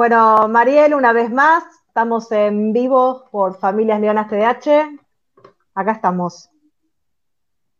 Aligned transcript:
Bueno, 0.00 0.48
Mariel, 0.48 0.94
una 0.94 1.12
vez 1.12 1.30
más, 1.30 1.62
estamos 1.86 2.32
en 2.32 2.72
vivo 2.72 3.28
por 3.30 3.58
Familias 3.58 4.00
Leonas 4.00 4.28
TDH. 4.30 4.98
Acá 5.74 5.92
estamos. 5.92 6.48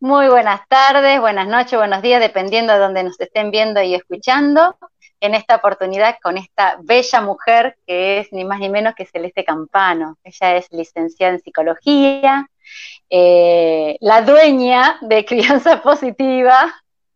Muy 0.00 0.28
buenas 0.28 0.60
tardes, 0.68 1.18
buenas 1.18 1.48
noches, 1.48 1.78
buenos 1.78 2.02
días, 2.02 2.20
dependiendo 2.20 2.74
de 2.74 2.78
donde 2.78 3.04
nos 3.04 3.18
estén 3.18 3.50
viendo 3.50 3.80
y 3.80 3.94
escuchando. 3.94 4.76
En 5.18 5.34
esta 5.34 5.56
oportunidad 5.56 6.18
con 6.22 6.36
esta 6.36 6.76
bella 6.82 7.22
mujer 7.22 7.78
que 7.86 8.18
es 8.18 8.30
ni 8.34 8.44
más 8.44 8.60
ni 8.60 8.68
menos 8.68 8.94
que 8.94 9.06
Celeste 9.06 9.42
Campano. 9.42 10.18
Ella 10.22 10.56
es 10.56 10.70
licenciada 10.72 11.32
en 11.32 11.40
psicología, 11.40 12.50
eh, 13.08 13.96
la 14.00 14.20
dueña 14.20 14.98
de 15.00 15.24
Crianza 15.24 15.80
Positiva, 15.82 16.70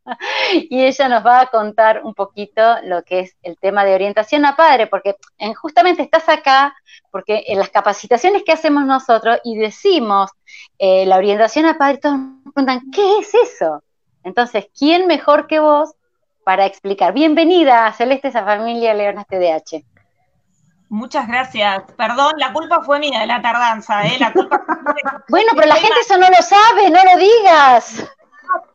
y 0.52 0.84
ella 0.84 1.08
nos 1.08 1.24
va 1.24 1.40
a 1.40 1.46
contar 1.46 2.02
un 2.04 2.14
poquito 2.14 2.62
lo 2.82 3.02
que 3.02 3.20
es 3.20 3.36
el 3.42 3.58
tema 3.58 3.84
de 3.84 3.94
orientación 3.94 4.44
a 4.44 4.56
padre, 4.56 4.86
porque 4.86 5.16
justamente 5.56 6.02
estás 6.02 6.28
acá, 6.28 6.74
porque 7.10 7.44
en 7.48 7.58
las 7.58 7.70
capacitaciones 7.70 8.42
que 8.42 8.52
hacemos 8.52 8.84
nosotros 8.84 9.38
y 9.44 9.56
decimos 9.56 10.30
eh, 10.78 11.06
la 11.06 11.16
orientación 11.16 11.66
a 11.66 11.78
padre, 11.78 11.98
todos 11.98 12.18
nos 12.18 12.52
preguntan, 12.54 12.90
¿qué 12.92 13.18
es 13.18 13.34
eso? 13.34 13.82
Entonces, 14.22 14.66
¿quién 14.76 15.06
mejor 15.06 15.46
que 15.46 15.60
vos 15.60 15.94
para 16.44 16.66
explicar? 16.66 17.12
Bienvenida, 17.12 17.92
Celeste, 17.92 18.28
esa 18.28 18.44
familia 18.44 18.94
Leonas 18.94 19.26
TDH. 19.26 19.84
Muchas 20.88 21.26
gracias. 21.26 21.82
Perdón, 21.96 22.34
la 22.36 22.52
culpa 22.52 22.82
fue 22.82 23.00
mía 23.00 23.20
de 23.20 23.26
la 23.26 23.42
tardanza, 23.42 24.06
¿eh? 24.06 24.16
La 24.18 24.32
culpa 24.32 24.64
bueno, 25.28 25.50
pero 25.54 25.66
la 25.66 25.74
gente 25.74 26.00
eso 26.00 26.16
no 26.16 26.28
lo 26.28 26.36
sabe, 26.36 26.90
no 26.90 27.00
lo 27.02 27.18
digas. 27.18 28.04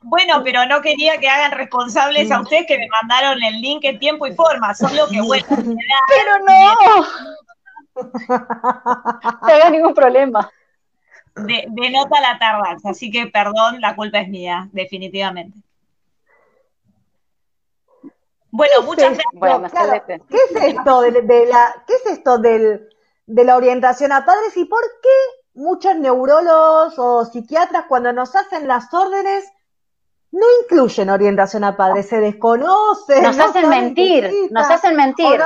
Bueno, 0.02 0.42
pero 0.44 0.66
no 0.66 0.82
quería 0.82 1.18
que 1.20 1.28
hagan 1.28 1.52
responsables 1.52 2.32
a 2.32 2.42
ustedes 2.42 2.66
que 2.68 2.78
me 2.78 2.88
mandaron 2.90 3.42
el 3.44 3.62
link 3.62 3.84
en 3.84 4.00
tiempo 4.00 4.28
y 4.28 4.34
forma, 4.34 4.74
solo 4.74 5.08
que 5.10 5.22
bueno. 5.22 5.46
Pero 5.50 6.40
no. 6.46 7.06
No 8.30 9.54
haga 9.54 9.70
ningún 9.70 9.94
problema. 9.94 10.50
De, 11.36 11.66
denota 11.70 12.22
la 12.22 12.40
tardanza, 12.40 12.92
así 12.92 13.12
que 13.12 13.28
perdón, 13.28 13.82
la 13.82 13.96
culpa 13.96 14.20
es 14.20 14.30
mía, 14.30 14.70
definitivamente. 14.72 15.60
Bueno, 18.52 18.82
muchas 18.84 19.18
gracias. 19.34 20.22
¿Qué 20.30 20.38
es 20.38 20.64
esto 20.64 21.02
de, 21.02 21.46
la, 21.46 21.84
qué 21.86 21.94
es 21.94 22.06
esto 22.06 22.38
del, 22.38 22.90
de 23.26 23.44
la 23.44 23.58
orientación 23.58 24.12
a 24.12 24.26
padres 24.26 24.56
y 24.56 24.66
por 24.66 24.82
qué 25.04 25.60
muchos 25.60 25.96
neurólogos 25.96 26.98
o 26.98 27.26
psiquiatras 27.26 27.86
cuando 27.88 28.14
nos 28.14 28.36
hacen 28.36 28.68
las 28.68 28.94
órdenes 28.94 29.46
no 30.32 30.46
incluyen 30.62 31.10
orientación 31.10 31.64
a 31.64 31.76
padres, 31.76 32.08
se 32.08 32.20
desconocen. 32.20 33.24
Nos 33.24 33.40
hacen 33.40 33.70
mentir, 33.70 34.32
nos 34.52 34.70
hacen 34.70 34.96
mentir. 34.96 35.40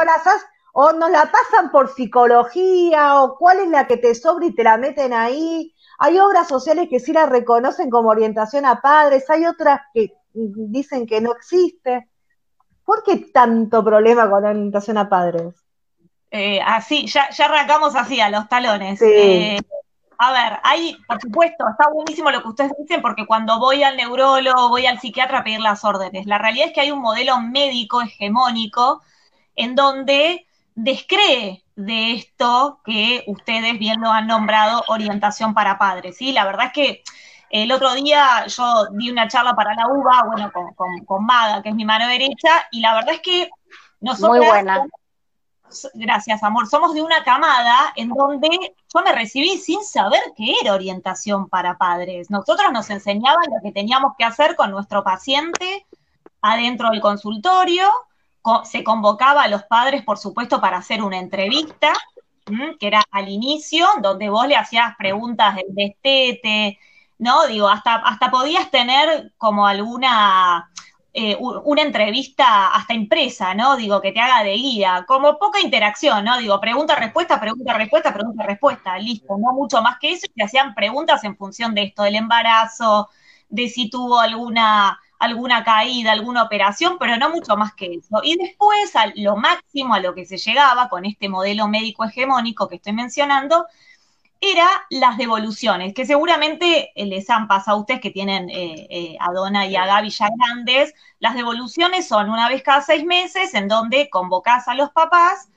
O, 0.76 0.92
nos 0.92 1.12
la 1.12 1.32
pasan 1.32 1.72
por 1.72 1.94
psicología, 1.94 3.22
o 3.22 3.38
cuál 3.38 3.60
es 3.60 3.70
la 3.70 3.86
que 3.86 3.98
te 3.98 4.16
sobra 4.16 4.48
y 4.48 4.56
te 4.56 4.64
la 4.64 4.78
meten 4.78 5.14
ahí. 5.14 5.74
Hay 6.00 6.18
obras 6.18 6.48
sociales 6.48 6.88
que 6.90 7.00
sí 7.00 7.14
la 7.14 7.28
reconocen 7.28 7.92
como 7.92 8.10
orientación 8.10 8.66
a 8.66 8.82
padres, 8.82 9.30
hay 9.30 9.46
otras 9.46 9.82
que 9.94 10.14
dicen 10.34 11.06
que 11.06 11.22
no 11.22 11.32
existe. 11.34 12.10
¿Por 12.84 13.04
qué 13.04 13.18
tanto 13.32 13.84
problema 13.84 14.30
con 14.30 14.44
la 14.44 14.50
orientación 14.50 14.98
a 14.98 15.08
padres? 15.08 15.54
Eh, 16.32 16.60
así, 16.66 17.06
ya, 17.06 17.30
ya 17.30 17.46
arrancamos 17.46 17.96
así, 17.96 18.20
a 18.20 18.32
los 18.32 18.50
talones. 18.50 18.98
Sí. 18.98 19.06
Eh, 19.08 19.60
a 20.24 20.32
ver, 20.32 20.60
hay, 20.64 20.98
por 21.08 21.20
supuesto, 21.22 21.66
está 21.70 21.90
buenísimo 21.92 22.32
lo 22.32 22.42
que 22.42 22.48
ustedes 22.48 22.72
dicen, 22.80 23.02
porque 23.02 23.26
cuando 23.26 23.60
voy 23.60 23.84
al 23.84 23.98
neurólogo, 23.98 24.70
voy 24.70 24.86
al 24.86 25.00
psiquiatra 25.00 25.40
a 25.40 25.44
pedir 25.44 25.60
las 25.60 25.84
órdenes. 25.84 26.26
La 26.26 26.38
realidad 26.38 26.68
es 26.68 26.74
que 26.74 26.82
hay 26.82 26.92
un 26.92 27.02
modelo 27.02 27.40
médico 27.42 28.02
hegemónico 28.02 29.02
en 29.56 29.76
donde 29.76 30.48
descree 30.76 31.64
de 31.76 32.14
esto 32.14 32.80
que 32.86 33.24
ustedes 33.28 33.78
bien 33.78 34.00
lo 34.00 34.12
han 34.12 34.28
nombrado 34.28 34.84
orientación 34.88 35.54
para 35.54 35.78
padres. 35.78 36.18
¿sí? 36.18 36.32
La 36.32 36.46
verdad 36.46 36.68
es 36.68 36.74
que 36.74 37.04
el 37.50 37.72
otro 37.72 37.94
día 37.94 38.48
yo 38.48 38.88
di 38.92 39.12
una 39.12 39.28
charla 39.28 39.54
para 39.56 39.76
la 39.76 39.88
UBA, 39.88 40.24
bueno, 40.26 40.52
con, 40.52 40.74
con, 40.74 41.06
con 41.06 41.26
Maga, 41.26 41.62
que 41.62 41.70
es 41.70 41.76
mi 41.76 41.86
mano 41.86 42.08
derecha, 42.08 42.68
y 42.72 42.80
la 42.80 42.96
verdad 42.96 43.16
es 43.16 43.22
que 43.22 43.50
nosotros... 44.00 44.46
Gracias 45.94 46.44
amor, 46.44 46.68
somos 46.68 46.94
de 46.94 47.02
una 47.02 47.24
camada 47.24 47.94
en 47.96 48.10
donde 48.10 48.50
yo 48.94 49.02
me 49.04 49.12
recibí 49.12 49.58
sin 49.58 49.84
saber 49.84 50.22
qué 50.36 50.54
era 50.62 50.74
orientación 50.74 51.50
para 51.50 51.78
padres. 51.78 52.30
Nosotros 52.30 52.72
nos 52.72 52.90
enseñaban 52.90 53.46
lo 53.50 53.62
que 53.62 53.72
teníamos 53.72 54.14
que 54.18 54.26
hacer 54.26 54.56
con 54.56 54.72
nuestro 54.72 55.04
paciente 55.04 55.86
adentro 56.44 56.90
del 56.90 57.02
consultorio, 57.02 57.90
se 58.66 58.84
convocaba 58.84 59.44
a 59.44 59.48
los 59.48 59.64
padres, 59.64 60.04
por 60.04 60.18
supuesto, 60.18 60.60
para 60.60 60.78
hacer 60.78 61.02
una 61.02 61.18
entrevista, 61.18 61.94
que 62.80 62.88
era 62.88 63.02
al 63.10 63.30
inicio, 63.30 63.88
donde 64.02 64.30
vos 64.30 64.46
le 64.48 64.58
hacías 64.58 64.96
preguntas 64.98 65.56
del 65.56 65.68
destete, 65.70 66.78
¿no? 67.18 67.48
Digo, 67.48 67.70
hasta, 67.70 67.96
hasta 67.96 68.30
podías 68.30 68.70
tener 68.70 69.32
como 69.38 69.66
alguna 69.66 70.70
eh, 71.16 71.38
una 71.40 71.84
entrevista 71.84 72.70
hasta 72.70 72.96
impresa, 72.96 73.54
¿no? 73.54 73.76
Digo, 73.76 74.02
que 74.02 74.12
te 74.12 74.20
haga 74.20 74.44
de 74.44 74.54
guía, 74.56 75.06
como 75.08 75.38
poca 75.38 75.60
interacción, 75.60 76.26
¿no? 76.26 76.38
Digo, 76.40 76.60
pregunta, 76.60 76.96
respuesta, 76.96 77.40
pregunta, 77.40 77.74
respuesta, 77.78 78.12
pregunta, 78.12 78.44
respuesta, 78.44 78.98
listo, 78.98 79.38
no 79.38 79.54
mucho 79.54 79.82
más 79.84 80.00
que 80.00 80.14
eso, 80.14 80.26
y 80.26 80.34
te 80.34 80.44
hacían 80.44 80.74
preguntas 80.74 81.24
en 81.24 81.38
función 81.38 81.76
de 81.76 81.84
esto, 81.84 82.02
del 82.02 82.16
embarazo, 82.16 83.10
de 83.48 83.70
si 83.70 83.92
tuvo 83.92 84.20
alguna, 84.20 85.00
alguna 85.20 85.64
caída, 85.64 86.12
alguna 86.12 86.42
operación, 86.44 86.98
pero 87.00 87.16
no 87.18 87.30
mucho 87.30 87.56
más 87.58 87.76
que 87.76 87.94
eso. 87.94 88.22
Y 88.24 88.36
después, 88.38 88.92
lo 89.16 89.36
máximo 89.38 89.94
a 89.94 90.00
lo 90.00 90.16
que 90.16 90.26
se 90.26 90.38
llegaba 90.38 90.90
con 90.90 91.06
este 91.06 91.30
modelo 91.30 91.68
médico 91.68 92.06
hegemónico 92.06 92.68
que 92.68 92.78
estoy 92.78 92.94
mencionando, 92.94 93.68
era 94.46 94.68
las 94.90 95.18
devoluciones, 95.18 95.94
que 95.94 96.06
seguramente 96.06 96.92
eh, 96.96 97.06
les 97.06 97.30
han 97.30 97.48
pasado 97.48 97.78
a 97.78 97.80
ustedes 97.80 98.02
que 98.02 98.12
tienen 98.12 98.50
eh, 98.50 98.88
eh, 98.90 99.18
a 99.22 99.32
Donna 99.32 99.66
y 99.66 99.78
a 99.78 99.86
Gaby 99.86 100.10
ya 100.10 100.28
grandes. 100.38 100.94
Las 101.20 101.36
devoluciones 101.36 102.10
son 102.10 102.30
una 102.30 102.50
vez 102.50 102.62
cada 102.62 102.82
seis 102.82 103.06
meses 103.06 103.54
en 103.54 103.70
donde 103.70 104.10
convocás 104.10 104.68
a 104.68 104.76
los 104.76 104.90
papás, 104.92 105.48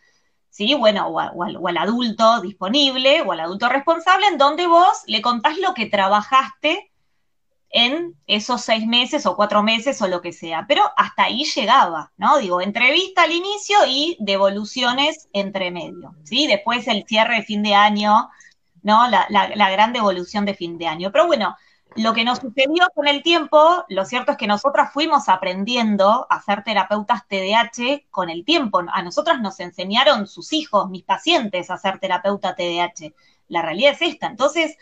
¿sí? 0.51 0.75
Bueno, 0.75 1.09
o, 1.09 1.21
o, 1.21 1.69
al, 1.69 1.77
adulto 1.77 2.41
disponible 2.41 3.23
o 3.23 3.33
al 3.33 3.41
adulto 3.41 3.69
responsable, 3.69 4.29
en 4.29 4.39
donde 4.39 4.69
vos 4.69 5.03
le 5.07 5.21
contás 5.21 5.59
lo 5.59 5.75
que 5.75 5.87
trabajaste 5.87 6.93
en 7.71 8.15
esos 8.29 8.63
seis 8.63 8.87
meses 8.87 9.27
o 9.27 9.35
cuatro 9.35 9.65
meses 9.65 10.01
o 10.01 10.07
lo 10.07 10.23
que 10.23 10.33
sea. 10.33 10.65
Pero 10.69 10.83
hasta 10.97 11.25
ahí 11.25 11.45
llegaba, 11.45 12.13
¿no? 12.17 12.39
Digo, 12.39 12.61
entrevista 12.61 13.25
al 13.25 13.33
inicio 13.33 13.79
y 13.89 14.17
devoluciones 14.21 15.29
entre 15.33 15.73
medio, 15.73 16.15
¿sí? 16.23 16.47
Después 16.47 16.87
el 16.87 17.05
cierre 17.05 17.37
de 17.39 17.43
fin 17.43 17.65
de 17.65 17.75
año 17.75 18.31
¿no? 18.87 19.09
La, 19.09 19.71
gran 19.71 19.93
devolución 19.93 20.45
de 20.45 20.55
fin 20.55 20.79
de 20.79 20.87
año. 20.87 21.11
Pero 21.11 21.27
bueno, 21.27 21.57
lo 21.97 22.15
que 22.15 22.25
nos 22.25 22.39
sucedió 22.39 22.89
con 22.95 23.09
el 23.09 23.25
tiempo, 23.25 23.85
lo 23.89 24.05
cierto 24.05 24.31
es 24.31 24.39
que 24.39 24.47
nosotras 24.47 24.93
fuimos 24.93 25.29
aprendiendo 25.29 26.25
a 26.31 26.41
ser 26.41 26.63
terapeutas 26.63 27.27
TDAH 27.27 28.05
con 28.13 28.31
el 28.31 28.45
tiempo. 28.45 28.81
A 28.93 29.03
nosotras 29.03 29.41
nos 29.41 29.59
enseñaron 29.59 30.29
sus 30.29 30.53
hijos, 30.53 30.89
mis 30.89 31.03
pacientes, 31.03 31.69
a 31.69 31.79
ser 31.79 31.99
terapeuta 31.99 32.55
TDAH. 32.55 33.13
La 33.49 33.61
realidad 33.61 33.95
es 33.95 34.03
esta. 34.03 34.29
Entonces, 34.29 34.77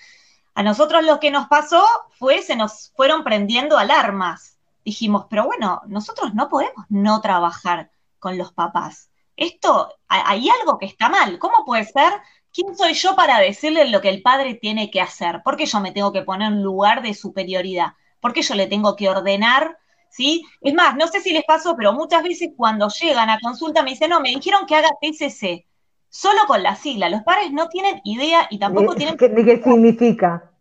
a 0.55 0.63
nosotros 0.63 1.03
lo 1.03 1.19
que 1.19 1.31
nos 1.31 1.49
pasó 1.49 1.83
fue, 2.11 2.43
se 2.43 2.57
nos 2.57 2.93
fueron 2.95 3.25
prendiendo 3.25 3.79
alarmas. 3.79 4.59
Dijimos, 4.85 5.25
pero 5.31 5.47
bueno, 5.47 5.81
nosotros 5.87 6.35
no 6.35 6.51
podemos 6.51 6.85
no 6.91 7.23
trabajar 7.23 7.91
con 8.19 8.37
los 8.37 8.53
papás. 8.53 9.09
Esto, 9.35 9.95
hay 10.09 10.47
algo 10.61 10.77
que 10.77 10.85
está 10.85 11.09
mal. 11.09 11.39
¿Cómo 11.39 11.65
puede 11.65 11.87
ser 11.87 12.13
¿quién 12.55 12.77
soy 12.77 12.95
yo 12.95 13.17
para 13.17 13.41
decirle 13.41 13.89
lo 13.91 14.01
que 14.01 14.09
el 14.09 14.23
padre 14.23 14.55
tiene 14.55 14.91
que 14.91 15.01
hacer? 15.01 15.43
¿Por 15.43 15.57
qué 15.57 15.67
yo 15.67 15.81
me 15.81 15.93
tengo 15.93 16.13
que 16.13 16.23
poner 16.23 16.53
en 16.53 16.63
lugar 16.63 17.03
de 17.03 17.13
superioridad? 17.13 17.95
¿Por 18.21 18.33
qué 18.33 18.43
yo 18.43 18.55
le 18.55 18.69
tengo 18.69 18.97
que 18.97 19.09
ordenar? 19.09 19.77
¿Sí? 20.09 20.45
Es 20.61 20.73
más, 20.73 20.97
no 20.97 21.09
sé 21.09 21.21
si 21.21 21.33
les 21.33 21.45
pasó, 21.45 21.75
pero 21.77 21.93
muchas 21.93 22.23
veces 22.23 22.51
cuando 22.57 22.89
llegan 22.89 23.29
a 23.29 23.41
consulta 23.41 23.83
me 23.83 23.91
dicen, 23.91 24.11
no, 24.11 24.21
me 24.21 24.31
dijeron 24.31 24.65
que 24.67 24.77
haga 24.77 24.91
TCC, 25.01 25.67
solo 26.09 26.43
con 26.47 26.63
la 26.63 26.77
sigla. 26.77 27.09
Los 27.09 27.23
padres 27.23 27.51
no 27.51 27.69
tienen 27.69 28.01
idea 28.05 28.47
y 28.49 28.61
tampoco 28.61 28.95
tienen... 28.95 29.17
¿Qué, 29.17 29.35
¿Qué, 29.35 29.61
significa? 29.63 30.53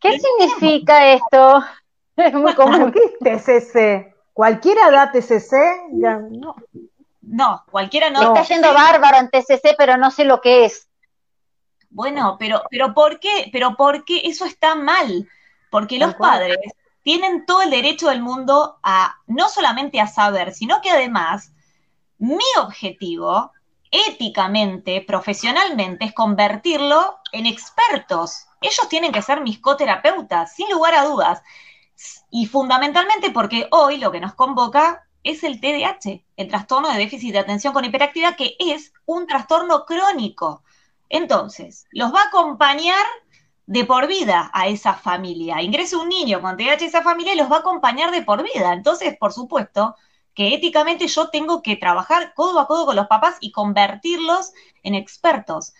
¿Qué, 0.00 0.18
significa 0.18 1.12
esto? 1.12 1.64
Es 2.16 2.34
muy 2.34 2.52
común. 2.54 2.92
¿Qué 2.92 3.30
es 3.30 3.44
TCC? 3.44 4.14
¿Cualquiera 4.32 4.90
da 4.90 5.12
TCC? 5.12 5.52
no. 5.92 6.56
No, 7.22 7.62
cualquiera 7.70 8.10
no. 8.10 8.22
Está 8.22 8.42
yendo 8.42 8.72
bárbaro 8.72 9.18
en 9.18 9.28
TCC, 9.28 9.76
pero 9.76 9.96
no 9.98 10.10
sé 10.10 10.24
lo 10.24 10.40
que 10.40 10.64
es. 10.64 10.87
Bueno, 11.90 12.36
pero, 12.38 12.62
pero 12.70 12.94
¿por 12.94 13.20
qué? 13.20 13.48
Pero 13.52 13.76
¿por 13.76 14.04
qué 14.04 14.22
eso 14.24 14.44
está 14.44 14.74
mal? 14.74 15.28
Porque 15.70 15.98
los 15.98 16.14
padres 16.14 16.58
tienen 17.02 17.46
todo 17.46 17.62
el 17.62 17.70
derecho 17.70 18.08
del 18.08 18.22
mundo 18.22 18.78
a 18.82 19.16
no 19.26 19.48
solamente 19.48 20.00
a 20.00 20.06
saber, 20.06 20.52
sino 20.52 20.80
que 20.80 20.90
además 20.90 21.52
mi 22.18 22.44
objetivo 22.58 23.52
éticamente, 23.90 25.00
profesionalmente, 25.00 26.04
es 26.04 26.12
convertirlo 26.12 27.18
en 27.32 27.46
expertos. 27.46 28.46
Ellos 28.60 28.88
tienen 28.88 29.12
que 29.12 29.22
ser 29.22 29.40
mis 29.40 29.58
coterapeutas, 29.58 30.54
sin 30.54 30.70
lugar 30.70 30.94
a 30.94 31.04
dudas. 31.04 31.42
Y 32.30 32.46
fundamentalmente 32.46 33.30
porque 33.30 33.66
hoy 33.70 33.98
lo 33.98 34.12
que 34.12 34.20
nos 34.20 34.34
convoca 34.34 35.06
es 35.22 35.42
el 35.42 35.60
TDAH, 35.60 36.24
el 36.36 36.48
trastorno 36.48 36.90
de 36.90 36.98
déficit 36.98 37.32
de 37.32 37.38
atención 37.38 37.72
con 37.72 37.84
hiperactividad, 37.84 38.36
que 38.36 38.56
es 38.58 38.92
un 39.06 39.26
trastorno 39.26 39.84
crónico. 39.84 40.62
Entonces, 41.08 41.86
los 41.90 42.12
va 42.12 42.22
a 42.22 42.28
acompañar 42.28 43.04
de 43.66 43.84
por 43.84 44.06
vida 44.06 44.50
a 44.54 44.66
esa 44.68 44.94
familia. 44.94 45.60
Ingresa 45.60 45.98
un 45.98 46.08
niño 46.08 46.40
con 46.40 46.56
TDAH 46.56 46.84
a 46.84 46.86
esa 46.86 47.02
familia 47.02 47.34
y 47.34 47.36
los 47.36 47.50
va 47.50 47.56
a 47.56 47.60
acompañar 47.60 48.10
de 48.10 48.22
por 48.22 48.42
vida. 48.42 48.72
Entonces, 48.72 49.16
por 49.18 49.32
supuesto, 49.32 49.94
que 50.34 50.54
éticamente 50.54 51.06
yo 51.06 51.28
tengo 51.28 51.62
que 51.62 51.76
trabajar 51.76 52.32
codo 52.34 52.60
a 52.60 52.66
codo 52.66 52.86
con 52.86 52.96
los 52.96 53.08
papás 53.08 53.36
y 53.40 53.52
convertirlos 53.52 54.52
en 54.82 54.94
expertos. 54.94 55.74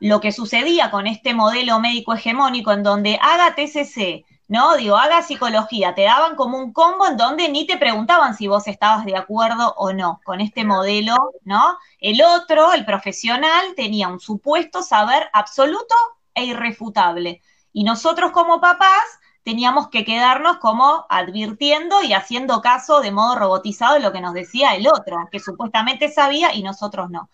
Lo 0.00 0.20
que 0.20 0.32
sucedía 0.32 0.90
con 0.90 1.06
este 1.06 1.34
modelo 1.34 1.78
médico 1.78 2.12
hegemónico 2.12 2.72
en 2.72 2.82
donde 2.82 3.18
haga 3.22 3.54
TCC, 3.54 4.24
¿no? 4.52 4.76
Digo, 4.76 4.98
haga 4.98 5.22
psicología, 5.22 5.94
te 5.94 6.02
daban 6.02 6.36
como 6.36 6.58
un 6.58 6.74
combo 6.74 7.06
en 7.06 7.16
donde 7.16 7.48
ni 7.48 7.66
te 7.66 7.78
preguntaban 7.78 8.34
si 8.36 8.48
vos 8.48 8.68
estabas 8.68 9.06
de 9.06 9.16
acuerdo 9.16 9.72
o 9.78 9.94
no 9.94 10.20
con 10.24 10.42
este 10.42 10.62
modelo, 10.62 11.16
¿no? 11.42 11.78
El 11.98 12.20
otro, 12.22 12.74
el 12.74 12.84
profesional, 12.84 13.74
tenía 13.76 14.08
un 14.08 14.20
supuesto 14.20 14.82
saber 14.82 15.30
absoluto 15.32 15.94
e 16.34 16.44
irrefutable. 16.44 17.40
Y 17.72 17.84
nosotros 17.84 18.30
como 18.32 18.60
papás 18.60 19.02
teníamos 19.42 19.88
que 19.88 20.04
quedarnos 20.04 20.58
como 20.58 21.06
advirtiendo 21.08 22.02
y 22.02 22.12
haciendo 22.12 22.60
caso 22.60 23.00
de 23.00 23.10
modo 23.10 23.36
robotizado 23.36 23.94
de 23.94 24.00
lo 24.00 24.12
que 24.12 24.20
nos 24.20 24.34
decía 24.34 24.74
el 24.74 24.86
otro, 24.86 25.16
que 25.30 25.40
supuestamente 25.40 26.10
sabía 26.10 26.54
y 26.54 26.62
nosotros 26.62 27.08
no. 27.08 27.30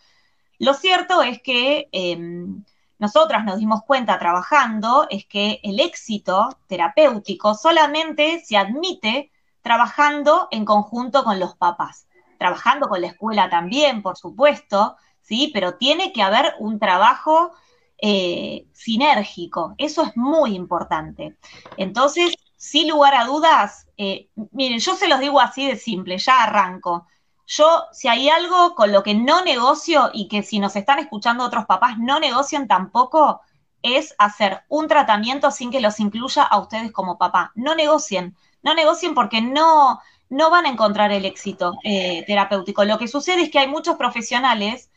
Lo 0.60 0.72
cierto 0.72 1.22
es 1.22 1.42
que 1.42 1.88
em, 1.90 2.64
nosotras 2.98 3.44
nos 3.44 3.58
dimos 3.58 3.82
cuenta 3.86 4.18
trabajando 4.18 5.06
es 5.10 5.24
que 5.26 5.60
el 5.62 5.80
éxito 5.80 6.48
terapéutico 6.66 7.54
solamente 7.54 8.42
se 8.44 8.56
admite 8.56 9.30
trabajando 9.62 10.48
en 10.50 10.64
conjunto 10.64 11.24
con 11.24 11.38
los 11.38 11.56
papás, 11.56 12.08
trabajando 12.38 12.88
con 12.88 13.00
la 13.00 13.08
escuela 13.08 13.50
también, 13.50 14.02
por 14.02 14.16
supuesto, 14.16 14.96
sí, 15.20 15.50
pero 15.52 15.74
tiene 15.74 16.12
que 16.12 16.22
haber 16.22 16.54
un 16.58 16.78
trabajo 16.78 17.52
eh, 18.00 18.66
sinérgico. 18.72 19.74
Eso 19.78 20.02
es 20.02 20.16
muy 20.16 20.54
importante. 20.54 21.36
Entonces, 21.76 22.34
sin 22.56 22.88
lugar 22.88 23.14
a 23.14 23.24
dudas, 23.24 23.88
eh, 23.96 24.28
miren, 24.52 24.78
yo 24.78 24.96
se 24.96 25.08
los 25.08 25.20
digo 25.20 25.40
así 25.40 25.66
de 25.66 25.76
simple, 25.76 26.18
ya 26.18 26.42
arranco. 26.42 27.06
Yo, 27.48 27.84
si 27.92 28.08
hay 28.08 28.28
algo 28.28 28.74
con 28.74 28.92
lo 28.92 29.02
que 29.02 29.14
no 29.14 29.42
negocio 29.42 30.10
y 30.12 30.28
que 30.28 30.42
si 30.42 30.58
nos 30.58 30.76
están 30.76 30.98
escuchando 30.98 31.44
otros 31.44 31.64
papás 31.64 31.98
no 31.98 32.20
negocian 32.20 32.68
tampoco, 32.68 33.40
es 33.82 34.14
hacer 34.18 34.62
un 34.68 34.86
tratamiento 34.86 35.50
sin 35.50 35.70
que 35.70 35.80
los 35.80 35.98
incluya 35.98 36.42
a 36.42 36.58
ustedes 36.58 36.92
como 36.92 37.16
papá. 37.16 37.52
No 37.54 37.74
negocien, 37.74 38.36
no 38.62 38.74
negocien 38.74 39.14
porque 39.14 39.40
no, 39.40 39.98
no 40.28 40.50
van 40.50 40.66
a 40.66 40.68
encontrar 40.68 41.10
el 41.10 41.24
éxito 41.24 41.78
eh, 41.84 42.22
terapéutico. 42.26 42.84
Lo 42.84 42.98
que 42.98 43.08
sucede 43.08 43.42
es 43.42 43.50
que 43.50 43.60
hay 43.60 43.68
muchos 43.68 43.96
profesionales 43.96 44.90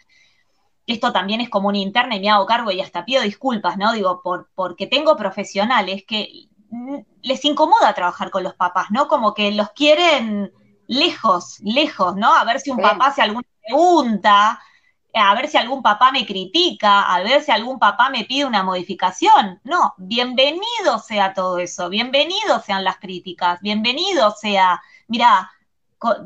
esto 0.87 1.13
también 1.13 1.41
es 1.41 1.49
como 1.49 1.69
un 1.69 1.75
interna 1.75 2.15
y 2.15 2.19
me 2.19 2.29
hago 2.29 2.45
cargo 2.45 2.71
y 2.71 2.81
hasta 2.81 3.05
pido 3.05 3.21
disculpas, 3.21 3.77
¿no? 3.77 3.93
Digo, 3.93 4.21
por, 4.21 4.49
porque 4.55 4.87
tengo 4.87 5.15
profesionales 5.15 6.03
que 6.05 6.49
les 7.21 7.45
incomoda 7.45 7.93
trabajar 7.93 8.31
con 8.31 8.43
los 8.43 8.55
papás, 8.55 8.87
¿no? 8.91 9.07
Como 9.07 9.33
que 9.33 9.51
los 9.51 9.71
quieren 9.71 10.51
lejos, 10.91 11.59
lejos, 11.61 12.17
¿no? 12.17 12.33
A 12.35 12.43
ver 12.43 12.59
si 12.59 12.69
un 12.69 12.77
papá 12.77 13.07
hace 13.07 13.21
alguna 13.21 13.47
pregunta, 13.65 14.59
a 15.13 15.35
ver 15.35 15.47
si 15.47 15.55
algún 15.55 15.81
papá 15.81 16.11
me 16.11 16.25
critica, 16.25 17.03
a 17.03 17.23
ver 17.23 17.41
si 17.41 17.51
algún 17.51 17.79
papá 17.79 18.09
me 18.09 18.25
pide 18.25 18.43
una 18.43 18.61
modificación. 18.61 19.61
No, 19.63 19.93
bienvenido 19.97 20.99
sea 20.99 21.33
todo 21.33 21.59
eso, 21.59 21.87
bienvenido 21.87 22.59
sean 22.65 22.83
las 22.83 22.97
críticas, 22.97 23.61
bienvenido 23.61 24.31
sea, 24.31 24.81
mira, 25.07 25.49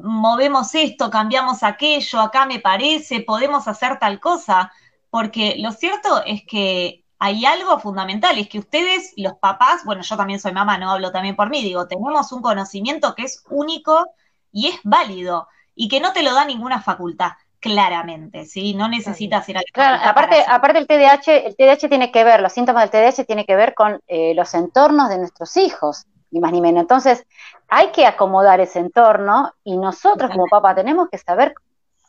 movemos 0.01 0.73
esto, 0.73 1.11
cambiamos 1.11 1.61
aquello, 1.61 2.19
acá 2.19 2.47
me 2.47 2.59
parece, 2.59 3.21
podemos 3.21 3.67
hacer 3.67 3.99
tal 3.99 4.19
cosa, 4.19 4.71
porque 5.11 5.57
lo 5.59 5.73
cierto 5.73 6.23
es 6.25 6.41
que 6.43 7.05
hay 7.19 7.45
algo 7.45 7.79
fundamental, 7.79 8.39
es 8.39 8.49
que 8.49 8.57
ustedes, 8.57 9.13
los 9.15 9.33
papás, 9.33 9.85
bueno, 9.85 10.01
yo 10.01 10.17
también 10.17 10.39
soy 10.39 10.53
mamá, 10.53 10.79
no 10.79 10.91
hablo 10.91 11.11
también 11.11 11.35
por 11.35 11.51
mí, 11.51 11.61
digo, 11.61 11.87
tenemos 11.87 12.31
un 12.31 12.41
conocimiento 12.41 13.13
que 13.13 13.25
es 13.25 13.43
único 13.51 14.07
y 14.55 14.69
es 14.69 14.79
válido 14.83 15.49
y 15.75 15.89
que 15.89 15.99
no 15.99 16.13
te 16.13 16.23
lo 16.23 16.33
da 16.33 16.45
ninguna 16.45 16.81
facultad 16.81 17.33
claramente, 17.59 18.45
¿sí? 18.45 18.73
No 18.73 18.87
necesitas 18.87 19.47
ir 19.49 19.57
a 19.57 19.61
Claro, 19.73 20.01
aparte, 20.01 20.43
aparte 20.47 20.79
el 20.79 20.87
TDAH, 20.87 21.47
el 21.47 21.55
TDAH 21.57 21.89
tiene 21.89 22.11
que 22.11 22.23
ver, 22.23 22.39
los 22.39 22.53
síntomas 22.53 22.89
del 22.89 22.91
TDAH 22.91 23.25
tienen 23.25 23.45
que 23.45 23.55
ver 23.55 23.73
con 23.73 23.99
eh, 24.07 24.33
los 24.33 24.53
entornos 24.53 25.09
de 25.09 25.17
nuestros 25.17 25.57
hijos, 25.57 26.05
ni 26.31 26.39
más 26.39 26.53
ni 26.53 26.61
menos. 26.61 26.81
Entonces, 26.81 27.25
hay 27.67 27.91
que 27.91 28.05
acomodar 28.05 28.61
ese 28.61 28.79
entorno 28.79 29.51
y 29.63 29.77
nosotros 29.77 30.31
como 30.31 30.45
papá 30.47 30.73
tenemos 30.73 31.09
que 31.09 31.17
saber 31.17 31.53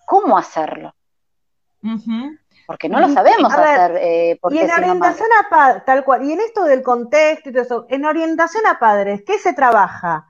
cómo 0.06 0.38
hacerlo. 0.38 0.94
Porque 2.66 2.88
no 2.88 3.00
lo 3.00 3.08
sabemos 3.08 3.52
hacer. 3.52 3.96
Eh, 4.00 4.38
y 4.50 4.58
en 4.58 4.70
orientación 4.70 5.28
a 5.40 5.48
padres, 5.48 5.84
tal 5.84 6.04
cual, 6.04 6.24
y 6.24 6.32
en 6.32 6.40
esto 6.40 6.64
del 6.64 6.82
contexto 6.82 7.48
y 7.48 7.52
todo 7.52 7.62
eso, 7.62 7.86
en 7.88 8.04
orientación 8.04 8.66
a 8.66 8.78
padres, 8.78 9.22
¿qué 9.26 9.38
se 9.38 9.52
trabaja? 9.52 10.25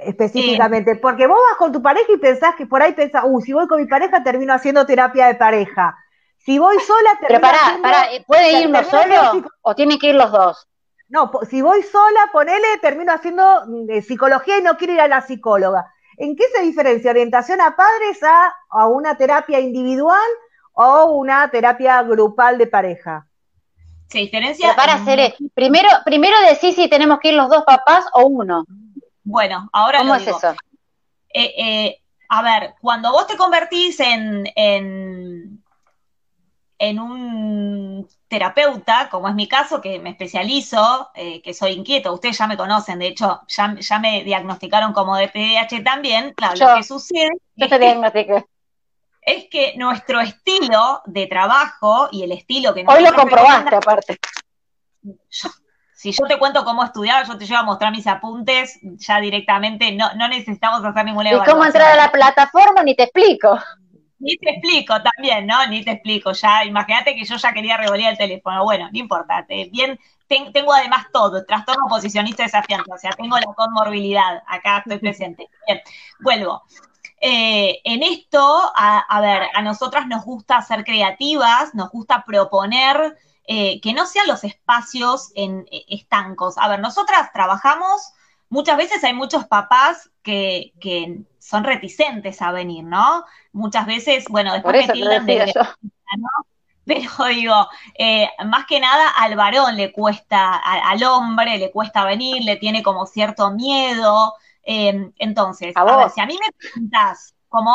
Específicamente, 0.00 0.96
porque 0.96 1.26
vos 1.26 1.38
vas 1.50 1.58
con 1.58 1.72
tu 1.72 1.82
pareja 1.82 2.12
y 2.12 2.18
pensás 2.18 2.54
que 2.56 2.66
por 2.66 2.82
ahí 2.82 2.92
pensás, 2.92 3.24
uh, 3.26 3.40
si 3.40 3.52
voy 3.52 3.66
con 3.66 3.80
mi 3.80 3.86
pareja 3.86 4.22
termino 4.22 4.52
haciendo 4.52 4.86
terapia 4.86 5.26
de 5.26 5.34
pareja. 5.34 5.96
Si 6.38 6.58
voy 6.58 6.78
sola, 6.80 7.10
termino 7.20 7.28
Pero 7.28 7.40
pará, 7.40 7.78
pará, 7.82 8.08
¿puede 8.26 8.60
ir 8.60 8.68
uno 8.68 8.82
solo 8.84 9.50
o 9.62 9.74
tienen 9.74 9.98
que 9.98 10.08
ir 10.08 10.14
los 10.14 10.30
dos? 10.30 10.68
No, 11.08 11.30
si 11.48 11.62
voy 11.62 11.82
sola, 11.82 12.28
ponele, 12.32 12.78
termino 12.82 13.12
haciendo 13.12 13.62
mm, 13.66 14.00
psicología 14.02 14.58
y 14.58 14.62
no 14.62 14.76
quiero 14.76 14.92
ir 14.92 15.00
a 15.00 15.08
la 15.08 15.22
psicóloga. 15.22 15.92
¿En 16.18 16.36
qué 16.36 16.44
se 16.54 16.62
diferencia 16.62 17.10
orientación 17.10 17.60
a 17.60 17.76
padres 17.76 18.20
a, 18.22 18.86
una 18.88 19.16
terapia 19.16 19.60
individual 19.60 20.28
o 20.72 21.12
una 21.12 21.48
terapia 21.50 22.02
grupal 22.02 22.58
de 22.58 22.66
pareja? 22.66 23.26
Se 24.08 24.18
diferencia. 24.18 24.74
para 24.74 24.94
hacer, 24.94 25.34
primero, 25.54 25.88
primero 26.04 26.36
decís 26.48 26.74
si 26.74 26.88
tenemos 26.88 27.20
que 27.20 27.28
ir 27.28 27.34
los 27.34 27.48
dos 27.48 27.64
papás 27.64 28.04
o 28.14 28.26
uno. 28.26 28.64
Bueno, 29.28 29.68
ahora 29.74 29.98
¿Cómo 29.98 30.14
es 30.14 30.26
eso? 30.26 30.56
Eh, 31.28 31.54
eh, 31.58 32.02
a 32.30 32.42
ver, 32.42 32.74
cuando 32.80 33.12
vos 33.12 33.26
te 33.26 33.36
convertís 33.36 34.00
en, 34.00 34.50
en, 34.56 35.62
en 36.78 36.98
un 36.98 38.08
terapeuta, 38.26 39.10
como 39.10 39.28
es 39.28 39.34
mi 39.34 39.46
caso, 39.46 39.82
que 39.82 39.98
me 39.98 40.10
especializo, 40.10 41.10
eh, 41.14 41.42
que 41.42 41.52
soy 41.52 41.72
inquieto, 41.72 42.14
ustedes 42.14 42.38
ya 42.38 42.46
me 42.46 42.56
conocen, 42.56 42.98
de 42.98 43.08
hecho, 43.08 43.42
ya, 43.48 43.98
me 43.98 44.24
diagnosticaron 44.24 44.94
como 44.94 45.14
de 45.14 45.28
PDH 45.28 45.84
también, 45.84 46.32
claro, 46.32 46.54
lo 46.58 46.76
que 46.76 46.82
sucede 46.82 47.28
es, 49.20 49.46
que, 49.50 49.74
nuestro 49.76 50.20
estilo 50.20 51.02
de 51.04 51.26
trabajo 51.26 52.08
y 52.10 52.22
el 52.22 52.32
estilo 52.32 52.72
que 52.72 52.86
Hoy 52.88 53.02
lo 53.02 53.12
comprobaste, 53.12 53.76
aparte. 53.76 54.18
Si 55.98 56.12
yo 56.12 56.26
te 56.28 56.38
cuento 56.38 56.64
cómo 56.64 56.84
estudiar, 56.84 57.26
yo 57.26 57.36
te 57.36 57.44
llevo 57.44 57.58
a 57.58 57.64
mostrar 57.64 57.90
mis 57.90 58.06
apuntes, 58.06 58.78
ya 58.82 59.18
directamente, 59.18 59.90
no, 59.90 60.14
no 60.14 60.28
necesitamos 60.28 60.84
hacer 60.84 61.04
ninguna 61.04 61.30
evaluación. 61.30 61.56
¿Y 61.56 61.58
cómo 61.58 61.66
entrar 61.66 61.90
a 61.90 61.96
la 61.96 62.12
plataforma? 62.12 62.84
Ni 62.84 62.94
te 62.94 63.02
explico. 63.02 63.58
Ni 64.20 64.36
te 64.36 64.50
explico 64.50 64.94
también, 65.02 65.48
¿no? 65.48 65.66
Ni 65.66 65.82
te 65.82 65.90
explico. 65.90 66.30
Ya, 66.30 66.64
imagínate 66.64 67.16
que 67.16 67.24
yo 67.24 67.34
ya 67.34 67.52
quería 67.52 67.76
revolear 67.76 68.12
el 68.12 68.18
teléfono. 68.18 68.62
Bueno, 68.62 68.88
no 68.92 68.96
importa. 68.96 69.44
bien, 69.72 69.98
tengo 70.28 70.72
además 70.72 71.06
todo, 71.12 71.44
trastorno 71.44 71.86
posicionista 71.88 72.44
desafiante, 72.44 72.92
o 72.92 72.98
sea, 72.98 73.10
tengo 73.10 73.36
la 73.36 73.52
conmorbilidad, 73.56 74.40
acá 74.46 74.78
estoy 74.78 74.98
presente. 74.98 75.48
Bien, 75.66 75.80
vuelvo. 76.20 76.62
Eh, 77.20 77.80
en 77.82 78.04
esto, 78.04 78.70
a, 78.72 79.20
ver, 79.20 79.48
a 79.52 79.62
nosotras 79.62 80.06
nos 80.06 80.24
gusta 80.24 80.62
ser 80.62 80.84
creativas, 80.84 81.74
nos 81.74 81.90
gusta 81.90 82.22
proponer 82.24 83.18
eh, 83.50 83.80
que 83.80 83.94
no 83.94 84.06
sean 84.06 84.26
los 84.28 84.44
espacios 84.44 85.32
en, 85.34 85.66
eh, 85.70 85.86
estancos. 85.88 86.58
A 86.58 86.68
ver, 86.68 86.80
nosotras 86.80 87.32
trabajamos, 87.32 88.12
muchas 88.50 88.76
veces 88.76 89.02
hay 89.02 89.14
muchos 89.14 89.46
papás 89.46 90.10
que, 90.22 90.74
que 90.78 91.22
son 91.38 91.64
reticentes 91.64 92.42
a 92.42 92.52
venir, 92.52 92.84
¿no? 92.84 93.24
Muchas 93.52 93.86
veces, 93.86 94.26
bueno, 94.28 94.52
después 94.52 94.86
me 94.86 94.92
tildan 94.92 95.24
de... 95.24 95.46
¿no? 96.18 96.28
Pero 96.84 97.26
digo, 97.30 97.68
eh, 97.98 98.28
más 98.44 98.66
que 98.66 98.80
nada 98.80 99.10
al 99.16 99.34
varón 99.34 99.76
le 99.76 99.92
cuesta, 99.92 100.56
al 100.56 101.02
hombre 101.04 101.56
le 101.56 101.70
cuesta 101.70 102.04
venir, 102.04 102.44
le 102.44 102.56
tiene 102.56 102.82
como 102.82 103.06
cierto 103.06 103.50
miedo. 103.50 104.34
Eh, 104.62 105.10
entonces, 105.16 105.74
a, 105.74 105.84
ver, 105.84 106.10
si 106.10 106.20
a 106.20 106.26
mí 106.26 106.38
me 106.38 106.52
preguntas, 106.52 107.34
¿cómo? 107.48 107.74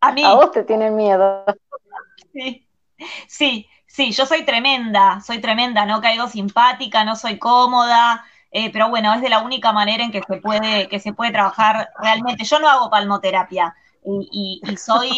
A 0.00 0.12
mí. 0.12 0.24
A 0.24 0.32
vos 0.32 0.50
te 0.50 0.64
tienen 0.64 0.96
miedo. 0.96 1.44
Sí, 2.34 2.66
sí, 3.28 3.68
sí, 3.94 4.10
yo 4.10 4.26
soy 4.26 4.44
tremenda, 4.44 5.20
soy 5.20 5.40
tremenda, 5.40 5.86
no 5.86 6.00
caigo 6.00 6.26
simpática, 6.26 7.04
no 7.04 7.14
soy 7.14 7.38
cómoda, 7.38 8.24
eh, 8.50 8.70
pero 8.72 8.88
bueno, 8.88 9.14
es 9.14 9.22
de 9.22 9.28
la 9.28 9.40
única 9.40 9.72
manera 9.72 10.02
en 10.02 10.10
que 10.10 10.20
se 10.26 10.38
puede, 10.38 10.88
que 10.88 10.98
se 10.98 11.12
puede 11.12 11.30
trabajar 11.30 11.90
realmente. 12.00 12.44
Yo 12.44 12.58
no 12.58 12.68
hago 12.68 12.90
palmoterapia 12.90 13.76
y, 14.32 14.60
soy 14.76 15.10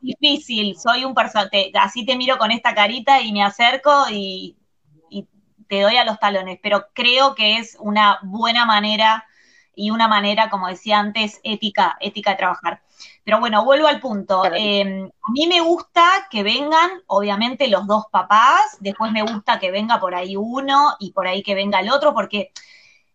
difícil, 0.00 0.76
soy 0.76 1.04
un 1.04 1.14
personaje, 1.14 1.70
así 1.74 2.04
te 2.04 2.16
miro 2.16 2.36
con 2.36 2.50
esta 2.50 2.74
carita 2.74 3.20
y 3.20 3.32
me 3.32 3.44
acerco 3.44 4.06
y, 4.10 4.56
te 5.68 5.82
doy 5.82 5.96
a 5.98 6.04
los 6.04 6.18
talones, 6.18 6.58
pero 6.60 6.86
creo 6.94 7.36
que 7.36 7.58
es 7.58 7.76
una 7.78 8.18
buena 8.24 8.66
manera 8.66 9.24
y 9.76 9.92
una 9.92 10.08
manera, 10.08 10.50
como 10.50 10.66
decía 10.66 10.98
antes, 10.98 11.38
ética, 11.44 11.96
ética 12.00 12.32
de 12.32 12.36
trabajar. 12.38 12.82
Pero 13.30 13.38
bueno, 13.38 13.64
vuelvo 13.64 13.86
al 13.86 14.00
punto. 14.00 14.42
Em, 14.56 15.06
a 15.06 15.30
mí 15.30 15.46
me 15.46 15.60
gusta 15.60 16.26
que 16.32 16.42
vengan, 16.42 16.90
obviamente, 17.06 17.68
los 17.68 17.86
dos 17.86 18.06
papás, 18.10 18.76
después 18.80 19.12
me 19.12 19.22
gusta 19.22 19.60
que 19.60 19.70
venga 19.70 20.00
por 20.00 20.16
ahí 20.16 20.34
uno 20.34 20.96
y 20.98 21.12
por 21.12 21.28
ahí 21.28 21.40
que 21.44 21.54
venga 21.54 21.78
el 21.78 21.92
otro, 21.92 22.12
porque 22.12 22.50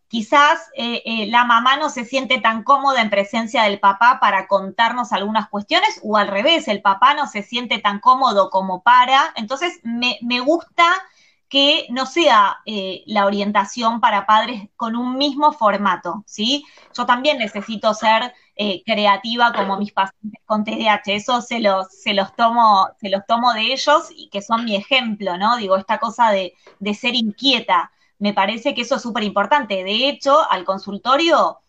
quizás 0.08 0.70
eh, 0.78 1.02
eh, 1.04 1.28
la 1.28 1.44
mamá 1.44 1.76
no 1.76 1.90
se 1.90 2.06
siente 2.06 2.40
tan 2.40 2.64
cómoda 2.64 3.02
en 3.02 3.10
presencia 3.10 3.64
del 3.64 3.82
papá 3.82 4.20
para 4.22 4.48
contarnos 4.48 5.12
algunas 5.12 5.50
cuestiones, 5.50 6.00
o 6.02 6.16
al 6.16 6.30
revés, 6.30 6.70
el 6.70 6.82
papá 6.82 7.14
no 7.14 7.28
se 7.28 7.44
siente 7.44 7.80
tan 7.80 8.00
cómodo 8.00 8.50
como 8.50 8.84
para. 8.84 9.34
Entonces, 9.36 9.82
me, 9.84 10.18
me 10.22 10.40
gusta 10.40 10.86
que 11.56 11.88
no 11.90 12.06
sea 12.06 12.58
eh, 12.66 13.04
la 13.06 13.26
orientación 13.26 14.02
para 14.02 14.26
padres 14.26 14.68
con 14.76 14.98
un 14.98 15.18
mismo 15.18 15.54
formato, 15.54 16.22
¿sí? 16.28 16.66
Yo 16.94 17.06
también 17.06 17.38
necesito 17.38 17.94
ser 17.94 18.34
eh, 18.58 18.84
creativa 18.86 19.54
como 19.54 19.78
mis 19.78 19.94
pacientes 19.94 20.42
con 20.46 20.66
TDAH, 20.66 21.14
eso 21.14 21.42
se 21.42 21.62
los, 21.62 21.88
se 21.94 22.14
los, 22.14 22.36
tomo, 22.36 22.90
se 23.00 23.08
los 23.08 23.26
tomo 23.26 23.54
de 23.54 23.72
ellos 23.72 24.10
y 24.14 24.28
que 24.28 24.42
son 24.42 24.66
mi 24.66 24.76
ejemplo, 24.76 25.38
¿no? 25.38 25.56
Digo, 25.56 25.78
esta 25.78 25.98
cosa 25.98 26.30
de, 26.30 26.54
ser 26.94 27.16
inquieta, 27.16 27.90
me 28.20 28.34
parece 28.34 28.76
que 28.76 28.82
eso 28.82 28.98
es 28.98 29.02
súper 29.02 29.24
importante. 29.24 29.86
De 29.86 30.10
hecho, 30.10 30.38
al 30.52 30.66
consultorio 30.66 31.60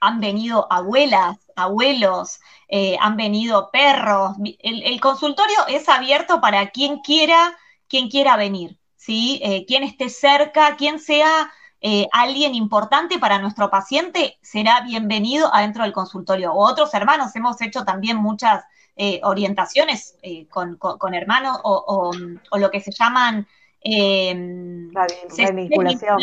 han 0.00 0.20
venido 0.20 0.66
abuelas, 0.70 1.38
abuelos, 1.56 2.40
eh, 2.68 2.98
han 3.00 3.16
venido 3.16 3.70
perros. 3.70 4.36
El, 4.58 4.82
el 4.82 5.00
consultorio 5.00 5.66
es 5.68 5.88
abierto 5.88 6.42
para 6.42 6.68
quien 6.68 6.98
quiera 6.98 7.56
quien 7.92 8.08
quiera 8.08 8.38
venir, 8.38 8.78
¿sí? 9.04 9.40
Eh, 9.42 9.64
quien 9.66 9.82
esté 9.82 10.08
cerca, 10.08 10.76
quien 10.76 11.00
sea 11.00 11.50
eh, 11.80 12.06
alguien 12.12 12.54
importante 12.54 13.18
para 13.18 13.40
nuestro 13.40 13.68
paciente, 13.68 14.38
será 14.42 14.82
bienvenido 14.82 15.52
adentro 15.52 15.82
del 15.82 15.92
consultorio. 15.92 16.52
O 16.52 16.64
otros 16.64 16.94
hermanos, 16.94 17.34
hemos 17.34 17.60
hecho 17.60 17.84
también 17.84 18.16
muchas 18.16 18.64
eh, 18.94 19.20
orientaciones 19.24 20.16
con, 20.50 21.14
hermanos 21.14 21.58
o, 21.64 22.12
lo 22.56 22.70
que 22.70 22.80
se 22.80 22.92
llaman... 22.92 23.48
La 23.84 25.06
revinculación. 25.36 26.20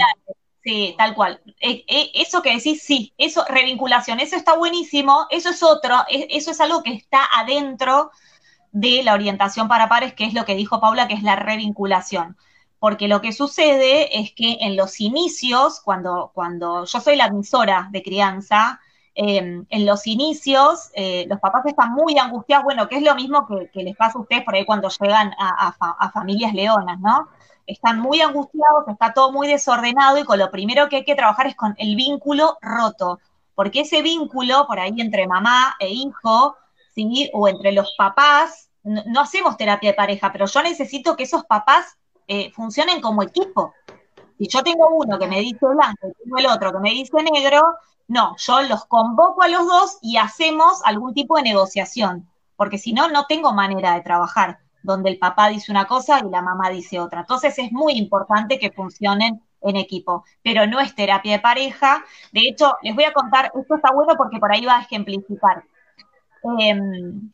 Sí, 0.63 0.95
tal 0.97 1.15
cual. 1.15 1.41
eso 1.59 2.41
que 2.41 2.55
decís, 2.55 2.81
sí, 2.83 3.13
eso, 3.17 3.43
revinculación, 3.49 4.19
eso 4.21 4.37
está 4.37 4.55
buenísimo, 4.55 5.25
eso 5.29 5.49
es 5.49 5.63
otro, 5.63 5.95
eso 6.09 6.51
es 6.51 6.61
algo 6.61 6.83
que 6.83 6.93
está 6.93 7.27
adentro 7.35 8.11
de 8.71 9.03
la 9.03 9.13
orientación 9.13 9.67
para 9.67 9.89
pares, 9.89 10.13
que 10.13 10.25
es 10.25 10.33
lo 10.33 10.45
que 10.45 10.55
dijo 10.55 10.79
Paula, 10.79 11.09
que 11.09 11.15
es 11.15 11.23
la 11.23 11.35
revinculación. 11.35 12.37
Porque 12.79 13.07
lo 13.07 13.21
que 13.21 13.33
sucede 13.33 14.19
es 14.19 14.33
que 14.33 14.57
en 14.61 14.75
los 14.75 14.99
inicios, 15.01 15.81
cuando, 15.81 16.31
cuando 16.33 16.85
yo 16.85 16.99
soy 17.01 17.15
la 17.15 17.25
admisora 17.25 17.89
de 17.91 18.01
crianza, 18.01 18.79
em, 19.15 19.65
en 19.69 19.85
los 19.85 20.07
inicios 20.07 20.89
eh, 20.93 21.25
los 21.27 21.39
papás 21.39 21.65
están 21.65 21.91
muy 21.91 22.17
angustiados, 22.17 22.63
bueno, 22.63 22.87
que 22.87 22.97
es 22.97 23.03
lo 23.03 23.15
mismo 23.15 23.45
que, 23.47 23.83
les 23.83 23.97
pasa 23.97 24.17
a 24.17 24.21
ustedes 24.21 24.43
por 24.43 24.55
ahí 24.55 24.65
cuando 24.65 24.89
llegan 24.89 25.33
a, 25.37 25.75
a, 25.77 26.11
familias 26.11 26.53
leonas, 26.53 26.99
¿no? 26.99 27.27
Están 27.67 27.99
muy 27.99 28.21
angustiados, 28.21 28.87
está 28.87 29.13
todo 29.13 29.31
muy 29.31 29.47
desordenado 29.47 30.17
y 30.17 30.23
con 30.23 30.39
lo 30.39 30.49
primero 30.49 30.89
que 30.89 30.97
hay 30.97 31.05
que 31.05 31.15
trabajar 31.15 31.47
es 31.47 31.55
con 31.55 31.75
el 31.77 31.95
vínculo 31.95 32.57
roto, 32.61 33.19
porque 33.55 33.81
ese 33.81 34.01
vínculo 34.01 34.65
por 34.67 34.79
ahí 34.79 34.93
entre 34.97 35.27
mamá 35.27 35.75
e 35.79 35.89
hijo 35.89 36.55
o 37.33 37.47
entre 37.47 37.71
los 37.71 37.93
papás, 37.97 38.69
no, 38.83 39.21
hacemos 39.21 39.57
terapia 39.57 39.91
de 39.91 39.95
pareja, 39.95 40.31
pero 40.31 40.45
yo 40.45 40.63
necesito 40.63 41.15
que 41.15 41.23
esos 41.23 41.45
papás 41.45 41.97
eh, 42.29 42.51
funcionen 42.51 43.01
como 43.01 43.23
equipo. 43.23 43.73
Si 44.37 44.47
yo 44.47 44.61
tengo 44.61 44.87
uno 44.89 45.17
que 45.17 45.27
me 45.27 45.39
dice 45.39 45.65
blanco 45.65 46.07
y 46.07 46.23
tengo 46.23 46.37
el 46.37 46.45
otro 46.45 46.71
que 46.71 46.79
me 46.79 46.91
dice 46.91 47.17
negro, 47.23 47.75
no, 48.07 48.35
yo 48.37 48.61
los 48.61 48.85
convoco 48.85 49.41
a 49.41 49.47
los 49.47 49.65
dos 49.65 49.97
y 50.03 50.17
hacemos 50.17 50.81
algún 50.85 51.15
tipo 51.15 51.37
de 51.37 51.43
negociación, 51.43 52.29
porque 52.55 52.77
si 52.77 52.93
no, 52.93 53.09
no 53.09 53.25
tengo 53.25 53.51
manera 53.51 53.95
de 53.95 54.01
trabajar, 54.01 54.59
donde 54.83 55.09
el 55.09 55.17
papá 55.17 55.49
dice 55.49 55.71
una 55.71 55.87
cosa 55.87 56.19
y 56.19 56.29
la 56.29 56.43
mamá 56.43 56.69
dice 56.69 56.99
otra. 56.99 57.21
Entonces 57.21 57.57
es 57.57 57.71
muy 57.71 57.93
importante 57.93 58.59
que 58.59 58.71
funcionen 58.71 59.41
en 59.61 59.75
equipo, 59.75 60.23
pero 60.43 60.67
no 60.67 60.79
es 60.79 60.93
terapia 60.93 61.33
de 61.33 61.39
pareja. 61.39 62.05
De 62.31 62.41
hecho, 62.47 62.77
les 62.83 62.93
voy 62.93 63.05
a 63.05 63.13
contar, 63.13 63.51
esto 63.59 63.75
está 63.75 63.91
bueno 63.91 64.13
porque 64.15 64.37
por 64.39 64.51
ahí 64.51 64.63
va 64.65 64.77
a 64.77 64.81
ejemplificar. 64.81 65.63
Em, 66.59 67.31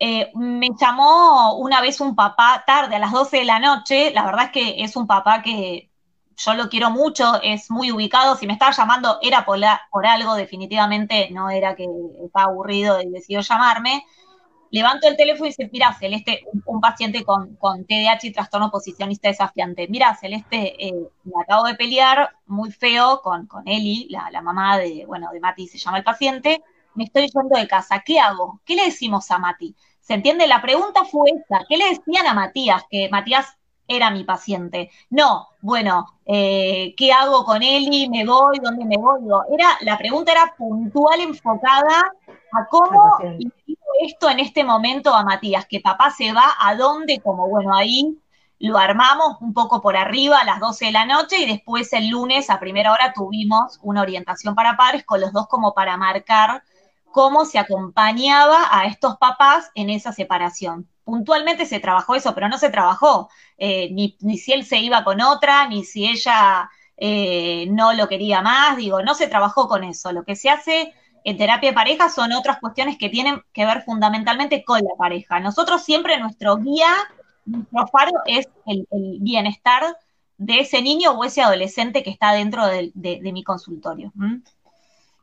eh, 0.00 0.30
me 0.34 0.70
llamó 0.80 1.56
una 1.58 1.80
vez 1.80 2.00
un 2.00 2.14
papá 2.14 2.62
tarde, 2.66 2.96
a 2.96 2.98
las 2.98 3.12
12 3.12 3.38
de 3.38 3.44
la 3.44 3.58
noche, 3.58 4.12
la 4.12 4.24
verdad 4.24 4.46
es 4.46 4.50
que 4.52 4.84
es 4.84 4.96
un 4.96 5.06
papá 5.06 5.42
que 5.42 5.90
yo 6.36 6.54
lo 6.54 6.68
quiero 6.68 6.90
mucho, 6.90 7.40
es 7.42 7.70
muy 7.70 7.90
ubicado, 7.90 8.36
si 8.36 8.46
me 8.46 8.52
estaba 8.52 8.70
llamando 8.72 9.18
era 9.22 9.44
por, 9.44 9.58
algo, 10.06 10.34
definitivamente 10.36 11.30
no 11.32 11.50
era 11.50 11.74
que 11.74 11.86
estaba 12.24 12.46
aburrido 12.46 13.00
y 13.00 13.10
decidió 13.10 13.40
llamarme. 13.40 14.04
Levanto 14.70 15.08
el 15.08 15.16
teléfono 15.16 15.46
y 15.46 15.48
dice, 15.48 15.68
mira, 15.72 15.94
Celeste, 15.94 16.44
un, 16.66 16.80
paciente 16.80 17.24
con, 17.24 17.56
con, 17.56 17.86
TDAH 17.86 18.26
y 18.26 18.32
trastorno 18.32 18.70
posicionista 18.70 19.28
desafiante. 19.28 19.88
Mira, 19.88 20.14
Celeste, 20.14 20.86
eh, 20.86 20.92
me 21.24 21.42
acabo 21.42 21.64
de 21.64 21.74
pelear 21.74 22.36
muy 22.46 22.70
feo 22.70 23.20
con, 23.22 23.46
con 23.46 23.66
Eli, 23.66 24.08
la, 24.10 24.30
la 24.30 24.42
mamá 24.42 24.78
de, 24.78 25.06
bueno, 25.06 25.30
de 25.32 25.40
Mati 25.40 25.66
se 25.66 25.78
llama 25.78 25.98
el 25.98 26.04
paciente, 26.04 26.62
me 26.94 27.04
estoy 27.04 27.28
yendo 27.28 27.58
de 27.58 27.66
casa, 27.66 28.02
¿qué 28.04 28.20
hago? 28.20 28.60
¿Qué 28.64 28.74
le 28.76 28.84
decimos 28.84 29.30
a 29.30 29.38
Mati? 29.38 29.74
¿Se 30.08 30.14
entiende? 30.14 30.46
La 30.46 30.62
pregunta 30.62 31.04
fue 31.04 31.30
esta, 31.36 31.66
¿qué 31.68 31.76
le 31.76 31.90
decían 31.90 32.26
a 32.26 32.32
Matías? 32.32 32.82
Que 32.88 33.10
Matías 33.10 33.58
era 33.86 34.10
mi 34.10 34.24
paciente. 34.24 34.90
No, 35.10 35.48
bueno, 35.60 36.06
eh, 36.24 36.94
¿qué 36.96 37.12
hago 37.12 37.44
con 37.44 37.62
Eli? 37.62 38.08
¿Me 38.08 38.24
voy? 38.24 38.58
¿Dónde 38.58 38.86
me 38.86 38.96
voy? 38.96 39.20
Era, 39.52 39.76
la 39.82 39.98
pregunta 39.98 40.32
era 40.32 40.54
puntual, 40.56 41.20
enfocada 41.20 42.10
a 42.52 42.66
cómo 42.70 43.18
esto 44.00 44.30
en 44.30 44.40
este 44.40 44.64
momento 44.64 45.14
a 45.14 45.24
Matías, 45.24 45.66
que 45.66 45.80
papá 45.80 46.10
se 46.10 46.32
va, 46.32 46.54
¿a 46.58 46.74
dónde? 46.74 47.20
Como 47.20 47.46
bueno, 47.46 47.76
ahí 47.76 48.16
lo 48.60 48.78
armamos 48.78 49.36
un 49.42 49.52
poco 49.52 49.82
por 49.82 49.94
arriba 49.94 50.38
a 50.38 50.44
las 50.44 50.58
12 50.58 50.86
de 50.86 50.92
la 50.92 51.04
noche 51.04 51.36
y 51.36 51.46
después 51.46 51.92
el 51.92 52.08
lunes 52.08 52.48
a 52.48 52.58
primera 52.58 52.92
hora 52.92 53.12
tuvimos 53.12 53.78
una 53.82 54.00
orientación 54.00 54.54
para 54.54 54.74
padres 54.74 55.04
con 55.04 55.20
los 55.20 55.34
dos 55.34 55.48
como 55.48 55.74
para 55.74 55.98
marcar 55.98 56.62
cómo 57.12 57.44
se 57.44 57.58
acompañaba 57.58 58.68
a 58.70 58.86
estos 58.86 59.16
papás 59.16 59.70
en 59.74 59.90
esa 59.90 60.12
separación. 60.12 60.88
Puntualmente 61.04 61.66
se 61.66 61.80
trabajó 61.80 62.14
eso, 62.14 62.34
pero 62.34 62.48
no 62.48 62.58
se 62.58 62.70
trabajó 62.70 63.28
eh, 63.56 63.88
ni, 63.90 64.16
si 64.38 64.52
él 64.52 64.64
se 64.64 64.78
iba 64.78 65.04
con 65.04 65.20
otra, 65.20 65.66
ni 65.68 65.84
si 65.84 66.06
ella 66.06 66.70
eh, 66.96 67.66
no 67.70 67.92
lo 67.92 68.08
quería 68.08 68.42
más, 68.42 68.76
digo, 68.76 69.02
no 69.02 69.14
se 69.14 69.26
trabajó 69.26 69.68
con 69.68 69.84
eso. 69.84 70.12
Lo 70.12 70.24
que 70.24 70.36
se 70.36 70.50
hace 70.50 70.92
en 71.24 71.36
terapia 71.36 71.70
de 71.70 71.74
pareja 71.74 72.08
son 72.08 72.32
otras 72.32 72.58
cuestiones 72.60 72.96
que 72.98 73.08
tienen 73.08 73.42
que 73.52 73.66
ver 73.66 73.82
fundamentalmente 73.82 74.64
con 74.64 74.80
la 74.80 74.94
pareja. 74.96 75.40
Nosotros 75.40 75.82
siempre 75.82 76.18
nuestro 76.18 76.56
guía, 76.56 76.92
nuestro 77.44 77.86
faro 77.88 78.12
es 78.26 78.48
el, 78.66 78.86
bienestar 79.20 79.96
de 80.36 80.60
ese 80.60 80.82
niño 80.82 81.12
o 81.12 81.24
ese 81.24 81.42
adolescente 81.42 82.02
que 82.02 82.10
está 82.10 82.32
dentro 82.32 82.66
de, 82.66 82.92
mi 82.94 83.42
consultorio. 83.42 84.12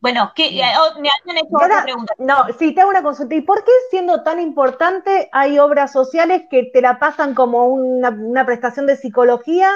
Bueno, 0.06 0.34
¿qué, 0.36 0.50
eh, 0.60 0.62
oh, 0.80 1.00
me 1.00 1.10
han 1.10 1.38
hecho 1.40 1.48
otra 1.52 1.82
pregunta. 1.82 2.14
No, 2.20 2.46
sí, 2.60 2.76
te 2.76 2.82
hago 2.82 2.92
una 2.92 3.02
consulta. 3.02 3.34
¿Y 3.34 3.42
por 3.42 3.64
qué 3.64 3.72
siendo 3.90 4.22
tan 4.22 4.40
importante 4.40 5.30
hay 5.32 5.58
obras 5.58 5.92
sociales 5.92 6.44
que 6.48 6.70
te 6.72 6.80
la 6.80 7.00
pasan 7.00 7.34
como 7.34 7.66
una, 7.66 8.46
prestación 8.46 8.86
de 8.86 8.98
psicología 8.98 9.72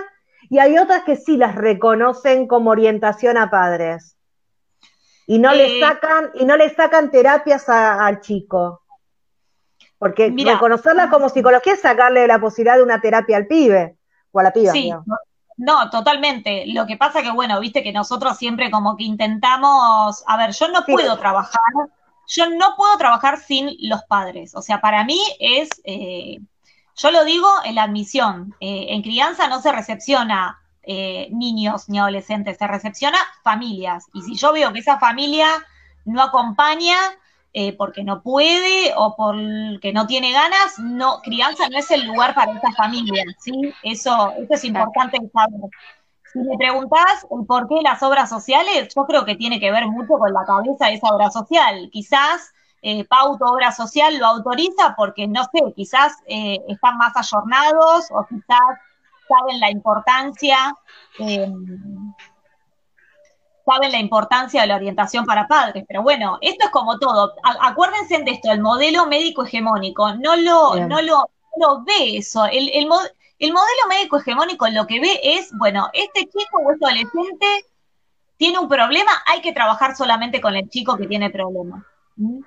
y 0.48 0.60
hay 0.60 0.78
otras 0.78 1.04
que 1.04 1.16
sí 1.16 1.36
las 1.36 1.56
reconocen 1.56 2.46
como 2.46 2.70
orientación 2.70 3.38
a 3.38 3.50
padres? 3.50 4.18
Y 5.26 5.40
no 5.40 5.52
le 5.52 5.78
eh, 5.78 5.80
sacan, 5.80 6.30
y 6.36 6.46
no 6.46 6.58
le 6.58 6.70
sacan 6.76 7.10
terapias 7.10 7.68
al 7.68 8.22
chico. 8.22 8.84
Porque 9.98 10.32
reconocerla 10.46 11.10
como 11.10 11.30
psicología 11.30 11.74
es 11.74 11.82
sacarle 11.82 12.28
la 12.28 12.40
posibilidad 12.40 12.78
de 12.78 12.84
una 12.84 13.02
terapia 13.02 13.36
al 13.36 13.48
pibe 13.48 13.98
o 14.32 14.40
a 14.40 14.44
la 14.44 14.54
piba. 14.54 14.74
Sí, 14.74 14.92
no, 14.92 15.04
totalmente. 15.92 16.66
Lo 16.68 16.86
que 16.86 16.98
pasa 16.98 17.22
que, 17.22 17.32
bueno, 17.32 17.60
viste 17.60 17.84
que 17.84 17.92
nosotros 17.92 18.38
siempre 18.38 18.72
como 18.72 18.96
que 18.96 19.04
intentamos, 19.04 20.24
a 20.26 20.38
ver, 20.38 20.52
yo 20.52 20.70
no 20.70 20.86
puedo 20.86 21.18
trabajar, 21.20 21.60
yo 22.28 22.50
no 22.50 22.76
puedo 22.78 22.98
trabajar 22.98 23.40
sin 23.40 23.76
los 23.80 24.04
padres. 24.04 24.56
O 24.56 24.62
sea, 24.62 24.82
para 24.82 25.04
mí 25.04 25.20
es, 25.40 25.70
eh, 25.84 26.40
yo 26.96 27.12
lo 27.12 27.24
digo 27.26 27.50
en 27.66 27.76
la 27.76 27.84
admisión, 27.84 28.56
eh, 28.60 28.88
en 28.90 29.02
crianza 29.02 29.48
no 29.48 29.62
se 29.62 29.72
recepciona 29.72 30.60
eh, 30.84 31.28
niños 31.32 31.90
ni 31.90 32.00
adolescentes, 32.00 32.58
se 32.58 32.68
recepciona 32.68 33.18
familias. 33.44 34.06
Y 34.14 34.22
si 34.22 34.36
yo 34.36 34.54
veo 34.54 34.72
que 34.74 34.80
esa 34.80 34.98
familia 34.98 35.48
no 36.06 36.22
acompaña, 36.22 36.98
eh, 37.54 37.74
porque 37.74 38.04
no 38.04 38.22
puede 38.22 38.94
o 38.96 39.16
porque 39.16 39.92
no 39.94 40.06
tiene 40.06 40.32
ganas, 40.32 40.78
no, 40.80 41.20
crianza 41.22 41.68
no 41.70 41.80
es 41.80 41.90
el 41.92 42.06
lugar 42.06 42.36
para 42.36 42.54
esta 42.54 42.72
familia, 42.74 43.24
¿sí? 43.40 43.74
Eso, 43.84 44.34
eso 44.38 44.54
es 44.54 44.64
importante 44.64 45.18
saber. 45.34 45.70
Si 46.32 46.40
me 46.40 46.58
preguntás 46.58 47.26
el 47.32 47.46
por 47.48 47.68
qué 47.68 47.82
las 47.82 48.04
obras 48.04 48.30
sociales, 48.30 48.94
yo 48.96 49.06
creo 49.06 49.26
que 49.26 49.36
tiene 49.36 49.60
que 49.60 49.72
ver 49.72 49.88
mucho 49.88 50.14
con 50.14 50.32
la 50.32 50.46
cabeza 50.46 50.86
de 50.86 50.94
esa 50.94 51.08
obra 51.08 51.32
social. 51.32 51.90
Quizás 51.92 52.54
eh, 52.82 53.04
Pauto 53.06 53.46
Obra 53.46 53.72
Social 53.72 54.18
lo 54.18 54.28
autoriza 54.28 54.94
porque, 54.96 55.28
no 55.28 55.44
sé, 55.46 55.74
quizás 55.76 56.14
eh, 56.28 56.60
están 56.68 56.98
más 56.98 57.14
ayornados 57.16 58.06
o 58.12 58.26
quizás 58.30 58.78
saben 59.28 59.60
la 59.60 59.72
importancia. 59.72 60.74
Saben 63.70 63.92
la 63.92 64.00
importancia 64.00 64.62
de 64.62 64.68
la 64.68 64.76
orientación 64.76 65.26
para 65.26 65.48
padres, 65.48 65.84
pero 65.88 66.02
bueno, 66.02 66.40
esto 66.42 66.66
es 66.66 66.72
como 66.72 66.98
todo. 66.98 67.34
acuérdense 67.62 68.18
de 68.18 68.32
esto, 68.32 68.52
el 68.52 68.62
modelo 68.62 69.06
médico 69.06 69.44
hegemónico 69.44 70.14
no 70.16 70.36
lo, 70.36 70.76
no 70.88 71.02
lo, 71.02 71.30
no 71.58 71.84
ve 71.84 72.18
eso. 72.18 72.46
El, 72.46 72.70
el, 72.70 72.88
el 73.40 73.54
modelo 73.54 73.88
médico 73.90 74.18
hegemónico 74.18 74.68
lo 74.70 74.88
que 74.88 75.00
ve 75.00 75.20
es, 75.22 75.52
bueno, 75.58 75.90
este 75.94 76.22
chico 76.22 76.62
o 76.66 76.72
este 76.72 76.86
adolescente 76.86 77.46
tiene 78.38 78.58
un 78.58 78.70
problema, 78.70 79.12
hay 79.28 79.42
que 79.42 79.54
trabajar 79.54 79.96
solamente 79.96 80.42
con 80.42 80.56
el 80.56 80.68
chico 80.70 80.98
que 80.98 81.08
tiene 81.08 81.30
problema. 81.30 81.86
¿Mm? 82.16 82.40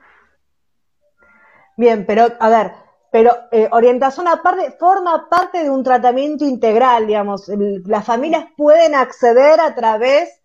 Bien, 1.76 2.04
pero 2.06 2.28
a 2.40 2.48
ver, 2.48 2.72
pero 3.12 3.36
eh, 3.52 3.68
orientación 3.72 4.26
aparte 4.26 4.72
forma 4.72 5.28
parte 5.28 5.62
de 5.62 5.70
un 5.70 5.84
tratamiento 5.84 6.44
integral, 6.44 7.06
digamos. 7.06 7.48
las 7.84 8.04
familias 8.04 8.46
pueden 8.56 8.94
acceder 8.94 9.60
a 9.60 9.74
través 9.74 10.41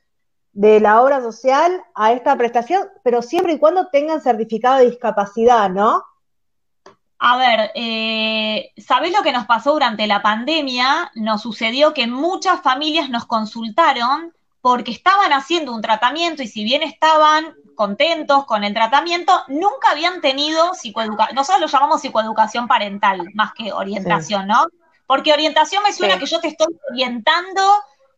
de 0.58 0.80
la 0.80 1.04
obra 1.04 1.22
social 1.22 1.84
a 1.94 2.14
esta 2.14 2.36
prestación, 2.36 2.90
pero 3.04 3.22
siempre 3.22 3.54
y 3.54 3.60
cuando 3.60 3.90
tengan 3.90 4.22
certificado 4.22 4.80
de 4.80 4.90
discapacidad, 4.90 5.70
¿no? 5.70 6.04
A 7.20 7.38
ver, 7.38 7.72
eh, 7.76 8.72
¿sabés 8.76 9.14
lo 9.16 9.22
que 9.22 9.32
nos 9.32 9.46
pasó 9.46 9.74
durante 9.74 10.08
la 10.08 10.24
pandemia? 10.24 11.12
Nos 11.14 11.44
sucedió 11.44 11.94
que 11.94 12.08
muchas 12.08 12.62
familias 12.62 13.12
nos 13.12 13.28
consultaron 13.28 14.34
porque 14.60 14.90
estaban 14.90 15.32
haciendo 15.32 15.76
un 15.76 15.82
tratamiento 15.84 16.42
y 16.42 16.48
si 16.48 16.64
bien 16.64 16.82
estaban 16.82 17.54
contentos 17.76 18.46
con 18.46 18.64
el 18.64 18.74
tratamiento, 18.74 19.44
nunca 19.50 19.92
habían 19.92 20.22
tenido 20.22 20.74
psicoeducación, 20.74 21.36
nosotros 21.36 21.62
lo 21.62 21.68
llamamos 21.68 22.02
psicoeducación 22.02 22.68
parental, 22.68 23.30
más 23.36 23.54
que 23.54 23.72
orientación, 23.72 24.48
¿no? 24.48 24.66
Porque 25.06 25.34
orientación 25.34 25.84
me 25.84 25.94
suena 25.94 26.18
que 26.18 26.26
yo 26.26 26.40
te 26.40 26.48
estoy 26.48 26.76
orientando 26.92 27.62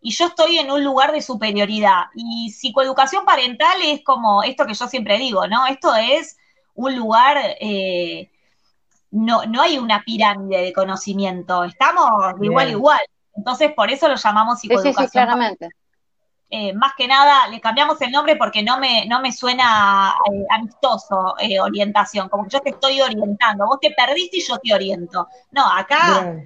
y 0.02 0.12
yo 0.12 0.28
estoy 0.28 0.58
en 0.58 0.72
un 0.72 0.84
lugar 0.84 1.12
de 1.12 1.22
superioridad. 1.22 2.06
Y 2.14 2.52
psicoeducación 2.52 3.26
parental 3.26 3.78
es 3.84 4.04
como 4.04 4.44
esto 4.44 4.66
que 4.66 4.74
yo 4.74 4.88
siempre 4.88 5.18
digo, 5.18 5.48
¿no? 5.48 5.68
Esto 5.68 5.96
es 5.96 6.38
un 6.76 6.96
lugar, 6.96 7.38
eh, 7.60 8.32
no, 9.12 9.46
no 9.46 9.62
hay 9.62 9.78
una 9.78 10.04
pirámide 10.04 10.62
de 10.62 10.74
conocimiento, 10.74 11.66
estamos 11.66 12.10
igual 12.42 12.70
igual. 12.70 13.02
Entonces, 13.36 13.74
por 13.74 13.92
eso 13.92 14.08
lo 14.08 14.16
llamamos 14.16 14.60
psicoeducación. 14.60 14.96
Sí, 14.96 15.06
sí, 15.06 15.12
claramente. 15.12 15.70
Eh, 16.52 16.74
más 16.74 16.94
que 16.98 17.08
nada 17.08 17.48
le 17.48 17.62
cambiamos 17.62 18.02
el 18.02 18.12
nombre 18.12 18.36
porque 18.36 18.64
no 18.64 18.80
me, 18.80 19.06
no 19.06 19.22
me 19.22 19.32
suena 19.32 20.16
eh, 20.32 20.46
amistoso 20.50 21.36
orientación, 21.62 22.28
como 22.28 22.46
que 22.46 22.50
yo 22.50 22.60
te 22.62 22.72
estoy 22.72 23.00
orientando, 23.02 23.68
vos 23.68 23.80
te 23.80 23.92
perdiste 23.92 24.38
y 24.38 24.48
yo 24.48 24.58
te 24.58 24.74
oriento. 24.74 25.28
No, 25.52 25.72
acá 25.72 26.42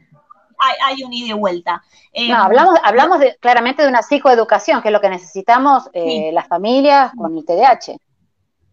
hay, 0.57 0.75
hay, 0.85 1.03
un 1.03 1.13
ida 1.13 1.29
y 1.29 1.33
vuelta. 1.33 1.83
no, 2.27 2.35
hablamos, 2.35 2.79
hablamos 2.83 3.19
de, 3.19 3.35
claramente 3.39 3.83
de 3.83 3.89
una 3.89 4.01
psicoeducación, 4.01 4.81
que 4.81 4.89
es 4.89 4.91
lo 4.93 5.01
que 5.01 5.09
necesitamos 5.09 5.89
las 5.93 6.47
familias 6.47 7.11
con 7.15 7.37
el 7.37 7.45
TDAH. 7.45 7.97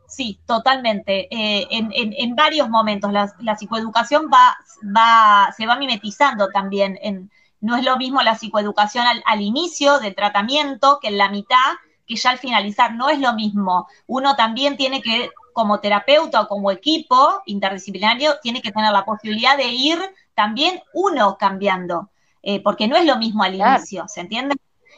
Sí, 0.07 0.41
totalmente. 0.45 1.29
En, 1.31 1.93
en, 1.93 2.13
en, 2.17 2.35
varios 2.35 2.69
momentos 2.69 3.13
la, 3.13 3.33
la 3.39 3.57
psicoeducación 3.57 4.29
va, 4.33 4.57
va, 4.85 5.53
se 5.57 5.67
va 5.67 5.77
mimetizando 5.77 6.49
también 6.49 6.99
en, 7.01 7.31
no 7.61 7.77
es 7.77 7.85
lo 7.85 7.97
mismo 7.97 8.23
la 8.23 8.35
psicoeducación 8.35 9.05
al, 9.25 9.41
inicio 9.41 9.99
del 10.01 10.15
tratamiento 10.15 10.99
que 11.01 11.09
en 11.09 11.19
la 11.19 11.29
mitad, 11.29 11.75
que 12.07 12.17
ya 12.17 12.31
al 12.31 12.39
finalizar. 12.39 12.95
No 12.95 13.09
es 13.09 13.21
lo 13.21 13.35
mismo. 13.35 13.87
Uno 14.07 14.35
también 14.35 14.77
tiene 14.77 15.03
que, 15.03 15.31
como 15.53 15.81
terapeuta 15.81 16.41
o 16.41 16.49
como 16.49 16.71
equipo 16.71 17.43
interdisciplinario, 17.47 18.39
tiene 18.43 18.63
que 18.63 18.73
tener 18.73 18.93
la 18.93 19.05
posibilidad 19.05 19.57
de 19.57 19.69
ir 19.69 19.99
también 20.41 20.81
uno 20.95 21.37
cambiando, 21.39 22.09
eh, 22.43 22.63
porque 22.63 22.89
no 22.89 22.97
es 22.97 23.05
lo 23.05 23.19
mismo 23.19 23.43
al 23.43 23.55
inicio, 23.55 24.09
¿se 24.09 24.23
entiende? 24.23 24.57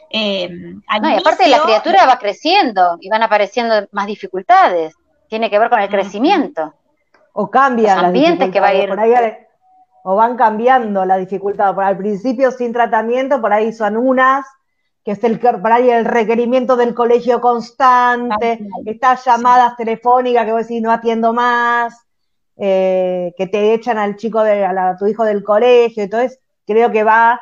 Eh, 0.09 0.47
no, 0.49 1.09
y 1.09 1.15
aparte 1.15 1.49
la 1.49 1.61
criatura 1.61 2.05
va 2.05 2.17
creciendo 2.17 2.97
y 3.01 3.09
van 3.09 3.23
apareciendo 3.23 3.85
más 3.91 4.07
dificultades. 4.07 4.95
Tiene 5.27 5.49
que 5.49 5.59
ver 5.59 5.69
con 5.69 5.81
el 5.81 5.89
crecimiento. 5.89 6.73
O 7.33 7.51
cambia. 7.51 7.95
Los 7.95 8.05
ambientes 8.05 8.51
que 8.51 8.61
va 8.61 8.67
a 8.67 8.73
ir 8.73 8.89
o 10.05 10.15
van 10.15 10.37
cambiando 10.37 11.03
la 11.03 11.17
dificultad. 11.17 11.75
Por 11.75 11.83
al 11.83 11.97
principio 11.97 12.49
sin 12.51 12.71
tratamiento, 12.71 13.41
por 13.41 13.51
ahí 13.51 13.73
son 13.73 13.97
unas, 13.97 14.45
que 15.03 15.11
es 15.11 15.23
el 15.25 15.41
por 15.41 15.71
ahí 15.73 15.89
el 15.89 16.05
requerimiento 16.05 16.77
del 16.77 16.93
colegio 16.93 17.41
constante, 17.41 18.65
estas 18.85 19.25
llamadas 19.25 19.75
telefónicas 19.75 20.45
que 20.45 20.53
vos 20.53 20.61
decís 20.61 20.81
no 20.81 20.89
atiendo 20.89 21.33
más, 21.33 22.05
eh, 22.57 23.33
que 23.37 23.47
te 23.47 23.73
echan 23.73 23.97
al 23.97 24.15
chico 24.15 24.43
de, 24.43 24.65
a, 24.65 24.95
tu 24.97 25.07
hijo 25.07 25.23
del 25.23 25.43
colegio, 25.43 26.03
entonces 26.03 26.39
creo 26.65 26.91
que 26.91 27.03
va 27.03 27.41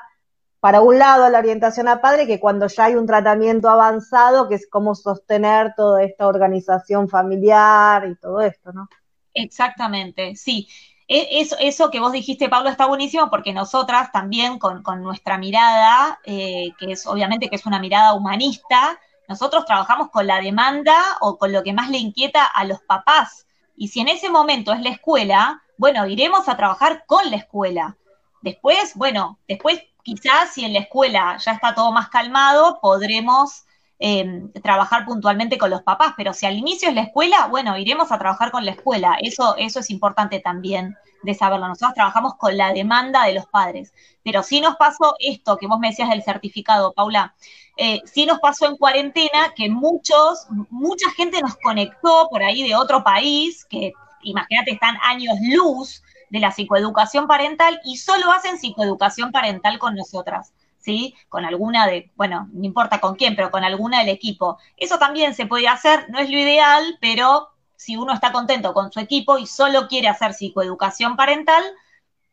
para 0.62 0.82
un 0.82 1.00
lado 1.00 1.28
la 1.30 1.40
orientación 1.40 1.88
a 1.88 2.02
padre, 2.02 2.28
que 2.28 2.40
cuando 2.40 2.68
ya 2.68 2.86
hay 2.86 2.96
un 2.96 3.08
tratamiento 3.08 3.68
avanzado, 3.68 4.48
que 4.48 4.56
es 4.56 4.68
cómo 4.70 4.94
sostener 4.94 5.74
toda 5.76 6.04
esta 6.04 6.28
organización 6.28 7.10
familiar 7.10 8.08
y 8.08 8.16
todo 8.16 8.42
esto, 8.42 8.72
¿no? 8.72 8.88
Exactamente, 9.34 10.36
sí. 10.36 10.68
E, 11.08 11.42
eso, 11.42 11.56
eso 11.60 11.90
que 11.90 12.00
vos 12.00 12.12
dijiste, 12.12 12.48
Pablo, 12.48 12.70
está 12.70 12.86
buenísimo 12.86 13.30
porque 13.30 13.54
nosotras 13.54 14.12
también 14.12 14.60
con, 14.60 14.84
nuestra 15.02 15.38
mirada, 15.38 16.20
eh, 16.24 16.70
que 16.80 16.94
es 16.94 17.08
obviamente 17.08 17.50
que 17.50 17.56
es 17.56 17.66
una 17.66 17.80
mirada 17.80 18.14
humanista, 18.14 19.00
nosotros 19.28 19.66
trabajamos 19.66 20.10
con 20.10 20.28
la 20.28 20.40
demanda 20.42 20.96
o 21.22 21.38
con 21.38 21.52
lo 21.52 21.64
que 21.64 21.74
más 21.74 21.90
le 21.90 21.98
inquieta 21.98 22.46
a 22.46 22.66
los 22.66 22.82
papás. 22.82 23.48
Y 23.82 23.88
si 23.88 24.00
en 24.00 24.10
ese 24.10 24.30
momento 24.30 24.74
es 24.74 24.82
la 24.82 24.92
escuela, 24.92 25.64
bueno, 25.76 26.06
iremos 26.06 26.48
a 26.48 26.56
trabajar 26.56 27.04
con 27.08 27.32
la 27.32 27.38
escuela. 27.38 27.98
Después, 28.44 28.94
bueno, 28.94 29.40
después 29.48 29.82
quizás 30.04 30.54
si 30.54 30.64
en 30.64 30.74
la 30.74 30.82
escuela 30.82 31.38
ya 31.44 31.54
está 31.54 31.74
todo 31.74 31.92
más 31.92 32.10
calmado, 32.10 32.78
podremos 32.80 33.66
eh, 33.98 34.44
trabajar 34.62 35.04
puntualmente 35.04 35.58
con 35.58 35.72
los 35.72 35.82
papás, 35.82 36.14
pero 36.16 36.32
si 36.32 36.46
al 36.46 36.58
inicio 36.58 36.90
es 36.90 36.94
la 36.94 37.02
escuela, 37.02 37.48
bueno, 37.48 37.76
iremos 37.76 38.12
a 38.12 38.20
trabajar 38.20 38.52
con 38.52 38.66
la 38.66 38.72
escuela. 38.74 39.18
Eso, 39.20 39.56
eso 39.58 39.80
es 39.80 39.90
importante 39.90 40.40
también 40.40 40.96
de 41.24 41.34
saberlo. 41.34 41.68
Nosotros 41.68 41.96
trabajamos 41.96 42.36
con 42.36 42.56
la 42.56 42.74
demanda 42.74 43.26
de 43.26 43.34
los 43.34 43.48
padres. 43.48 43.96
Pero 44.24 44.44
sí 44.44 44.62
nos 44.62 44.76
pasó 44.76 45.16
esto 45.18 45.58
que 45.58 45.66
vos 45.66 45.80
me 45.80 45.90
decías 45.90 46.10
del 46.10 46.22
certificado, 46.22 46.94
Paula. 46.94 47.34
Eh, 47.78 48.02
sí 48.06 48.26
nos 48.26 48.40
pasó 48.40 48.68
en 48.68 48.78
cuarentena 48.78 49.54
que 49.56 49.70
muchos, 49.70 50.48
mucha 50.70 51.10
gente 51.12 51.42
nos 51.42 51.56
conectó 51.58 52.28
por 52.30 52.44
ahí 52.44 52.68
de 52.68 52.76
otro 52.76 53.04
país, 53.04 53.66
que 53.66 53.94
imagínate, 54.24 54.72
están 54.72 54.98
años 55.02 55.36
luz 55.42 56.04
de 56.30 56.40
la 56.40 56.52
psicoeducación 56.52 57.28
parental 57.28 57.80
y 57.84 57.98
solo 57.98 58.32
hacen 58.32 58.58
psicoeducación 58.58 59.32
parental 59.32 59.80
con 59.80 59.96
nosotras. 59.96 60.54
¿sí? 60.82 61.16
Con 61.30 61.46
alguna 61.46 61.88
de, 61.88 62.12
bueno, 62.16 62.50
no 62.52 62.66
importa 62.66 63.00
con 63.00 63.16
quién, 63.16 63.36
pero 63.36 63.52
con 63.52 63.64
alguna 63.64 64.00
del 64.00 64.10
equipo. 64.10 64.58
Eso 64.78 64.98
también 64.98 65.34
se 65.34 65.46
puede 65.46 65.68
hacer, 65.68 66.10
no 66.10 66.20
es 66.20 66.30
lo 66.30 66.38
ideal, 66.38 66.98
pero 67.00 67.50
si 67.76 67.96
uno 67.96 68.14
está 68.14 68.32
contento 68.32 68.74
con 68.74 68.92
su 68.92 69.00
equipo 69.00 69.38
y 69.38 69.48
solo 69.48 69.88
quiere 69.88 70.08
hacer 70.08 70.34
psicoeducación 70.34 71.16
parental, 71.16 71.64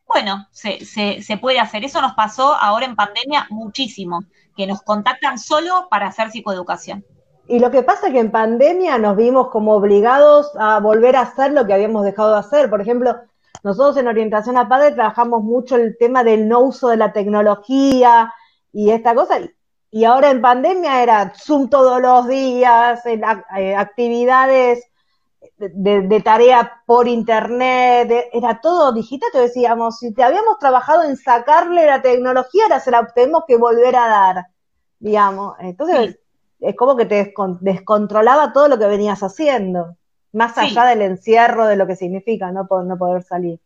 bueno, 0.07 0.47
se, 0.51 0.85
se, 0.85 1.37
puede 1.37 1.59
hacer. 1.59 1.85
Eso 1.85 2.01
nos 2.01 2.13
pasó 2.13 2.55
ahora 2.55 2.85
en 2.85 2.95
pandemia 2.95 3.45
muchísimo, 3.51 4.23
que 4.59 4.67
nos 4.67 4.81
contactan 4.81 5.39
solo 5.39 5.87
para 5.89 6.07
hacer 6.07 6.31
psicoeducación. 6.31 7.05
Y 7.47 7.59
lo 7.59 7.71
que 7.71 7.81
pasa 7.81 8.07
es 8.07 8.13
que 8.13 8.19
en 8.19 8.29
pandemia 8.29 8.97
nos 8.97 9.15
vimos 9.15 9.47
como 9.51 9.73
obligados 9.73 10.51
a 10.59 10.81
volver 10.81 11.15
a 11.15 11.21
hacer 11.21 11.53
lo 11.53 11.65
que 11.65 11.73
habíamos 11.73 12.03
dejado 12.03 12.33
de 12.33 12.39
hacer. 12.39 12.69
Por 12.69 12.81
ejemplo, 12.81 13.15
nosotros 13.63 13.95
en 13.95 14.09
orientación 14.09 14.57
a 14.57 14.67
padre 14.67 14.91
trabajamos 14.91 15.43
mucho 15.43 15.77
el 15.77 15.97
tema 15.97 16.25
del 16.25 16.49
no 16.49 16.59
uso 16.59 16.89
de 16.89 16.97
la 16.97 17.13
tecnología, 17.13 18.33
y 18.73 18.89
esta 18.89 19.15
cosa. 19.15 19.39
Y 19.91 20.03
ahora 20.03 20.29
en 20.29 20.41
pandemia 20.41 21.03
era 21.03 21.33
Zoom 21.33 21.69
todos 21.69 22.01
los 22.01 22.27
días, 22.27 23.01
eh, 23.05 23.75
actividades 23.77 24.88
de, 25.57 26.21
tarea 26.21 26.81
por 26.85 27.07
internet, 27.07 28.29
era 28.33 28.59
todo 28.61 28.91
digital. 28.91 29.29
Te 29.31 29.39
decíamos, 29.39 29.99
si 29.99 30.13
te 30.13 30.23
habíamos 30.23 30.57
trabajado 30.59 31.03
en 31.03 31.17
sacarle 31.17 31.85
la 31.85 32.01
tecnología, 32.01 32.63
ahora 32.63 32.79
se 32.79 32.91
la 32.91 33.07
tenemos 33.13 33.43
que 33.47 33.57
volver 33.57 33.95
a 33.95 34.07
dar, 34.07 34.45
digamos. 34.99 35.55
Entonces, 35.59 36.19
es 36.59 36.75
como 36.75 36.95
que 36.95 37.05
te 37.05 37.33
descontrolaba 37.61 38.53
todo 38.53 38.67
lo 38.67 38.77
que 38.77 38.87
venías 38.87 39.21
haciendo, 39.23 39.95
más 40.33 40.57
allá 40.57 40.85
del 40.85 41.01
encierro 41.01 41.67
de 41.67 41.75
lo 41.75 41.87
que 41.87 41.95
significa 41.95 42.51
no, 42.51 42.67
no 42.83 42.97
poder 42.97 43.23
salir. 43.23 43.59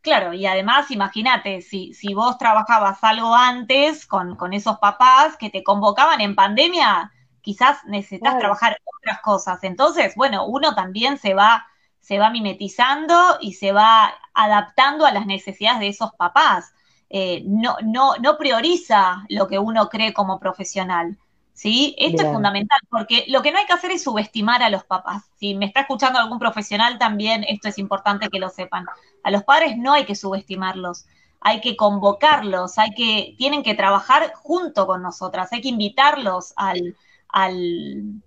Claro, 0.00 0.32
y 0.32 0.46
además, 0.46 0.90
imagínate, 0.92 1.62
si, 1.62 1.92
si 1.92 2.14
vos 2.14 2.38
trabajabas 2.38 3.02
algo 3.02 3.34
antes 3.34 4.06
con, 4.06 4.36
con, 4.36 4.52
esos 4.52 4.78
papás 4.78 5.36
que 5.36 5.50
te 5.50 5.64
convocaban 5.64 6.20
en 6.20 6.36
pandemia, 6.36 7.10
quizás 7.46 7.84
necesitas 7.84 8.38
trabajar 8.40 8.76
otras 8.98 9.20
cosas. 9.20 9.62
Entonces, 9.62 10.16
bueno, 10.16 10.46
uno 10.46 10.74
también 10.74 11.16
se 11.16 11.32
va, 11.32 11.64
se 12.00 12.18
va 12.18 12.28
mimetizando 12.28 13.38
y 13.40 13.52
se 13.52 13.70
va 13.70 14.12
adaptando 14.34 15.06
a 15.06 15.12
las 15.12 15.26
necesidades 15.26 15.78
de 15.78 15.86
esos 15.86 16.12
papás. 16.14 16.74
Eh, 17.08 17.44
no, 17.46 17.76
no, 17.84 18.16
no 18.16 18.36
prioriza 18.36 19.24
lo 19.28 19.46
que 19.46 19.60
uno 19.60 19.88
cree 19.88 20.12
como 20.12 20.40
profesional. 20.40 21.16
¿sí? 21.52 21.94
Esto 21.98 22.22
es 22.22 22.32
fundamental, 22.32 22.80
porque 22.90 23.26
lo 23.28 23.42
que 23.42 23.52
no 23.52 23.58
hay 23.58 23.66
que 23.66 23.74
hacer 23.74 23.92
es 23.92 24.02
subestimar 24.02 24.64
a 24.64 24.68
los 24.68 24.82
papás. 24.82 25.22
Si 25.36 25.54
me 25.54 25.66
está 25.66 25.82
escuchando 25.82 26.18
algún 26.18 26.40
profesional, 26.40 26.98
también 26.98 27.44
esto 27.44 27.68
es 27.68 27.78
importante 27.78 28.28
que 28.28 28.40
lo 28.40 28.48
sepan. 28.48 28.86
A 29.22 29.30
los 29.30 29.44
padres 29.44 29.78
no 29.78 29.92
hay 29.92 30.04
que 30.04 30.16
subestimarlos, 30.16 31.06
hay 31.40 31.60
que 31.60 31.76
convocarlos, 31.76 32.76
hay 32.76 32.90
que, 32.90 33.36
tienen 33.38 33.62
que 33.62 33.76
trabajar 33.76 34.32
junto 34.34 34.88
con 34.88 35.00
nosotras, 35.00 35.52
hay 35.52 35.60
que 35.60 35.68
invitarlos 35.68 36.52
al, 36.56 36.96
al, 37.28 38.22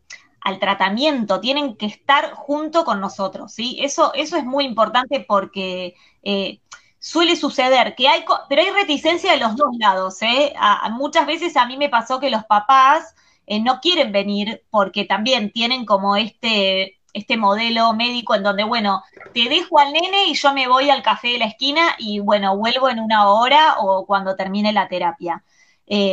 tratamiento, 0.59 1.39
tienen 1.39 1.75
que 1.75 1.85
estar 1.85 2.33
junto 2.33 2.83
con 2.83 2.99
nosotros, 2.99 3.53
¿sí? 3.53 3.77
Eso, 3.81 4.13
eso 4.15 4.35
es 4.35 4.45
muy 4.45 4.65
importante 4.65 5.23
porque 5.27 5.95
eh, 6.23 6.59
suele 6.97 7.35
suceder 7.35 7.95
que 7.95 8.07
hay, 8.07 8.25
pero 8.49 8.61
hay 8.61 8.71
reticencia 8.71 9.31
de 9.31 9.37
los 9.37 9.55
dos 9.55 9.69
lados, 9.77 10.21
¿eh? 10.21 10.53
muchas 10.91 11.27
veces 11.27 11.55
a 11.55 11.65
mí 11.65 11.77
me 11.77 11.89
pasó 11.89 12.19
que 12.19 12.31
los 12.31 12.45
papás 12.45 13.15
eh, 13.45 13.61
no 13.61 13.79
quieren 13.79 14.11
venir 14.11 14.63
porque 14.71 15.05
también 15.05 15.51
tienen 15.51 15.85
como 15.85 16.15
este, 16.15 16.99
este 17.13 17.37
modelo 17.37 17.93
médico 17.93 18.33
en 18.33 18.43
donde, 18.43 18.63
bueno, 18.63 19.03
te 19.33 19.49
dejo 19.49 19.79
al 19.79 19.93
nene 19.93 20.25
y 20.27 20.33
yo 20.33 20.53
me 20.53 20.67
voy 20.67 20.89
al 20.89 21.03
café 21.03 21.29
de 21.29 21.39
la 21.39 21.45
esquina 21.45 21.95
y, 21.99 22.19
bueno, 22.19 22.57
vuelvo 22.57 22.89
en 22.89 22.99
una 22.99 23.29
hora 23.29 23.75
o 23.79 24.05
cuando 24.07 24.35
termine 24.35 24.73
la 24.73 24.87
terapia, 24.87 25.43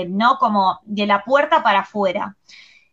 ¿no? 0.09 0.39
Como 0.39 0.81
de 0.85 1.07
la 1.07 1.25
puerta 1.25 1.63
para 1.63 1.81
afuera. 1.81 2.37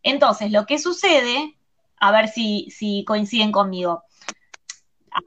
Entonces, 0.03 0.51
lo 0.51 0.65
que 0.65 0.77
sucede, 0.77 1.57
a 1.99 2.11
ver 2.11 2.27
si, 2.27 2.69
si 2.69 3.05
coinciden 3.05 3.51
conmigo, 3.51 4.03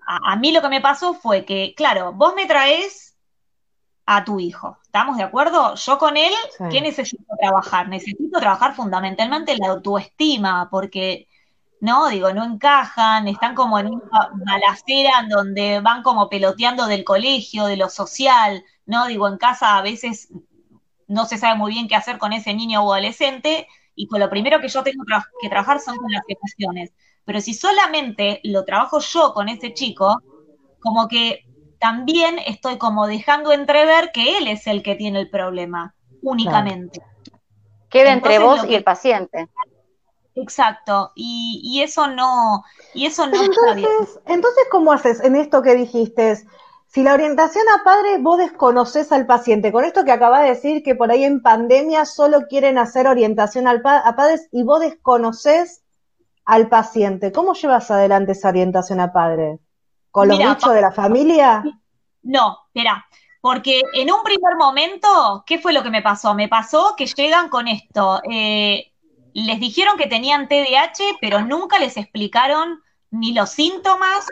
a, 0.06 0.36
mí 0.36 0.52
lo 0.52 0.60
que 0.60 0.68
me 0.68 0.80
pasó 0.80 1.14
fue 1.14 1.44
que, 1.44 1.74
claro, 1.76 2.12
vos 2.12 2.34
me 2.34 2.46
traes 2.46 3.16
a 4.04 4.24
tu 4.24 4.38
hijo, 4.38 4.78
¿estamos 4.84 5.16
de 5.16 5.24
acuerdo? 5.24 5.74
Yo 5.74 5.98
con 5.98 6.16
él, 6.16 6.32
¿qué 6.70 6.80
necesito 6.80 7.24
trabajar? 7.40 7.88
Necesito 7.88 8.38
trabajar 8.38 8.74
fundamentalmente 8.74 9.56
la 9.56 9.68
autoestima, 9.68 10.68
porque, 10.70 11.26
no, 11.80 12.08
digo, 12.08 12.32
no 12.32 12.44
encajan, 12.44 13.26
están 13.26 13.54
como 13.54 13.78
en 13.78 13.88
una 13.88 14.30
balacera 14.34 15.20
en 15.22 15.28
donde 15.28 15.80
van 15.80 16.02
como 16.02 16.28
peloteando 16.28 16.86
del 16.86 17.04
colegio, 17.04 17.66
de 17.66 17.76
lo 17.76 17.88
social, 17.88 18.64
¿no? 18.84 19.06
Digo, 19.06 19.28
en 19.28 19.38
casa 19.38 19.76
a 19.76 19.82
veces 19.82 20.28
no 21.08 21.26
se 21.26 21.38
sabe 21.38 21.56
muy 21.56 21.72
bien 21.72 21.88
qué 21.88 21.96
hacer 21.96 22.18
con 22.18 22.32
ese 22.32 22.54
niño 22.54 22.82
o 22.82 22.92
adolescente, 22.92 23.68
y 23.96 24.06
con 24.06 24.20
lo 24.20 24.30
primero 24.30 24.60
que 24.60 24.68
yo 24.68 24.82
tengo 24.82 25.04
que 25.40 25.48
trabajar 25.48 25.80
son 25.80 25.96
con 25.96 26.12
las 26.12 26.22
emociones. 26.28 26.92
Pero 27.24 27.40
si 27.40 27.54
solamente 27.54 28.40
lo 28.44 28.64
trabajo 28.64 29.00
yo 29.00 29.32
con 29.34 29.48
ese 29.48 29.74
chico, 29.74 30.22
como 30.78 31.08
que 31.08 31.46
también 31.80 32.38
estoy 32.46 32.78
como 32.78 33.06
dejando 33.06 33.52
entrever 33.52 34.12
que 34.12 34.38
él 34.38 34.46
es 34.46 34.66
el 34.66 34.82
que 34.82 34.94
tiene 34.94 35.20
el 35.20 35.30
problema, 35.30 35.94
únicamente. 36.22 37.00
Queda 37.88 38.12
entre 38.12 38.38
vos 38.38 38.64
y 38.68 38.74
el 38.74 38.84
paciente. 38.84 39.48
Exacto, 40.34 41.12
y, 41.14 41.80
eso 41.82 42.08
no, 42.08 42.62
y 42.92 43.06
eso 43.06 43.26
no 43.26 43.42
entonces, 43.42 43.56
está 43.56 43.74
bien. 43.74 43.88
Entonces, 44.26 44.64
¿cómo 44.70 44.92
haces 44.92 45.24
en 45.24 45.34
esto 45.34 45.62
que 45.62 45.74
dijiste? 45.74 46.46
Si 46.96 47.02
la 47.02 47.12
orientación 47.12 47.62
a 47.68 47.84
padre, 47.84 48.16
vos 48.20 48.38
desconoces 48.38 49.12
al 49.12 49.26
paciente, 49.26 49.70
con 49.70 49.84
esto 49.84 50.06
que 50.06 50.12
acaba 50.12 50.40
de 50.40 50.48
decir 50.48 50.82
que 50.82 50.94
por 50.94 51.10
ahí 51.10 51.24
en 51.24 51.42
pandemia 51.42 52.06
solo 52.06 52.46
quieren 52.48 52.78
hacer 52.78 53.06
orientación 53.06 53.68
al 53.68 53.82
a 53.84 54.16
padres 54.16 54.48
y 54.50 54.62
vos 54.62 54.80
desconoces 54.80 55.82
al 56.46 56.70
paciente, 56.70 57.32
¿cómo 57.32 57.52
llevas 57.52 57.90
adelante 57.90 58.32
esa 58.32 58.48
orientación 58.48 59.00
a 59.00 59.12
padre? 59.12 59.58
¿Con 60.10 60.28
los 60.28 60.38
bichos 60.38 60.72
de 60.72 60.80
la 60.80 60.90
familia? 60.90 61.62
No, 62.22 62.60
espera, 62.72 63.06
porque 63.42 63.82
en 63.92 64.10
un 64.10 64.22
primer 64.22 64.56
momento, 64.56 65.44
¿qué 65.46 65.58
fue 65.58 65.74
lo 65.74 65.82
que 65.82 65.90
me 65.90 66.00
pasó? 66.00 66.32
Me 66.32 66.48
pasó 66.48 66.94
que 66.96 67.04
llegan 67.04 67.50
con 67.50 67.68
esto. 67.68 68.22
Eh, 68.30 68.90
les 69.34 69.60
dijeron 69.60 69.98
que 69.98 70.06
tenían 70.06 70.48
TDAH, 70.48 71.18
pero 71.20 71.42
nunca 71.42 71.78
les 71.78 71.98
explicaron 71.98 72.80
ni 73.10 73.34
los 73.34 73.50
síntomas, 73.50 74.26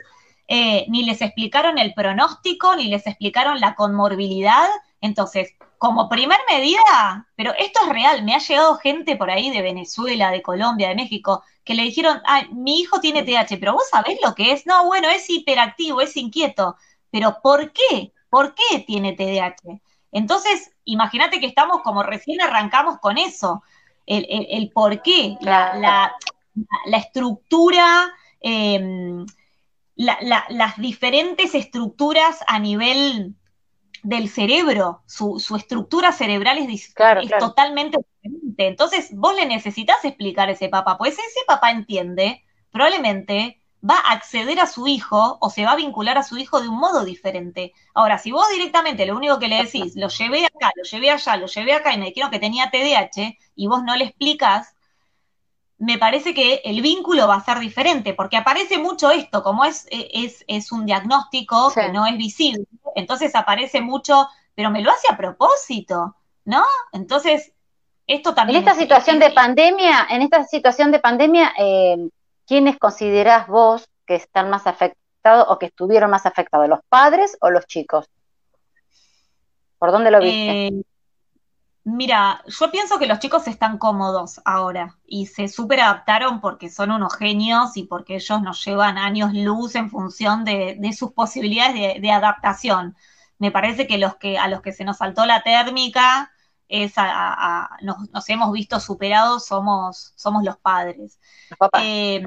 eh, 0.46 0.84
ni 0.88 1.04
les 1.04 1.22
explicaron 1.22 1.78
el 1.78 1.94
pronóstico, 1.94 2.76
ni 2.76 2.88
les 2.88 3.06
explicaron 3.06 3.60
la 3.60 3.74
conmorbilidad. 3.74 4.68
Entonces, 5.00 5.54
como 5.78 6.08
primer 6.08 6.38
medida, 6.50 7.28
pero 7.36 7.52
esto 7.58 7.80
es 7.82 7.88
real, 7.90 8.24
me 8.24 8.34
ha 8.34 8.38
llegado 8.38 8.76
gente 8.76 9.16
por 9.16 9.30
ahí 9.30 9.50
de 9.50 9.62
Venezuela, 9.62 10.30
de 10.30 10.42
Colombia, 10.42 10.88
de 10.88 10.94
México, 10.94 11.42
que 11.64 11.74
le 11.74 11.82
dijeron, 11.82 12.20
ay, 12.26 12.48
mi 12.52 12.80
hijo 12.80 13.00
tiene 13.00 13.22
TH, 13.22 13.58
pero 13.58 13.74
vos 13.74 13.88
sabés 13.90 14.18
lo 14.22 14.34
que 14.34 14.52
es. 14.52 14.66
No, 14.66 14.86
bueno, 14.86 15.08
es 15.08 15.28
hiperactivo, 15.28 16.00
es 16.00 16.16
inquieto. 16.16 16.76
Pero 17.10 17.38
¿por 17.42 17.72
qué? 17.72 18.12
¿Por 18.28 18.54
qué 18.54 18.80
tiene 18.80 19.12
TDAH? 19.12 19.80
Entonces, 20.12 20.72
imagínate 20.84 21.40
que 21.40 21.46
estamos 21.46 21.82
como 21.82 22.02
recién 22.02 22.40
arrancamos 22.40 22.98
con 22.98 23.18
eso, 23.18 23.62
el, 24.06 24.70
por 24.72 25.02
qué, 25.02 25.36
la, 25.40 26.14
estructura, 26.92 28.12
em, 29.96 30.06
las 30.50 30.76
diferentes 30.76 31.54
estructuras 31.54 32.40
a 32.46 32.58
nivel 32.58 33.34
del 34.02 34.28
cerebro, 34.28 35.02
su, 35.06 35.38
estructura 35.56 36.12
cerebral 36.12 36.58
es, 36.58 36.94
totalmente 37.38 37.98
diferente. 38.22 38.66
Entonces, 38.66 39.10
vos 39.14 39.34
le 39.34 39.46
necesitas 39.46 40.04
explicar 40.04 40.48
a 40.48 40.52
ese 40.52 40.68
papá, 40.68 40.98
pues 40.98 41.14
ese 41.14 41.40
papá 41.46 41.70
entiende, 41.70 42.44
probablemente 42.70 43.62
va 43.88 43.96
a 43.96 44.12
acceder 44.12 44.60
a 44.60 44.66
su 44.66 44.86
hijo 44.86 45.38
o 45.40 45.50
se 45.50 45.64
va 45.64 45.72
a 45.72 45.76
vincular 45.76 46.16
a 46.18 46.22
su 46.22 46.38
hijo 46.38 46.60
de 46.60 46.68
un 46.68 46.76
modo 46.76 47.04
diferente. 47.04 47.72
Ahora, 47.94 48.18
si 48.18 48.30
vos 48.30 48.46
directamente 48.50 49.06
lo 49.06 49.16
único 49.16 49.38
que 49.38 49.48
le 49.48 49.62
decís, 49.62 49.94
lo 49.96 50.08
llevé 50.08 50.46
acá, 50.46 50.70
lo 50.76 50.84
llevé 50.84 51.10
allá, 51.10 51.36
lo 51.36 51.46
llevé 51.46 51.72
acá 51.72 51.92
y 51.92 51.98
me 51.98 52.06
dijeron 52.06 52.30
que 52.30 52.38
tenía 52.38 52.70
TDAH 52.70 53.36
y 53.56 53.66
vos 53.66 53.82
no 53.82 53.96
le 53.96 54.04
explicas, 54.04 54.73
me 55.84 55.98
parece 55.98 56.32
que 56.32 56.62
el 56.64 56.80
vínculo 56.80 57.28
va 57.28 57.36
a 57.36 57.44
ser 57.44 57.58
diferente, 57.58 58.14
porque 58.14 58.38
aparece 58.38 58.78
mucho 58.78 59.10
esto, 59.10 59.42
como 59.42 59.64
es, 59.64 59.86
es, 59.90 60.42
es 60.46 60.72
un 60.72 60.86
diagnóstico 60.86 61.70
que 61.74 61.90
no 61.90 62.06
es 62.06 62.16
visible, 62.16 62.64
entonces 62.94 63.34
aparece 63.34 63.82
mucho, 63.82 64.26
pero 64.54 64.70
me 64.70 64.80
lo 64.80 64.90
hace 64.90 65.12
a 65.12 65.16
propósito, 65.16 66.16
¿no? 66.46 66.64
Entonces, 66.92 67.52
esto 68.06 68.34
también... 68.34 68.62
En 68.62 68.68
esta 68.68 68.80
situación 68.80 69.18
de 69.18 69.30
pandemia, 69.30 70.06
en 70.08 70.22
esta 70.22 70.44
situación 70.44 70.90
de 70.90 71.00
pandemia, 71.00 71.52
eh, 71.58 72.08
¿quiénes 72.46 72.78
considerás 72.78 73.46
vos 73.46 73.86
que 74.06 74.14
están 74.14 74.48
más 74.48 74.66
afectados 74.66 75.46
o 75.48 75.58
que 75.58 75.66
estuvieron 75.66 76.10
más 76.10 76.24
afectados, 76.24 76.66
los 76.66 76.80
padres 76.88 77.36
o 77.42 77.50
los 77.50 77.66
chicos? 77.66 78.06
¿Por 79.78 79.92
dónde 79.92 80.10
lo 80.10 80.20
viste? 80.20 80.66
Eh, 80.68 80.82
Mira, 81.86 82.42
yo 82.46 82.70
pienso 82.70 82.98
que 82.98 83.06
los 83.06 83.18
chicos 83.18 83.46
están 83.46 83.76
cómodos 83.76 84.40
ahora 84.46 84.96
y 85.06 85.26
se 85.26 85.48
super 85.48 85.80
adaptaron 85.80 86.40
porque 86.40 86.70
son 86.70 86.90
unos 86.90 87.14
genios 87.14 87.76
y 87.76 87.84
porque 87.84 88.14
ellos 88.16 88.40
nos 88.40 88.64
llevan 88.64 88.96
años 88.96 89.34
luz 89.34 89.74
en 89.74 89.90
función 89.90 90.46
de, 90.46 90.78
sus 90.96 91.12
posibilidades 91.12 92.00
de, 92.00 92.10
adaptación. 92.10 92.96
Me 93.38 93.50
parece 93.50 93.86
que 93.86 93.98
los 93.98 94.16
que 94.16 94.38
a 94.38 94.48
los 94.48 94.62
que 94.62 94.72
se 94.72 94.84
nos 94.84 94.96
saltó 94.96 95.26
la 95.26 95.42
térmica 95.42 96.32
es 96.68 96.94
nos, 97.82 98.28
hemos 98.30 98.52
visto 98.52 98.80
superados 98.80 99.44
somos 99.44 100.14
somos 100.16 100.42
los 100.42 100.56
padres. 100.56 101.20
Eh, 101.82 102.22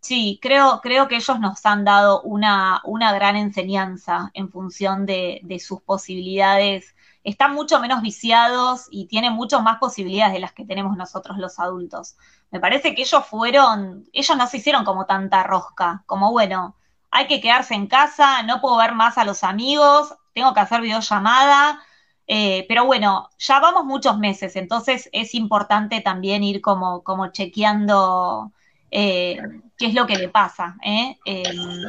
sí, 0.00 0.38
creo 0.40 0.80
creo 0.80 1.08
que 1.08 1.16
ellos 1.16 1.40
nos 1.40 1.66
han 1.66 1.84
dado 1.84 2.22
una 2.22 2.80
una 2.84 3.12
gran 3.12 3.34
enseñanza 3.34 4.30
en 4.34 4.48
función 4.48 5.06
de, 5.06 5.40
de 5.42 5.58
sus 5.58 5.82
posibilidades 5.82 6.94
están 7.24 7.54
mucho 7.54 7.80
menos 7.80 8.02
viciados 8.02 8.86
y 8.90 9.06
tienen 9.06 9.32
mucho 9.32 9.60
más 9.60 9.78
posibilidades 9.78 10.34
de 10.34 10.40
las 10.40 10.52
que 10.52 10.64
tenemos 10.64 10.96
nosotros 10.96 11.38
los 11.38 11.58
adultos. 11.58 12.16
Me 12.50 12.60
parece 12.60 12.94
que 12.94 13.02
ellos 13.02 13.24
fueron, 13.26 14.04
ellos 14.12 14.36
no 14.36 14.46
se 14.46 14.56
hicieron 14.58 14.84
como 14.84 15.06
tanta 15.06 15.42
rosca, 15.42 16.02
como 16.06 16.32
bueno, 16.32 16.76
hay 17.10 17.26
que 17.26 17.40
quedarse 17.40 17.74
en 17.74 17.86
casa, 17.86 18.42
no 18.42 18.60
puedo 18.60 18.78
ver 18.78 18.94
más 18.94 19.18
a 19.18 19.24
los 19.24 19.44
amigos, 19.44 20.14
tengo 20.34 20.54
que 20.54 20.60
hacer 20.60 20.80
videollamada, 20.80 21.80
eh, 22.26 22.64
pero 22.68 22.86
bueno, 22.86 23.28
ya 23.38 23.60
vamos 23.60 23.84
muchos 23.84 24.18
meses, 24.18 24.56
entonces 24.56 25.08
es 25.12 25.34
importante 25.34 26.00
también 26.00 26.42
ir 26.42 26.60
como, 26.60 27.02
como 27.02 27.30
chequeando 27.30 28.52
eh, 28.90 29.38
qué 29.76 29.86
es 29.86 29.94
lo 29.94 30.06
que 30.06 30.16
le 30.16 30.28
pasa. 30.28 30.76
¿eh? 30.84 31.18
Em, 31.24 31.82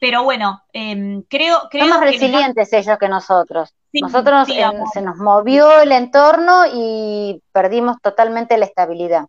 pero 0.00 0.22
bueno, 0.22 0.62
em, 0.72 1.22
creo, 1.22 1.68
creo... 1.70 1.86
Son 1.86 1.90
más 1.90 2.00
resilientes 2.00 2.72
ellos 2.72 2.98
que 2.98 3.08
nosotros. 3.08 3.74
Nosotros 3.92 4.48
se 4.92 5.00
nos 5.00 5.16
movió 5.16 5.80
el 5.80 5.92
entorno 5.92 6.64
y 6.72 7.42
perdimos 7.52 7.96
totalmente 8.02 8.58
la 8.58 8.66
estabilidad. 8.66 9.26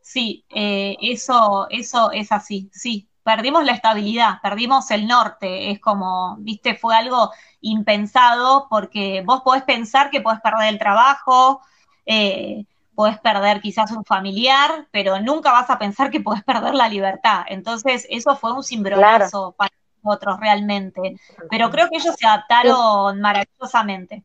Sí, 0.00 0.44
eh, 0.54 0.96
eso, 1.00 1.66
eso 1.70 2.10
es 2.12 2.30
así, 2.30 2.68
sí. 2.72 3.08
Perdimos 3.22 3.64
la 3.64 3.72
estabilidad, 3.72 4.34
perdimos 4.42 4.90
el 4.90 5.06
norte. 5.06 5.70
Es 5.70 5.80
como, 5.80 6.36
viste, 6.40 6.74
fue 6.74 6.94
algo 6.94 7.30
impensado 7.62 8.66
porque 8.68 9.22
vos 9.24 9.40
podés 9.40 9.62
pensar 9.62 10.10
que 10.10 10.20
podés 10.20 10.42
perder 10.42 10.68
el 10.68 10.78
trabajo, 10.78 11.62
eh, 12.04 12.66
podés 12.94 13.18
perder 13.18 13.62
quizás 13.62 13.92
un 13.92 14.04
familiar, 14.04 14.88
pero 14.90 15.20
nunca 15.20 15.52
vas 15.52 15.70
a 15.70 15.78
pensar 15.78 16.10
que 16.10 16.20
podés 16.20 16.44
perder 16.44 16.74
la 16.74 16.88
libertad. 16.90 17.44
Entonces, 17.48 18.06
eso 18.10 18.36
fue 18.36 18.52
un 18.52 18.62
cimbronazo 18.62 19.52
para 19.56 19.72
nosotros 20.04 20.38
realmente. 20.40 21.16
Pero 21.50 21.70
creo 21.70 21.88
que 21.88 21.96
ellos 21.96 22.14
se 22.18 22.26
adaptaron 22.26 23.20
maravillosamente. 23.20 24.24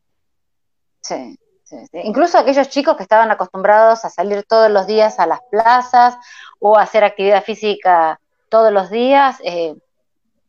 Sí, 1.01 1.37
sí, 1.63 1.77
Incluso 2.03 2.37
aquellos 2.37 2.69
chicos 2.69 2.97
que 2.97 3.03
estaban 3.03 3.31
acostumbrados 3.31 4.03
a 4.05 4.09
salir 4.09 4.43
todos 4.43 4.69
los 4.69 4.85
días 4.85 5.19
a 5.19 5.25
las 5.25 5.39
plazas 5.49 6.17
o 6.59 6.77
a 6.77 6.83
hacer 6.83 7.03
actividad 7.03 7.43
física 7.43 8.19
todos 8.49 8.73
los 8.73 8.89
días, 8.89 9.39
eh, 9.43 9.75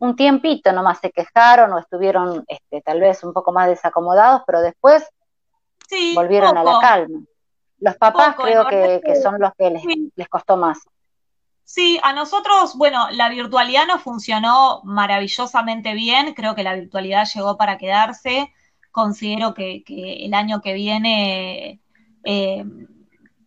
un 0.00 0.16
tiempito 0.16 0.72
nomás 0.72 0.98
se 0.98 1.10
quejaron 1.10 1.72
o 1.72 1.78
estuvieron 1.78 2.44
este, 2.48 2.80
tal 2.80 3.00
vez 3.00 3.22
un 3.22 3.32
poco 3.32 3.52
más 3.52 3.68
desacomodados, 3.68 4.42
pero 4.46 4.62
después 4.62 5.06
volvieron 6.14 6.56
a 6.56 6.64
la 6.64 6.78
calma 6.80 7.20
Los 7.78 7.96
papás 7.96 8.36
creo 8.36 8.66
que, 8.66 9.16
son 9.22 9.38
los 9.38 9.52
que 9.54 9.70
les, 10.16 10.28
costó 10.28 10.56
más. 10.56 10.80
Sí, 11.72 12.00
a 12.02 12.12
nosotros, 12.12 12.74
bueno, 12.74 13.08
la 13.12 13.28
virtualidad 13.28 13.86
nos 13.86 14.02
funcionó 14.02 14.80
maravillosamente 14.82 15.94
bien, 15.94 16.34
creo 16.34 16.56
que 16.56 16.64
la 16.64 16.74
virtualidad 16.74 17.28
llegó 17.32 17.56
para 17.56 17.78
quedarse, 17.78 18.52
considero 18.90 19.54
que, 19.54 19.84
el 19.86 20.34
año 20.34 20.62
que 20.62 20.72
viene 20.72 21.80
eh, 22.24 22.64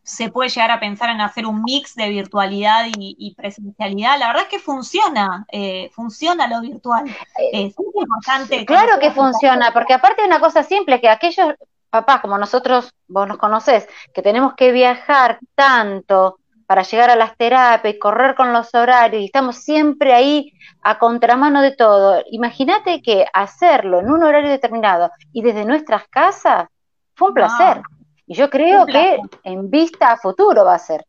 se 0.04 0.30
puede 0.30 0.50
llegar 0.50 0.72
a 0.72 0.80
pensar 0.80 1.10
en 1.10 1.20
hacer 1.20 1.46
un 1.46 1.64
mix 1.64 1.96
de 1.96 2.08
virtualidad 2.08 2.86
y, 2.98 3.36
presencialidad. 3.36 4.18
La 4.18 4.28
verdad 4.28 4.44
es 4.44 4.50
que 4.50 4.60
funciona, 4.60 5.46
eh, 5.52 5.90
funciona 5.92 6.48
lo 6.48 6.62
virtual. 6.62 7.06
Eh, 7.10 7.66
es 7.66 7.76
importante. 7.78 8.66
Claro 8.66 9.02
que 9.02 9.12
funciona, 9.12 9.74
porque 9.74 9.96
aparte 9.96 10.22
de 10.22 10.30
una 10.30 10.40
cosa 10.40 10.64
simple, 10.64 11.02
que 11.02 11.10
aquellos 11.10 11.56
papás 11.90 12.22
como 12.22 12.38
nosotros, 12.38 12.94
vos 13.06 13.28
nos 13.28 13.38
conocés, 13.38 13.86
que 14.14 14.22
tenemos 14.22 14.54
que 14.54 14.72
viajar 14.72 15.40
tanto 15.56 16.40
para 16.74 16.82
llegar 16.82 17.12
a 17.12 17.16
las 17.16 17.38
terapias 17.38 17.94
y 17.94 18.00
correr 18.00 18.34
con 18.34 18.52
los 18.52 18.74
horarios 18.74 19.22
y 19.22 19.26
estamos 19.26 19.58
siempre 19.58 20.12
ahí 20.12 20.52
a 20.82 20.98
contramano 20.98 21.62
de 21.62 21.76
todo. 21.76 22.24
Imagínate 22.32 23.04
que 23.04 23.28
hacerlo 23.32 24.00
en 24.00 24.10
un 24.10 24.24
horario 24.24 24.50
determinado 24.50 25.12
y 25.32 25.44
desde 25.44 25.66
nuestras 25.66 26.08
casas 26.08 26.68
fue 27.14 27.28
un 27.28 27.36
placer. 27.36 27.84
Y 28.26 28.34
yo 28.34 28.50
creo 28.50 28.88
que 28.88 29.20
en 29.44 29.70
vista 29.70 30.14
a 30.14 30.18
futuro 30.18 30.66
va 30.66 30.74
a 30.74 30.80
ser, 30.80 31.06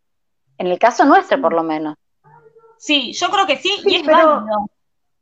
en 0.58 0.66
el 0.66 0.78
caso 0.78 1.06
nuestro 1.06 1.40
por 1.40 1.54
lo 1.54 1.62
menos. 1.62 1.96
Sí, 2.76 3.14
yo 3.14 3.30
creo 3.30 3.46
que 3.46 3.56
sí, 3.56 3.74
y 3.86 3.94
es 3.94 4.02
pero, 4.04 4.44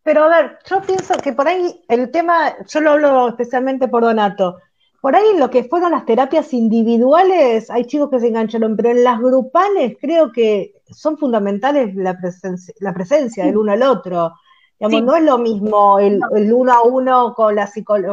Pero 0.02 0.24
a 0.24 0.28
ver, 0.28 0.59
yo 0.68 0.81
pienso 0.83 1.16
que 1.18 1.35
por 1.35 1.46
ahí 1.46 1.85
el 1.87 2.11
tema, 2.11 2.57
yo 2.66 2.81
lo 2.81 2.90
hablo 2.90 3.28
especialmente 3.28 3.87
por 3.87 4.02
Donato, 4.02 4.57
por 5.02 5.16
ahí 5.16 5.36
lo 5.36 5.50
que 5.50 5.64
fueron 5.64 5.90
las 5.90 6.06
terapias 6.06 6.54
individuales, 6.54 7.68
hay 7.70 7.86
chicos 7.86 8.08
que 8.08 8.20
se 8.20 8.28
engancharon, 8.28 8.76
pero 8.76 8.90
en 8.90 9.02
las 9.02 9.18
grupales 9.18 9.96
creo 10.00 10.30
que 10.30 10.80
son 10.92 11.18
fundamentales 11.18 11.96
la 11.96 12.16
presencia, 12.16 12.72
la 12.78 12.94
presencia 12.94 13.44
del 13.44 13.56
uno 13.56 13.72
al 13.72 13.82
otro. 13.82 14.34
Digamos, 14.78 15.02
No 15.02 15.16
es 15.16 15.24
lo 15.24 15.38
mismo 15.38 15.98
el, 15.98 16.22
uno 16.52 16.72
a 16.72 16.82
uno 16.82 17.34
con 17.34 17.56
la, 17.56 17.68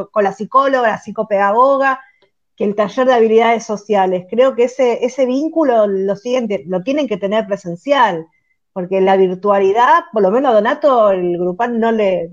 con 0.09 0.23
la 0.23 0.33
psicóloga, 0.33 0.89
la 0.89 0.97
psicopedagoga, 0.97 1.99
que 2.55 2.63
el 2.63 2.73
taller 2.73 3.05
de 3.05 3.13
habilidades 3.13 3.63
sociales. 3.65 4.25
Creo 4.27 4.55
que 4.55 4.63
ese, 4.63 5.05
ese 5.05 5.27
vínculo 5.27 5.85
lo, 5.85 6.15
lo 6.65 6.81
tienen 6.81 7.07
que 7.07 7.17
tener 7.17 7.45
presencial, 7.45 8.25
porque 8.73 8.99
la 8.99 9.15
virtualidad, 9.15 10.05
por 10.11 10.23
lo 10.23 10.31
menos 10.31 10.53
Donato, 10.53 11.11
el 11.11 11.37
grupal 11.37 11.79
no 11.79 11.91
le 11.91 12.31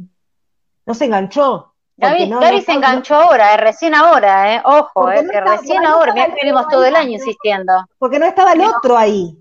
no 0.86 0.94
se 0.94 1.04
enganchó. 1.04 1.74
Gaby, 1.98 2.60
se 2.60 2.72
enganchó 2.72 3.14
ahora, 3.14 3.54
eh, 3.54 3.56
recién 3.56 3.94
ahora, 3.94 4.54
eh, 4.54 4.62
ojo, 4.64 5.10
eh, 5.10 5.26
que 5.30 5.40
recién 5.40 5.84
ahora, 5.84 6.12
mira 6.12 6.26
estuvimos 6.26 6.68
todo 6.68 6.84
el 6.84 6.94
año 6.94 7.12
insistiendo. 7.12 7.72
Porque 7.98 8.18
no 8.18 8.26
estaba 8.26 8.52
el 8.52 8.60
otro 8.60 8.98
ahí. 8.98 9.34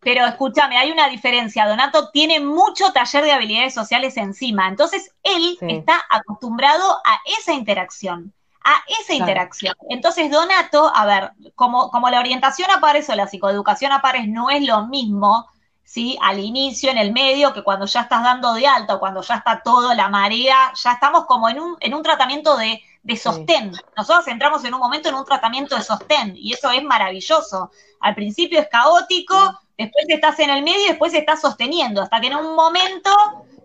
Pero 0.00 0.24
escúchame, 0.24 0.78
hay 0.78 0.90
una 0.90 1.08
diferencia. 1.08 1.66
Donato 1.66 2.10
tiene 2.10 2.40
mucho 2.40 2.90
taller 2.92 3.22
de 3.22 3.32
habilidades 3.32 3.74
sociales 3.74 4.16
encima. 4.16 4.66
Entonces, 4.66 5.14
él 5.22 5.58
está 5.60 6.02
acostumbrado 6.08 6.96
a 7.04 7.20
esa 7.38 7.52
interacción 7.52 8.32
a 8.62 8.82
esa 9.00 9.14
interacción. 9.14 9.74
Entonces, 9.88 10.30
Donato, 10.30 10.92
a 10.94 11.06
ver, 11.06 11.32
como, 11.54 11.90
como 11.90 12.10
la 12.10 12.20
orientación 12.20 12.70
a 12.70 12.80
pares 12.80 13.08
o 13.08 13.14
la 13.14 13.26
psicoeducación 13.26 13.92
a 13.92 14.02
pares 14.02 14.28
no 14.28 14.50
es 14.50 14.66
lo 14.66 14.86
mismo, 14.86 15.48
¿sí? 15.90 16.16
Al 16.22 16.38
inicio, 16.38 16.88
en 16.88 16.98
el 16.98 17.12
medio, 17.12 17.52
que 17.52 17.64
cuando 17.64 17.84
ya 17.84 18.02
estás 18.02 18.22
dando 18.22 18.52
de 18.54 18.64
alta 18.64 18.94
o 18.94 19.00
cuando 19.00 19.22
ya 19.22 19.34
está 19.34 19.60
todo 19.60 19.92
la 19.92 20.08
marea, 20.08 20.72
ya 20.80 20.92
estamos 20.92 21.24
como 21.26 21.48
en 21.48 21.58
un, 21.58 21.76
en 21.80 21.94
un 21.94 22.02
tratamiento 22.04 22.56
de, 22.56 22.80
de 23.02 23.16
sostén. 23.16 23.72
Nosotros 23.96 24.28
entramos 24.28 24.64
en 24.64 24.72
un 24.72 24.78
momento 24.78 25.08
en 25.08 25.16
un 25.16 25.24
tratamiento 25.24 25.74
de 25.74 25.82
sostén 25.82 26.34
y 26.36 26.52
eso 26.52 26.70
es 26.70 26.84
maravilloso. 26.84 27.72
Al 27.98 28.14
principio 28.14 28.60
es 28.60 28.68
caótico, 28.68 29.34
después 29.76 30.04
estás 30.08 30.38
en 30.38 30.50
el 30.50 30.62
medio 30.62 30.84
y 30.84 30.88
después 30.90 31.12
estás 31.12 31.40
sosteniendo, 31.40 32.02
hasta 32.02 32.20
que 32.20 32.28
en 32.28 32.36
un 32.36 32.54
momento 32.54 33.10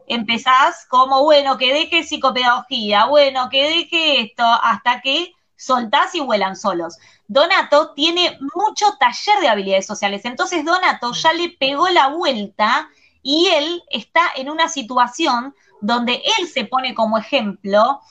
empezás 0.07 0.87
como, 0.89 1.21
bueno, 1.23 1.59
que 1.59 1.71
deje 1.75 2.03
psicopedagogía, 2.03 3.05
bueno, 3.05 3.49
que 3.51 3.69
deje 3.69 4.21
esto, 4.21 4.43
hasta 4.43 4.99
que 5.01 5.31
soltás 5.55 6.15
y 6.15 6.19
vuelan 6.19 6.55
solos. 6.55 6.97
Donato 7.27 7.93
tiene 7.93 8.37
mucho 8.53 8.97
taller 8.99 9.39
de 9.41 9.47
habilidades 9.47 9.85
sociales, 9.85 10.25
entonces 10.25 10.63
Donato 10.65 11.11
ya 11.13 11.33
le 11.33 11.49
pegó 11.49 11.89
la 11.89 12.07
vuelta 12.09 12.89
y 13.21 13.47
él 13.47 13.83
está 13.89 14.21
en 14.35 14.49
una 14.49 14.69
situación 14.69 15.55
donde 15.81 16.21
él 16.37 16.47
se 16.47 16.65
pone 16.65 16.93
como 16.93 17.17
ejemplo 17.17 18.01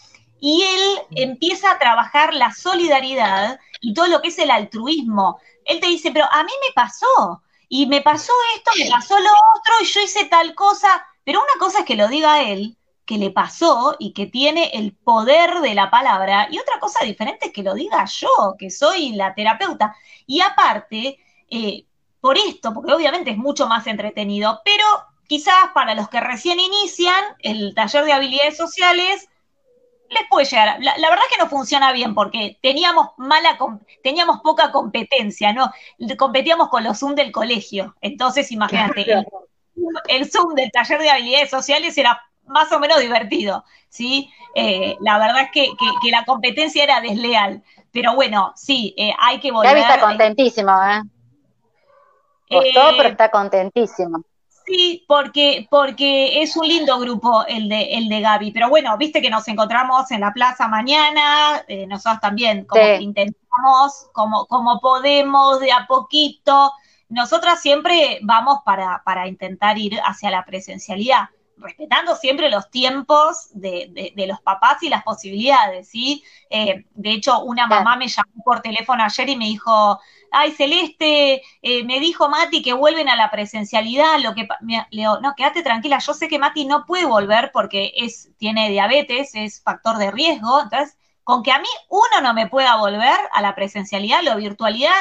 y 0.41 0.63
él 0.63 1.01
empieza 1.13 1.71
a 1.71 1.79
trabajar 1.79 2.35
la 2.35 2.53
solidaridad 2.53 3.59
y 3.81 3.95
todo 3.95 4.09
lo 4.09 4.21
que 4.21 4.29
es 4.29 4.39
el 4.39 4.51
altruismo. 4.51 5.39
Él 5.65 5.81
te 5.81 5.87
dice, 5.87 6.11
pero 6.13 6.27
a 6.31 6.43
mí 6.45 6.53
me 6.67 6.75
pasó, 6.75 7.43
y 7.69 7.87
me 7.87 8.03
pasó 8.03 8.33
esto, 8.57 8.71
me 8.79 8.91
pasó 8.91 9.19
lo 9.19 9.31
otro, 9.57 9.75
y 9.81 9.87
yo 9.87 10.01
hice 10.01 10.27
tal 10.27 10.55
cosa, 10.55 11.07
pero 11.25 11.41
una 11.41 11.59
cosa 11.59 11.81
es 11.81 11.85
que 11.87 11.97
lo 11.97 12.09
diga 12.09 12.43
él, 12.43 12.77
que 13.05 13.19
le 13.19 13.31
pasó 13.31 13.97
y 13.99 14.12
que 14.12 14.27
tiene 14.27 14.71
el 14.75 14.93
poder 14.95 15.61
de 15.61 15.75
la 15.75 15.90
palabra, 15.90 16.49
y 16.51 16.59
otra 16.59 16.79
cosa 16.81 17.05
diferente 17.05 17.47
es 17.47 17.53
que 17.53 17.62
lo 17.62 17.75
diga 17.75 18.05
yo, 18.07 18.57
que 18.59 18.71
soy 18.71 19.12
la 19.12 19.35
terapeuta. 19.35 19.95
Y 20.27 20.40
aparte, 20.40 21.19
eh, 21.51 21.85
por 22.21 22.38
esto, 22.38 22.73
porque 22.73 22.93
obviamente 22.93 23.31
es 23.31 23.37
mucho 23.37 23.67
más 23.67 23.87
entretenido, 23.87 24.62
pero 24.64 24.85
quizás 25.27 25.71
para 25.75 25.95
los 25.95 26.09
que 26.09 26.21
recién 26.21 26.59
inician 26.61 27.23
el 27.40 27.75
taller 27.75 28.05
de 28.05 28.12
habilidades 28.12 28.57
sociales, 28.57 29.29
les 30.09 30.23
puede 30.31 30.47
llegar. 30.47 30.79
La, 30.81 30.97
la, 30.97 31.11
verdad 31.11 31.25
es 31.29 31.37
que 31.37 31.43
no 31.43 31.51
funciona 31.51 31.93
bien 31.93 32.14
porque 32.14 32.59
teníamos 32.62 33.09
mala, 33.19 33.59
teníamos 34.03 34.40
poca 34.40 34.71
competencia, 34.71 35.53
¿no? 35.53 35.71
Competíamos 36.17 36.69
con 36.69 36.85
los 36.85 36.99
Zoom 36.99 37.14
del 37.14 37.33
colegio. 37.33 37.95
Entonces, 38.01 38.51
imagínate, 38.53 39.27
el 40.09 40.31
Zoom 40.31 40.55
del 40.55 40.71
taller 40.71 41.01
de 41.01 41.11
habilidades 41.11 41.51
sociales 41.51 41.99
era 41.99 42.23
más 42.47 42.71
o 42.73 42.79
menos 42.79 43.01
divertido, 43.01 43.65
¿sí? 43.89 44.31
Eh, 44.55 44.97
la 45.01 45.19
verdad 45.19 45.43
es 45.43 45.51
que, 45.51 45.71
la 46.11 46.25
competencia 46.25 46.85
era 46.85 47.01
desleal, 47.01 47.63
pero 47.93 48.15
bueno, 48.15 48.53
sí, 48.57 48.95
eh, 48.97 49.13
hay 49.19 49.41
que 49.41 49.51
volver. 49.51 49.71
Gaby 49.71 49.81
está 49.81 50.01
contentísimo, 50.01 50.71
¿eh? 50.85 51.03
Costó, 52.49 52.97
pero 52.97 53.09
está 53.09 53.31
contentísimo. 53.31 54.23
Sí, 54.67 55.05
porque, 55.07 55.67
porque 55.71 56.43
es 56.43 56.57
un 56.57 56.67
lindo 56.67 56.99
grupo 56.99 57.45
el 57.47 57.69
de, 57.69 57.97
el 57.97 58.09
de 58.09 58.21
Gaby, 58.21 58.51
pero 58.53 58.71
bueno, 58.71 58.97
viste 58.97 59.21
que 59.21 59.29
nos 59.29 59.47
encontramos 59.49 60.11
en 60.11 60.21
la 60.21 60.33
plaza 60.33 60.69
mañana, 60.69 61.63
nosotros 61.87 62.21
también, 62.21 62.65
como 62.65 62.83
intentamos, 62.83 64.09
como, 64.13 64.47
como 64.47 64.81
podemos, 64.81 65.61
de 65.61 65.71
a 65.71 65.87
poquito, 65.87 66.73
nosotras 67.09 67.61
siempre 67.61 68.19
vamos 68.23 68.61
para, 68.65 69.03
para 69.05 69.29
intentar 69.29 69.79
ir 69.79 70.01
hacia 70.05 70.31
la 70.31 70.45
presencialidad, 70.45 71.29
respetando 71.57 72.17
siempre 72.17 72.51
los 72.51 72.71
tiempos 72.71 73.49
de, 73.53 74.12
de, 74.14 74.27
los 74.27 74.40
papás 74.40 74.83
y 74.83 74.88
las 74.88 75.03
posibilidades, 75.03 75.88
¿sí? 75.88 76.25
Eh, 76.51 76.85
de 76.95 77.12
hecho, 77.12 77.43
una 77.45 77.67
mamá 77.67 77.97
me 77.97 78.09
llamó 78.09 78.43
por 78.45 78.61
teléfono 78.61 79.05
ayer 79.05 79.29
y 79.29 79.37
me 79.37 79.47
dijo, 79.47 80.01
ay, 80.31 80.53
Celeste, 80.53 81.43
eh, 81.62 81.85
me 81.85 82.01
dijo 82.01 82.29
Mati 82.29 82.62
que 82.62 82.73
vuelven 82.73 83.09
a 83.09 83.17
la 83.17 83.31
presencialidad, 83.31 84.19
lo 84.21 84.35
que, 84.35 84.49
Leo, 84.90 85.21
no, 85.21 85.35
quédate 85.37 85.62
tranquila, 85.62 85.99
yo 85.99 86.14
sé 86.14 86.29
que 86.29 86.38
Mati 86.38 86.64
no 86.64 86.85
puede 86.87 87.05
volver 87.05 87.51
porque 87.53 87.93
es, 87.97 88.31
tiene 88.37 88.71
diabetes, 88.71 89.35
es 89.35 89.62
factor 89.62 89.99
de 89.99 90.11
riesgo, 90.11 90.62
entonces, 90.62 90.99
con 91.23 91.43
que 91.43 91.53
a 91.53 91.59
mí 91.59 91.69
uno 91.88 92.21
no 92.23 92.35
me 92.35 92.49
pueda 92.49 92.77
volver 92.77 93.19
a 93.33 93.40
la 93.40 93.55
presencialidad, 93.55 94.23
la 94.23 94.37
virtualidad 94.37 94.93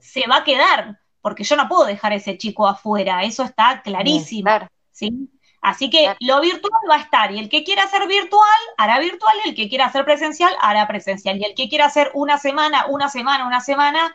se 0.00 0.26
va 0.26 0.38
a 0.38 0.44
quedar, 0.44 0.98
porque 1.20 1.44
yo 1.44 1.54
no 1.56 1.68
puedo 1.68 1.84
dejar 1.84 2.12
a 2.12 2.16
ese 2.16 2.38
chico 2.38 2.66
afuera, 2.66 3.22
eso 3.22 3.44
está 3.44 3.82
clarísimo. 3.82 4.50
¿sí? 4.90 5.30
Así 5.68 5.90
que 5.90 6.16
lo 6.20 6.40
virtual 6.40 6.80
va 6.90 6.96
a 6.96 7.00
estar, 7.00 7.30
y 7.32 7.38
el 7.38 7.48
que 7.48 7.62
quiera 7.64 7.84
hacer 7.84 8.06
virtual, 8.08 8.60
hará 8.78 8.98
virtual, 9.00 9.36
y 9.44 9.50
el 9.50 9.54
que 9.54 9.68
quiera 9.68 9.86
hacer 9.86 10.04
presencial, 10.04 10.52
hará 10.60 10.86
presencial, 10.88 11.36
y 11.38 11.44
el 11.44 11.54
que 11.54 11.68
quiera 11.68 11.86
hacer 11.86 12.10
una 12.14 12.38
semana, 12.38 12.86
una 12.86 13.08
semana, 13.08 13.46
una 13.46 13.60
semana, 13.60 14.14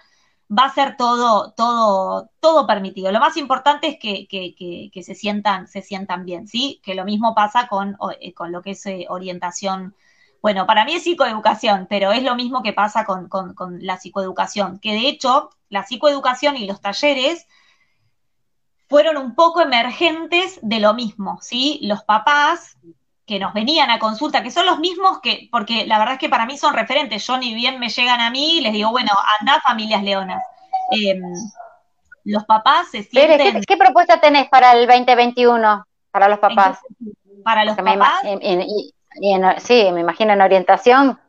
va 0.49 0.65
a 0.65 0.73
ser 0.73 0.97
todo, 0.97 1.53
todo, 1.53 2.29
todo 2.39 2.65
permitido. 2.65 3.11
Lo 3.11 3.19
más 3.19 3.37
importante 3.37 3.87
es 3.87 3.99
que, 3.99 4.27
que, 4.27 4.89
que, 4.91 5.03
se 5.03 5.15
sientan, 5.15 5.67
se 5.67 5.81
sientan 5.81 6.25
bien, 6.25 6.47
¿sí? 6.47 6.81
Que 6.83 6.95
lo 6.95 7.05
mismo 7.05 7.35
pasa 7.35 7.67
con, 7.67 7.97
eh, 8.19 8.33
con 8.33 8.51
lo 8.51 8.61
que 8.61 8.71
es 8.71 8.85
eh, 8.87 9.05
orientación 9.09 9.95
bueno, 10.43 10.67
para 10.67 10.83
mí 10.83 10.93
es 10.93 11.03
psicoeducación, 11.03 11.87
pero 11.89 12.11
es 12.11 12.21
lo 12.21 12.35
mismo 12.35 12.63
que 12.63 12.73
pasa 12.73 13.05
con, 13.05 13.29
la 13.79 13.97
psicoeducación, 13.97 14.77
que 14.79 14.91
de 14.91 15.07
hecho 15.07 15.49
la 15.69 15.83
psicoeducación 15.83 16.57
y 16.57 16.67
los 16.67 16.81
talleres 16.81 17.47
fueron 18.87 19.17
un 19.17 19.35
poco 19.35 19.61
emergentes 19.61 20.59
de 20.61 20.79
lo 20.79 20.93
mismo, 20.93 21.39
¿sí? 21.41 21.79
Los 21.83 22.03
papás 22.03 22.77
que 23.25 23.39
nos 23.39 23.53
venían 23.53 23.89
a 23.89 23.99
consulta, 23.99 24.43
que 24.43 24.51
son 24.51 24.65
los 24.65 24.79
mismos 24.79 25.19
que, 25.21 25.47
porque 25.51 25.85
la 25.87 25.97
verdad 25.97 26.15
es 26.15 26.19
que 26.19 26.29
para 26.29 26.45
mí 26.45 26.57
son 26.57 26.73
referentes, 26.73 27.25
yo 27.25 27.37
ni 27.37 27.53
bien 27.53 27.79
me 27.79 27.89
llegan 27.89 28.19
a 28.19 28.29
mí 28.29 28.57
y 28.57 28.61
les 28.61 28.73
digo, 28.73 28.91
bueno, 28.91 29.11
anda 29.39 29.61
familias 29.61 30.03
leonas. 30.03 30.43
Em, 30.91 31.21
los 32.25 32.43
papás 32.45 32.89
se 32.91 33.03
sienten... 33.03 33.63
¿qué, 33.63 33.77
propuesta 33.77 34.19
tenés 34.19 34.49
para 34.49 34.73
el 34.73 34.87
2021, 34.87 35.85
para 36.11 36.27
los 36.27 36.39
papás? 36.39 36.79
Para 37.43 37.65
los 37.65 37.75
papás 37.75 38.21
sí, 39.59 39.89
me 39.91 40.01
imagino 40.01 40.33
en 40.33 40.41
orientación 40.41 41.19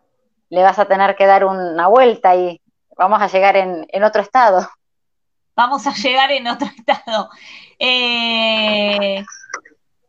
le 0.51 0.63
vas 0.63 0.79
a 0.79 0.85
tener 0.87 1.17
que 1.17 1.27
dar 1.27 1.45
una 1.45 1.89
vuelta 1.89 2.37
y 2.37 2.61
vamos 2.97 3.21
a 3.21 3.27
llegar 3.27 3.57
en, 3.57 4.05
otro 4.05 4.23
estado. 4.23 4.69
Vamos 5.57 5.87
a 5.87 5.95
llegar 5.95 6.33
en 6.33 6.47
otro 6.47 6.69
estado. 6.77 7.31
Eh, 7.79 9.25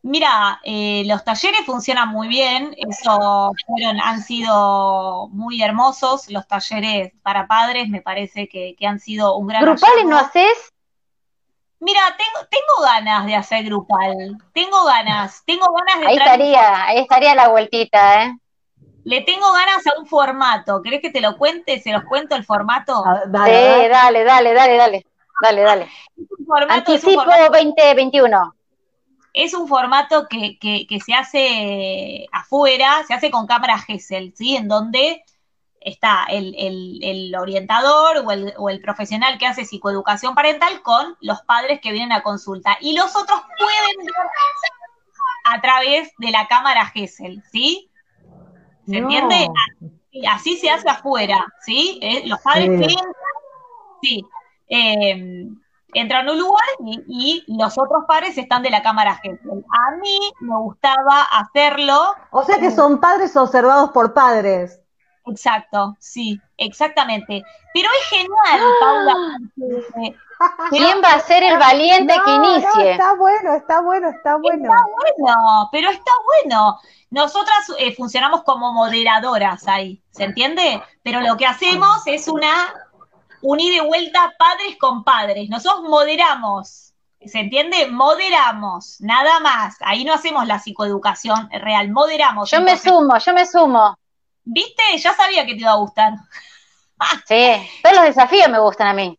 mira, 0.02 0.60
eh, 0.64 1.04
los 1.06 1.24
talleres 1.24 1.66
funcionan 1.66 2.10
muy 2.10 2.28
bien, 2.28 2.76
eso 2.78 3.52
fueron, 3.66 4.00
han 4.00 4.22
sido 4.22 5.28
muy 5.30 5.62
hermosos, 5.62 6.30
los 6.30 6.48
talleres 6.48 7.14
para 7.22 7.48
padres 7.48 7.90
me 7.90 8.02
parece 8.02 8.48
que, 8.48 8.76
han 8.86 9.00
sido 9.00 9.36
un 9.36 9.48
gran 9.48 9.64
¿Grupales 9.64 10.06
no 10.06 10.18
haces? 10.18 10.72
Mira, 11.80 12.02
tengo, 12.18 12.48
tengo 12.50 12.84
ganas 12.84 13.26
de 13.26 13.36
hacer 13.36 13.66
grupal, 13.66 14.38
tengo 14.54 14.86
ganas, 14.86 15.44
tengo 15.46 15.68
ganas 15.74 16.02
de... 16.02 16.08
Ahí 16.08 16.18
estaría, 16.18 16.86
ahí 16.86 17.00
estaría 17.00 17.36
la 17.36 17.50
vueltita, 17.50 18.24
¿eh? 18.24 18.34
Le 19.04 19.22
tengo 19.22 19.52
ganas 19.52 19.86
a 19.86 20.00
un 20.00 20.08
formato. 20.08 20.82
¿Querés 20.82 21.00
que 21.00 21.12
te 21.12 21.22
lo 21.22 21.38
cuente? 21.38 21.80
¿Se 21.80 21.92
los 21.92 22.06
cuento 22.06 22.36
el 22.36 22.44
formato? 22.44 23.04
dale, 23.28 23.88
dale, 23.88 24.24
dale, 24.24 24.54
dale, 24.54 24.78
dale. 24.78 25.06
Dale, 25.42 25.62
dale. 25.62 25.90
Anticipo 26.70 27.24
2021. 27.52 28.56
Es 29.34 29.54
un 29.54 29.68
formato 29.68 30.28
que, 30.30 30.58
se 31.06 31.14
hace 31.14 32.28
afuera, 32.32 33.04
se 33.06 33.14
hace 33.14 33.32
con 33.32 33.48
cámara 33.48 33.78
Gesell, 33.80 34.34
¿sí? 34.36 34.56
En 34.56 34.68
donde 34.68 35.24
está 35.82 36.26
el, 36.30 37.36
orientador 37.38 38.20
o 38.26 38.32
el, 38.32 38.54
o 38.58 38.70
el, 38.70 38.82
profesional 38.82 39.38
que 39.38 39.46
hace 39.46 39.66
psicoeducación 39.66 40.36
parental 40.36 40.82
con 40.82 41.18
los 41.20 41.42
padres 41.42 41.82
que 41.82 41.92
vienen 41.92 42.14
a 42.14 42.24
consulta. 42.24 42.78
Y 42.80 42.96
los 42.96 43.16
otros 43.16 43.42
pueden 43.58 44.06
ver 44.06 44.16
a 45.46 45.62
través 45.62 46.12
de 46.18 46.32
la 46.32 46.48
cámara 46.48 46.86
Gesell, 46.88 47.44
¿sí? 47.52 47.92
¿Se 48.88 48.98
entiende? 48.98 49.48
Así 50.30 50.58
se 50.58 50.70
hace 50.70 50.88
afuera, 50.88 51.46
¿sí? 51.62 52.00
Eh, 52.02 52.24
los 52.26 52.40
padres 52.40 52.88
sí. 52.88 52.96
sí. 54.02 54.26
Eh, 54.70 55.48
entran 55.96 56.28
a 56.28 56.32
un 56.32 56.40
lugar 56.40 56.66
y, 57.08 57.44
los 57.48 57.78
otros 57.78 58.04
padres 58.08 58.38
están 58.38 58.62
de 58.62 58.70
la 58.70 58.84
cámara 58.84 59.16
Gesell. 59.16 59.66
A 59.70 59.96
mí 59.98 60.20
me 60.42 60.58
gustaba 60.58 61.24
hacerlo. 61.24 62.14
O 62.32 62.44
sea 62.44 62.60
que 62.60 62.72
son 62.72 63.00
padres 63.00 63.36
observados 63.36 63.92
por 63.92 64.14
padres. 64.14 64.82
Exacto, 65.28 65.96
sí, 66.00 66.40
exactamente. 66.58 67.44
Pero 67.74 67.90
es 68.00 68.08
genial, 68.10 68.30
¡Ah! 68.44 68.74
Paula. 68.80 69.16
¿Quién 70.70 71.02
va 71.02 71.14
a 71.14 71.20
ser 71.22 71.44
el 71.44 71.58
valiente 71.58 72.14
que 72.26 72.32
inicie? 72.32 72.92
está 72.92 73.16
bueno, 73.16 73.54
está 73.56 73.82
bueno, 73.82 74.10
está 74.10 74.36
bueno. 74.36 74.66
Está 74.66 74.84
bueno, 74.84 75.70
pero 75.72 75.90
está 75.90 76.12
bueno. 76.44 76.80
Nosotras 77.10 77.58
eh, 77.80 77.96
funcionamos 77.96 78.44
como 78.44 78.74
moderadoras 78.74 79.66
ahí, 79.68 80.04
¿se 80.12 80.26
entiende? 80.26 80.82
Pero 81.04 81.22
lo 81.22 81.38
que 81.38 81.46
hacemos 81.46 82.06
es 82.06 82.28
una 82.28 82.52
unida 83.42 83.76
y 83.76 83.88
vuelta 83.88 84.34
padres 84.38 84.78
con 84.80 85.04
padres. 85.04 85.50
Nosotros 85.50 85.84
moderamos, 85.84 86.94
¿se 87.26 87.40
entiende? 87.40 87.88
Moderamos, 87.88 88.98
nada 89.00 89.40
más. 89.40 89.76
Ahí 89.82 90.04
no 90.04 90.14
hacemos 90.14 90.46
la 90.48 90.60
psicoeducación 90.60 91.50
real, 91.52 91.92
moderamos. 91.92 92.52
Yo 92.52 92.62
me 92.62 92.78
sumo, 92.78 93.18
yo 93.18 93.34
me 93.34 93.46
sumo. 93.46 93.98
¿Viste? 94.44 94.84
Ya 94.98 95.14
sabía 95.14 95.46
que 95.46 95.54
te 95.54 95.62
iba 95.62 95.72
a 95.72 95.78
gustar. 95.78 96.14
sí, 97.28 97.54
todos 97.84 97.96
los 97.96 98.06
desafíos 98.06 98.50
me 98.50 98.60
gustan 98.60 98.88
a 98.88 98.94
mí. 98.94 99.18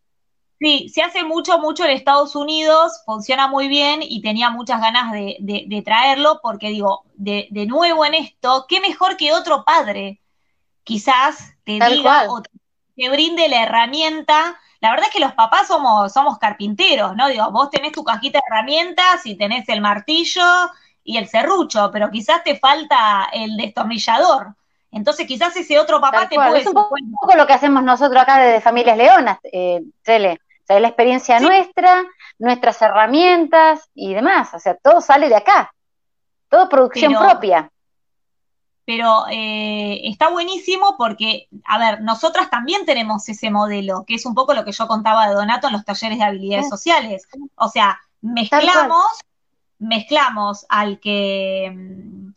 Sí, 0.58 0.88
se 0.88 1.02
hace 1.02 1.22
mucho, 1.22 1.58
mucho 1.58 1.84
en 1.84 1.90
Estados 1.90 2.34
Unidos, 2.34 3.02
funciona 3.04 3.46
muy 3.46 3.68
bien 3.68 4.00
y 4.02 4.22
tenía 4.22 4.48
muchas 4.48 4.80
ganas 4.80 5.12
de, 5.12 5.82
traerlo 5.84 6.40
porque 6.42 6.68
digo, 6.68 7.04
de, 7.14 7.48
nuevo 7.68 8.06
en 8.06 8.14
esto, 8.14 8.64
¿qué 8.66 8.80
mejor 8.80 9.18
que 9.18 9.34
otro 9.34 9.64
padre? 9.64 10.22
Quizás 10.82 11.52
te 11.64 11.72
diga 11.72 12.26
o 12.30 12.40
te 12.40 12.50
brinde 12.96 13.48
la 13.48 13.62
herramienta. 13.62 14.58
La 14.80 14.90
verdad 14.90 15.06
es 15.06 15.12
que 15.12 15.20
los 15.20 15.32
papás 15.32 15.68
somos, 15.68 16.12
somos 16.12 16.38
carpinteros, 16.38 17.14
¿no? 17.16 17.28
Digo, 17.28 17.50
vos 17.50 17.70
tenés 17.70 17.92
tu 17.92 18.04
cajita 18.04 18.38
de 18.38 18.44
herramientas 18.50 19.24
y 19.24 19.36
tenés 19.36 19.68
el 19.68 19.80
martillo 19.80 20.42
y 21.04 21.18
el 21.18 21.28
serrucho, 21.28 21.90
pero 21.92 22.10
quizás 22.10 22.42
te 22.42 22.58
falta 22.58 23.28
el 23.32 23.56
destornillador. 23.56 24.54
Entonces 24.90 25.26
quizás 25.26 25.56
ese 25.56 25.78
otro 25.78 26.00
papá 26.00 26.28
te 26.28 26.36
puede... 26.36 26.60
Es 26.60 26.66
un 26.66 26.72
poco, 26.72 26.96
lo 27.36 27.46
que 27.46 27.52
hacemos 27.52 27.82
nosotros 27.82 28.20
acá 28.20 28.38
desde 28.38 28.60
Familias 28.60 28.96
Leonas, 28.96 29.38
eh, 29.44 29.82
Cele. 30.02 30.40
O 30.62 30.66
sea, 30.66 30.80
la 30.80 30.88
experiencia 30.88 31.38
nuestra, 31.38 32.02
nuestras 32.38 32.80
herramientas 32.82 33.88
y 33.94 34.14
demás. 34.14 34.52
O 34.54 34.58
sea, 34.58 34.74
todo 34.74 35.00
sale 35.00 35.28
de 35.28 35.36
acá. 35.36 35.72
Todo 36.48 36.68
producción 36.68 37.12
propia. 37.12 37.70
Pero 38.86 39.26
eh, 39.30 40.00
está 40.04 40.30
buenísimo 40.30 40.94
porque, 40.96 41.48
a 41.64 41.78
ver, 41.78 42.02
nosotras 42.02 42.48
también 42.50 42.86
tenemos 42.86 43.28
ese 43.28 43.50
modelo, 43.50 44.04
que 44.06 44.14
es 44.14 44.24
un 44.24 44.34
poco 44.34 44.54
lo 44.54 44.64
que 44.64 44.72
yo 44.72 44.86
contaba 44.86 45.28
de 45.28 45.34
Donato 45.34 45.66
en 45.66 45.72
los 45.72 45.84
talleres 45.84 46.18
de 46.18 46.24
habilidades 46.24 46.68
sociales. 46.68 47.26
O 47.56 47.68
sea, 47.68 48.00
mezclamos, 48.20 49.04
mezclamos 49.78 50.66
al 50.68 51.00
que 51.00 51.72
mm, 51.74 52.30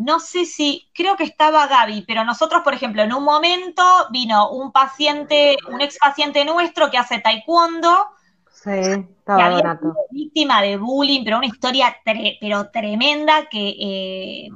no 0.00 0.18
sé 0.18 0.46
si, 0.46 0.88
creo 0.94 1.16
que 1.16 1.24
estaba 1.24 1.66
Gaby, 1.66 2.04
pero 2.06 2.24
nosotros, 2.24 2.62
por 2.62 2.72
ejemplo, 2.72 3.02
en 3.02 3.12
un 3.12 3.22
momento 3.22 3.82
vino 4.10 4.50
un 4.50 4.72
paciente, 4.72 5.56
un 5.68 5.80
ex 5.80 5.98
paciente 5.98 6.44
nuestro 6.44 6.90
que 6.90 6.96
hace 6.96 7.18
taekwondo, 7.18 8.06
sí, 8.50 8.70
estaba 8.70 9.38
que 9.38 9.42
había 9.42 9.78
sido 9.78 9.94
víctima 10.10 10.62
de 10.62 10.78
bullying, 10.78 11.22
pero 11.22 11.36
una 11.36 11.46
historia 11.46 11.96
pero 12.40 12.70
tremenda 12.70 13.46
que, 13.50 13.76
eh, 13.78 14.48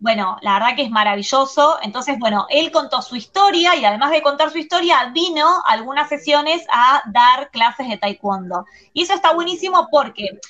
bueno, 0.00 0.38
la 0.40 0.54
verdad 0.54 0.74
que 0.74 0.82
es 0.82 0.90
maravilloso. 0.90 1.78
Entonces, 1.82 2.18
bueno, 2.18 2.46
él 2.48 2.72
contó 2.72 3.02
su 3.02 3.16
historia 3.16 3.76
y 3.76 3.84
además 3.84 4.10
de 4.10 4.22
contar 4.22 4.50
su 4.50 4.58
historia, 4.58 5.10
vino 5.14 5.62
algunas 5.66 6.08
sesiones 6.08 6.62
a 6.72 7.02
dar 7.12 7.50
clases 7.50 7.88
de 7.88 7.98
taekwondo. 7.98 8.64
Y 8.94 9.02
eso 9.02 9.14
está 9.14 9.34
buenísimo 9.34 9.88
porque 9.90 10.40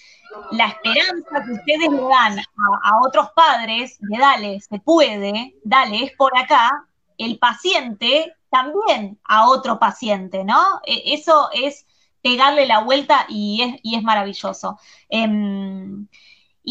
la 0.52 0.68
esperanza 0.68 1.44
que 1.44 1.52
ustedes 1.52 1.90
le 1.90 2.00
dan 2.00 2.38
a, 2.38 3.00
otros 3.04 3.30
padres 3.34 3.98
de 4.00 4.18
dale, 4.18 4.60
se 4.60 4.78
puede, 4.78 5.56
dale, 5.64 6.04
es 6.04 6.12
por 6.16 6.36
acá, 6.38 6.86
el 7.18 7.38
paciente 7.38 8.32
también 8.50 9.18
a 9.24 9.48
otro 9.48 9.80
paciente, 9.80 10.44
¿no? 10.44 10.80
E, 10.84 11.14
eso 11.14 11.50
es 11.52 11.86
pegarle 12.22 12.66
la 12.66 12.80
vuelta 12.82 13.26
y 13.28 13.62
es, 13.62 13.80
y 13.82 13.96
es 13.96 14.02
maravilloso. 14.04 14.78
Em, 15.08 16.06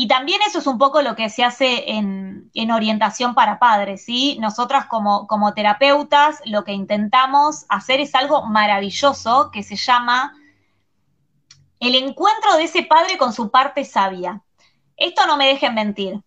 y 0.02 0.08
también 0.08 0.40
eso 0.48 0.60
es 0.60 0.68
un 0.68 0.78
poco 0.78 1.02
lo 1.02 1.14
que 1.18 1.30
se 1.30 1.44
hace 1.44 1.92
en, 1.92 2.50
en 2.54 2.72
orientación 2.72 3.36
para 3.36 3.60
padres, 3.60 4.06
¿sí? 4.06 4.38
Nosotras 4.40 4.86
como, 4.86 5.28
como 5.28 5.54
terapeutas 5.54 6.42
lo 6.46 6.64
que 6.64 6.72
intentamos 6.72 7.66
hacer 7.68 8.00
es 8.00 8.16
algo 8.16 8.46
maravilloso 8.46 9.52
que 9.52 9.62
se 9.62 9.76
llama 9.76 10.38
el 11.82 11.96
encuentro 11.96 12.56
de 12.56 12.64
ese 12.64 12.84
padre 12.84 13.18
con 13.18 13.34
su 13.34 13.52
parte 13.52 13.84
sabia. 13.84 14.42
Esto 14.96 15.28
no 15.28 15.36
me 15.36 15.48
dejen 15.48 15.76
mentir. 15.76 16.24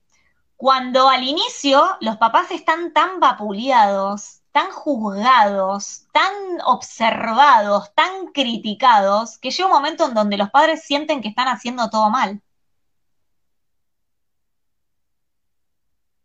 Cuando 0.58 1.08
al 1.08 1.22
inicio 1.22 1.96
los 2.02 2.18
papás 2.18 2.50
están 2.50 2.92
tan 2.92 3.20
vapuleados, 3.20 4.42
tan 4.52 4.70
juzgados, 4.70 6.08
tan 6.12 6.34
observados, 6.66 7.90
tan 7.94 8.26
criticados, 8.34 9.38
que 9.38 9.50
llega 9.50 9.64
un 9.64 9.72
momento 9.72 10.08
en 10.08 10.12
donde 10.12 10.36
los 10.36 10.50
padres 10.50 10.84
sienten 10.84 11.22
que 11.22 11.28
están 11.28 11.48
haciendo 11.48 11.88
todo 11.88 12.10
mal. 12.10 12.42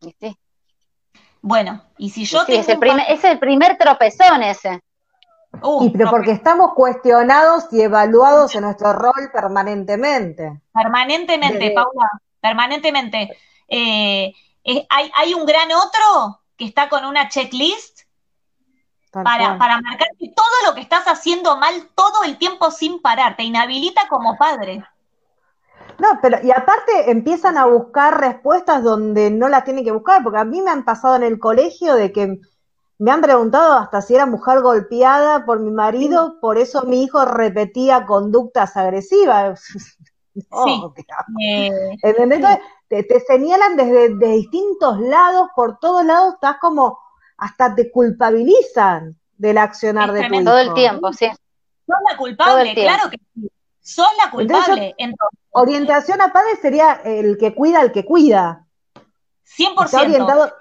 Sí. 0.02 0.38
Bueno, 1.42 1.84
y 1.98 2.10
si 2.10 2.26
yo 2.26 2.44
es, 2.48 2.68
el 2.68 2.80
primer, 2.80 3.06
es 3.10 3.24
el 3.24 3.40
primer 3.40 3.78
tropezón 3.78 4.44
ese. 4.44 4.82
Uh, 5.62 5.86
y 5.86 5.90
pero 5.92 6.10
porque 6.10 6.32
estamos 6.32 6.74
cuestionados 6.76 7.66
y 7.72 7.82
evaluados 7.82 8.54
en 8.56 8.62
nuestro 8.62 8.94
rol 8.94 9.32
permanentemente. 9.32 10.62
Permanentemente, 10.74 11.72
Paula, 11.72 12.10
permanentemente. 12.42 13.38
Eh, 13.68 14.34
hay, 14.90 15.12
hay, 15.16 15.34
un 15.34 15.46
gran 15.46 15.72
otro 15.72 16.42
que 16.58 16.66
está 16.66 16.90
con 16.90 17.06
una 17.06 17.30
checklist 17.30 18.02
para, 19.12 19.58
para, 19.58 19.82
marcar 19.82 20.10
todo 20.20 20.68
lo 20.68 20.76
que 20.76 20.82
estás 20.82 21.06
haciendo 21.06 21.58
mal 21.58 21.90
todo 21.96 22.24
el 22.24 22.38
tiempo 22.38 22.70
sin 22.72 23.02
parar, 23.02 23.36
te 23.36 23.44
inhabilita 23.44 24.08
como 24.10 24.38
padre. 24.38 24.84
No, 26.00 26.20
pero 26.22 26.38
y 26.44 26.52
aparte 26.52 27.10
empiezan 27.10 27.58
a 27.58 27.66
buscar 27.66 28.20
respuestas 28.20 28.84
donde 28.84 29.32
no 29.32 29.50
las 29.50 29.64
tienen 29.64 29.84
que 29.84 29.92
buscar, 29.92 30.24
porque 30.24 30.40
a 30.40 30.46
mí 30.46 30.62
me 30.62 30.70
han 30.70 30.86
pasado 30.86 31.16
en 31.16 31.24
el 31.24 31.40
colegio 31.40 31.96
de 31.96 32.12
que 32.12 32.40
me 33.00 33.12
han 33.12 33.22
preguntado 33.22 33.74
hasta 33.74 34.02
si 34.02 34.16
era 34.16 34.26
mujer 34.26 34.62
golpeada 34.62 35.46
por 35.46 35.60
mi 35.60 35.72
marido, 35.72 36.40
por 36.40 36.58
eso 36.58 36.84
mi 36.84 37.04
hijo 37.04 37.26
repetía 37.26 38.06
conductas 38.06 38.76
agresivas. 38.78 39.62
sí. 40.34 40.42
Eh, 41.42 41.72
Entonces, 42.02 42.60
te, 42.88 43.20
señalan 43.28 43.76
desde 43.76 44.10
distintos 44.32 45.00
lados, 45.00 45.50
por 45.56 45.80
todos 45.80 46.06
lados, 46.06 46.36
estás 46.36 46.58
como, 46.60 47.00
hasta 47.38 47.76
te 47.76 47.92
culpabilizan 47.92 49.18
del 49.38 49.58
accionar 49.58 50.12
de 50.12 50.28
tu 50.28 50.34
hijo. 50.36 50.44
Todo 50.44 50.60
el 50.60 50.74
tiempo, 50.74 51.14
sí. 51.14 51.28
Sos 51.28 51.96
la 52.10 52.18
culpable, 52.18 52.74
claro 52.74 53.10
que 53.10 53.20
sí. 53.34 53.52
Sos 53.88 54.08
la 54.22 54.30
culpable. 54.30 54.98
orientación 55.52 56.22
a 56.22 56.34
padre 56.34 56.58
sería 56.62 57.00
el 57.06 57.38
que 57.38 57.56
cuida 57.56 57.80
al 57.80 57.94
que 57.94 58.04
cuida. 58.04 58.68
100%. 59.46 59.86
Está 59.86 60.02
orientado 60.02 60.54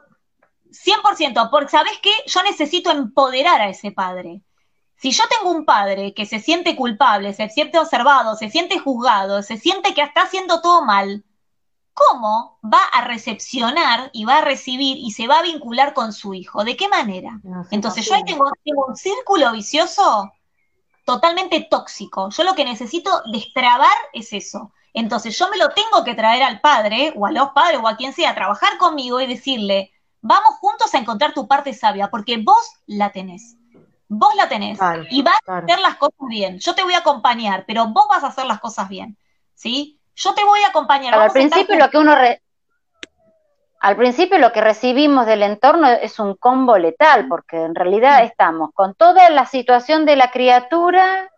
100%, 0.70 1.50
porque 1.50 1.68
¿sabes 1.70 1.98
qué? 2.00 2.12
Yo 2.26 2.44
necesito 2.44 2.92
empoderar 2.92 3.60
a 3.60 3.68
ese 3.68 3.90
padre. 3.90 4.42
Si 4.96 5.10
yo 5.10 5.24
tengo 5.28 5.50
un 5.50 5.64
padre 5.64 6.14
que 6.14 6.24
se 6.24 6.38
siente 6.38 6.76
culpable, 6.76 7.34
se 7.34 7.48
siente 7.48 7.80
observado, 7.80 8.36
se 8.36 8.48
siente 8.48 8.78
juzgado, 8.78 9.42
se 9.42 9.56
siente 9.56 9.92
que 9.92 10.02
está 10.02 10.22
haciendo 10.22 10.60
todo 10.60 10.84
mal, 10.84 11.24
¿cómo 11.94 12.60
va 12.64 12.82
a 12.92 13.08
recepcionar 13.08 14.10
y 14.12 14.24
va 14.24 14.38
a 14.38 14.44
recibir 14.44 14.98
y 14.98 15.10
se 15.10 15.26
va 15.26 15.40
a 15.40 15.42
vincular 15.42 15.94
con 15.94 16.12
su 16.12 16.32
hijo? 16.32 16.62
¿De 16.62 16.76
qué 16.76 16.86
manera? 16.86 17.40
Entonces 17.72 18.06
yo 18.06 18.14
ahí 18.14 18.22
tengo, 18.22 18.44
un 18.86 18.96
círculo 18.96 19.50
vicioso 19.50 20.30
totalmente 21.06 21.66
tóxico. 21.70 22.28
Yo 22.30 22.42
lo 22.42 22.54
que 22.54 22.64
necesito 22.64 23.22
destrabar 23.32 23.96
es 24.12 24.32
eso. 24.34 24.72
Entonces 24.92 25.38
yo 25.38 25.48
me 25.48 25.56
lo 25.56 25.70
tengo 25.70 26.04
que 26.04 26.14
traer 26.14 26.42
al 26.42 26.60
padre 26.60 27.12
o 27.16 27.26
a 27.26 27.30
los 27.30 27.50
padres 27.50 27.78
o 27.82 27.88
a 27.88 27.96
quien 27.96 28.12
sea, 28.12 28.30
a 28.30 28.34
trabajar 28.34 28.76
conmigo 28.76 29.20
y 29.20 29.26
decirle, 29.26 29.92
vamos 30.20 30.56
juntos 30.58 30.92
a 30.94 30.98
encontrar 30.98 31.32
tu 31.32 31.46
parte 31.46 31.72
sabia, 31.72 32.10
porque 32.10 32.38
vos 32.38 32.72
la 32.86 33.12
tenés. 33.12 33.56
Vos 34.08 34.34
la 34.36 34.48
tenés 34.48 34.78
y 35.10 35.22
vas 35.22 35.38
a 35.46 35.58
hacer 35.58 35.78
las 35.80 35.96
cosas 35.96 36.28
bien. 36.28 36.58
Yo 36.58 36.74
te 36.74 36.82
voy 36.82 36.94
a 36.94 36.98
acompañar, 36.98 37.64
pero 37.66 37.86
vos 37.88 38.06
vas 38.08 38.24
a 38.24 38.28
hacer 38.28 38.46
las 38.46 38.60
cosas 38.60 38.88
bien. 38.88 39.16
¿Sí? 39.54 40.00
Yo 40.16 40.34
te 40.34 40.44
voy 40.44 40.60
a 40.62 40.68
acompañar. 40.68 41.14
al 41.14 41.30
principio 41.30 41.76
lo 41.76 41.88
que 41.88 41.98
uno 41.98 42.16
al 43.80 43.96
principio 43.96 44.38
lo 44.38 44.52
que 44.52 44.60
recibimos 44.60 45.26
del 45.26 45.42
entorno 45.42 45.88
es 45.88 46.18
un 46.18 46.34
combo 46.34 46.78
letal, 46.78 47.28
porque 47.28 47.62
en 47.62 47.74
realidad 47.74 48.24
estamos 48.24 48.70
con 48.74 48.94
toda 48.94 49.28
la 49.30 49.46
situación 49.46 50.06
de 50.06 50.16
la 50.16 50.30
criatura, 50.30 51.30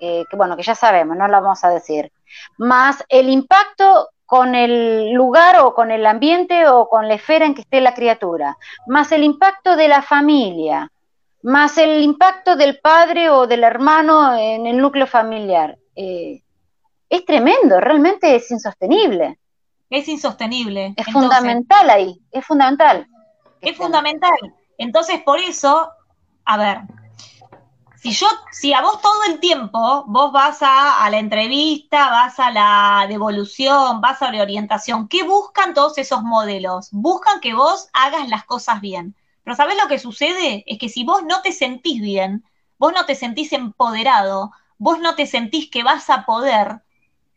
que 0.00 0.24
bueno, 0.32 0.56
que 0.56 0.64
ya 0.64 0.74
sabemos, 0.74 1.16
no 1.16 1.28
lo 1.28 1.40
vamos 1.40 1.62
a 1.62 1.68
decir, 1.68 2.10
más 2.58 3.04
el 3.08 3.28
impacto 3.28 4.08
con 4.26 4.54
el 4.54 5.12
lugar 5.12 5.60
o 5.60 5.74
con 5.74 5.90
el 5.90 6.06
ambiente 6.06 6.66
o 6.66 6.88
con 6.88 7.06
la 7.06 7.14
esfera 7.14 7.44
en 7.44 7.54
que 7.54 7.60
esté 7.60 7.80
la 7.80 7.94
criatura, 7.94 8.56
más 8.86 9.12
el 9.12 9.22
impacto 9.22 9.76
de 9.76 9.88
la 9.88 10.00
familia, 10.00 10.90
más 11.42 11.76
el 11.76 12.00
impacto 12.00 12.56
del 12.56 12.78
padre 12.78 13.28
o 13.28 13.46
del 13.46 13.62
hermano 13.62 14.34
en 14.34 14.66
el 14.66 14.78
núcleo 14.78 15.06
familiar. 15.06 15.76
Eh, 15.94 16.42
es 17.10 17.24
tremendo, 17.26 17.78
realmente 17.78 18.34
es 18.34 18.50
insostenible. 18.50 19.38
Es 19.92 20.08
insostenible. 20.08 20.94
Es 20.96 21.04
fundamental 21.12 21.90
ahí, 21.90 22.18
es 22.30 22.46
fundamental. 22.46 23.06
Es 23.60 23.76
fundamental. 23.76 24.32
Entonces, 24.78 25.20
por 25.20 25.38
eso, 25.38 25.90
a 26.46 26.56
ver, 26.56 26.80
si 27.96 28.12
yo, 28.12 28.26
si 28.52 28.72
a 28.72 28.80
vos 28.80 29.02
todo 29.02 29.22
el 29.28 29.38
tiempo, 29.38 30.04
vos 30.06 30.32
vas 30.32 30.62
a, 30.62 31.04
a, 31.04 31.10
la 31.10 31.18
entrevista, 31.18 32.08
vas 32.08 32.40
a 32.40 32.50
la 32.50 33.04
devolución, 33.06 34.00
vas 34.00 34.22
a 34.22 34.32
la 34.32 34.40
orientación, 34.40 35.08
¿qué 35.08 35.24
buscan 35.24 35.74
todos 35.74 35.98
esos 35.98 36.22
modelos? 36.22 36.88
Buscan 36.90 37.40
que 37.40 37.52
vos 37.52 37.90
hagas 37.92 38.30
las 38.30 38.44
cosas 38.44 38.80
bien. 38.80 39.14
Pero 39.44 39.56
¿sabés 39.56 39.76
lo 39.76 39.88
que 39.88 39.98
sucede? 39.98 40.64
Es 40.66 40.78
que 40.78 40.88
si 40.88 41.04
vos 41.04 41.22
no 41.22 41.42
te 41.42 41.52
sentís 41.52 42.00
bien, 42.00 42.46
vos 42.78 42.94
no 42.94 43.04
te 43.04 43.14
sentís 43.14 43.52
empoderado, 43.52 44.52
vos 44.78 45.00
no 45.00 45.16
te 45.16 45.26
sentís 45.26 45.68
que 45.70 45.82
vas 45.82 46.08
a 46.08 46.24
poder, 46.24 46.80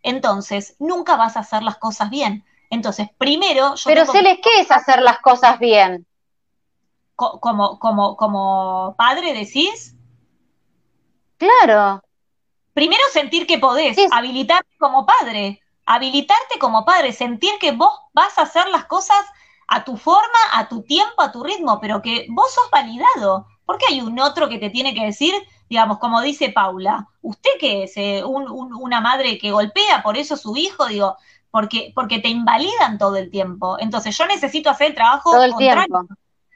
entonces 0.05 0.75
nunca 0.79 1.17
vas 1.17 1.35
a 1.35 1.41
hacer 1.41 1.63
las 1.63 1.77
cosas 1.77 2.09
bien. 2.09 2.45
Entonces, 2.69 3.09
primero... 3.17 3.75
Yo 3.75 3.83
Pero 3.85 4.05
se 4.05 4.21
les 4.21 4.39
¿qué 4.39 4.61
es 4.61 4.71
hacer 4.71 5.01
las 5.01 5.19
cosas 5.19 5.59
bien? 5.59 6.05
Como, 7.15 7.79
como, 7.79 8.15
como 8.15 8.95
padre 8.97 9.33
decís. 9.33 9.95
Claro. 11.37 12.01
Primero 12.73 13.01
sentir 13.11 13.47
que 13.47 13.57
podés, 13.57 13.97
habilitarte 14.11 14.77
como 14.77 15.05
padre, 15.05 15.61
habilitarte 15.85 16.59
como 16.59 16.83
padre, 16.83 17.13
sentir 17.13 17.51
que 17.59 17.71
vos 17.71 17.93
vas 18.13 18.37
a 18.37 18.41
hacer 18.43 18.67
las 18.67 18.85
cosas 18.85 19.25
a 19.67 19.83
tu 19.83 19.97
forma, 19.97 20.39
a 20.53 20.67
tu 20.67 20.83
tiempo, 20.83 21.21
a 21.21 21.31
tu 21.31 21.43
ritmo, 21.43 21.79
pero 21.79 22.01
que 22.01 22.27
vos 22.29 22.53
sos 22.53 22.69
validado. 22.69 23.47
Porque 23.65 23.85
hay 23.89 24.01
un 24.01 24.19
otro 24.19 24.49
que 24.49 24.59
te 24.59 24.69
tiene 24.69 24.93
que 24.93 25.05
decir, 25.05 25.33
digamos, 25.69 25.99
como 25.99 26.21
dice 26.21 26.49
Paula, 26.49 27.07
¿usted 27.21 27.51
qué 27.59 27.83
es? 27.83 27.97
Eh, 27.97 28.23
una 28.25 29.01
madre 29.01 29.37
que 29.37 29.51
golpea 29.51 30.01
por 30.03 30.17
eso 30.17 30.35
a 30.35 30.37
su 30.37 30.55
hijo? 30.55 30.85
Digo, 30.85 31.17
porque, 31.51 31.91
porque 31.95 32.19
te 32.19 32.29
invalidan 32.29 32.97
todo 32.97 33.15
el 33.15 33.31
tiempo. 33.31 33.77
Entonces 33.79 34.17
yo 34.17 34.25
necesito 34.25 34.69
hacer 34.69 34.87
el 34.87 34.95
trabajo 34.95 35.31
todo 35.31 35.43
el 35.43 35.55
tiempo. 35.55 36.05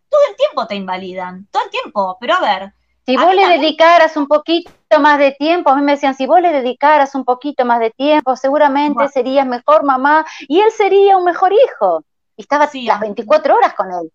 Todo 0.10 0.22
el 0.30 0.36
tiempo 0.36 0.68
te 0.68 0.76
invalidan, 0.76 1.48
todo 1.52 1.64
el 1.64 1.70
tiempo. 1.70 2.18
Pero 2.20 2.36
a 2.36 2.42
ver. 2.42 2.74
Si 3.06 3.16
vos 3.16 3.34
le 3.34 3.48
dedicaras 3.48 4.18
un 4.18 4.28
poquito 4.28 4.72
más 5.00 5.18
de 5.18 5.32
tiempo, 5.32 5.70
a 5.72 5.76
mí 5.76 5.82
me 5.82 5.94
decían, 5.94 6.16
si 6.16 6.28
vos 6.28 6.42
le 6.42 6.52
dedicaras 6.52 7.16
un 7.16 7.26
poquito 7.26 7.66
más 7.66 7.80
de 7.80 7.92
tiempo, 7.92 8.36
seguramente 8.36 9.08
serías 9.08 9.48
mejor 9.48 9.84
mamá 9.84 10.26
y 10.48 10.60
él 10.60 10.70
sería 10.72 11.18
un 11.18 11.24
mejor 11.24 11.54
hijo. 11.54 12.04
Y 12.36 12.44
estaba 12.44 12.70
las 12.72 13.00
24 13.00 13.56
horas 13.56 13.74
con 13.74 13.92
él. 13.92 14.12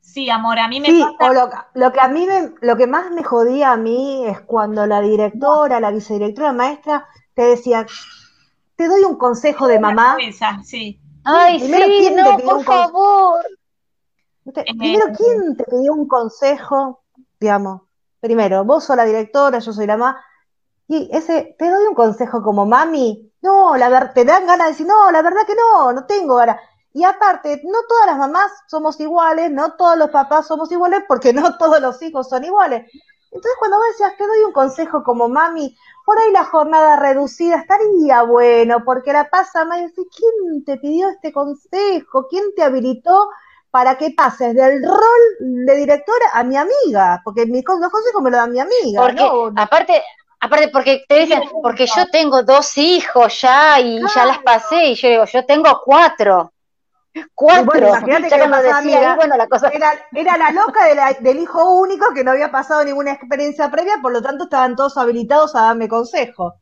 Sí, 0.00 0.28
amor, 0.28 0.58
a 0.58 0.66
mí 0.66 0.80
me 0.80 0.88
sí, 0.88 1.04
O 1.20 1.32
lo, 1.32 1.92
que 1.92 2.00
a 2.00 2.08
mí 2.08 2.26
lo 2.60 2.76
que 2.76 2.86
más 2.86 3.10
me 3.12 3.22
jodía 3.22 3.72
a 3.72 3.76
mí 3.76 4.24
es 4.26 4.40
cuando 4.40 4.86
la 4.86 5.00
directora, 5.00 5.78
la 5.78 5.90
vicedirectora, 5.90 6.52
maestra 6.52 7.06
te 7.34 7.42
decía, 7.42 7.86
te 8.76 8.88
doy 8.88 9.04
un 9.04 9.16
consejo 9.16 9.68
de 9.68 9.78
mamá. 9.78 10.16
sí. 10.64 11.00
Ay, 11.22 11.60
sí, 11.60 12.10
no, 12.14 12.36
por 12.38 12.64
favor. 12.64 13.44
Primero, 14.52 15.06
¿quién 15.16 15.56
te 15.56 15.64
pidió 15.64 15.92
un 15.92 16.08
consejo? 16.08 17.02
Digamos, 17.38 17.82
primero, 18.20 18.64
vos 18.64 18.84
sos 18.84 18.96
la 18.96 19.04
directora, 19.04 19.58
yo 19.58 19.72
soy 19.72 19.86
la 19.86 19.96
mamá. 19.96 20.20
Y 20.88 21.08
ese, 21.12 21.54
te 21.58 21.70
doy 21.70 21.84
un 21.86 21.94
consejo 21.94 22.42
como 22.42 22.66
mami. 22.66 23.30
No, 23.42 23.76
la 23.76 23.88
verdad, 23.88 24.12
te 24.12 24.24
dan 24.24 24.46
ganas 24.46 24.66
de 24.66 24.72
decir, 24.72 24.86
no, 24.86 25.10
la 25.10 25.22
verdad 25.22 25.46
que 25.46 25.54
no, 25.54 25.92
no 25.92 26.04
tengo 26.06 26.36
ganas. 26.36 26.56
Y 26.92 27.04
aparte, 27.04 27.60
no 27.64 27.78
todas 27.88 28.06
las 28.06 28.18
mamás 28.18 28.50
somos 28.66 28.98
iguales, 28.98 29.50
no 29.50 29.74
todos 29.74 29.96
los 29.96 30.10
papás 30.10 30.46
somos 30.46 30.70
iguales, 30.72 31.04
porque 31.06 31.32
no 31.32 31.42
todos 31.58 31.80
los 31.80 32.00
hijos 32.02 32.28
son 32.28 32.44
iguales. 32.44 32.90
Entonces, 33.32 33.52
cuando 33.60 33.76
vos 33.76 33.86
decías, 33.92 34.16
te 34.16 34.26
doy 34.26 34.40
un 34.40 34.52
consejo 34.52 35.04
como 35.04 35.28
mami, 35.28 35.76
por 36.04 36.18
ahí 36.18 36.32
la 36.32 36.44
jornada 36.44 36.96
reducida 36.96 37.58
estaría 37.58 38.22
bueno, 38.22 38.82
porque 38.84 39.12
la 39.12 39.28
pasa 39.30 39.64
más 39.64 39.80
y 39.80 39.94
¿quién 39.94 40.64
te 40.64 40.78
pidió 40.78 41.08
este 41.08 41.32
consejo? 41.32 42.26
¿Quién 42.28 42.52
te 42.56 42.64
habilitó 42.64 43.30
para 43.70 43.96
que 43.96 44.10
pases 44.16 44.56
del 44.56 44.82
rol 44.82 45.36
de 45.38 45.76
directora 45.76 46.30
a 46.32 46.42
mi 46.42 46.56
amiga? 46.56 47.20
Porque 47.24 47.46
mi, 47.46 47.62
los 47.62 47.90
consejos 47.92 48.20
me 48.22 48.32
lo 48.32 48.38
da 48.38 48.48
mi 48.48 48.58
amiga. 48.58 49.00
Porque, 49.00 49.22
aparte, 49.54 50.02
aparte 50.40 50.68
porque 50.68 51.04
te 51.08 51.20
dicen, 51.20 51.42
porque 51.62 51.86
yo 51.86 52.06
tengo 52.10 52.42
dos 52.42 52.76
hijos 52.78 53.40
ya 53.40 53.78
y 53.78 54.00
ya 54.12 54.24
las 54.24 54.38
pasé, 54.38 54.86
y 54.86 54.94
yo 54.96 55.08
digo, 55.08 55.24
yo 55.26 55.46
tengo 55.46 55.80
cuatro. 55.84 56.52
Cuatro. 57.34 57.64
Bueno, 57.64 57.88
imagínate 57.88 58.28
que 58.28 59.16
bueno, 59.16 59.36
la 59.36 59.48
cosa... 59.48 59.68
era, 59.68 59.92
era, 60.12 60.36
la 60.36 60.52
loca 60.52 60.80
del 61.20 61.38
hijo 61.40 61.80
único 61.80 62.12
que 62.14 62.22
no 62.22 62.30
había 62.30 62.52
pasado 62.52 62.84
ninguna 62.84 63.12
experiencia 63.12 63.70
previa, 63.70 63.94
por 64.00 64.12
lo 64.12 64.22
tanto 64.22 64.44
estaban 64.44 64.76
todos 64.76 64.96
habilitados 64.96 65.54
a 65.56 65.62
darme 65.62 65.88
consejo. 65.88 66.54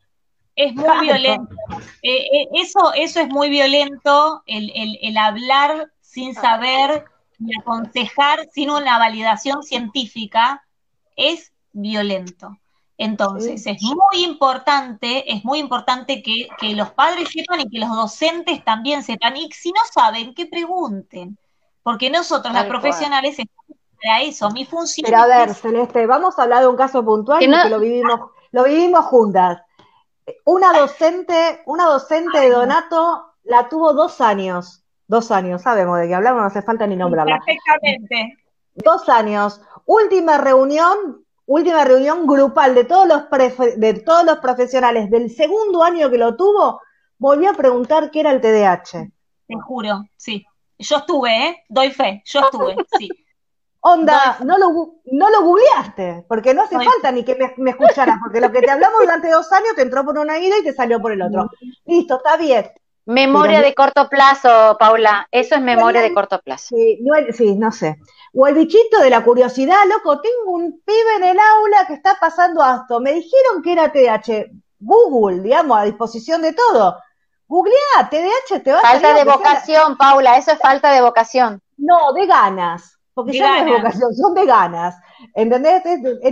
Es 0.56 0.74
muy 0.74 1.00
violento. 1.00 1.54
Eh, 2.02 2.26
eh, 2.32 2.48
eso, 2.54 2.92
eso 2.94 3.20
es 3.20 3.28
muy 3.28 3.48
violento, 3.48 4.42
el, 4.46 4.72
el, 4.74 4.98
el 5.02 5.16
hablar 5.16 5.92
sin 6.00 6.34
saber 6.34 7.04
y 7.38 7.56
aconsejar 7.60 8.48
sin 8.52 8.70
una 8.70 8.98
validación 8.98 9.62
científica 9.62 10.64
es 11.14 11.52
violento. 11.72 12.58
Entonces, 13.00 13.64
es 13.64 13.80
muy 13.80 14.24
importante, 14.24 15.32
es 15.32 15.44
muy 15.44 15.60
importante 15.60 16.20
que, 16.20 16.48
los 16.74 16.90
padres 16.90 17.28
sepan 17.32 17.60
y 17.60 17.70
que 17.70 17.78
los 17.78 17.90
docentes 17.90 18.64
también 18.64 19.04
sepan, 19.04 19.36
y 19.36 19.48
si 19.52 19.70
no 19.70 19.80
saben, 19.92 20.34
que 20.34 20.46
pregunten, 20.46 21.38
porque 21.84 22.10
nosotros, 22.10 22.52
las 22.52 22.66
profesionales, 22.66 23.38
estamos 23.38 23.78
para 24.02 24.22
eso, 24.22 24.50
mi 24.50 24.64
función 24.64 25.04
Pero 25.04 25.22
a 25.22 25.26
ver, 25.26 25.54
Celeste, 25.54 26.06
vamos 26.06 26.38
a 26.38 26.42
hablar 26.42 26.62
de 26.62 26.68
un 26.68 26.76
caso 26.76 27.04
puntual 27.04 27.38
que 27.38 27.68
lo 27.68 27.78
vivimos, 27.78 28.20
lo 28.50 28.64
vivimos 28.64 29.04
juntas. 29.06 29.62
Una 30.44 30.72
docente, 30.72 31.62
una 31.66 31.86
docente 31.86 32.40
de 32.40 32.50
Donato 32.50 33.34
la 33.44 33.68
tuvo 33.68 33.92
dos 33.92 34.20
años, 34.20 34.82
dos 35.06 35.30
años, 35.30 35.62
sabemos 35.62 36.00
de 36.00 36.08
qué 36.08 36.14
hablamos, 36.16 36.42
no 36.42 36.48
hace 36.48 36.62
falta 36.62 36.86
ni 36.86 36.96
nombrarla. 36.96 37.40
Perfectamente. 37.46 38.38
Dos 38.74 39.08
años. 39.08 39.60
Última 39.86 40.36
reunión, 40.36 41.24
última 41.48 41.82
reunión 41.84 42.26
grupal 42.26 42.74
de 42.74 42.84
todos 42.84 43.08
los 43.08 43.24
de 43.76 43.94
todos 43.94 44.24
los 44.24 44.38
profesionales 44.38 45.10
del 45.10 45.30
segundo 45.30 45.82
año 45.82 46.10
que 46.10 46.18
lo 46.18 46.36
tuvo, 46.36 46.80
volvió 47.16 47.50
a 47.50 47.54
preguntar 47.54 48.10
qué 48.10 48.20
era 48.20 48.30
el 48.30 48.40
TDAH. 48.40 49.10
Te 49.46 49.54
juro, 49.66 50.04
sí. 50.16 50.44
Yo 50.78 50.98
estuve, 50.98 51.48
¿eh? 51.48 51.64
Doy 51.68 51.90
fe, 51.90 52.22
yo 52.26 52.40
estuve, 52.40 52.76
sí. 52.98 53.08
Onda, 53.80 54.38
no 54.44 54.58
lo, 54.58 55.00
no 55.06 55.30
lo 55.30 55.42
googleaste, 55.42 56.26
porque 56.28 56.52
no 56.52 56.62
hace 56.62 56.76
falta 56.76 57.10
ni 57.10 57.24
que 57.24 57.34
me, 57.34 57.54
me, 57.56 57.70
escucharas, 57.70 58.18
porque 58.22 58.40
lo 58.40 58.52
que 58.52 58.60
te 58.60 58.70
hablamos 58.70 59.00
durante 59.00 59.30
dos 59.30 59.50
años 59.52 59.74
te 59.74 59.82
entró 59.82 60.04
por 60.04 60.18
una 60.18 60.38
ida 60.38 60.58
y 60.58 60.64
te 60.64 60.74
salió 60.74 61.00
por 61.00 61.12
el 61.12 61.22
otro. 61.22 61.48
Listo, 61.86 62.16
está 62.16 62.36
bien. 62.36 62.66
Memoria 63.08 63.62
de 63.62 63.74
corto 63.74 64.06
plazo, 64.10 64.76
Paula, 64.78 65.26
eso 65.30 65.54
es 65.54 65.62
memoria 65.62 66.02
de 66.02 66.12
corto 66.12 66.42
plazo. 66.42 66.76
Sí 66.76 66.98
no, 67.00 67.14
sí, 67.32 67.54
no 67.54 67.72
sé. 67.72 67.96
O 68.34 68.46
el 68.46 68.54
bichito 68.54 69.00
de 69.00 69.08
la 69.08 69.24
curiosidad, 69.24 69.78
loco, 69.88 70.20
tengo 70.20 70.52
un 70.52 70.82
pibe 70.84 71.16
en 71.16 71.24
el 71.24 71.38
aula 71.38 71.86
que 71.86 71.94
está 71.94 72.18
pasando 72.20 72.62
esto. 72.62 73.00
Me 73.00 73.14
dijeron 73.14 73.62
que 73.62 73.72
era 73.72 73.90
TDAH. 73.90 74.50
Google, 74.78 75.40
digamos, 75.42 75.78
a 75.78 75.84
disposición 75.84 76.42
de 76.42 76.52
todo. 76.52 76.98
Googlea, 77.46 78.10
TDAH 78.10 78.62
te 78.62 78.72
va 78.72 78.80
a 78.80 78.82
Falta 78.82 79.14
de 79.14 79.24
vocación, 79.24 79.96
Paula, 79.96 80.36
eso 80.36 80.52
es 80.52 80.58
falta 80.58 80.92
de 80.92 81.00
vocación. 81.00 81.62
No, 81.78 82.12
de 82.12 82.26
ganas. 82.26 82.98
Porque 83.14 83.38
ya 83.38 83.64
no 83.64 83.74
es 83.74 83.82
vocación, 83.82 84.14
son 84.14 84.34
de 84.34 84.44
ganas. 84.44 84.94
¿entendés? 85.34 85.82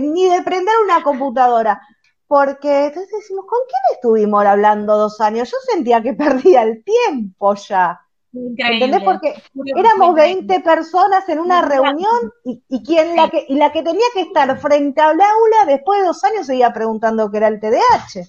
Ni 0.01 0.29
de 0.29 0.41
prender 0.41 0.73
una 0.83 1.03
computadora. 1.03 1.81
Porque 2.27 2.87
entonces 2.87 3.11
decimos, 3.11 3.45
¿con 3.47 3.59
quién 3.67 3.95
estuvimos 3.95 4.45
hablando 4.45 4.97
dos 4.97 5.21
años? 5.21 5.49
Yo 5.49 5.57
sentía 5.71 6.01
que 6.01 6.13
perdía 6.13 6.63
el 6.63 6.83
tiempo 6.83 7.55
ya. 7.55 7.99
Increíble. 8.33 8.85
¿Entendés? 8.85 9.03
Porque 9.03 9.33
éramos 9.75 10.13
20 10.13 10.59
personas 10.59 11.27
en 11.29 11.39
una 11.39 11.61
reunión 11.61 12.33
y, 12.43 12.61
y 12.67 12.83
quien 12.83 13.15
la 13.15 13.29
que 13.29 13.45
y 13.47 13.55
la 13.55 13.71
que 13.71 13.81
tenía 13.81 14.05
que 14.13 14.21
estar 14.21 14.59
frente 14.59 15.01
al 15.01 15.19
aula 15.19 15.65
después 15.65 16.01
de 16.01 16.07
dos 16.07 16.23
años 16.25 16.45
seguía 16.45 16.71
preguntando 16.73 17.31
qué 17.31 17.37
era 17.37 17.47
el 17.47 17.59
TDAH. 17.59 18.25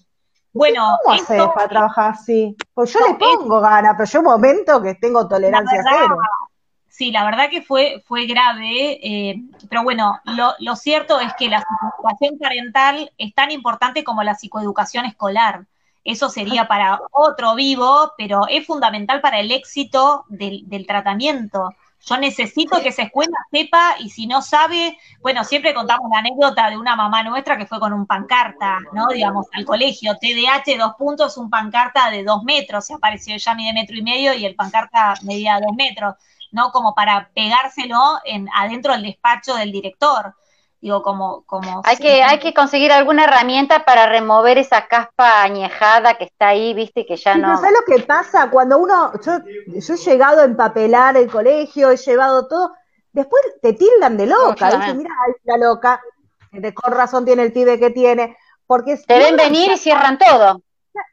Bueno, 0.53 0.97
¿Cómo 1.05 1.15
esto- 1.17 1.35
haces 1.35 1.49
para 1.55 1.69
trabajar 1.69 2.11
así? 2.13 2.57
Pues 2.73 2.93
yo 2.93 3.01
No, 3.01 3.09
le 3.09 3.15
pongo 3.17 3.61
ganas, 3.61 3.95
pero 3.99 4.09
yo 4.09 4.19
un 4.21 4.25
momento 4.27 4.81
que 4.81 4.95
tengo 4.95 5.29
tolerancia 5.29 5.77
verdad, 5.79 5.99
cero. 6.01 6.17
Sí, 6.89 7.13
la 7.13 7.25
verdad 7.25 7.49
que 7.51 7.63
fue, 7.63 8.03
fue 8.07 8.27
grave, 8.27 8.99
eh, 9.03 9.43
pero 9.69 9.85
bueno, 9.85 10.19
lo, 10.59 10.75
cierto 10.75 11.21
es 11.21 11.33
que 11.35 11.49
la 11.49 11.61
psicoeducación 11.61 12.39
parental 12.39 13.13
es 13.19 13.35
tan 13.35 13.51
importante 13.51 14.03
como 14.03 14.23
la 14.23 14.35
psicoeducación 14.35 15.05
escolar. 15.05 15.67
Eso 16.03 16.31
sería 16.31 16.67
para 16.67 16.99
otro 17.13 17.55
vivo, 17.55 18.13
pero 18.17 18.49
es 18.49 18.67
fundamental 18.67 19.21
para 19.21 19.39
el 19.39 19.53
éxito 19.53 20.25
del, 20.29 20.87
tratamiento. 20.87 21.69
Yo 22.07 22.17
necesito 22.17 22.81
que 22.81 22.89
esa 22.89 23.03
escuela 23.03 23.37
sepa 23.51 23.97
y 23.99 24.09
si 24.09 24.27
no 24.27 24.41
sabe, 24.41 24.97
bueno, 25.21 25.45
siempre 25.45 25.75
contamos 25.75 26.11
la 26.11 26.21
anécdota 26.21 26.71
de 26.71 26.79
una 26.79 26.97
mamá 26.97 27.23
nuestra 27.23 27.59
que 27.59 27.67
fue 27.67 27.79
con 27.79 27.93
un 27.93 28.07
pancarta, 28.07 28.79
¿no? 28.93 29.09
Digamos, 29.09 29.47
al 29.53 29.67
colegio, 29.67 30.17
TDAH, 30.19 30.79
dos 30.79 30.95
puntos, 30.97 31.37
un 31.37 31.51
pancarta 31.51 32.11
de 32.11 32.25
dos 32.25 32.43
metros, 32.43 32.87
se 32.87 32.95
apareció 32.95 33.35
ella 33.35 33.55
mide 33.55 33.75
metro 33.75 33.97
y 33.97 34.03
medio 34.03 34.33
y 34.33 34.47
el 34.47 34.55
pancarta 34.55 35.15
medía 35.23 35.61
dos 35.61 35.77
metros. 35.77 36.15
¿No? 36.53 36.71
Como 36.73 36.95
para 36.95 37.31
pegárselo 37.35 38.19
en, 38.25 38.49
adentro 38.55 38.93
del 38.93 39.03
despacho 39.03 39.55
del 39.55 39.73
director. 39.73 40.35
Digo, 40.81 41.03
como, 41.03 41.43
como 41.45 41.83
Hay 41.85 41.97
que, 41.97 42.23
hay 42.23 42.39
que 42.39 42.55
conseguir 42.55 42.93
alguna 42.93 43.25
herramienta 43.25 43.85
para 43.85 44.07
remover 44.07 44.59
esa 44.59 44.87
caspa 44.87 45.43
añejada 45.43 46.15
que 46.15 46.25
está 46.25 46.49
ahí, 46.49 46.73
viste, 46.73 47.05
que 47.05 47.17
ya 47.17 47.35
Sí, 47.35 47.41
no. 47.41 47.57
¿sabes 47.57 47.73
lo 47.73 47.95
que 47.95 48.03
pasa? 48.05 48.49
Cuando 48.49 48.79
uno, 48.79 49.11
yo, 49.21 49.39
yo 49.67 49.95
he 49.95 49.97
llegado 49.97 50.43
a 50.43 50.45
empapelar 50.45 51.17
el 51.17 51.29
colegio, 51.29 51.91
he 51.91 51.97
llevado 51.97 52.47
todo, 52.47 52.75
después 53.13 53.43
te 53.61 53.73
tildan 53.73 54.17
de 54.17 54.27
loca, 54.27 54.71
dicen, 54.71 54.99
mira, 54.99 55.11
es 55.29 55.37
la 55.43 55.57
loca, 55.57 56.01
de 56.53 56.73
con 56.73 56.93
razón 56.93 57.25
tiene 57.25 57.43
el 57.43 57.53
pibe 57.53 57.81
que 57.81 57.91
tiene, 57.91 58.37
porque 58.65 58.97
Te 58.99 59.19
ven 59.19 59.37
venir 59.37 59.73
y 59.73 59.79
cierran 59.79 60.17
todo. 60.17 60.63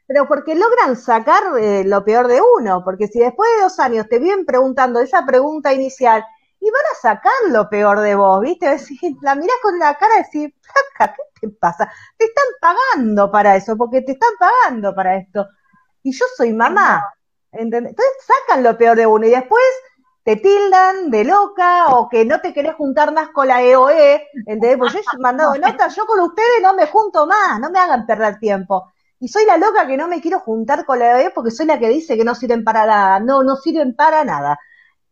Pero 0.06 0.26
porque 0.26 0.54
logran 0.54 0.96
sacar 0.96 1.42
eh, 1.58 1.84
lo 1.84 2.04
peor 2.04 2.28
de 2.28 2.40
uno, 2.58 2.82
porque 2.84 3.08
si 3.08 3.18
después 3.18 3.48
de 3.56 3.62
dos 3.62 3.78
años 3.78 4.06
te 4.08 4.18
vienen 4.18 4.44
preguntando 4.46 5.00
esa 5.00 5.24
pregunta 5.24 5.72
inicial, 5.72 6.24
y 6.60 6.70
van 6.70 6.82
a 6.92 7.00
sacar 7.00 7.32
lo 7.50 7.68
peor 7.68 8.00
de 8.00 8.14
vos, 8.14 8.40
¿viste? 8.40 8.66
La 9.22 9.34
mirás 9.34 9.56
con 9.62 9.78
la 9.78 9.94
cara 9.96 10.14
y 10.18 10.22
decís, 10.22 10.54
flaca, 10.60 11.14
¿qué 11.40 11.48
te 11.48 11.54
pasa? 11.54 11.92
Te 12.16 12.24
están 12.24 12.46
pagando 12.60 13.30
para 13.30 13.56
eso, 13.56 13.76
porque 13.76 14.02
te 14.02 14.12
están 14.12 14.32
pagando 14.38 14.94
para 14.94 15.16
esto. 15.16 15.46
Y 16.02 16.12
yo 16.12 16.24
soy 16.36 16.52
mamá, 16.52 17.02
¿entendés? 17.52 17.90
Entonces 17.90 18.14
sacan 18.26 18.62
lo 18.62 18.76
peor 18.76 18.96
de 18.96 19.06
uno 19.06 19.26
y 19.26 19.30
después 19.30 19.62
te 20.24 20.36
tildan 20.36 21.10
de 21.10 21.24
loca 21.24 21.86
o 21.94 22.08
que 22.08 22.24
no 22.24 22.40
te 22.40 22.52
querés 22.52 22.74
juntar 22.74 23.12
más 23.12 23.28
con 23.28 23.46
la 23.46 23.62
EOE, 23.62 24.26
¿entendés? 24.34 24.76
Porque 24.76 24.94
yo 24.94 25.00
he 25.16 25.20
mandado 25.20 25.54
notas, 25.58 25.94
yo 25.94 26.04
con 26.06 26.18
ustedes 26.20 26.62
no 26.62 26.74
me 26.74 26.86
junto 26.86 27.26
más, 27.26 27.60
no 27.60 27.70
me 27.70 27.78
hagan 27.78 28.06
perder 28.06 28.38
tiempo. 28.38 28.92
Y 29.20 29.28
soy 29.28 29.44
la 29.46 29.56
loca 29.58 29.86
que 29.86 29.96
no 29.96 30.08
me 30.08 30.20
quiero 30.20 30.40
juntar 30.40 30.84
con 30.86 30.98
la 30.98 31.20
EOE 31.20 31.30
porque 31.30 31.50
soy 31.50 31.66
la 31.66 31.78
que 31.78 31.88
dice 31.88 32.16
que 32.16 32.24
no 32.24 32.34
sirven 32.34 32.64
para 32.64 32.86
nada. 32.86 33.20
No, 33.20 33.42
no 33.42 33.56
sirven 33.56 33.94
para 33.96 34.24
nada. 34.24 34.58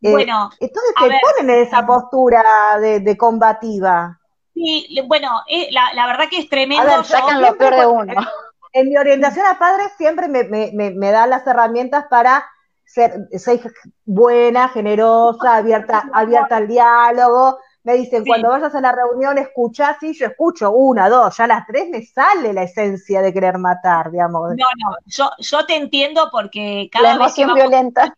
Eh, 0.02 0.12
Bueno, 0.12 0.50
entonces 0.60 0.96
te 0.98 1.06
ver. 1.08 1.20
ponen 1.20 1.50
en 1.50 1.62
esa 1.66 1.86
postura 1.86 2.42
de, 2.80 3.00
de 3.00 3.16
combativa. 3.16 4.20
sí, 4.52 4.86
le- 4.90 5.02
bueno, 5.02 5.28
eh, 5.48 5.68
la, 5.72 5.92
la 5.94 6.06
verdad 6.06 6.28
que 6.30 6.38
es 6.38 6.48
tremendo. 6.48 6.82
A 6.82 6.84
ver, 6.84 7.04
Sacan 7.04 7.42
lo 7.42 7.56
peor 7.56 7.74
de 7.76 7.86
uno. 7.86 8.14
En 8.72 8.88
mi 8.88 8.96
orientación 8.96 9.46
a 9.46 9.58
padres 9.58 9.92
siempre 9.96 10.28
me, 10.28 10.44
me, 10.44 10.70
me, 10.74 10.90
me 10.90 11.10
dan 11.12 11.30
las 11.30 11.46
herramientas 11.46 12.06
para 12.10 12.44
ser, 12.84 13.14
ser 13.38 13.60
buena, 14.04 14.68
generosa, 14.68 15.56
abierta, 15.56 16.10
abierta 16.12 16.56
al 16.56 16.68
diálogo. 16.68 17.58
Me 17.84 17.92
dicen, 17.94 18.24
Sí. 18.24 18.28
cuando 18.28 18.48
vayas 18.48 18.74
a 18.74 18.80
la 18.80 18.92
reunión, 18.92 19.36
escuchás, 19.38 19.98
sí, 20.00 20.14
yo 20.14 20.26
escucho 20.26 20.70
una, 20.72 21.08
dos, 21.10 21.36
ya 21.36 21.44
a 21.44 21.46
las 21.48 21.66
tres 21.66 21.88
me 21.90 22.02
sale 22.02 22.52
la 22.54 22.62
esencia 22.62 23.20
de 23.20 23.32
querer 23.32 23.58
matar, 23.58 24.10
digamos. 24.10 24.50
No, 24.56 24.66
no, 24.78 24.96
yo, 25.04 25.30
yo 25.38 25.66
te 25.66 25.76
entiendo 25.76 26.28
porque 26.32 26.88
La 26.94 27.00
cada 27.00 27.18
vez 27.18 27.34
que 27.34 27.44
violenta. 27.44 28.14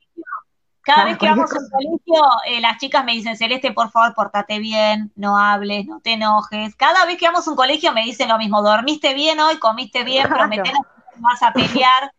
cada 0.82 1.02
Ah, 1.02 1.04
vez 1.06 1.18
que 1.18 1.28
vamos 1.28 1.50
al 1.52 1.68
colegio, 1.68 2.22
eh, 2.46 2.60
las 2.60 2.78
chicas 2.78 3.04
me 3.04 3.10
dicen, 3.10 3.36
Celeste, 3.36 3.72
por 3.72 3.90
favor, 3.90 4.14
portate 4.14 4.60
bien, 4.60 5.10
no 5.16 5.36
hables, 5.36 5.84
no 5.84 5.98
te 5.98 6.12
enojes. 6.12 6.76
Cada 6.76 7.04
vez 7.04 7.18
que 7.18 7.26
vamos 7.26 7.46
a 7.48 7.50
un 7.50 7.56
colegio 7.56 7.92
me 7.92 8.04
dicen 8.04 8.28
lo 8.28 8.38
mismo, 8.38 8.62
dormiste 8.62 9.14
bien 9.14 9.40
hoy, 9.40 9.58
comiste 9.58 10.04
bien, 10.04 10.28
Claro. 10.28 10.42
prometenos 10.42 10.80
que 10.86 11.20
no 11.20 11.28
vas 11.28 11.42
a 11.42 11.52
pelear. 11.52 12.12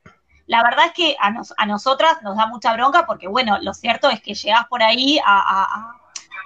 La 0.48 0.64
verdad 0.64 0.88
es 0.88 0.91
que 0.91 1.16
a, 1.20 1.32
nos- 1.32 1.54
a 1.58 1.66
nosotras 1.66 2.22
nos 2.24 2.36
da 2.36 2.45
mucha 2.48 2.74
bronca 2.74 3.06
porque, 3.06 3.30
bueno, 3.30 3.58
lo 3.62 3.74
cierto 3.74 4.10
es 4.10 4.22
que 4.22 4.34
llegás 4.34 4.68
por 4.68 4.84
ahí 4.84 5.18
a, 5.20 5.24
a- 5.39 5.64
a- 5.64 5.93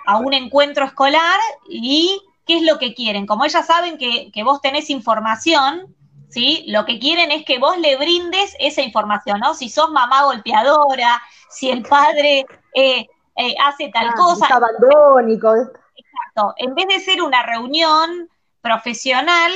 a 0.05 0.17
un 0.17 0.33
encuentro 0.33 0.85
escolar 0.85 1.39
y 1.67 2.21
¿qué 2.45 2.57
es 2.57 2.63
lo 2.63 2.77
que 2.79 2.93
quieren? 2.93 3.25
Como 3.25 3.45
ellas 3.45 3.65
saben 3.65 3.97
que, 3.97 4.31
que 4.31 4.43
vos 4.43 4.61
tenés 4.61 4.89
información, 4.89 5.95
¿sí? 6.29 6.63
Lo 6.67 6.85
que 6.85 6.99
quieren 6.99 7.31
es 7.31 7.45
que 7.45 7.59
vos 7.59 7.77
le 7.77 7.97
brindes 7.97 8.55
esa 8.59 8.81
información, 8.81 9.39
¿no? 9.39 9.53
Si 9.53 9.69
sos 9.69 9.91
mamá 9.91 10.23
golpeadora, 10.23 11.21
si 11.49 11.69
el 11.69 11.83
padre 11.83 12.45
eh, 12.73 13.07
eh, 13.35 13.55
hace 13.63 13.89
tal 13.93 14.09
Ah, 14.09 14.13
cosa, 14.15 14.45
es 14.45 14.51
abandónico. 14.51 15.53
Exacto. 15.55 16.53
En 16.57 16.75
vez 16.75 16.87
de 16.87 16.99
ser 16.99 17.21
una 17.21 17.43
reunión 17.43 18.29
profesional, 18.61 19.51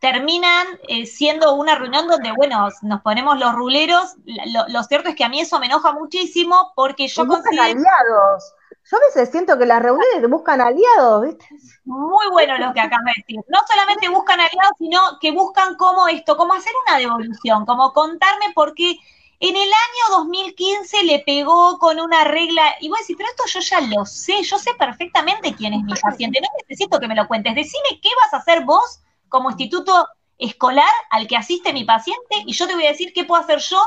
terminan 0.00 0.66
eh, 0.88 1.06
siendo 1.06 1.54
una 1.54 1.74
reunión 1.74 2.08
donde, 2.08 2.32
bueno, 2.32 2.68
nos 2.82 3.00
ponemos 3.02 3.38
los 3.38 3.52
ruleros. 3.54 4.14
Lo, 4.24 4.66
lo 4.68 4.82
cierto 4.84 5.10
es 5.10 5.14
que 5.14 5.24
a 5.24 5.28
mí 5.28 5.40
eso 5.40 5.58
me 5.60 5.66
enoja 5.66 5.92
muchísimo 5.92 6.72
porque 6.74 7.06
yo 7.08 7.26
considero 7.26 7.62
aliados. 7.62 8.54
Yo 8.90 8.96
a 8.96 9.00
veces 9.00 9.30
siento 9.30 9.56
que 9.58 9.66
las 9.66 9.80
reuniones 9.82 10.28
buscan 10.28 10.60
aliados, 10.60 11.22
¿viste? 11.24 11.46
muy 11.84 12.26
bueno 12.32 12.58
lo 12.58 12.72
que 12.72 12.80
acabas 12.80 13.04
de 13.04 13.12
decir. 13.22 13.40
No 13.48 13.58
solamente 13.68 14.08
buscan 14.08 14.40
aliados, 14.40 14.72
sino 14.78 15.00
que 15.20 15.30
buscan 15.30 15.76
cómo 15.76 16.08
esto, 16.08 16.36
cómo 16.36 16.54
hacer 16.54 16.72
una 16.88 16.98
devolución, 16.98 17.66
como 17.66 17.92
contarme 17.92 18.46
por 18.54 18.74
qué 18.74 18.96
en 19.42 19.56
el 19.56 19.62
año 19.62 20.16
2015 20.18 21.04
le 21.04 21.20
pegó 21.24 21.78
con 21.78 21.98
una 22.00 22.24
regla, 22.24 22.62
y 22.80 22.88
voy 22.88 22.98
a 22.98 23.00
decir, 23.00 23.16
pero 23.16 23.28
esto 23.30 23.44
yo 23.46 23.60
ya 23.60 23.80
lo 23.80 24.04
sé, 24.04 24.42
yo 24.42 24.58
sé 24.58 24.72
perfectamente 24.78 25.54
quién 25.54 25.72
es 25.72 25.82
mi 25.82 25.94
paciente, 25.94 26.40
no 26.42 26.48
necesito 26.60 26.98
que 27.00 27.08
me 27.08 27.14
lo 27.14 27.26
cuentes, 27.28 27.54
decime 27.54 28.00
qué 28.02 28.10
vas 28.24 28.34
a 28.34 28.38
hacer 28.38 28.64
vos 28.64 29.00
como 29.28 29.50
instituto 29.50 30.08
escolar 30.36 30.90
al 31.10 31.26
que 31.26 31.36
asiste 31.36 31.72
mi 31.72 31.84
paciente, 31.84 32.42
y 32.44 32.52
yo 32.52 32.66
te 32.66 32.74
voy 32.74 32.84
a 32.86 32.90
decir 32.90 33.12
qué 33.14 33.24
puedo 33.24 33.40
hacer 33.40 33.60
yo, 33.60 33.80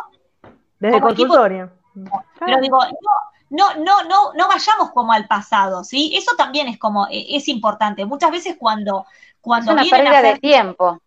Desde 0.79 0.97
equipo- 0.97 1.07
consultorio. 1.07 1.71
pero 2.39 2.59
digo, 2.61 2.77
no, 2.83 3.11
no, 3.49 3.75
no, 3.75 4.03
no, 4.03 4.33
no 4.33 4.47
vayamos 4.47 4.91
como 4.91 5.13
al 5.13 5.27
pasado, 5.27 5.83
¿sí? 5.83 6.13
Eso 6.15 6.35
también 6.35 6.67
es 6.67 6.77
como, 6.79 7.07
eh, 7.07 7.25
es 7.37 7.47
importante. 7.47 8.05
Muchas 8.05 8.31
veces 8.31 8.55
cuando, 8.59 9.05
Es 9.11 9.35
cuando 9.41 9.71
una 9.73 9.83
vienen 9.83 10.07
a 10.07 10.15
pérdida 10.15 10.21
de 10.21 10.39
tiempo. 10.39 10.99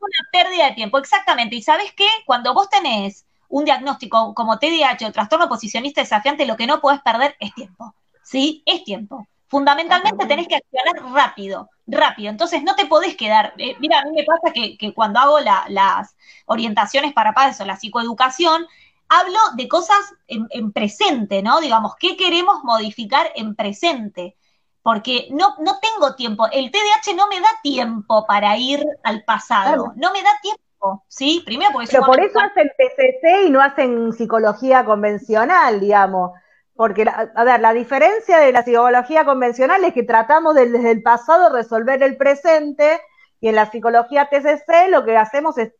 una 0.00 0.28
pérdida 0.32 0.66
de 0.66 0.72
tiempo, 0.74 0.98
exactamente. 0.98 1.56
Y 1.56 1.62
sabes 1.62 1.92
qué? 1.92 2.06
Cuando 2.26 2.54
vos 2.54 2.68
tenés 2.70 3.26
un 3.48 3.64
diagnóstico 3.64 4.34
como 4.34 4.58
TDAH 4.58 5.06
o 5.08 5.12
trastorno 5.12 5.48
posicionista 5.48 6.00
desafiante, 6.00 6.46
lo 6.46 6.56
que 6.56 6.66
no 6.66 6.80
podés 6.80 7.00
perder 7.02 7.36
es 7.40 7.52
tiempo. 7.54 7.94
¿Sí? 8.22 8.62
Es 8.66 8.84
tiempo. 8.84 9.26
Fundamentalmente 9.48 10.26
tenés 10.26 10.46
que 10.46 10.54
accionar 10.56 11.12
rápido, 11.12 11.68
rápido. 11.86 12.30
Entonces 12.30 12.62
no 12.62 12.76
te 12.76 12.86
podés 12.86 13.16
quedar. 13.16 13.52
eh, 13.58 13.76
mira, 13.80 14.00
a 14.00 14.04
mí 14.04 14.12
me 14.14 14.24
pasa 14.24 14.52
que, 14.54 14.78
que 14.78 14.94
cuando 14.94 15.18
hago 15.20 15.40
la- 15.40 15.64
las 15.68 16.16
orientaciones 16.46 17.12
para 17.12 17.32
padres 17.34 17.60
o 17.60 17.64
la 17.64 17.76
psicoeducación, 17.76 18.66
hablo 19.10 19.38
de 19.56 19.68
cosas 19.68 19.98
en, 20.28 20.46
en 20.50 20.72
presente, 20.72 21.42
¿no? 21.42 21.60
Digamos, 21.60 21.96
¿qué 22.00 22.16
queremos 22.16 22.64
modificar 22.64 23.30
en 23.34 23.54
presente? 23.54 24.36
Porque 24.82 25.28
no, 25.32 25.56
no 25.58 25.78
tengo 25.80 26.14
tiempo. 26.14 26.46
El 26.50 26.70
TDAH 26.70 27.14
no 27.14 27.26
me 27.28 27.38
da 27.40 27.48
tiempo 27.62 28.26
para 28.26 28.56
ir 28.56 28.82
al 29.02 29.24
pasado. 29.24 29.74
Claro. 29.84 29.92
No 29.96 30.10
me 30.12 30.22
da 30.22 30.30
tiempo, 30.40 31.04
¿sí? 31.08 31.42
Primero 31.44 31.72
porque 31.72 31.88
Pero 31.90 32.06
por 32.06 32.18
eso 32.20 32.40
hacen 32.40 32.70
TCC 32.78 33.46
y 33.46 33.50
no 33.50 33.60
hacen 33.60 34.12
psicología 34.14 34.84
convencional, 34.86 35.80
digamos. 35.80 36.30
Porque, 36.74 37.04
a 37.34 37.44
ver, 37.44 37.60
la 37.60 37.74
diferencia 37.74 38.38
de 38.38 38.52
la 38.52 38.62
psicología 38.62 39.26
convencional 39.26 39.84
es 39.84 39.92
que 39.92 40.02
tratamos 40.02 40.54
de- 40.54 40.70
desde 40.70 40.92
el 40.92 41.02
pasado 41.02 41.50
resolver 41.54 42.02
el 42.02 42.16
presente 42.16 42.98
y 43.38 43.48
en 43.48 43.56
la 43.56 43.70
psicología 43.70 44.30
TCC 44.30 44.88
lo 44.88 45.04
que 45.04 45.14
hacemos 45.18 45.58
es, 45.58 45.72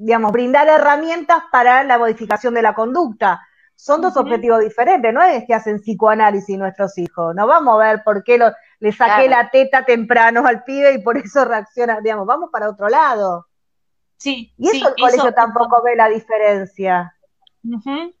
digamos, 0.00 0.32
brindar 0.32 0.66
herramientas 0.68 1.42
para 1.52 1.84
la 1.84 1.98
modificación 1.98 2.54
de 2.54 2.62
la 2.62 2.74
conducta. 2.74 3.40
Son 3.76 4.00
dos 4.00 4.16
objetivos 4.16 4.60
diferentes, 4.60 5.12
no 5.12 5.22
es 5.22 5.44
que 5.46 5.54
hacen 5.54 5.80
psicoanálisis 5.80 6.58
nuestros 6.58 6.96
hijos. 6.98 7.34
No 7.34 7.46
vamos 7.46 7.74
a 7.80 7.84
ver 7.92 8.02
por 8.04 8.22
qué 8.24 8.36
lo- 8.38 8.52
le 8.78 8.92
saqué 8.92 9.26
Claro. 9.26 9.42
la 9.44 9.50
teta 9.50 9.84
temprano 9.84 10.46
al 10.46 10.64
pibe 10.64 10.92
y 10.94 10.98
por 11.02 11.16
eso 11.16 11.44
reacciona, 11.44 12.00
digamos, 12.00 12.26
vamos 12.26 12.50
para 12.52 12.68
otro 12.68 12.88
lado. 12.88 13.46
Sí, 14.18 14.52
Y 14.58 14.64
eso 14.68 14.72
sí, 14.72 14.78
el 14.86 14.94
colegio 14.94 15.22
eso- 15.28 15.32
tampoco 15.32 15.82
ve 15.82 15.96
la 15.96 16.08
diferencia. 16.08 17.14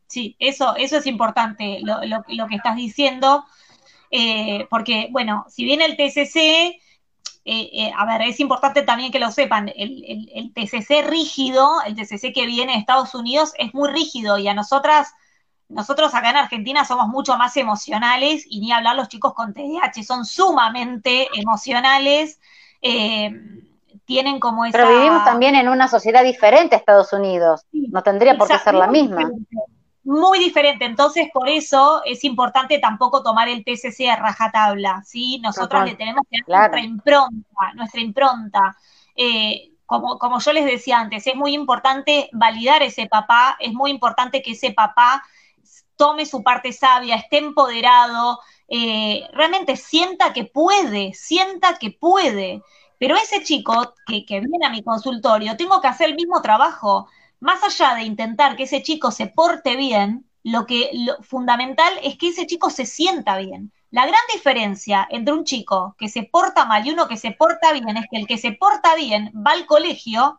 Sí, 0.06 0.36
eso, 0.38 0.74
eso 0.76 0.96
es 0.96 1.06
importante, 1.06 1.78
lo, 1.82 2.04
lo- 2.04 2.24
lo 2.28 2.46
que 2.46 2.56
estás 2.56 2.76
diciendo, 2.76 3.44
eh, 4.10 4.66
porque, 4.70 5.08
bueno, 5.12 5.44
si 5.48 5.64
bien 5.64 5.80
el 5.82 5.96
TCC 5.96 6.80
eh, 7.52 7.68
eh, 7.72 7.92
a 7.96 8.06
ver, 8.06 8.22
es 8.22 8.38
importante 8.38 8.82
también 8.82 9.10
que 9.10 9.18
lo 9.18 9.32
sepan, 9.32 9.72
el, 9.74 10.52
TCC 10.54 11.02
rígido, 11.04 11.82
el 11.84 11.96
TCC 11.96 12.32
que 12.32 12.46
viene 12.46 12.74
de 12.74 12.78
Estados 12.78 13.12
Unidos 13.12 13.54
es 13.58 13.74
muy 13.74 13.90
rígido 13.90 14.38
y 14.38 14.46
a 14.46 14.54
nosotras, 14.54 15.12
nosotros 15.68 16.14
acá 16.14 16.30
en 16.30 16.36
Argentina 16.36 16.84
somos 16.84 17.08
mucho 17.08 17.36
más 17.36 17.56
emocionales 17.56 18.44
y 18.48 18.60
ni 18.60 18.70
hablar 18.70 18.94
los 18.94 19.08
chicos 19.08 19.34
con 19.34 19.52
TDAH, 19.52 20.04
son 20.04 20.24
sumamente 20.24 21.26
emocionales. 21.34 22.38
Eh, 22.82 23.32
tienen 24.04 24.38
como 24.38 24.64
esa... 24.64 24.78
Pero 24.78 24.96
vivimos 24.96 25.24
también 25.24 25.56
en 25.56 25.68
una 25.68 25.88
sociedad 25.88 26.22
diferente 26.22 26.76
a 26.76 26.78
Estados 26.78 27.12
Unidos, 27.12 27.66
no 27.72 28.04
tendría 28.04 28.38
por 28.38 28.46
qué 28.46 28.58
ser 28.60 28.74
la 28.74 28.86
misma 28.86 29.28
muy 30.02 30.38
diferente. 30.38 30.84
Entonces, 30.84 31.28
por 31.32 31.48
eso 31.48 32.02
es 32.04 32.24
importante 32.24 32.78
tampoco 32.78 33.22
tomar 33.22 33.48
el 33.48 33.64
TCC 33.64 34.08
a 34.10 34.16
rajatabla, 34.16 35.02
¿sí? 35.04 35.38
Nosotros 35.40 35.84
le 35.84 35.94
tenemos 35.94 36.22
que 36.30 36.38
dar 36.46 36.70
nuestra 36.70 36.80
impronta, 36.80 37.72
nuestra 37.74 38.00
impronta. 38.00 38.76
Eh, 39.16 39.72
como, 39.86 40.18
como 40.18 40.38
yo 40.38 40.52
les 40.52 40.64
decía 40.64 41.00
antes, 41.00 41.26
es 41.26 41.34
muy 41.34 41.52
importante 41.52 42.30
validar 42.32 42.82
ese 42.82 43.06
papá, 43.06 43.56
es 43.58 43.72
muy 43.72 43.90
importante 43.90 44.40
que 44.40 44.52
ese 44.52 44.72
papá 44.72 45.22
tome 45.96 46.24
su 46.26 46.42
parte 46.42 46.72
sabia, 46.72 47.16
esté 47.16 47.38
empoderado, 47.38 48.38
eh, 48.68 49.28
realmente 49.32 49.76
sienta 49.76 50.32
que 50.32 50.44
puede, 50.44 51.12
sienta 51.12 51.76
que 51.78 51.90
puede. 51.90 52.62
Pero 52.98 53.16
ese 53.16 53.42
chico 53.42 53.94
que, 54.06 54.24
que 54.24 54.40
viene 54.40 54.64
a 54.64 54.70
mi 54.70 54.82
consultorio, 54.82 55.56
tengo 55.56 55.80
que 55.80 55.88
hacer 55.88 56.10
el 56.10 56.14
mismo 56.14 56.40
trabajo 56.40 57.08
más 57.40 57.62
allá 57.64 57.94
de 57.94 58.02
intentar 58.02 58.56
que 58.56 58.64
ese 58.64 58.82
chico 58.82 59.10
se 59.10 59.26
porte 59.26 59.76
bien, 59.76 60.30
lo 60.42 60.66
que 60.66 60.90
lo 60.92 61.22
fundamental 61.22 61.92
es 62.02 62.16
que 62.16 62.28
ese 62.28 62.46
chico 62.46 62.70
se 62.70 62.86
sienta 62.86 63.36
bien. 63.38 63.72
La 63.90 64.06
gran 64.06 64.20
diferencia 64.32 65.06
entre 65.10 65.34
un 65.34 65.44
chico 65.44 65.96
que 65.98 66.08
se 66.08 66.22
porta 66.22 66.64
mal 66.64 66.86
y 66.86 66.92
uno 66.92 67.08
que 67.08 67.16
se 67.16 67.32
porta 67.32 67.72
bien 67.72 67.96
es 67.96 68.06
que 68.10 68.18
el 68.18 68.26
que 68.26 68.38
se 68.38 68.52
porta 68.52 68.94
bien 68.94 69.32
va 69.34 69.52
al 69.52 69.66
colegio, 69.66 70.38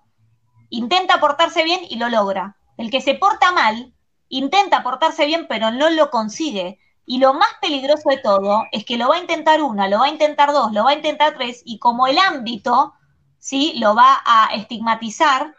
intenta 0.69 1.19
portarse 1.19 1.63
bien 1.63 1.81
y 1.89 1.97
lo 1.97 2.07
logra. 2.09 2.57
El 2.77 2.89
que 2.89 3.01
se 3.01 3.15
porta 3.15 3.51
mal 3.51 3.93
intenta 4.29 4.83
portarse 4.83 5.25
bien 5.25 5.47
pero 5.49 5.71
no 5.71 5.89
lo 5.89 6.09
consigue. 6.09 6.79
Y 7.05 7.17
lo 7.17 7.33
más 7.33 7.49
peligroso 7.61 8.09
de 8.09 8.17
todo 8.17 8.63
es 8.71 8.85
que 8.85 8.97
lo 8.97 9.09
va 9.09 9.15
a 9.15 9.19
intentar 9.19 9.61
una, 9.61 9.87
lo 9.87 9.99
va 9.99 10.05
a 10.05 10.09
intentar 10.09 10.53
dos, 10.53 10.71
lo 10.71 10.83
va 10.85 10.91
a 10.91 10.95
intentar 10.95 11.33
tres 11.33 11.61
y 11.65 11.79
como 11.79 12.07
el 12.07 12.17
ámbito, 12.19 12.93
¿sí? 13.37 13.73
Lo 13.77 13.95
va 13.95 14.21
a 14.23 14.53
estigmatizar, 14.53 15.53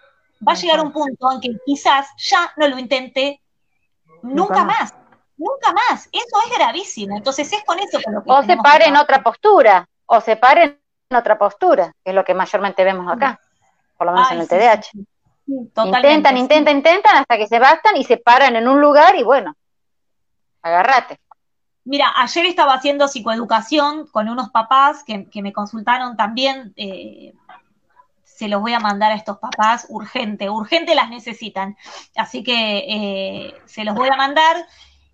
va 0.47 0.53
a 0.53 0.57
llegar 0.57 0.81
un 0.81 0.93
punto 0.93 1.31
en 1.33 1.41
que 1.41 1.51
quizás 1.65 2.09
ya 2.19 2.53
no 2.57 2.69
lo 2.69 2.79
intente 2.79 3.41
nunca, 4.23 4.65
más. 4.65 4.95
Nunca 5.37 5.73
más. 5.73 6.09
Eso 6.13 6.37
es 6.47 6.59
gravísimo. 6.59 7.17
Entonces 7.17 7.53
es 7.53 7.65
con 7.65 7.79
eso 7.79 8.01
con 8.03 8.15
lo 8.15 8.23
que. 8.23 8.31
O 8.31 8.43
se 8.43 8.57
pare 8.57 8.87
en 8.87 8.97
otra 8.97 9.23
postura. 9.23 9.89
O 10.07 10.21
se 10.21 10.37
pare 10.37 10.81
en 11.11 11.17
otra 11.17 11.39
postura, 11.39 11.95
que 12.05 12.11
es 12.11 12.15
lo 12.15 12.25
que 12.25 12.35
mayormente 12.35 12.85
vemos 12.85 13.11
acá. 13.11 13.41
Por 13.97 14.07
lo 14.07 14.13
menos 14.13 14.31
en 14.33 14.41
el 14.41 14.49
TDAH. 14.49 14.91
intentan, 15.47 16.37
intentan, 16.37 16.77
intentan 16.77 17.17
hasta 17.17 17.37
que 17.37 17.47
se 17.47 17.59
bastan 17.59 17.97
y 17.97 18.05
se 18.05 18.17
paran 18.17 18.57
en 18.57 18.69
un 18.69 18.81
lugar 18.81 19.17
y 19.17 19.23
bueno, 19.23 19.55
agárrate. 20.61 21.19
Mira, 21.85 22.13
ayer 22.17 22.47
estaba 22.47 22.75
haciendo 22.75 23.09
psicoeducación 23.09 24.07
con 24.07 24.29
unos 24.29 24.51
papás 24.51 25.03
que, 25.03 25.29
me 25.43 25.53
consultaron 25.53 26.17
también 26.17 26.73
eh, 26.77 27.33
se 28.43 28.49
los 28.49 28.61
voy 28.61 28.73
a 28.73 28.81
mandar 28.81 29.13
a 29.13 29.15
estos 29.15 29.39
papás 29.39 29.87
urgente, 29.89 30.51
urgente 30.51 30.97
las 30.97 31.11
necesitan. 31.11 31.77
Así 32.17 32.43
que 32.43 32.79
eh, 32.89 33.55
se 33.67 33.85
los 33.85 33.95
voy 33.95 34.09
a 34.09 34.17
mandar. 34.17 34.67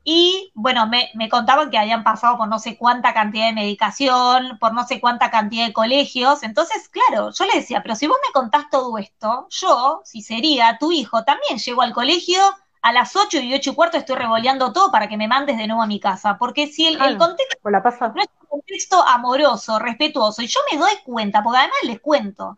Y 0.02 0.50
bueno, 0.54 0.86
me, 0.86 1.28
contaban 1.28 1.68
que 1.68 1.76
habían 1.76 2.04
pasado 2.04 2.38
por 2.38 2.48
no 2.48 2.58
sé 2.58 2.78
cuánta 2.78 3.12
cantidad 3.12 3.48
de 3.48 3.52
medicación, 3.52 4.56
por 4.58 4.72
no 4.72 4.86
sé 4.86 4.98
cuánta 4.98 5.30
cantidad 5.30 5.66
de 5.66 5.74
colegios. 5.74 6.42
Entonces, 6.42 6.88
claro, 6.88 7.30
yo 7.30 7.44
le 7.44 7.56
decía, 7.56 7.82
pero 7.82 7.96
si 7.96 8.06
vos 8.06 8.16
me 8.26 8.32
contás 8.32 8.70
todo 8.70 8.96
esto, 8.96 9.46
yo, 9.50 10.00
si 10.06 10.22
sería 10.22 10.78
tu 10.80 10.90
hijo, 10.90 11.24
también 11.24 11.58
llego 11.58 11.82
al 11.82 11.92
colegio 11.92 12.40
a 12.80 12.92
las 12.92 13.14
8 13.14 13.40
y 13.40 13.52
8 13.52 13.70
y 13.70 13.74
cuarto 13.74 13.98
estoy 13.98 14.16
revoleando 14.16 14.72
todo 14.72 14.90
para 14.90 15.06
que 15.06 15.18
me 15.18 15.28
mandes 15.28 15.58
de 15.58 15.66
nuevo 15.66 15.82
a 15.82 15.86
mi 15.86 16.00
casa. 16.00 16.38
Porque 16.38 16.68
si 16.68 16.86
el, 16.86 16.96
contexto 17.18 17.68
la 17.68 17.82
pasa. 17.82 18.08
no 18.08 18.22
es 18.22 18.28
un 18.40 18.48
contexto 18.48 19.06
amoroso, 19.06 19.78
respetuoso, 19.78 20.40
y 20.40 20.46
yo 20.46 20.60
me 20.72 20.78
doy 20.78 20.94
cuenta, 21.04 21.42
porque 21.42 21.58
además 21.58 21.78
les 21.82 22.00
cuento, 22.00 22.56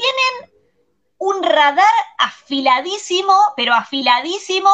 tienen 0.00 0.52
un 1.18 1.42
radar 1.42 1.84
afiladísimo, 2.18 3.34
pero 3.56 3.74
afiladísimo, 3.74 4.70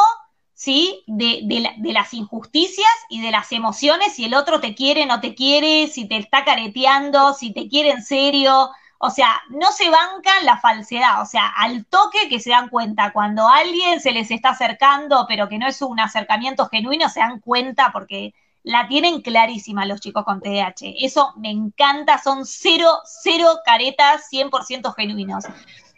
¿sí? 0.53 1.03
De, 1.07 1.43
las 1.83 2.13
injusticias 2.13 2.87
y 3.09 3.21
de 3.21 3.31
las 3.31 3.51
emociones, 3.51 4.13
si 4.13 4.25
el 4.25 4.33
otro 4.33 4.61
te 4.61 4.73
quiere, 4.73 5.05
no 5.05 5.19
te 5.19 5.35
quiere, 5.35 5.87
si 5.87 6.07
te 6.07 6.17
está 6.17 6.45
careteando, 6.45 7.33
si 7.33 7.53
te 7.53 7.67
quiere 7.67 7.91
en 7.91 8.03
serio. 8.03 8.69
O 8.97 9.11
sea, 9.11 9.41
no 9.49 9.71
se 9.71 9.89
bancan 9.89 10.45
la 10.45 10.57
falsedad, 10.57 11.21
o 11.21 11.25
sea, 11.25 11.47
al 11.47 11.85
toque 11.85 12.29
que 12.29 12.39
se 12.39 12.49
dan 12.49 12.69
cuenta, 12.69 13.11
cuando 13.13 13.47
alguien 13.47 13.99
se 13.99 14.11
les 14.11 14.31
está 14.31 14.49
acercando, 14.49 15.25
pero 15.27 15.49
que 15.49 15.59
no 15.59 15.67
es 15.67 15.81
un 15.81 15.99
acercamiento 15.99 16.67
genuino, 16.67 17.07
se 17.09 17.19
dan 17.19 17.39
cuenta 17.39 17.91
porque 17.91 18.33
la 18.67 18.85
tienen 18.89 19.21
clarísima 19.21 19.85
los 19.85 20.01
chicos 20.01 20.25
con 20.25 20.41
TDAH. 20.41 20.93
Eso 20.99 21.33
me 21.37 21.49
encanta, 21.49 22.17
son 22.17 22.45
cero, 22.45 22.99
cero 23.05 23.59
caretas 23.65 24.27
100% 24.29 24.93
genuinos. 24.93 25.45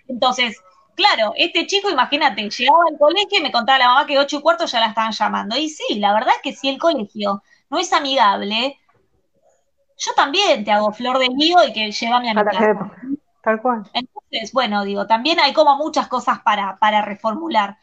Entonces, 0.07 0.61
claro, 0.93 1.33
este 1.35 1.65
chico, 1.65 1.89
imagínate, 1.89 2.47
llegaba 2.47 2.83
al 2.87 2.99
colegio 2.99 3.39
y 3.39 3.41
me 3.41 3.51
contaba 3.51 3.79
la 3.79 3.87
mamá 3.87 4.05
que 4.05 4.19
ocho 4.19 4.37
y 4.37 4.41
cuarto 4.41 4.65
ya 4.65 4.79
la 4.79 4.87
estaban 4.87 5.13
llamando. 5.13 5.57
Y 5.57 5.67
sí, 5.69 5.95
la 5.95 6.13
verdad 6.13 6.35
es 6.35 6.41
que 6.43 6.53
si 6.53 6.69
el 6.69 6.77
colegio 6.77 7.41
no 7.71 7.79
es 7.79 7.91
amigable, 7.91 8.79
yo 9.97 10.13
también 10.15 10.63
te 10.63 10.71
hago 10.71 10.91
flor 10.91 11.17
de 11.17 11.29
mío 11.31 11.57
y 11.67 11.73
que 11.73 11.91
llévame 11.91 12.29
a 12.29 12.33
mi 12.35 12.43
casa. 12.43 12.91
Tal 13.41 13.61
cual. 13.63 13.89
Entonces, 13.93 14.53
bueno, 14.53 14.83
digo, 14.83 15.07
también 15.07 15.39
hay 15.39 15.53
como 15.53 15.75
muchas 15.75 16.07
cosas 16.07 16.41
para, 16.41 16.77
para 16.77 17.01
reformular 17.01 17.79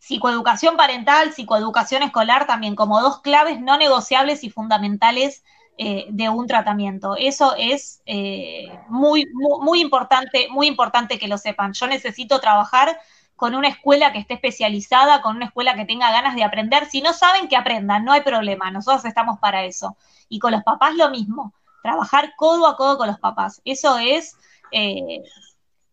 psicoeducación 0.00 0.76
parental, 0.76 1.32
psicoeducación 1.32 2.02
escolar 2.02 2.46
también 2.46 2.74
como 2.74 3.00
dos 3.00 3.20
claves 3.20 3.60
no 3.60 3.76
negociables 3.76 4.42
y 4.42 4.50
fundamentales 4.50 5.44
eh, 5.76 6.06
de 6.08 6.28
un 6.30 6.46
tratamiento. 6.46 7.16
Eso 7.16 7.54
es 7.56 8.02
eh, 8.06 8.68
muy, 8.88 9.26
muy, 9.32 9.80
importante, 9.80 10.48
muy 10.50 10.66
importante 10.66 11.18
que 11.18 11.28
lo 11.28 11.38
sepan. 11.38 11.74
Yo 11.74 11.86
necesito 11.86 12.40
trabajar 12.40 12.98
con 13.36 13.54
una 13.54 13.68
escuela 13.68 14.12
que 14.12 14.18
esté 14.18 14.34
especializada, 14.34 15.22
con 15.22 15.36
una 15.36 15.46
escuela 15.46 15.74
que 15.74 15.84
tenga 15.84 16.10
ganas 16.10 16.34
de 16.34 16.44
aprender. 16.44 16.86
Si 16.86 17.02
no 17.02 17.12
saben, 17.12 17.48
que 17.48 17.56
aprendan, 17.56 18.04
no 18.04 18.12
hay 18.12 18.22
problema, 18.22 18.70
nosotros 18.70 19.04
estamos 19.04 19.38
para 19.38 19.64
eso. 19.64 19.96
Y 20.28 20.38
con 20.38 20.52
los 20.52 20.62
papás 20.62 20.94
lo 20.96 21.10
mismo, 21.10 21.54
trabajar 21.82 22.32
codo 22.36 22.66
a 22.66 22.76
codo 22.76 22.96
con 22.98 23.06
los 23.06 23.18
papás. 23.18 23.60
Eso 23.64 23.98
es, 23.98 24.36
eh, 24.72 25.22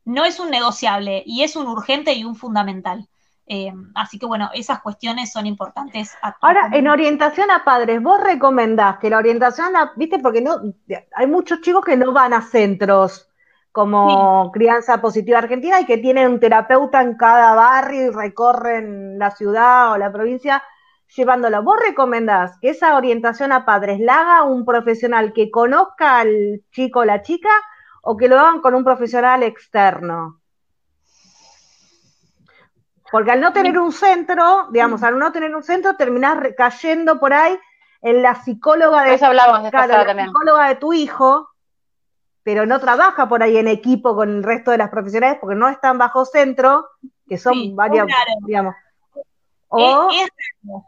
no 0.06 0.24
es 0.26 0.40
un 0.40 0.50
negociable 0.50 1.24
y 1.26 1.44
es 1.44 1.56
un 1.56 1.68
urgente 1.68 2.14
y 2.14 2.24
un 2.24 2.36
fundamental. 2.36 3.08
Eh, 3.50 3.72
así 3.96 4.20
que 4.20 4.26
bueno, 4.26 4.50
esas 4.54 4.82
cuestiones 4.82 5.32
son 5.32 5.46
importantes. 5.46 6.14
Ahora, 6.42 6.70
en 6.74 6.88
orientación 6.90 7.50
a 7.50 7.64
padres, 7.64 8.04
vos 8.04 8.20
recomendás 8.22 8.98
que 8.98 9.10
la 9.10 9.18
orientación 9.18 9.76
a, 9.76 9.94
viste, 9.96 10.20
porque 10.20 10.42
no, 10.42 10.58
hay 11.16 11.28
muchos 11.28 11.62
chicos 11.62 11.86
que 11.86 11.96
no 11.96 12.12
van 12.12 12.34
a 12.34 12.42
centros 12.42 13.30
como 13.72 14.52
Crianza 14.52 15.00
Positiva 15.00 15.38
Argentina 15.38 15.80
y 15.80 15.86
que 15.86 16.00
tienen 16.00 16.32
un 16.32 16.40
terapeuta 16.40 17.02
en 17.02 17.16
cada 17.16 17.54
barrio 17.54 18.08
y 18.08 18.10
recorren 18.10 19.20
la 19.20 19.32
ciudad 19.32 19.94
o 19.94 19.98
la 19.98 20.12
provincia 20.12 20.64
llevándolo. 21.16 21.64
¿Vos 21.64 21.78
recomendás 21.86 22.58
que 22.60 22.72
esa 22.72 22.98
orientación 22.98 23.52
a 23.52 23.66
padres 23.66 24.00
la 24.00 24.20
haga 24.20 24.44
un 24.44 24.66
profesional 24.66 25.32
que 25.32 25.52
conozca 25.52 26.20
al 26.20 26.64
chico 26.72 27.02
o 27.02 27.06
la 27.06 27.22
chica 27.22 27.50
o 28.02 28.18
que 28.18 28.28
lo 28.28 28.40
hagan 28.40 28.62
con 28.62 28.74
un 28.74 28.84
profesional 28.84 29.44
externo? 29.44 30.37
Porque 33.12 33.32
al 33.32 33.42
no 33.42 33.54
tener 33.54 33.80
un 33.80 33.92
centro, 33.92 34.68
digamos, 34.72 35.04
al 35.04 35.18
no 35.18 35.32
tener 35.32 35.56
un 35.56 35.64
centro, 35.64 35.96
terminás 35.96 36.38
cayendo 36.58 37.20
por 37.20 37.34
ahí 37.34 37.58
en 38.02 38.22
la 38.22 38.36
psicóloga 38.36 39.04
de, 39.04 39.18
la 39.18 40.26
psicóloga 40.26 40.68
de 40.68 40.76
tu 40.76 40.94
hijo, 40.94 41.50
pero 42.44 42.66
no 42.66 42.80
trabaja 42.80 43.28
por 43.28 43.44
ahí 43.44 43.58
en 43.58 43.68
equipo 43.68 44.16
con 44.16 44.30
el 44.30 44.44
resto 44.44 44.72
de 44.72 44.78
las 44.78 44.90
profesionales 44.90 45.38
porque 45.40 45.56
no 45.56 45.70
están 45.70 45.98
bajo 45.98 46.26
centro, 46.26 46.88
que 47.28 47.38
son 47.38 47.76
varias, 47.76 48.08
digamos. 48.46 48.76
es, 50.12 50.30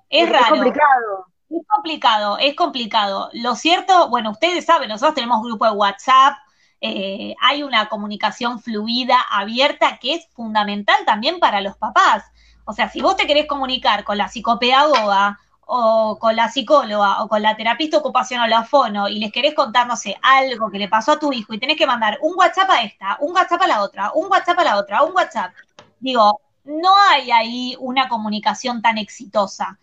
es, 0.10 0.30
raro. 0.30 0.46
Es 0.46 0.50
complicado. 0.50 1.26
Es 1.50 1.68
complicado, 1.68 2.38
es 2.38 2.56
complicado. 2.56 3.30
Lo 3.34 3.56
cierto, 3.56 4.10
bueno, 4.10 4.32
ustedes 4.32 4.66
saben, 4.66 4.88
nosotros 4.88 5.16
tenemos 5.16 5.42
grupo 5.42 5.66
de 5.66 5.72
WhatsApp, 5.72 6.36
eh, 6.82 7.36
hay 7.42 7.64
una 7.64 7.90
comunicación 7.90 8.60
fluida, 8.60 9.20
abierta, 9.30 9.98
que 10.00 10.16
es 10.16 10.28
fundamental 10.34 10.98
también 11.06 11.40
para 11.40 11.62
los 11.62 11.78
papás. 11.78 12.24
O 12.66 12.74
sea, 12.74 12.90
si 12.90 13.02
vos 13.02 13.18
te 13.18 13.28
querés 13.28 13.48
comunicar 13.48 14.04
con 14.04 14.18
la 14.18 14.30
psicopedagoga 14.30 15.40
o 15.66 16.18
con 16.20 16.36
la 16.36 16.50
psicóloga 16.50 17.22
o 17.22 17.28
con 17.28 17.42
la 17.42 17.56
terapista 17.56 17.98
ocupacional 17.98 18.52
o 18.54 18.64
fono 18.64 19.08
y 19.08 19.20
les 19.20 19.32
querés 19.32 19.54
contar, 19.54 19.88
no 19.88 19.96
sé, 19.96 20.18
algo 20.22 20.72
que 20.72 20.80
le 20.80 20.88
pasó 20.88 21.14
a 21.14 21.20
tu 21.20 21.34
hijo 21.34 21.54
y 21.54 21.60
tenés 21.60 21.78
que 21.78 21.86
mandar 21.86 22.18
un 22.22 22.34
WhatsApp 22.38 22.70
a 22.70 22.82
esta, 22.84 23.18
un 23.20 23.34
WhatsApp 23.34 23.62
a 23.64 23.68
la 23.68 23.84
otra, 23.84 24.12
un 24.14 24.32
WhatsApp 24.32 24.60
a 24.60 24.64
la 24.64 24.78
otra, 24.78 25.04
un 25.04 25.14
WhatsApp. 25.14 25.54
Digo, 26.00 26.42
no 26.64 26.90
hay 27.10 27.32
ahí 27.32 27.76
una 27.80 28.08
comunicación 28.08 28.82
tan 28.82 28.98
exitosa 28.98 29.78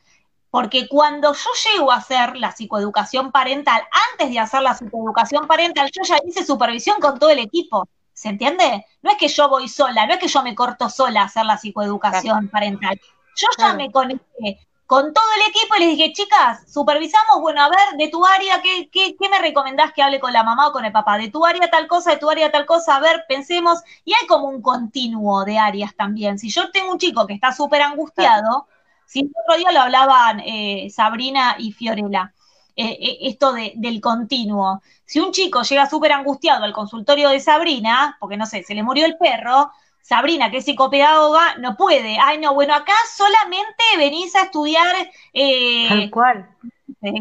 Porque 0.56 0.88
cuando 0.88 1.34
yo 1.34 1.50
llego 1.70 1.92
a 1.92 1.96
hacer 1.96 2.34
la 2.38 2.50
psicoeducación 2.50 3.30
parental, 3.30 3.82
antes 4.12 4.30
de 4.30 4.38
hacer 4.38 4.62
la 4.62 4.72
psicoeducación 4.72 5.46
parental, 5.46 5.90
yo 5.92 6.02
ya 6.02 6.16
hice 6.26 6.46
supervisión 6.46 6.98
con 6.98 7.18
todo 7.18 7.28
el 7.28 7.40
equipo. 7.40 7.86
¿Se 8.14 8.30
entiende? 8.30 8.86
No 9.02 9.10
es 9.10 9.18
que 9.18 9.28
yo 9.28 9.50
voy 9.50 9.68
sola, 9.68 10.06
no 10.06 10.14
es 10.14 10.18
que 10.18 10.28
yo 10.28 10.42
me 10.42 10.54
corto 10.54 10.88
sola 10.88 11.20
a 11.20 11.24
hacer 11.26 11.44
la 11.44 11.58
psicoeducación 11.58 12.48
parental. 12.48 12.98
Yo 13.36 13.48
ya 13.58 13.74
me 13.74 13.92
conecté 13.92 14.66
con 14.86 15.12
todo 15.12 15.26
el 15.36 15.50
equipo 15.50 15.76
y 15.76 15.80
les 15.80 15.88
dije, 15.90 16.14
chicas, 16.14 16.72
supervisamos, 16.72 17.42
bueno, 17.42 17.60
a 17.62 17.68
ver, 17.68 17.98
de 17.98 18.08
tu 18.08 18.24
área, 18.24 18.62
¿qué, 18.62 18.88
qué, 18.90 19.14
qué 19.14 19.28
me 19.28 19.38
recomendás 19.38 19.92
que 19.92 20.02
hable 20.02 20.20
con 20.20 20.32
la 20.32 20.42
mamá 20.42 20.68
o 20.68 20.72
con 20.72 20.86
el 20.86 20.92
papá? 20.92 21.18
De 21.18 21.28
tu 21.28 21.44
área 21.44 21.68
tal 21.68 21.86
cosa, 21.86 22.12
de 22.12 22.16
tu 22.16 22.30
área 22.30 22.50
tal 22.50 22.64
cosa, 22.64 22.96
a 22.96 23.00
ver, 23.00 23.26
pensemos. 23.28 23.80
Y 24.06 24.14
hay 24.14 24.26
como 24.26 24.48
un 24.48 24.62
continuo 24.62 25.44
de 25.44 25.58
áreas 25.58 25.94
también. 25.94 26.38
Si 26.38 26.48
yo 26.48 26.70
tengo 26.70 26.92
un 26.92 26.98
chico 26.98 27.26
que 27.26 27.34
está 27.34 27.52
súper 27.52 27.82
angustiado, 27.82 28.68
si 29.06 29.20
el 29.20 29.30
otro 29.44 29.58
día 29.58 29.72
lo 29.72 29.80
hablaban 29.80 30.40
eh, 30.40 30.88
Sabrina 30.90 31.56
y 31.58 31.72
Fiorella, 31.72 32.32
eh, 32.78 32.98
eh, 33.00 33.18
esto 33.22 33.52
de, 33.54 33.72
del 33.76 34.02
continuo. 34.02 34.82
Si 35.06 35.18
un 35.18 35.32
chico 35.32 35.62
llega 35.62 35.88
súper 35.88 36.12
angustiado 36.12 36.64
al 36.64 36.74
consultorio 36.74 37.30
de 37.30 37.40
Sabrina, 37.40 38.16
porque 38.20 38.36
no 38.36 38.44
sé, 38.44 38.62
se 38.64 38.74
le 38.74 38.82
murió 38.82 39.06
el 39.06 39.16
perro, 39.16 39.70
Sabrina, 40.02 40.50
que 40.50 40.58
es 40.58 40.66
psicopedagoga, 40.66 41.56
no 41.56 41.76
puede. 41.76 42.18
Ay, 42.20 42.38
no, 42.38 42.54
bueno, 42.54 42.74
acá 42.74 42.92
solamente 43.16 43.82
venís 43.96 44.34
a 44.36 44.42
estudiar 44.42 44.94
eh, 45.32 46.10
cual. 46.10 46.48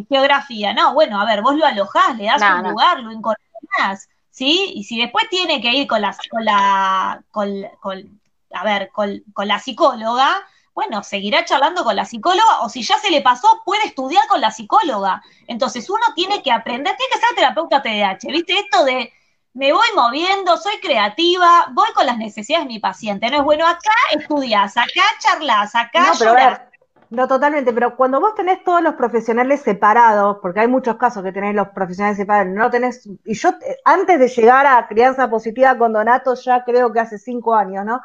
geografía. 0.09 0.73
No, 0.73 0.93
bueno, 0.93 1.19
a 1.21 1.25
ver, 1.25 1.41
vos 1.41 1.55
lo 1.55 1.65
alojás, 1.65 2.17
le 2.17 2.25
das 2.25 2.41
un 2.41 2.69
lugar, 2.69 2.99
lo 2.99 3.11
incorporás, 3.11 4.09
¿sí? 4.29 4.73
Y 4.75 4.83
si 4.83 4.99
después 4.99 5.29
tiene 5.29 5.61
que 5.61 5.71
ir 5.73 5.87
con 5.87 6.01
la, 6.01 6.15
con 6.29 6.43
la, 6.43 7.23
con, 7.31 8.19
a 8.51 8.63
ver, 8.65 8.89
con, 8.91 9.23
con 9.33 9.47
la 9.47 9.59
psicóloga, 9.59 10.45
bueno, 10.75 11.01
seguirá 11.03 11.45
charlando 11.45 11.85
con 11.85 11.95
la 11.95 12.03
psicóloga 12.03 12.59
o 12.61 12.69
si 12.69 12.83
ya 12.83 12.97
se 12.97 13.09
le 13.09 13.21
pasó, 13.21 13.47
puede 13.63 13.85
estudiar 13.85 14.27
con 14.27 14.41
la 14.41 14.51
psicóloga. 14.51 15.23
Entonces 15.47 15.89
uno 15.89 16.03
tiene 16.15 16.43
que 16.43 16.51
aprender, 16.51 16.95
tiene 16.97 17.13
que 17.13 17.19
ser 17.19 17.35
terapeuta 17.35 17.81
TDAH, 17.81 18.27
¿viste? 18.27 18.59
Esto 18.59 18.83
de 18.83 19.11
me 19.53 19.71
voy 19.71 19.87
moviendo, 19.95 20.57
soy 20.57 20.77
creativa, 20.81 21.67
voy 21.71 21.87
con 21.95 22.05
las 22.05 22.17
necesidades 22.17 22.67
de 22.67 22.73
mi 22.73 22.79
paciente. 22.79 23.31
No 23.31 23.37
es 23.37 23.43
bueno, 23.43 23.65
acá 23.65 23.93
estudias, 24.11 24.75
acá 24.75 25.03
charlas, 25.19 25.73
acá 25.75 26.07
no, 26.07 26.13
llorás. 26.13 26.61
no, 27.09 27.25
totalmente, 27.25 27.71
pero 27.71 27.95
cuando 27.95 28.19
vos 28.19 28.35
tenés 28.35 28.61
todos 28.65 28.81
los 28.81 28.95
profesionales 28.95 29.61
separados, 29.61 30.39
porque 30.41 30.59
hay 30.59 30.67
muchos 30.67 30.97
casos 30.97 31.23
que 31.23 31.31
tenés 31.31 31.55
los 31.55 31.69
profesionales 31.69 32.17
separados, 32.17 32.53
no 32.53 32.69
tenés, 32.69 33.07
y 33.23 33.33
yo 33.33 33.51
eh, 33.65 33.77
antes 33.85 34.19
de 34.19 34.27
llegar 34.27 34.67
a 34.67 34.85
crianza 34.89 35.29
positiva 35.29 35.77
con 35.77 35.93
Donato, 35.93 36.35
ya 36.35 36.65
creo 36.65 36.91
que 36.91 36.99
hace 36.99 37.17
cinco 37.17 37.55
años, 37.55 37.85
¿no? 37.85 38.01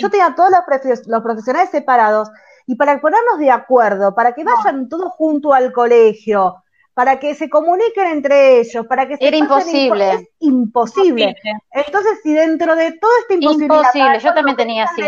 Yo 0.00 0.10
tenía 0.10 0.34
todos 0.34 0.50
los, 0.50 1.06
los 1.06 1.22
profesionales 1.22 1.70
separados, 1.70 2.30
y 2.66 2.76
para 2.76 3.00
ponernos 3.00 3.38
de 3.38 3.50
acuerdo, 3.50 4.14
para 4.14 4.32
que 4.32 4.44
vayan 4.44 4.88
todos 4.88 5.12
juntos 5.12 5.52
al 5.54 5.72
colegio, 5.72 6.62
para 6.94 7.18
que 7.18 7.34
se 7.34 7.48
comuniquen 7.48 8.06
entre 8.06 8.60
ellos, 8.60 8.86
para 8.86 9.08
que 9.08 9.16
se 9.16 9.26
Era 9.26 9.36
imposible. 9.36 10.12
Es 10.12 10.28
imposible. 10.40 11.36
Entonces, 11.72 12.20
si 12.22 12.32
dentro 12.32 12.76
de 12.76 12.92
todo 12.92 13.10
este 13.20 13.34
imposibilidad, 13.34 13.94
imposible, 13.94 14.18
yo 14.20 14.34
también 14.34 14.56
tenía 14.56 14.84
así. 14.84 15.02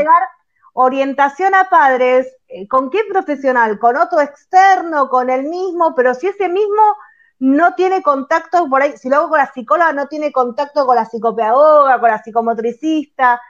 Orientación 0.76 1.54
a 1.54 1.68
padres, 1.70 2.36
eh, 2.48 2.66
¿con 2.66 2.90
qué 2.90 3.00
profesional? 3.08 3.78
¿Con 3.78 3.96
otro 3.96 4.20
externo? 4.20 5.08
¿Con 5.08 5.30
el 5.30 5.44
mismo? 5.44 5.94
Pero 5.94 6.14
si 6.14 6.26
ese 6.26 6.48
mismo 6.48 6.96
no 7.38 7.74
tiene 7.74 8.02
contacto 8.02 8.68
por 8.68 8.82
ahí, 8.82 8.96
si 8.96 9.08
lo 9.08 9.16
hago 9.16 9.28
con 9.28 9.38
la 9.38 9.52
psicóloga, 9.52 9.92
no 9.92 10.08
tiene 10.08 10.32
contacto 10.32 10.84
con 10.84 10.96
la 10.96 11.04
psicopedagoga, 11.04 12.00
con 12.00 12.10
la 12.10 12.20
psicomotricista, 12.20 13.40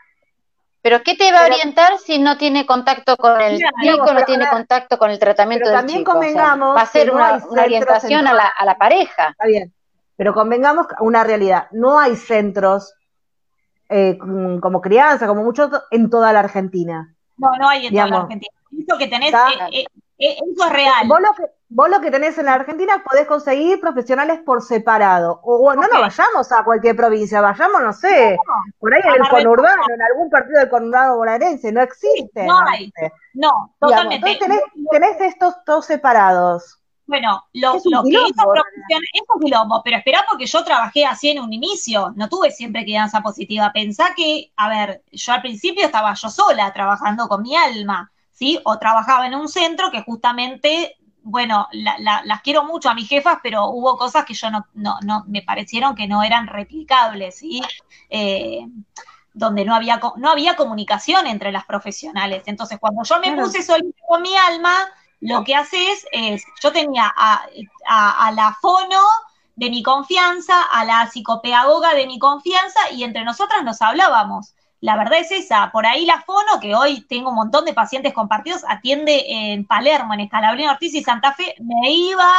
pero 0.84 1.02
¿qué 1.02 1.14
te 1.14 1.32
va 1.32 1.40
a 1.40 1.46
orientar 1.46 1.96
si 1.96 2.18
no 2.18 2.36
tiene 2.36 2.66
contacto 2.66 3.16
con 3.16 3.40
el 3.40 3.56
chico, 3.56 4.12
no, 4.12 4.22
tiene 4.26 4.46
contacto 4.50 4.98
con 4.98 5.10
el 5.10 5.18
tratamiento 5.18 5.66
del 5.66 5.78
también 5.78 6.04
Convengamos 6.04 6.76
va 6.76 6.82
a 6.82 6.86
ser 6.86 7.10
una, 7.10 7.42
orientación 7.48 8.26
a 8.26 8.34
la, 8.34 8.46
a 8.46 8.66
la, 8.66 8.76
pareja. 8.76 9.30
Está 9.30 9.46
bien, 9.46 9.72
pero 10.14 10.34
convengamos 10.34 10.86
una 11.00 11.24
realidad, 11.24 11.68
no 11.72 11.98
hay 11.98 12.16
centros 12.16 12.92
eh, 13.88 14.18
como 14.18 14.82
crianza, 14.82 15.26
como 15.26 15.42
muchos, 15.42 15.70
en 15.90 16.10
toda 16.10 16.34
la 16.34 16.40
Argentina. 16.40 17.14
No, 17.38 17.48
no 17.58 17.66
hay 17.66 17.86
en 17.86 17.94
toda 17.94 18.06
la 18.06 18.16
Argentina. 18.18 18.54
Eso 18.86 18.98
que 18.98 19.06
tenés, 19.06 19.32
eh, 19.32 19.86
eh, 20.18 20.36
eso 20.36 20.66
es 20.66 20.70
real. 20.70 21.08
Vos 21.08 21.18
lo 21.18 21.32
que, 21.32 21.50
vos 21.68 21.88
lo 21.88 22.00
que 22.00 22.10
tenés 22.10 22.36
en 22.38 22.46
la 22.46 22.54
Argentina 22.54 23.02
podés 23.08 23.26
conseguir 23.26 23.80
profesionales 23.80 24.40
por 24.44 24.62
separado. 24.62 25.40
O 25.42 25.74
no 25.74 25.82
nos 25.82 26.00
vayamos 26.00 26.52
a 26.52 26.64
cualquier 26.64 26.96
provincia, 26.96 27.40
vayamos, 27.40 27.82
no 27.82 27.92
sé, 27.92 28.36
por 28.78 28.94
ahí 28.94 29.00
en 29.04 29.22
el 29.22 29.28
conurbano, 29.28 29.82
en 29.92 30.02
algún 30.02 30.30
partido 30.30 30.60
del 30.60 30.68
conurbano 30.68 31.16
bonaerense, 31.16 31.72
no 31.72 31.82
existe. 31.82 32.44
No 32.44 32.58
hay, 32.60 32.92
no, 33.34 33.74
totalmente. 33.80 34.30
entonces 34.30 34.62
tenés, 34.90 35.20
estos 35.20 35.54
dos 35.66 35.86
separados. 35.86 36.80
Bueno, 37.06 37.44
lo, 37.52 37.74
lo 37.74 38.02
que 38.02 38.10
hizo 38.10 38.54
es 38.54 39.22
un 39.34 39.40
quilombo, 39.42 39.82
pero 39.84 39.98
espera 39.98 40.24
porque 40.28 40.46
yo 40.46 40.64
trabajé 40.64 41.04
así 41.04 41.28
en 41.28 41.40
un 41.40 41.52
inicio, 41.52 42.14
no 42.16 42.30
tuve 42.30 42.50
siempre 42.50 42.84
crianza 42.84 43.20
positiva. 43.20 43.72
Pensá 43.74 44.14
que, 44.16 44.52
a 44.56 44.70
ver, 44.70 45.02
yo 45.12 45.32
al 45.34 45.42
principio 45.42 45.84
estaba 45.84 46.14
yo 46.14 46.30
sola 46.30 46.72
trabajando 46.72 47.28
con 47.28 47.42
mi 47.42 47.56
alma, 47.56 48.10
¿sí? 48.32 48.58
O 48.64 48.78
trabajaba 48.78 49.26
en 49.26 49.34
un 49.34 49.48
centro 49.48 49.90
que 49.90 50.02
justamente 50.02 50.96
bueno, 51.24 51.68
las 51.72 52.42
quiero 52.42 52.64
mucho 52.64 52.90
a 52.90 52.94
mis 52.94 53.08
jefas, 53.08 53.38
pero 53.42 53.66
hubo 53.68 53.96
cosas 53.96 54.26
que 54.26 54.34
yo 54.34 54.50
no, 54.50 54.66
no, 54.74 54.98
no 55.02 55.24
me 55.26 55.40
parecieron 55.40 55.94
que 55.94 56.06
no 56.06 56.22
eran 56.22 56.46
replicables, 56.46 57.38
¿sí? 57.38 57.62
Eh, 58.10 58.66
donde 59.32 59.64
no 59.64 59.74
había, 59.74 60.00
no 60.16 60.30
había 60.30 60.54
comunicación 60.54 61.26
entre 61.26 61.50
las 61.50 61.64
profesionales. 61.64 62.42
Entonces, 62.46 62.78
cuando 62.78 63.02
yo 63.04 63.18
me 63.20 63.34
puse 63.34 63.62
solito 63.62 63.98
con 64.06 64.20
mi 64.20 64.36
alma, 64.36 64.74
lo 65.20 65.42
que 65.42 65.56
hace 65.56 65.78
es, 66.12 66.44
yo 66.62 66.70
tenía 66.72 67.12
a, 67.16 67.46
a, 67.88 68.26
a 68.26 68.32
la 68.32 68.56
fono 68.60 69.00
de 69.56 69.70
mi 69.70 69.82
confianza, 69.82 70.62
a 70.62 70.84
la 70.84 71.06
psicopedagoga 71.06 71.94
de 71.94 72.06
mi 72.06 72.18
confianza, 72.18 72.90
y 72.92 73.02
entre 73.02 73.24
nosotras 73.24 73.64
nos 73.64 73.80
hablábamos 73.80 74.54
la 74.84 74.98
verdad 74.98 75.18
es 75.18 75.32
esa. 75.32 75.70
Por 75.72 75.86
ahí 75.86 76.04
la 76.04 76.20
Fono, 76.20 76.60
que 76.60 76.74
hoy 76.74 77.00
tengo 77.08 77.30
un 77.30 77.36
montón 77.36 77.64
de 77.64 77.72
pacientes 77.72 78.12
compartidos, 78.12 78.66
atiende 78.68 79.24
en 79.28 79.64
Palermo, 79.64 80.12
en 80.12 80.20
Escalabrino 80.20 80.70
Ortiz 80.70 80.94
y 80.94 81.02
Santa 81.02 81.32
Fe, 81.32 81.54
me 81.58 81.90
iba, 81.90 82.30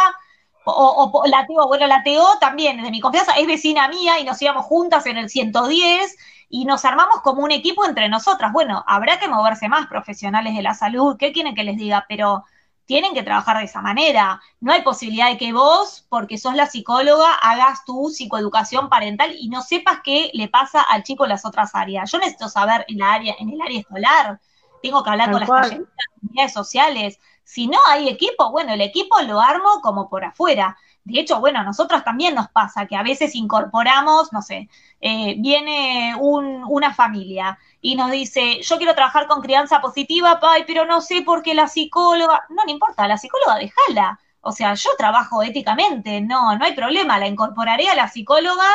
o, 0.64 1.24
la 1.26 1.48
Teo, 1.48 1.68
bueno, 1.68 1.88
la 1.88 2.04
Teo 2.04 2.38
también, 2.40 2.84
de 2.84 2.92
mi 2.92 3.00
confianza, 3.00 3.32
es 3.32 3.48
vecina 3.48 3.88
mía 3.88 4.20
y 4.20 4.26
nos 4.26 4.40
íbamos 4.44 4.64
juntas 4.64 5.08
en 5.08 5.18
el 5.18 5.28
110 5.28 6.16
y 6.48 6.66
nos 6.66 6.86
armamos 6.86 7.22
como 7.24 7.42
un 7.42 7.50
equipo 7.50 7.84
entre 7.84 8.10
nosotras. 8.10 8.54
Bueno, 8.54 8.84
habrá 8.86 9.18
que 9.18 9.28
moverse 9.28 9.68
más 9.68 9.88
profesionales 9.88 10.56
de 10.56 10.62
la 10.62 10.76
salud, 10.76 11.18
¿qué 11.18 11.32
quieren 11.32 11.56
que 11.56 11.64
les 11.64 11.78
diga? 11.78 12.06
Pero 12.08 12.44
tienen 12.86 13.14
que 13.14 13.24
trabajar 13.24 13.58
de 13.58 13.66
esa 13.66 13.82
manera. 13.82 14.42
No 14.60 14.72
hay 14.72 14.82
posibilidad 14.82 15.30
de 15.30 15.38
que 15.38 15.54
vos, 15.54 16.06
porque 16.10 16.38
sos 16.38 16.56
la 16.56 16.68
psicóloga, 16.68 17.34
hagas 17.36 17.84
tu 17.86 18.10
psicoeducación 18.10 18.90
parental 18.90 19.36
y 19.38 19.50
no 19.50 19.62
sepas 19.62 20.00
qué 20.04 20.30
le 20.34 20.48
pasa 20.48 20.82
al 20.82 21.04
chico 21.04 21.26
en 21.26 21.30
las 21.30 21.46
otras 21.46 21.74
áreas. 21.74 22.12
Yo 22.12 22.20
necesito 22.20 22.48
saber 22.48 22.86
en, 22.88 23.00
la 23.00 23.14
área, 23.14 23.36
en 23.40 23.50
el 23.50 23.62
área 23.62 23.80
escolar, 23.80 24.40
tengo 24.82 25.04
que 25.04 25.10
hablar 25.10 25.32
con 25.32 25.40
las 25.40 25.50
comunidades 25.50 26.54
sociales. 26.54 27.20
Si 27.44 27.68
no 27.68 27.80
hay 27.88 28.08
equipo, 28.08 28.52
bueno, 28.52 28.74
el 28.74 28.82
equipo 28.82 29.20
lo 29.22 29.40
armo 29.40 29.82
como 29.82 30.10
por 30.10 30.24
afuera. 30.24 30.78
De 31.04 31.20
hecho, 31.20 31.40
bueno, 31.40 31.60
a 31.60 31.64
nosotros 31.64 32.04
también 32.04 32.34
nos 32.34 32.50
pasa 32.50 32.88
que 32.88 32.96
a 32.96 33.04
veces 33.04 33.36
incorporamos, 33.36 34.34
no 34.34 34.42
sé, 34.42 34.70
eh, 35.02 35.36
viene 35.38 36.16
una 36.20 36.94
familia 36.96 37.60
y 37.86 37.94
nos 37.96 38.10
dice, 38.10 38.62
yo 38.64 38.78
quiero 38.78 38.96
trabajar 38.96 39.28
con 39.28 39.44
crianza 39.44 39.80
positiva, 39.80 40.40
pai, 40.40 40.64
pero 40.66 40.86
no 40.86 41.02
sé 41.02 41.22
por 41.22 41.44
qué 41.44 41.54
la 41.54 41.68
psicóloga, 41.68 42.44
no, 42.50 42.64
no 42.66 42.72
importa, 42.72 43.08
la 43.08 43.20
psicóloga 43.20 43.58
déjala. 43.58 44.20
O 44.42 44.52
sea, 44.52 44.74
yo 44.74 44.90
trabajo 44.98 45.44
éticamente, 45.44 46.20
no, 46.20 46.58
no 46.58 46.66
hay 46.66 46.74
problema, 46.74 47.20
la 47.20 47.28
incorporaré 47.28 47.88
a 47.88 47.94
la 47.94 48.08
psicóloga 48.08 48.66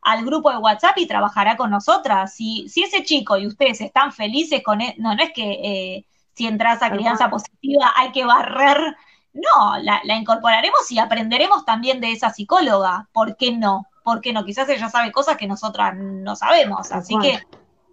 al 0.00 0.24
grupo 0.24 0.52
de 0.52 0.58
WhatsApp 0.58 0.96
y 0.98 1.08
trabajará 1.08 1.56
con 1.56 1.70
nosotras. 1.70 2.36
Si, 2.36 2.68
si 2.68 2.84
ese 2.84 3.02
chico 3.02 3.36
y 3.36 3.48
ustedes 3.48 3.80
están 3.80 4.12
felices 4.12 4.62
con 4.62 4.80
él, 4.80 4.94
no, 4.96 5.16
no 5.16 5.24
es 5.24 5.32
que 5.32 5.50
eh, 5.64 6.06
si 6.32 6.46
entras 6.46 6.84
a 6.84 6.92
crianza 6.92 7.28
positiva 7.30 7.92
hay 7.96 8.12
que 8.12 8.24
barrer, 8.24 8.96
no, 9.32 9.78
la, 9.80 10.00
la, 10.04 10.14
incorporaremos 10.14 10.88
y 10.92 11.00
aprenderemos 11.00 11.64
también 11.64 12.00
de 12.00 12.12
esa 12.12 12.30
psicóloga. 12.30 13.08
¿Por 13.12 13.36
qué 13.36 13.50
no? 13.50 13.88
¿Por 14.04 14.20
qué 14.20 14.32
no? 14.32 14.44
Quizás 14.44 14.68
ella 14.68 14.88
sabe 14.88 15.10
cosas 15.10 15.36
que 15.36 15.48
nosotras 15.48 15.96
no 15.96 16.36
sabemos. 16.36 16.92
Así 16.92 17.18
que 17.18 17.40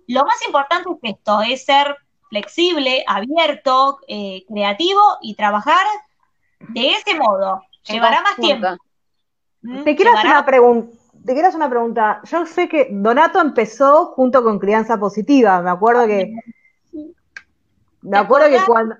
lo 0.10 0.26
más 0.26 0.43
importante 0.45 0.89
es 0.89 1.14
esto, 1.16 1.41
es 1.41 1.66
ser 1.66 1.95
flexible, 2.30 3.03
abierto, 3.07 3.99
eh, 4.07 4.43
creativo 4.47 5.01
y 5.22 5.36
trabajar 5.36 5.86
de 6.60 6.91
ese 6.93 7.16
modo. 7.16 7.62
Llevará 7.84 8.22
más 8.22 8.36
tiempo. 8.36 8.68
¿Mm? 9.62 9.84
Te 9.84 9.95
quiero, 9.95 10.12
hacer 10.14 10.32
una 10.32 10.45
pregunta. 10.45 10.97
Te 11.24 11.34
quiero 11.34 11.47
hacer 11.47 11.57
una 11.57 11.70
pregunta. 11.70 12.22
Yo 12.24 12.45
sé 12.47 12.68
que 12.68 12.88
Donato 12.91 13.39
empezó 13.39 14.07
junto 14.07 14.43
con 14.43 14.57
Crianza 14.57 14.99
Positiva. 14.99 15.62
Me 15.62 15.70
acuerdo 15.70 16.07
que. 16.07 16.34
Me 18.01 18.18
acuerdo 18.18 18.49
que 18.49 18.66
cuando. 18.66 18.95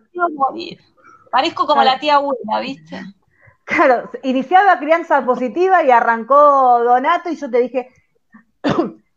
Parezco 1.32 1.66
como 1.66 1.84
la 1.84 1.99
tía 1.99 2.16
abuela, 2.16 2.60
¿viste? 2.62 3.01
Claro, 3.64 4.10
iniciaba 4.22 4.78
Crianza 4.78 5.26
Positiva 5.26 5.84
y 5.84 5.89
arrancó 5.89 6.84
Donato 6.84 7.30
y 7.30 7.36
yo 7.36 7.49
te 7.49 7.62
dije, 7.62 7.89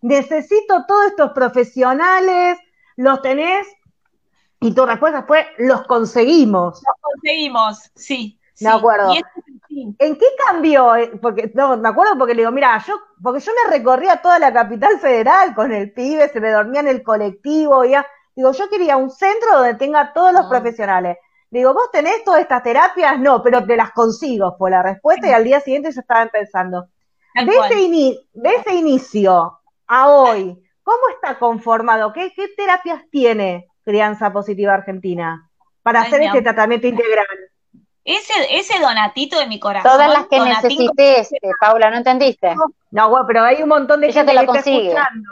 necesito 0.02 0.84
todos 0.86 1.06
estos 1.06 1.32
profesionales, 1.32 2.58
los 2.96 3.22
tenés, 3.22 3.66
Y 4.60 4.72
tu 4.74 4.86
respuesta 4.86 5.24
fue, 5.24 5.46
los 5.58 5.82
conseguimos. 5.86 6.82
Los 6.86 6.96
conseguimos, 7.00 7.90
sí. 7.96 8.38
Me 8.60 8.70
acuerdo. 8.70 9.12
¿En 9.98 10.16
qué 10.16 10.26
cambió? 10.46 10.94
Eh, 10.94 11.12
porque, 11.20 11.50
no, 11.54 11.76
me 11.76 11.88
acuerdo 11.88 12.16
porque 12.16 12.34
le 12.34 12.42
digo, 12.42 12.52
mira, 12.52 12.78
yo, 12.86 13.00
porque 13.20 13.40
yo 13.40 13.50
me 13.52 13.76
recorría 13.76 14.22
toda 14.22 14.38
la 14.38 14.52
capital 14.52 15.00
federal 15.00 15.54
con 15.54 15.72
el 15.72 15.92
pibe, 15.92 16.28
se 16.28 16.40
me 16.40 16.50
dormía 16.50 16.80
en 16.80 16.88
el 16.88 17.02
colectivo, 17.02 17.84
ya. 17.84 18.06
Digo, 18.36 18.52
yo 18.52 18.68
quería 18.68 18.96
un 18.96 19.10
centro 19.10 19.56
donde 19.56 19.74
tenga 19.74 20.12
todos 20.12 20.32
los 20.32 20.44
ah. 20.46 20.48
profesionales. 20.48 21.16
Digo, 21.50 21.74
¿vos 21.74 21.90
tenés 21.92 22.22
todas 22.24 22.40
estas 22.40 22.62
terapias? 22.62 23.18
No, 23.18 23.42
pero 23.42 23.64
te 23.64 23.76
las 23.76 23.92
consigo, 23.92 24.54
fue 24.56 24.70
la 24.70 24.82
respuesta, 24.82 25.28
y 25.28 25.32
al 25.32 25.44
día 25.44 25.60
siguiente 25.60 25.92
yo 25.92 26.00
estaba 26.00 26.26
pensando. 26.26 26.86
De 27.34 27.42
ese, 27.42 28.18
de 28.32 28.54
ese, 28.54 28.74
inicio 28.74 29.58
a 29.92 30.08
hoy, 30.08 30.58
¿cómo 30.82 31.08
está 31.14 31.38
conformado? 31.38 32.12
¿Qué, 32.14 32.32
qué 32.34 32.48
terapias 32.56 33.02
tiene 33.10 33.68
Crianza 33.84 34.32
Positiva 34.32 34.72
Argentina 34.72 35.50
para 35.82 36.00
hacer 36.00 36.22
este 36.22 36.40
tratamiento 36.40 36.86
integral? 36.86 37.26
Ese, 38.04 38.32
ese 38.50 38.80
donatito 38.80 39.38
de 39.38 39.46
mi 39.46 39.60
corazón. 39.60 39.92
Todas 39.92 40.08
las 40.10 40.26
que 40.26 40.40
necesites, 40.40 41.32
este, 41.32 41.50
Paula, 41.60 41.90
¿no 41.90 41.98
entendiste? 41.98 42.54
No, 42.90 43.10
bueno, 43.10 43.26
pero 43.26 43.42
hay 43.44 43.62
un 43.62 43.68
montón 43.68 44.00
de 44.00 44.12
gente 44.12 44.32
que 44.32 44.40
está 44.40 44.58
escuchando. 44.58 45.30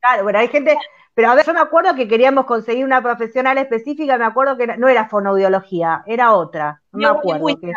Claro, 0.00 0.22
bueno, 0.22 0.38
hay 0.38 0.48
gente, 0.48 0.78
pero 1.12 1.30
a 1.30 1.34
ver, 1.34 1.44
yo 1.44 1.52
me 1.52 1.60
acuerdo 1.60 1.94
que 1.96 2.06
queríamos 2.06 2.46
conseguir 2.46 2.84
una 2.84 3.02
profesional 3.02 3.58
específica, 3.58 4.16
me 4.18 4.24
acuerdo 4.24 4.56
que 4.56 4.68
no 4.78 4.88
era 4.88 5.08
fonoaudiología, 5.08 6.04
era 6.06 6.32
otra, 6.32 6.80
no 6.92 6.98
me 6.98 7.06
acuerdo. 7.18 7.60
Que, 7.60 7.72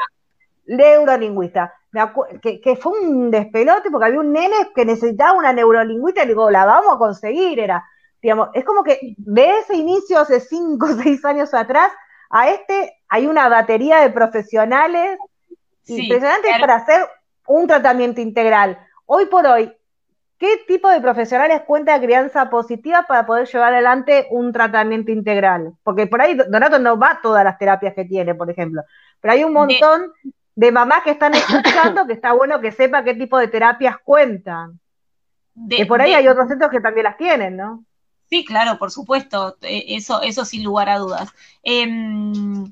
neurolingüista. 0.67 1.73
Que, 2.41 2.61
que, 2.61 2.75
fue 2.75 2.99
un 2.99 3.31
despelote 3.31 3.89
porque 3.89 4.07
había 4.07 4.19
un 4.19 4.31
nene 4.31 4.55
que 4.75 4.85
necesitaba 4.85 5.33
una 5.33 5.53
neurolingüista 5.53 6.21
y 6.21 6.25
le 6.25 6.33
digo, 6.33 6.51
la 6.51 6.65
vamos 6.65 6.95
a 6.95 6.99
conseguir, 6.99 7.59
era, 7.59 7.83
digamos, 8.21 8.49
es 8.53 8.63
como 8.63 8.83
que 8.83 9.15
de 9.17 9.59
ese 9.59 9.75
inicio 9.75 10.19
hace 10.19 10.39
cinco 10.39 10.87
o 10.87 10.93
seis 11.03 11.23
años 11.25 11.53
atrás 11.53 11.91
a 12.29 12.49
este 12.49 12.97
hay 13.07 13.25
una 13.25 13.49
batería 13.49 14.01
de 14.01 14.11
profesionales 14.11 15.17
impresionantes 15.87 16.51
para 16.59 16.75
hacer 16.75 17.01
un 17.47 17.65
tratamiento 17.65 18.21
integral. 18.21 18.77
Hoy 19.07 19.25
por 19.25 19.47
hoy, 19.47 19.73
¿qué 20.37 20.63
tipo 20.67 20.87
de 20.89 21.01
profesionales 21.01 21.63
cuenta 21.65 21.97
de 21.97 22.05
crianza 22.05 22.51
positiva 22.51 23.05
para 23.07 23.25
poder 23.25 23.47
llevar 23.47 23.73
adelante 23.73 24.27
un 24.29 24.53
tratamiento 24.53 25.11
integral? 25.11 25.73
Porque 25.83 26.05
por 26.05 26.21
ahí 26.21 26.35
Donato 26.35 26.77
no 26.77 26.99
va 26.99 27.13
a 27.13 27.21
todas 27.21 27.43
las 27.43 27.57
terapias 27.57 27.95
que 27.95 28.05
tiene, 28.05 28.35
por 28.35 28.51
ejemplo, 28.51 28.83
pero 29.19 29.33
hay 29.33 29.43
un 29.43 29.53
montón 29.53 30.13
de, 30.23 30.31
mamás 30.71 31.03
que 31.03 31.11
están 31.11 31.33
escuchando 31.35 32.05
que 32.05 32.13
está 32.13 32.33
bueno 32.33 32.59
que 32.59 32.71
sepa 32.71 33.03
qué 33.03 33.13
tipo 33.13 33.37
de 33.37 33.47
terapias 33.47 33.97
cuentan. 34.03 34.79
que 35.69 35.85
por 35.85 36.01
ahí 36.01 36.13
hay 36.13 36.27
otros 36.27 36.47
centros 36.47 36.71
que 36.71 36.81
también 36.81 37.05
las 37.05 37.17
tienen, 37.17 37.57
¿no? 37.57 37.83
Sí, 38.29 38.45
claro, 38.45 38.77
por 38.77 38.91
supuesto, 38.91 39.57
eh, 39.61 39.85
eso, 39.89 40.21
eso 40.21 40.45
sin 40.45 40.63
lugar 40.63 40.87
a 40.87 40.99
dudas. 40.99 41.33
Em, 41.63 42.71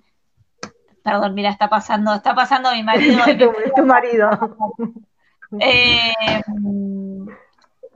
perdón, 1.03 1.33
mira, 1.33 1.49
está 1.49 1.67
pasando, 1.67 2.13
está 2.13 2.35
pasando 2.35 2.71
mi 2.73 2.83
marido. 2.83 3.17
tu, 3.75 3.85
marido. 3.85 4.29
Em, 5.59 7.25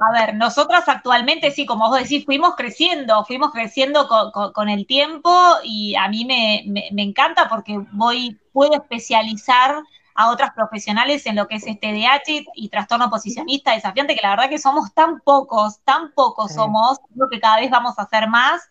a 0.02 0.12
ver, 0.12 0.36
nosotras 0.36 0.88
actualmente, 0.88 1.52
sí, 1.52 1.66
como 1.66 1.88
vos 1.90 2.00
decís, 2.00 2.26
fuimos 2.26 2.56
creciendo, 2.56 3.24
fuimos 3.26 3.52
creciendo 3.52 4.08
con, 4.54 4.70
el 4.70 4.88
tiempo 4.88 5.32
y 5.64 5.96
a 5.96 6.08
mí 6.08 6.26
me, 6.26 6.64
me, 6.92 7.04
encanta 7.04 7.48
porque 7.48 7.80
voy, 7.92 8.40
puedo 8.52 8.74
especializar 8.74 9.84
a 10.16 10.32
otras 10.32 10.52
profesionales 10.54 11.26
en 11.26 11.36
lo 11.36 11.48
que 11.48 11.56
es 11.56 11.68
este 11.68 11.94
DH 11.94 12.46
y 12.56 12.70
trastorno 12.70 13.10
posicionista 13.10 13.74
desafiante, 13.74 14.16
que 14.16 14.22
la 14.22 14.32
verdad 14.32 14.50
que 14.50 14.58
somos 14.58 14.94
tan 14.94 15.20
pocos, 15.22 15.80
tan 15.84 16.12
pocos 16.14 16.54
somos, 16.54 17.00
creo 17.14 17.30
que 17.30 17.40
cada 17.40 17.60
vez 17.60 17.70
vamos 17.70 17.98
a 17.98 18.04
hacer 18.04 18.28
más. 18.28 18.70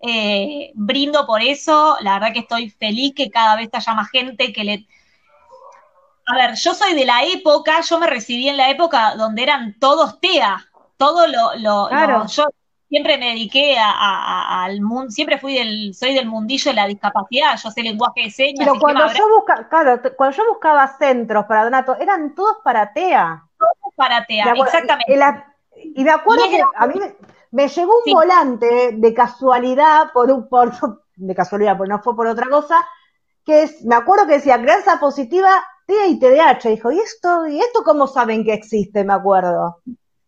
Eh, 0.00 0.70
brindo 0.74 1.26
por 1.26 1.42
eso, 1.42 1.96
la 2.02 2.14
verdad 2.14 2.32
que 2.32 2.40
estoy 2.40 2.70
feliz 2.70 3.14
que 3.16 3.30
cada 3.30 3.56
vez 3.56 3.68
haya 3.72 3.94
más 3.94 4.10
gente 4.10 4.52
que 4.52 4.64
le... 4.64 4.86
A 6.28 6.36
ver, 6.36 6.54
yo 6.54 6.74
soy 6.74 6.94
de 6.94 7.04
la 7.04 7.24
época, 7.24 7.80
yo 7.80 7.98
me 7.98 8.06
recibí 8.06 8.48
en 8.48 8.56
la 8.56 8.70
época 8.70 9.14
donde 9.16 9.42
eran 9.42 9.78
todos 9.78 10.20
TEA, 10.20 10.66
todo 10.96 11.26
lo, 11.26 11.54
lo, 11.56 11.88
claro 11.88 12.26
siempre 12.88 13.18
me 13.18 13.26
dediqué 13.26 13.76
al 13.78 14.80
mundo, 14.80 15.10
siempre 15.10 15.38
fui 15.38 15.54
del, 15.54 15.94
soy 15.94 16.14
del 16.14 16.26
mundillo 16.26 16.70
de 16.70 16.74
la 16.74 16.86
discapacidad, 16.86 17.56
yo 17.62 17.70
sé 17.70 17.82
lenguaje 17.82 18.22
de 18.24 18.30
señas. 18.30 18.66
Pero 18.66 18.80
cuando 18.80 19.06
yo, 19.12 19.24
claro, 19.68 20.00
cuando 20.16 20.36
yo 20.36 20.48
buscaba 20.48 20.96
centros 20.98 21.44
para 21.44 21.64
Donato, 21.64 21.96
eran 22.00 22.34
todos 22.34 22.58
para 22.64 22.92
TEA. 22.92 23.44
Todos 23.58 23.94
para 23.94 24.24
TEA, 24.24 24.52
exactamente. 24.52 25.44
y 25.74 26.02
me 26.02 26.10
acuerdo 26.10 26.44
que 26.48 26.62
a 26.74 26.86
mí 26.86 26.94
me, 27.50 27.68
llegó 27.68 27.92
un 28.06 28.12
volante 28.12 28.92
de 28.92 29.14
casualidad, 29.14 30.12
por 30.12 30.30
un, 30.30 30.48
por, 30.48 30.72
de 31.16 31.34
casualidad, 31.34 31.76
porque 31.76 31.90
no 31.90 32.02
fue 32.02 32.16
por 32.16 32.26
otra 32.26 32.46
cosa, 32.48 32.76
que 33.44 33.64
es, 33.64 33.84
me 33.84 33.94
acuerdo 33.94 34.26
que 34.26 34.34
decía 34.34 34.60
crianza 34.60 34.98
positiva, 34.98 35.50
TEA 35.88 36.06
y 36.06 36.18
TDAH. 36.18 36.68
Dijo, 36.68 36.92
¿y 36.92 36.98
esto, 36.98 37.46
y 37.46 37.58
esto 37.58 37.82
cómo 37.82 38.06
saben 38.06 38.44
que 38.44 38.52
existe? 38.52 39.04
Me 39.04 39.14
acuerdo. 39.14 39.80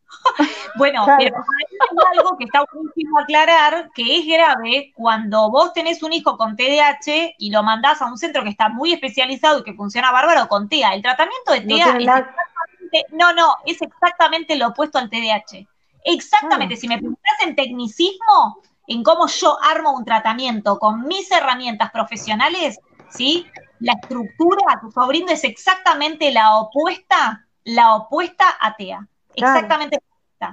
bueno, 0.76 1.04
pero 1.18 1.36
hay 1.36 2.18
algo 2.18 2.36
que 2.38 2.44
está 2.44 2.64
buenísimo 2.72 3.18
aclarar, 3.18 3.90
que 3.94 4.18
es 4.18 4.26
grave 4.26 4.92
cuando 4.96 5.50
vos 5.50 5.72
tenés 5.74 6.02
un 6.02 6.14
hijo 6.14 6.38
con 6.38 6.56
TDAH 6.56 7.34
y 7.38 7.50
lo 7.50 7.62
mandás 7.62 8.00
a 8.00 8.06
un 8.06 8.16
centro 8.16 8.42
que 8.42 8.48
está 8.48 8.70
muy 8.70 8.94
especializado 8.94 9.60
y 9.60 9.62
que 9.62 9.74
funciona 9.74 10.10
bárbaro 10.10 10.48
con 10.48 10.68
TEA. 10.68 10.94
El 10.94 11.02
tratamiento 11.02 11.52
de 11.52 11.60
TEA 11.60 11.86
es 11.88 11.94
exactamente, 11.94 13.06
no, 13.12 13.32
no, 13.34 13.56
es 13.66 13.80
exactamente 13.82 14.56
lo 14.56 14.68
opuesto 14.68 14.98
al 14.98 15.10
TDAH. 15.10 15.66
Exactamente, 16.04 16.76
si 16.76 16.88
me 16.88 16.96
preguntas 16.96 17.34
en 17.44 17.54
tecnicismo, 17.54 18.62
en 18.86 19.02
cómo 19.02 19.26
yo 19.26 19.58
armo 19.62 19.92
un 19.92 20.06
tratamiento 20.06 20.78
con 20.78 21.06
mis 21.06 21.30
herramientas 21.30 21.90
profesionales, 21.90 22.80
¿sí? 23.10 23.46
La 23.80 23.94
estructura 24.00 24.64
a 24.68 24.80
tu 24.80 24.90
sobrino 24.90 25.30
es 25.32 25.44
exactamente 25.44 26.30
la 26.30 26.58
opuesta, 26.58 27.46
la 27.64 27.96
opuesta 27.96 28.44
a 28.60 28.76
TEA. 28.76 29.06
Exactamente. 29.34 29.98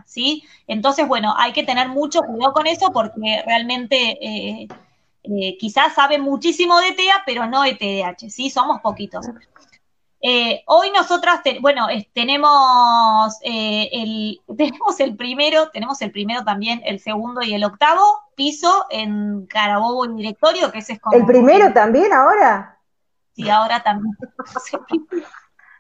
¿sí? 0.06 0.44
Entonces, 0.68 1.08
bueno, 1.08 1.34
hay 1.38 1.54
que 1.54 1.64
tener 1.64 1.90
mucho 1.90 2.22
cuidado 2.22 2.54
con 2.54 2.68
eso 2.68 2.92
porque 2.92 3.44
realmente 3.46 4.18
eh, 4.22 4.68
eh, 5.24 5.58
quizás 5.58 5.94
sabe 5.94 6.20
muchísimo 6.20 6.80
de 6.80 6.94
TEA, 6.94 7.24
pero 7.26 7.48
no 7.48 7.64
de 7.64 7.76
TDAH, 7.76 8.30
¿sí? 8.30 8.50
Somos 8.50 8.82
poquitos. 8.82 9.28
Eh, 10.20 10.64
hoy 10.66 10.90
nosotras, 10.92 11.42
bueno, 11.62 11.88
tenemos, 12.14 13.38
el, 13.44 14.42
tenemos 14.58 15.00
el 15.00 15.16
primero, 15.16 15.70
tenemos 15.70 16.02
el 16.02 16.12
primero 16.12 16.44
también, 16.44 16.82
el 16.86 17.00
segundo 17.00 17.42
y 17.42 17.54
el 17.54 17.64
octavo 17.64 18.02
piso 18.36 18.86
en 18.90 19.48
Carabobo 19.48 20.06
y 20.06 20.16
Directorio, 20.16 20.72
que 20.72 20.80
ese 20.80 20.94
es 20.94 21.00
como... 21.00 21.16
¿El 21.16 21.26
primero 21.26 21.72
también 21.74 22.14
ahora? 22.14 22.77
Sí, 23.38 23.50
ahora 23.50 23.84
también. 23.84 24.18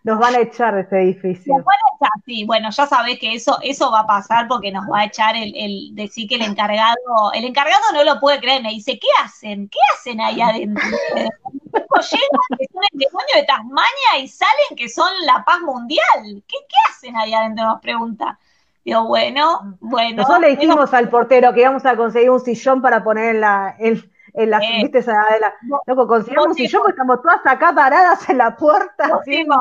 Nos 0.04 0.20
van 0.20 0.36
a 0.36 0.40
echar 0.40 0.76
de 0.76 0.82
este 0.82 1.02
edificio. 1.02 1.54
Nos 1.58 1.66
van 1.66 1.76
a 1.76 1.96
echar, 1.98 2.24
sí, 2.24 2.46
bueno, 2.46 2.70
ya 2.70 2.86
sabés 2.86 3.20
que 3.20 3.34
eso, 3.34 3.58
eso 3.62 3.92
va 3.92 4.02
a 4.02 4.08
pasar 4.08 4.48
porque 4.48 4.72
nos 4.72 4.86
va 4.86 5.00
a 5.00 5.06
echar 5.06 5.36
el, 5.36 5.54
el 5.54 5.96
decir 5.96 6.30
que 6.30 6.36
el 6.36 6.44
encargado, 6.44 7.34
el 7.34 7.44
encargado 7.44 7.82
no 7.92 8.06
lo 8.06 8.18
puede 8.18 8.40
creer, 8.40 8.64
me 8.64 8.70
dice, 8.70 8.98
¿qué 8.98 9.08
hacen? 9.22 9.68
¿Qué 9.68 9.80
hacen 9.94 10.22
ahí 10.22 10.40
adentro? 10.40 10.82
Llegan 11.14 12.30
que 12.58 12.68
son 12.72 12.84
el 12.94 13.00
demonio 13.00 13.36
de 13.36 13.44
Tasmania 13.44 14.20
y 14.22 14.28
salen 14.30 14.78
que 14.78 14.88
son 14.88 15.12
la 15.26 15.44
paz 15.44 15.60
mundial. 15.60 16.44
¿Qué, 16.48 16.56
qué 16.70 16.76
hacen 16.90 17.18
ahí 17.18 17.34
adentro? 17.34 17.66
Nos 17.66 17.82
pregunta. 17.82 18.40
Digo, 18.86 19.04
bueno, 19.08 19.78
bueno. 19.82 20.18
Nosotros 20.18 20.40
le 20.40 20.56
dijimos 20.56 20.94
al 20.94 21.10
portero 21.10 21.54
que 21.54 21.62
íbamos 21.62 21.86
a 21.86 21.98
conseguir 21.98 22.30
un 22.30 22.40
sillón 22.40 22.82
para 22.82 23.04
poner 23.04 23.36
en 23.36 23.42
la, 23.42 23.76
en, 23.78 24.10
en 24.38 24.52
las, 24.52 24.62
eh, 24.62 24.84
¿viste? 24.84 25.02
de 25.02 25.40
la, 25.40 25.54
loco, 25.88 26.08
consigamos 26.08 26.56
si 26.56 26.68
yo, 26.68 26.84
estamos 26.88 27.24
todas 27.24 27.40
acá 27.44 27.74
paradas 27.74 28.30
en 28.30 28.38
la 28.38 28.56
puerta. 28.56 29.08
Votemos, 29.08 29.58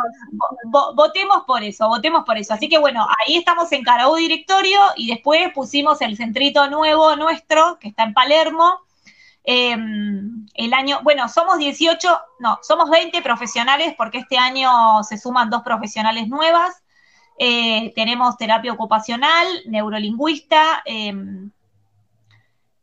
votemos 0.95 1.45
por 1.47 1.63
eso, 1.63 1.89
votemos 1.89 2.25
por 2.27 2.37
eso. 2.37 2.53
Así 2.53 2.69
que 2.69 2.77
bueno, 2.77 3.07
ahí 3.21 3.37
estamos 3.39 3.73
en 3.73 3.83
Caraú 3.83 4.17
Directorio 4.17 4.79
y 4.97 5.09
después 5.09 5.51
pusimos 5.55 6.03
el 6.03 6.19
centrito 6.19 6.69
nuevo 6.69 7.17
nuestro, 7.17 7.79
que 7.81 7.89
está 7.89 8.03
en 8.03 8.13
Palermo. 8.13 8.81
Em, 9.45 10.47
el 10.53 10.75
año, 10.75 11.01
bueno, 11.03 11.27
somos 11.31 11.57
18, 11.57 12.21
no, 12.41 12.59
somos 12.61 12.91
20 12.91 13.23
profesionales 13.23 13.95
porque 13.97 14.19
este 14.19 14.37
año 14.37 15.03
se 15.05 15.17
suman 15.17 15.49
dos 15.49 15.63
profesionales 15.63 16.29
nuevas. 16.29 16.83
Eh, 17.39 17.95
tenemos 17.95 18.37
terapia 18.37 18.75
ocupacional, 18.75 19.47
neurolingüista, 19.65 20.83
eh, 20.85 21.15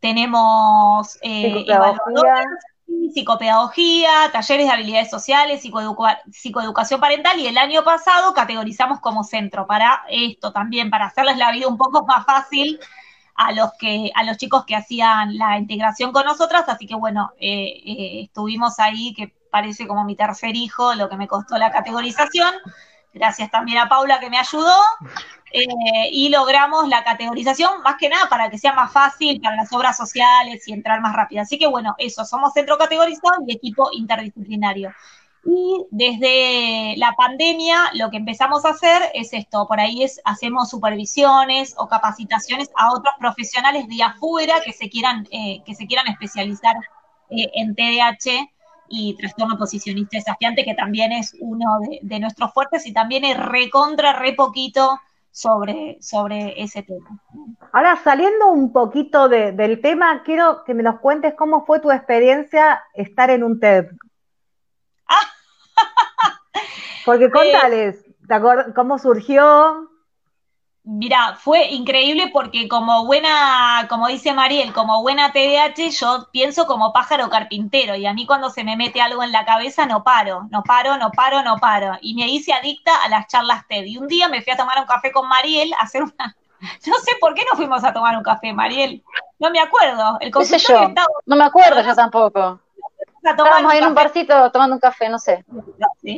tenemos 0.03 1.17
eh, 1.21 1.65
psicopedagogía. 3.13 4.11
talleres 4.33 4.67
de 4.67 4.73
habilidades 4.73 5.09
sociales, 5.09 5.61
psicoeducación 5.61 6.99
parental 6.99 7.39
y 7.39 7.47
el 7.47 7.57
año 7.57 7.85
pasado 7.85 8.33
categorizamos 8.33 8.99
como 8.99 9.23
centro. 9.23 9.65
Para 9.65 10.03
esto 10.09 10.51
también, 10.51 10.89
para 10.89 11.05
hacerles 11.05 11.37
la 11.37 11.53
vida 11.53 11.69
un 11.69 11.77
poco 11.77 12.05
más 12.07 12.25
fácil 12.25 12.81
a 13.35 13.53
los 13.53 13.71
que 13.79 14.11
a 14.13 14.25
los 14.25 14.35
chicos 14.35 14.65
que 14.65 14.75
hacían 14.75 15.37
la 15.37 15.57
integración 15.57 16.11
con 16.11 16.25
nosotras, 16.25 16.65
así 16.67 16.85
que 16.85 16.95
bueno, 16.95 17.31
eh, 17.39 17.81
eh, 17.85 18.23
estuvimos 18.25 18.79
ahí 18.79 19.13
que 19.13 19.33
parece 19.49 19.87
como 19.87 20.03
mi 20.03 20.17
tercer 20.17 20.57
hijo, 20.57 20.95
lo 20.95 21.07
que 21.07 21.15
me 21.15 21.29
costó 21.29 21.57
la 21.57 21.71
categorización, 21.71 22.53
gracias 23.13 23.51
también 23.51 23.77
a 23.77 23.89
Paula 23.89 24.19
que 24.19 24.29
me 24.29 24.37
ayudó, 24.37 24.75
eh, 25.55 26.09
y 26.11 26.29
logramos 26.29 26.87
la 26.87 27.03
categorización, 27.03 27.83
más 27.83 27.97
que 27.97 28.09
nada 28.09 28.27
para 28.27 28.49
que 28.49 28.57
sea 28.57 28.73
más 28.73 28.91
fácil 28.91 29.39
para 29.39 29.55
las 29.55 29.71
obras 29.71 29.95
sociales 29.95 30.67
y 30.67 30.73
entrar 30.73 30.99
más 30.99 31.13
rápido. 31.15 31.43
Así 31.43 31.59
que 31.59 31.67
bueno, 31.67 31.93
eso, 31.99 32.25
somos 32.25 32.53
centro 32.53 32.77
categorizado 32.77 33.43
y 33.45 33.53
equipo 33.53 33.89
interdisciplinario. 33.93 34.91
Y 35.45 35.85
desde 35.91 36.95
la 36.97 37.13
pandemia 37.13 37.91
lo 37.93 38.09
que 38.09 38.17
empezamos 38.17 38.65
a 38.65 38.69
hacer 38.69 39.11
es 39.13 39.33
esto, 39.33 39.67
por 39.67 39.79
ahí 39.79 40.01
es, 40.03 40.21
hacemos 40.25 40.69
supervisiones 40.69 41.75
o 41.77 41.87
capacitaciones 41.87 42.71
a 42.75 42.91
otros 42.91 43.13
profesionales 43.19 43.87
de 43.87 44.01
afuera 44.01 44.55
que 44.65 44.73
se 44.73 44.89
quieran, 44.89 45.27
eh, 45.31 45.61
que 45.65 45.75
se 45.75 45.85
quieran 45.85 46.07
especializar 46.07 46.77
eh, 47.29 47.51
en 47.53 47.75
TDAH 47.75 48.49
y 48.95 49.15
trastorno 49.15 49.57
posicionista 49.57 50.17
desafiante, 50.17 50.63
que 50.63 50.75
también 50.75 51.11
es 51.11 51.35
uno 51.39 51.79
de, 52.01 52.19
nuestros 52.19 52.53
fuertes 52.53 52.85
y 52.85 52.93
también 52.93 53.25
es 53.25 53.37
recontra, 53.37 54.13
re 54.13 54.33
poquito 54.33 54.99
sobre, 55.31 55.97
sobre 55.99 56.61
ese 56.61 56.83
tema. 56.83 57.19
Ahora, 57.71 57.99
saliendo 58.03 58.51
un 58.51 58.71
poquito 58.71 59.29
del 59.29 59.81
tema, 59.81 60.21
quiero 60.23 60.63
que 60.63 60.75
me 60.75 60.83
nos 60.83 60.99
cuentes 60.99 61.33
cómo 61.33 61.65
fue 61.65 61.79
tu 61.79 61.91
experiencia 61.91 62.83
estar 62.93 63.31
en 63.31 63.43
un 63.43 63.59
TED. 63.59 63.87
Porque 67.03 67.31
contales, 67.31 68.05
¿cómo 68.75 68.99
surgió? 68.99 69.89
Mira, 70.85 71.35
fue 71.35 71.69
increíble 71.71 72.29
porque 72.33 72.67
como 72.67 73.05
buena, 73.05 73.85
como 73.87 74.09
dice 74.09 74.33
Mariel, 74.33 74.73
como 74.73 75.01
buena 75.01 75.31
TDAH, 75.31 75.89
yo 75.91 76.27
pienso 76.31 76.67
como 76.67 76.91
pájaro 76.91 77.29
carpintero 77.29 77.95
y 77.95 78.05
a 78.05 78.13
mí 78.13 78.25
cuando 78.25 78.49
se 78.49 78.65
me 78.65 78.75
mete 78.75 79.01
algo 79.01 79.23
en 79.23 79.31
la 79.31 79.45
cabeza 79.45 79.85
no 79.85 80.03
paro, 80.03 80.45
no 80.51 80.61
paro, 80.63 80.97
no 80.97 81.09
paro, 81.11 81.41
no 81.41 81.57
paro. 81.57 81.97
Y 82.01 82.15
me 82.15 82.27
hice 82.27 82.51
adicta 82.51 82.91
a 83.01 83.07
las 83.07 83.27
charlas 83.27 83.65
TED. 83.69 83.85
Y 83.85 83.97
un 83.97 84.07
día 84.07 84.27
me 84.27 84.41
fui 84.41 84.51
a 84.51 84.57
tomar 84.57 84.77
un 84.77 84.85
café 84.85 85.11
con 85.13 85.27
Mariel, 85.27 85.73
a 85.79 85.83
hacer 85.83 86.03
una... 86.03 86.35
No 86.87 86.95
sé 86.95 87.11
por 87.19 87.33
qué 87.33 87.43
no 87.49 87.57
fuimos 87.57 87.83
a 87.83 87.91
tomar 87.91 88.17
un 88.17 88.23
café, 88.23 88.53
Mariel. 88.53 89.03
No 89.39 89.49
me 89.51 89.59
acuerdo. 89.59 90.17
El 90.21 90.31
yo? 90.31 90.93
No 91.25 91.35
me 91.35 91.43
acuerdo 91.43 91.81
yo 91.81 91.93
tampoco. 91.93 92.59
Estábamos 93.21 93.71
ahí 93.71 93.79
en 93.79 93.87
un 93.87 93.95
barcito 93.95 94.51
tomando 94.51 94.75
un 94.75 94.81
café, 94.81 95.07
no 95.07 95.17
sé. 95.17 95.45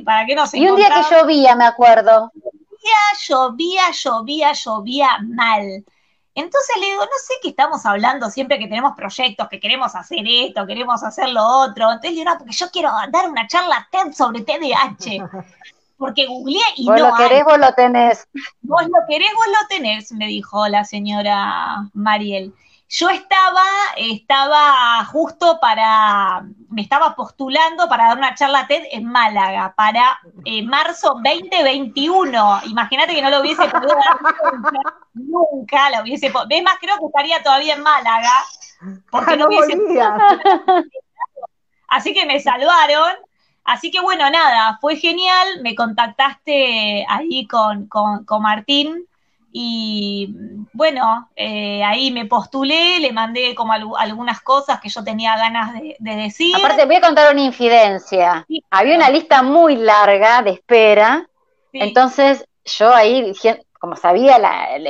para 0.04 0.26
que 0.26 0.36
no 0.36 0.48
se 0.48 0.58
Y 0.58 0.68
un 0.68 0.76
día 0.76 0.90
que 0.90 1.16
llovía, 1.16 1.56
me 1.56 1.66
acuerdo. 1.66 2.32
Llovía, 3.28 3.92
llovía, 3.92 4.52
llovía 4.54 5.10
mal. 5.22 5.86
Entonces 6.36 6.76
le 6.82 6.88
digo, 6.88 7.02
no 7.02 7.18
sé 7.26 7.34
qué 7.42 7.50
estamos 7.50 7.86
hablando 7.86 8.30
siempre 8.30 8.60
que 8.60 8.68
tenemos 8.68 8.94
proyectos, 8.96 9.48
que 9.48 9.60
queremos 9.60 9.96
hacer 9.96 10.26
esto, 10.28 10.68
queremos 10.68 11.02
hacer 11.02 11.30
lo 11.30 11.44
otro. 11.44 11.86
Entonces 11.86 12.12
le 12.12 12.18
digo, 12.20 12.32
no, 12.32 12.38
porque 12.38 12.54
yo 12.54 12.70
quiero 12.72 12.92
dar 13.10 13.30
una 13.30 13.48
charla 13.48 13.88
TED 13.90 14.12
sobre 14.14 14.42
TDAH. 14.42 15.30
Porque 15.98 16.26
googleé 16.26 16.60
y 16.76 16.88
vos 16.88 17.00
no. 17.00 17.08
lo 17.08 17.16
querés, 17.16 17.46
vos 17.46 17.58
lo 17.58 17.72
tenés. 17.74 18.28
Vos 18.62 18.84
lo 18.84 19.08
querés, 19.08 19.30
vos 19.34 19.48
lo 19.48 19.68
tenés, 19.70 20.12
me 20.12 20.28
dijo 20.28 20.68
la 20.68 20.84
señora 20.84 21.90
Mariel. 21.94 22.54
Yo 22.88 23.10
estaba, 23.10 23.64
estaba 23.98 25.04
justo 25.06 25.58
para, 25.60 26.44
me 26.70 26.84
estaba 26.84 27.16
postulando 27.16 27.90
para 27.90 28.10
dar 28.10 28.18
una 28.18 28.36
charla 28.36 28.68
TED 28.68 28.84
en 28.92 29.06
Málaga 29.06 29.74
para 29.76 30.20
eh, 30.46 30.62
marzo 30.64 31.16
2021. 31.16 32.60
Imagínate 32.68 33.16
que 33.16 33.24
no 33.24 33.32
lo 33.32 33.42
hubiese 33.42 33.68
podido 33.68 33.96
dar 33.96 34.54
nunca, 34.54 34.94
nunca 35.14 35.90
lo 35.90 36.04
hubiese 36.04 36.30
podido. 36.30 36.58
Es 36.58 36.64
más, 36.64 36.78
creo 36.80 37.00
que 37.00 37.06
estaría 37.08 37.42
todavía 37.42 37.74
en 37.74 37.82
Málaga, 37.82 38.34
porque 39.10 39.34
ah, 39.34 39.36
no, 39.36 39.48
hubiese 39.48 39.78
Así 41.88 42.14
que 42.14 42.26
me 42.28 42.40
salvaron. 42.40 43.16
Así 43.64 43.90
que 43.90 44.00
bueno, 44.00 44.30
nada, 44.30 44.78
fue 44.80 44.96
genial. 44.96 45.62
Me 45.64 45.74
contactaste 45.74 47.04
ahí 47.10 47.48
con, 47.48 47.88
con, 47.88 48.26
con 48.26 48.44
Martín 48.44 49.08
y 49.58 50.36
bueno, 50.74 51.30
eh, 51.34 51.82
ahí 51.82 52.12
me 52.12 52.26
postulé, 52.26 53.00
le 53.00 53.14
mandé 53.14 53.56
como 53.56 53.72
algunas 53.72 54.42
cosas 54.42 54.82
que 54.82 54.90
yo 54.90 55.02
tenía 55.02 55.38
ganas 55.38 55.72
de, 55.72 55.96
decir. 55.98 56.54
Aparte, 56.58 56.86
voy 56.86 56.98
a 56.98 57.02
contar 57.02 57.32
una 57.32 57.42
infidencia. 57.42 58.46
Había 58.70 58.98
una 58.98 59.10
lista 59.10 59.44
muy 59.44 59.78
larga 59.78 60.42
de 60.42 60.50
espera, 60.50 61.30
entonces 61.72 62.46
yo 62.66 62.94
ahí, 62.94 63.32
como 63.80 63.96
sabía 63.96 64.40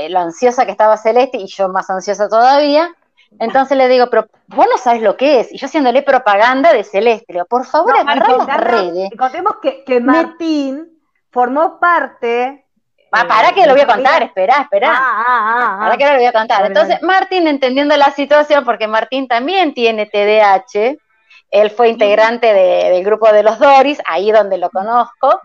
lo 0.09 0.19
ansiosa 0.19 0.65
que 0.65 0.71
estaba 0.71 0.97
Celeste 0.97 1.37
y 1.37 1.45
yo 1.45 1.69
más 1.69 1.87
ansiosa 1.91 2.27
todavía, 2.27 2.89
entonces 3.37 3.77
le 3.77 3.87
digo, 3.87 4.09
pero 4.09 4.27
vos 4.47 4.65
no 4.67 4.79
sabes 4.79 5.03
lo 5.03 5.15
que 5.15 5.41
es. 5.41 5.53
Y 5.53 5.59
yo 5.59 5.67
haciéndole 5.67 6.01
propaganda 6.01 6.73
de 6.73 6.83
Celeste, 6.83 7.33
le 7.33 7.33
digo, 7.33 7.45
por 7.45 7.67
favor, 7.67 7.93
no, 7.93 8.01
agarramos 8.01 8.47
redes. 8.47 9.11
Contemos 9.15 9.57
que, 9.61 9.83
que 9.83 9.99
Martín 9.99 10.87
formó 11.29 11.79
parte 11.79 12.64
Ah, 13.15 13.27
para 13.27 13.51
que 13.53 13.65
lo 13.65 13.73
voy 13.73 13.81
a 13.81 13.87
contar, 13.87 14.23
espera, 14.23 14.61
espera. 14.61 14.89
Ah, 14.91 15.23
ah, 15.25 15.77
para 15.79 15.97
que 15.97 16.05
lo 16.05 16.15
voy 16.15 16.25
a 16.25 16.33
contar. 16.33 16.65
Entonces, 16.65 17.01
Martín, 17.01 17.47
entendiendo 17.47 17.95
la 17.95 18.11
situación, 18.11 18.65
porque 18.65 18.87
Martín 18.87 19.27
también 19.27 19.73
tiene 19.73 20.05
TDAH, 20.05 20.97
él 21.51 21.71
fue 21.71 21.89
integrante 21.89 22.53
del 22.53 23.03
grupo 23.03 23.31
de 23.31 23.43
los 23.43 23.57
Doris, 23.59 24.01
ahí 24.05 24.31
donde 24.31 24.57
lo 24.57 24.69
conozco, 24.69 25.39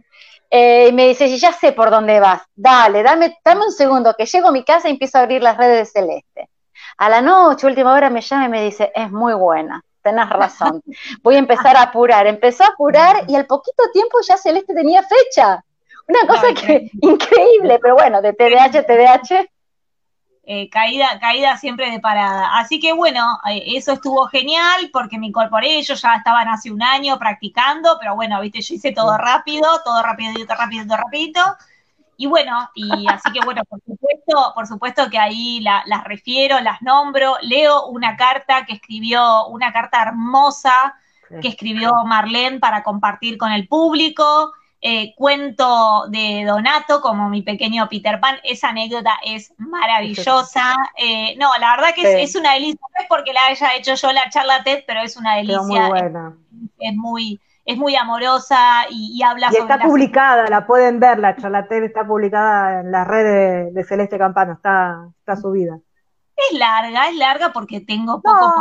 eh, 0.50 0.88
y 0.88 0.92
me 0.92 1.06
dice, 1.06 1.28
ya 1.38 1.52
sé 1.52 1.72
por 1.72 1.90
dónde 1.90 2.18
vas, 2.18 2.42
dale, 2.56 3.04
dame, 3.04 3.38
dame 3.44 3.66
un 3.66 3.72
segundo, 3.72 4.14
que 4.18 4.26
llego 4.26 4.48
a 4.48 4.52
mi 4.52 4.64
casa 4.64 4.88
y 4.88 4.92
empiezo 4.92 5.18
a 5.18 5.22
abrir 5.22 5.42
las 5.42 5.56
redes 5.56 5.78
de 5.78 6.00
Celeste. 6.00 6.48
A 6.98 7.08
la 7.08 7.22
noche, 7.22 7.66
última 7.66 7.92
hora, 7.94 8.10
me 8.10 8.20
llama 8.20 8.46
y 8.46 8.48
me 8.48 8.64
dice, 8.64 8.90
es 8.94 9.10
muy 9.12 9.34
buena, 9.34 9.84
tenés 10.02 10.28
razón, 10.28 10.82
voy 11.22 11.36
a 11.36 11.38
empezar 11.38 11.76
a 11.76 11.82
apurar. 11.82 12.26
Empezó 12.26 12.64
a 12.64 12.68
apurar 12.68 13.24
y 13.28 13.36
al 13.36 13.46
poquito 13.46 13.84
tiempo 13.92 14.18
ya 14.26 14.36
Celeste 14.36 14.74
tenía 14.74 15.02
fecha. 15.02 15.64
Una 16.11 16.26
cosa 16.26 16.52
que 16.54 16.90
increíble, 17.00 17.78
pero 17.80 17.94
bueno, 17.94 18.20
de 18.20 18.32
TDAH, 18.32 18.82
TDAH. 18.82 19.46
Eh, 20.42 20.68
caída, 20.68 21.20
caída 21.20 21.56
siempre 21.56 21.90
de 21.90 22.00
parada. 22.00 22.58
Así 22.58 22.80
que 22.80 22.92
bueno, 22.92 23.38
eh, 23.48 23.62
eso 23.76 23.92
estuvo 23.92 24.26
genial 24.26 24.90
porque 24.92 25.18
me 25.18 25.28
incorporé, 25.28 25.78
ellos 25.78 26.02
ya 26.02 26.16
estaban 26.16 26.48
hace 26.48 26.72
un 26.72 26.82
año 26.82 27.18
practicando, 27.18 27.96
pero 28.00 28.16
bueno, 28.16 28.40
viste, 28.40 28.61
yo 28.61 28.74
hice 28.74 28.90
todo 28.90 29.16
rápido, 29.16 29.68
todo 29.84 30.02
rápido, 30.02 30.32
todo 30.44 30.56
rápido, 30.56 30.86
todo 30.86 30.96
rapidito. 30.96 31.40
Y 32.16 32.26
bueno, 32.26 32.68
y 32.74 33.06
así 33.08 33.30
que 33.32 33.40
bueno, 33.44 33.62
por 33.64 33.80
supuesto, 33.80 34.52
por 34.54 34.66
supuesto 34.66 35.08
que 35.08 35.18
ahí 35.18 35.61
las 35.61 36.04
refiero, 36.04 36.58
las 36.61 36.82
nombro, 36.82 37.36
leo 37.42 37.86
una 37.86 38.16
carta 38.16 38.66
que 38.66 38.74
escribió, 38.74 39.46
una 39.46 39.72
carta 39.72 40.02
hermosa 40.02 40.96
que 41.40 41.48
escribió 41.48 41.92
Marlene 42.04 42.58
para 42.58 42.82
compartir 42.82 43.38
con 43.38 43.52
el 43.52 43.68
público. 43.68 44.52
Eh, 44.83 45.14
cuento 45.14 46.07
de 46.09 46.45
Donato 46.47 47.03
como 47.03 47.28
mi 47.28 47.43
pequeño 47.43 47.87
Peter 47.91 48.18
Pan, 48.18 48.37
esa 48.45 48.70
anécdota 48.70 49.11
es 49.22 49.53
maravillosa. 49.59 50.74
Eh, 50.97 51.37
no, 51.39 51.51
la 51.61 51.76
verdad 51.76 51.95
que 51.95 52.22
es, 52.22 52.35
una 52.35 52.55
delicia, 52.55 52.81
no 52.81 53.03
es 53.03 53.07
porque 53.07 53.35
la 53.35 53.47
haya 53.49 53.74
hecho 53.74 53.95
yo 53.95 54.11
la 54.12 54.31
charla 54.31 54.62
TED, 54.64 54.85
pero 54.87 55.03
es 55.03 55.18
una 55.18 55.37
delicia. 55.37 55.61
Muy 55.61 55.89
buena. 55.91 56.35
Es, 56.78 56.95
muy, 56.95 57.39
es 57.66 57.76
muy 57.76 57.95
amorosa 57.95 58.87
y, 58.89 59.22
habla 59.22 59.51
y 59.53 59.57
Está 59.57 59.78
publicada, 59.81 60.49
la 60.49 60.66
pueden 60.66 60.99
ver, 60.99 61.18
la 61.18 61.37
charla 61.37 61.68
TED 61.68 61.85
está 61.85 62.07
publicada 62.07 62.81
en 62.81 62.91
las 62.91 63.07
redes 63.07 63.74
de 63.74 63.85
Celeste 63.85 64.16
Campano, 64.16 64.55
está, 64.55 65.09
está 65.18 65.37
subida. 65.37 65.78
Es 66.51 66.59
larga, 66.59 67.09
es 67.09 67.16
larga 67.16 67.53
porque 67.53 67.80
tengo 67.80 68.20
poco 68.22 68.55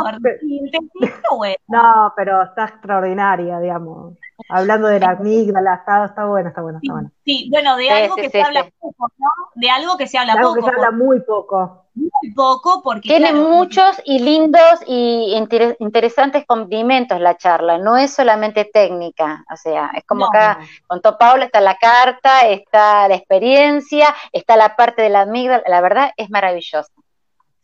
poder 1.28 1.56
No, 1.68 2.12
pero 2.16 2.42
está 2.42 2.64
extraordinaria, 2.64 3.58
digamos. 3.58 4.14
Hablando 4.48 4.88
de 4.88 5.00
la 5.00 5.10
amígdala, 5.10 5.74
está, 5.74 6.04
está 6.06 6.26
bueno, 6.26 6.48
está 6.48 6.62
bueno, 6.62 6.78
está 6.82 6.92
bueno. 6.92 7.10
Sí, 7.24 7.48
bueno, 7.50 7.76
de 7.76 7.90
algo 7.90 8.16
que 8.16 8.30
se 8.30 8.42
habla 8.42 8.68
poco, 8.80 9.12
¿no? 9.18 9.28
De 9.54 9.70
algo 9.70 9.96
que 9.96 10.06
se 10.06 10.18
habla 10.18 10.34
de 10.34 10.38
algo 10.38 10.54
poco. 10.54 10.66
que 10.66 10.70
se 10.70 10.76
habla 10.76 10.90
muy 10.90 11.20
poco. 11.20 11.86
Muy 11.94 12.32
poco, 12.34 12.82
porque. 12.82 13.08
Tiene 13.08 13.32
muchos 13.32 14.00
y 14.04 14.20
lindos 14.20 14.80
y 14.86 15.34
interesantes 15.78 16.46
condimentos 16.46 17.20
la 17.20 17.36
charla, 17.36 17.78
no 17.78 17.96
es 17.96 18.12
solamente 18.12 18.64
técnica, 18.64 19.44
o 19.52 19.56
sea, 19.56 19.90
es 19.94 20.04
como 20.04 20.26
acá 20.26 20.60
contó 20.86 21.18
Paula, 21.18 21.46
está 21.46 21.60
la 21.60 21.76
carta, 21.76 22.46
está 22.46 23.08
la 23.08 23.16
experiencia, 23.16 24.14
está 24.32 24.56
la 24.56 24.76
parte 24.76 25.02
de 25.02 25.10
la 25.10 25.22
amígdala, 25.22 25.64
la 25.66 25.80
verdad 25.80 26.12
es 26.16 26.30
maravilloso. 26.30 26.92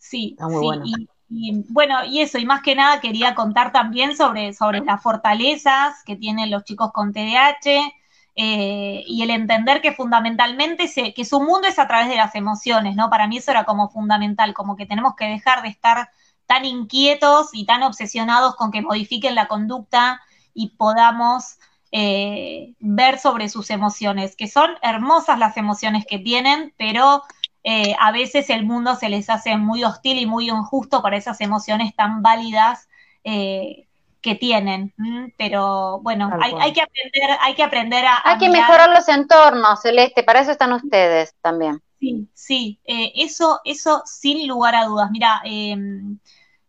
Sí, 0.09 0.37
sí. 0.39 1.09
Y, 1.29 1.65
bueno, 1.69 2.05
y 2.05 2.21
eso, 2.21 2.39
y 2.39 2.47
más 2.47 2.63
que 2.63 2.77
nada 2.77 3.01
quería 3.01 3.35
contar 3.35 3.73
también 3.73 4.17
sobre, 4.17 4.53
sobre 4.53 4.81
las 4.81 5.03
fortalezas 5.03 6.05
que 6.05 6.15
tienen 6.15 6.53
los 6.53 6.63
chicos 6.63 6.93
con 6.93 7.13
TDAH 7.13 7.93
eh, 8.37 9.03
y 9.07 9.23
el 9.23 9.31
entender 9.31 9.81
que 9.81 9.93
fundamentalmente 9.93 10.87
se, 10.87 11.15
que 11.15 11.25
su 11.25 11.41
mundo 11.41 11.67
es 11.67 11.81
a 11.81 11.89
través 11.89 12.09
de 12.09 12.17
las 12.17 12.35
emociones, 12.37 12.95
¿no? 12.95 13.11
Para 13.11 13.27
mí 13.27 13.39
eso 13.39 13.51
era 13.51 13.65
como 13.65 13.89
fundamental, 13.89 14.55
como 14.55 14.77
que 14.77 14.87
tenemos 14.87 15.17
que 15.17 15.25
dejar 15.25 15.63
de 15.63 15.69
estar 15.69 16.11
tan 16.47 16.65
inquietos 16.65 17.49
y 17.53 17.67
tan 17.67 17.83
obsesionados 17.83 18.55
con 18.55 18.71
que 18.71 18.83
modifiquen 18.83 19.35
la 19.35 19.49
conducta 19.49 20.23
y 20.55 20.69
podamos 20.77 21.59
eh, 21.93 22.75
ver 22.79 23.19
sobre 23.19 23.49
sus 23.49 23.71
emociones, 23.71 24.37
que 24.37 24.49
son 24.49 24.71
hermosas 24.83 25.39
las 25.39 25.57
emociones 25.57 26.05
que 26.09 26.19
tienen, 26.19 26.73
pero 26.77 27.23
eh, 27.69 27.97
a 27.99 28.12
veces 28.12 28.49
el 28.49 28.64
mundo 28.64 28.95
se 28.95 29.09
les 29.09 29.29
hace 29.29 29.57
muy 29.57 29.83
hostil 29.83 30.19
y 30.19 30.27
muy 30.27 30.49
injusto 30.49 31.03
para 31.03 31.17
esas 31.17 31.41
emociones 31.41 31.97
tan 31.97 32.23
válidas 32.23 32.89
eh, 33.25 33.89
que 34.21 34.37
tienen. 34.37 34.95
Pero 35.37 35.99
bueno, 35.99 36.31
hay, 36.41 36.55
hay, 36.61 36.73
que 36.73 36.83
aprender, 36.83 37.39
hay 37.41 37.55
que 37.57 37.64
aprender 37.64 38.07
a. 38.07 38.21
Hay 38.23 38.39
que 38.39 38.51
mejorar 38.51 38.91
los 38.91 39.09
entornos, 39.09 39.83
Celeste, 39.83 40.23
para 40.23 40.43
eso 40.43 40.53
están 40.53 40.75
ustedes 40.75 41.35
también. 41.41 41.83
Sí, 41.99 42.29
sí, 42.35 42.79
eh, 42.85 43.11
eso, 43.17 43.61
eso 43.64 44.01
sin 44.05 44.47
lugar 44.47 44.77
a 44.77 44.85
dudas. 44.85 45.11
Mira, 45.11 45.41
em, 45.45 46.21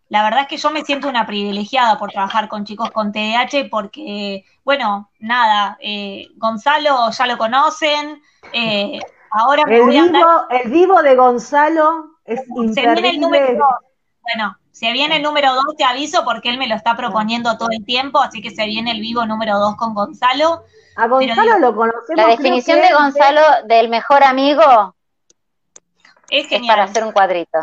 la 0.09 0.23
verdad 0.23 0.41
es 0.41 0.47
que 0.47 0.57
yo 0.57 0.71
me 0.71 0.83
siento 0.83 1.07
una 1.07 1.27
privilegiada 1.27 1.99
por 1.99 2.09
trabajar 2.09 2.47
con 2.47 2.65
chicos 2.65 2.89
con 2.89 3.11
TDAH 3.11 3.69
porque, 3.69 4.45
bueno, 4.63 5.11
nada, 5.19 5.77
eh, 5.79 6.29
Gonzalo 6.37 7.11
ya 7.11 7.27
lo 7.27 7.37
conocen. 7.37 8.19
Ahora 9.31 9.63
el, 9.67 9.87
vivo, 9.87 10.47
el 10.49 10.71
vivo 10.71 11.01
de 11.01 11.15
Gonzalo 11.15 12.17
es 12.25 12.41
Se 12.73 12.81
viene 12.81 13.09
el 13.09 13.19
número 13.19 13.53
dos. 13.53 13.67
Bueno, 14.21 14.57
se 14.71 14.91
viene 14.91 15.17
el 15.17 15.23
número 15.23 15.53
dos, 15.55 15.75
te 15.77 15.83
aviso 15.83 16.23
porque 16.23 16.49
él 16.49 16.57
me 16.57 16.67
lo 16.67 16.75
está 16.75 16.95
proponiendo 16.95 17.57
todo 17.57 17.69
el 17.71 17.83
tiempo, 17.85 18.19
así 18.19 18.41
que 18.41 18.51
se 18.51 18.65
viene 18.65 18.91
el 18.91 18.99
vivo 18.99 19.25
número 19.25 19.57
dos 19.57 19.75
con 19.75 19.93
Gonzalo. 19.93 20.63
A 20.95 21.07
Gonzalo 21.07 21.59
lo 21.59 21.75
conocemos. 21.75 22.15
La 22.15 22.27
definición 22.27 22.81
de 22.81 22.93
Gonzalo 22.93 23.41
del 23.65 23.89
mejor 23.89 24.23
amigo 24.23 24.95
es, 26.29 26.47
para 26.67 26.83
hacer 26.83 27.03
un 27.03 27.11
cuadrito. 27.11 27.59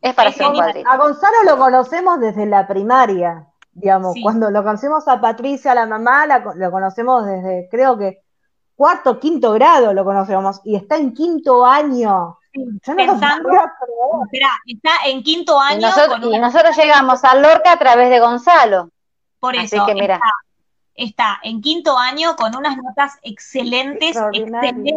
Es 0.00 0.14
para 0.14 0.30
hacer 0.30 0.46
un 0.46 0.54
cuadrito. 0.54 0.88
A 0.88 0.96
Gonzalo 0.96 1.36
lo 1.44 1.58
conocemos 1.58 2.20
desde 2.20 2.46
la 2.46 2.66
primaria, 2.66 3.46
digamos. 3.72 4.14
Cuando 4.22 4.50
lo 4.50 4.62
conocemos 4.62 5.08
a 5.08 5.20
Patricia, 5.20 5.74
la 5.74 5.86
mamá, 5.86 6.26
lo 6.26 6.70
conocemos 6.70 7.26
desde, 7.26 7.68
creo 7.70 7.98
que 7.98 8.22
cuarto, 8.78 9.18
quinto 9.18 9.52
grado 9.52 9.92
lo 9.92 10.04
conocemos. 10.04 10.60
Y 10.64 10.76
está 10.76 10.96
en 10.96 11.12
quinto 11.12 11.66
año. 11.66 12.38
Pensando, 12.84 13.50
está 14.64 14.90
en 15.04 15.22
quinto 15.22 15.60
año. 15.60 15.88
Y 16.22 16.38
nosotros, 16.38 16.76
llegamos 16.76 17.24
a 17.24 17.34
Lorca 17.34 17.72
a 17.72 17.78
través 17.78 18.08
de 18.08 18.20
Gonzalo. 18.20 18.90
Por 19.40 19.56
eso, 19.56 19.84
que 19.84 19.94
mira. 19.94 20.14
Está, 20.14 20.30
está, 20.94 21.40
en 21.42 21.60
quinto 21.60 21.98
año 21.98 22.36
con 22.36 22.56
unas 22.56 22.76
notas 22.76 23.18
excelentes, 23.22 24.16
excelentes, 24.32 24.94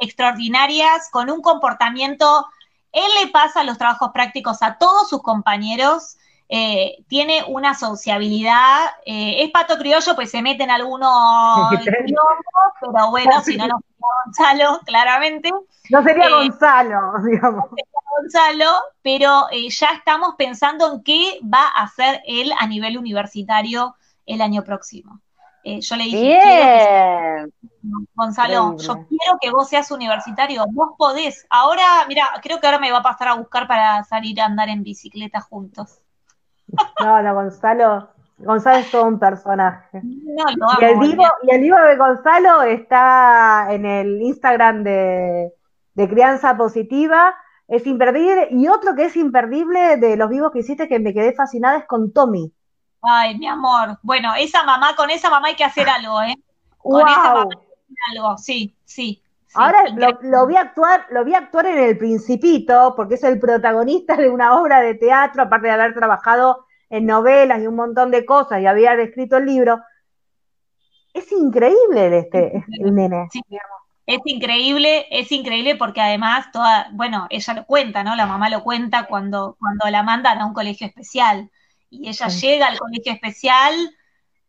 extraordinarias, 0.00 1.08
con 1.10 1.30
un 1.30 1.40
comportamiento 1.40 2.46
él 2.92 3.10
le 3.22 3.30
pasa 3.30 3.64
los 3.64 3.78
trabajos 3.78 4.10
prácticos 4.12 4.62
a 4.62 4.76
todos 4.76 5.08
sus 5.08 5.22
compañeros, 5.22 6.18
eh, 6.54 7.02
tiene 7.08 7.42
una 7.48 7.74
sociabilidad, 7.74 8.90
eh, 9.06 9.42
es 9.42 9.50
pato 9.50 9.78
criollo, 9.78 10.14
pues 10.14 10.30
se 10.30 10.42
mete 10.42 10.64
en 10.64 10.70
algunos 10.70 11.10
pero 12.80 13.08
bueno, 13.10 13.40
si 13.42 13.56
no, 13.56 13.66
no 13.68 13.80
sería 13.80 14.06
Gonzalo, 14.26 14.80
claramente. 14.84 15.50
No 15.88 16.02
sería 16.02 16.26
eh, 16.26 16.30
Gonzalo, 16.30 17.00
digamos. 17.24 17.64
No 17.64 17.70
sería 17.70 18.00
Gonzalo, 18.18 18.70
pero 19.00 19.46
ya 19.50 19.88
estamos 19.96 20.34
pensando 20.36 20.92
en 20.92 21.02
qué 21.02 21.40
va 21.42 21.68
a 21.74 21.84
hacer 21.84 22.20
él 22.26 22.52
a 22.58 22.66
nivel 22.66 22.98
universitario 22.98 23.96
el 24.26 24.42
año 24.42 24.62
próximo. 24.62 25.22
Eh, 25.64 25.80
yo 25.80 25.96
le 25.96 26.04
dije, 26.04 27.46
Gonzalo, 28.12 28.76
yo 28.76 29.06
quiero 29.08 29.38
que 29.40 29.50
vos 29.50 29.70
seas 29.70 29.90
universitario, 29.90 30.66
vos 30.70 30.90
podés. 30.98 31.46
Ahora, 31.48 32.04
mira, 32.08 32.28
creo 32.42 32.60
que 32.60 32.66
ahora 32.66 32.78
me 32.78 32.92
va 32.92 32.98
a 32.98 33.02
pasar 33.02 33.28
a 33.28 33.34
buscar 33.36 33.66
para 33.66 34.04
salir 34.04 34.38
a 34.38 34.44
andar 34.44 34.68
en 34.68 34.82
bicicleta 34.82 35.40
juntos. 35.40 36.01
No, 37.00 37.22
no, 37.22 37.34
Gonzalo, 37.34 38.08
Gonzalo 38.38 38.78
es 38.78 38.90
todo 38.90 39.04
un 39.04 39.18
personaje. 39.18 40.00
No, 40.02 40.44
lo 40.56 40.66
y, 40.80 40.84
el 40.84 40.98
vivo, 40.98 41.24
y 41.42 41.54
el 41.54 41.62
de 41.62 41.96
Gonzalo 41.96 42.62
está 42.62 43.68
en 43.70 43.86
el 43.86 44.22
Instagram 44.22 44.82
de, 44.84 45.52
de 45.94 46.08
Crianza 46.08 46.56
Positiva, 46.56 47.34
es 47.68 47.86
imperdible. 47.86 48.48
Y 48.50 48.68
otro 48.68 48.94
que 48.94 49.06
es 49.06 49.16
imperdible 49.16 49.96
de 49.96 50.16
los 50.16 50.28
vivos 50.28 50.52
que 50.52 50.60
hiciste 50.60 50.88
que 50.88 50.98
me 50.98 51.14
quedé 51.14 51.32
fascinada 51.32 51.78
es 51.78 51.86
con 51.86 52.12
Tommy. 52.12 52.52
Ay, 53.02 53.38
mi 53.38 53.48
amor. 53.48 53.98
Bueno, 54.02 54.34
esa 54.36 54.64
mamá, 54.64 54.94
con 54.96 55.10
esa 55.10 55.28
mamá 55.28 55.48
hay 55.48 55.56
que 55.56 55.64
hacer 55.64 55.88
algo, 55.88 56.20
¿eh? 56.22 56.34
Con 56.78 57.08
esa 57.08 57.34
mamá 57.34 57.40
hay 57.42 57.48
que 57.48 57.54
hacer 57.56 58.16
algo, 58.16 58.38
sí, 58.38 58.76
sí. 58.84 59.21
Ahora 59.54 59.84
lo, 60.22 60.46
vi 60.46 60.56
actuar, 60.56 61.06
lo 61.10 61.24
vi 61.24 61.34
actuar 61.34 61.66
en 61.66 61.78
El 61.78 61.98
Principito, 61.98 62.94
porque 62.96 63.14
es 63.14 63.24
el 63.24 63.38
protagonista 63.38 64.16
de 64.16 64.30
una 64.30 64.60
obra 64.60 64.80
de 64.80 64.94
teatro, 64.94 65.42
aparte 65.42 65.66
de 65.66 65.74
haber 65.74 65.94
trabajado 65.94 66.66
en 66.88 67.06
novelas 67.06 67.60
y 67.60 67.66
un 67.66 67.76
montón 67.76 68.10
de 68.10 68.24
cosas 68.24 68.60
y 68.60 68.66
había 68.66 68.94
escrito 68.94 69.36
el 69.36 69.46
libro. 69.46 69.80
Es 71.12 71.30
increíble 71.32 72.18
este 72.18 72.64
el 72.80 72.94
nene. 72.94 73.28
Sí, 73.30 73.40
es 74.06 74.18
increíble, 74.24 75.06
es 75.10 75.30
increíble 75.30 75.76
porque 75.76 76.00
además 76.00 76.50
toda, 76.52 76.88
bueno, 76.92 77.26
ella 77.30 77.54
lo 77.54 77.66
cuenta, 77.66 78.02
¿no? 78.02 78.16
La 78.16 78.26
mamá 78.26 78.48
lo 78.50 78.62
cuenta 78.62 79.06
cuando, 79.06 79.56
cuando 79.58 79.88
la 79.90 80.02
mandan 80.02 80.38
a 80.38 80.46
un 80.46 80.54
colegio 80.54 80.86
especial 80.86 81.50
y 81.88 82.08
ella 82.08 82.28
llega 82.28 82.66
al 82.66 82.78
colegio 82.78 83.12
especial, 83.12 83.74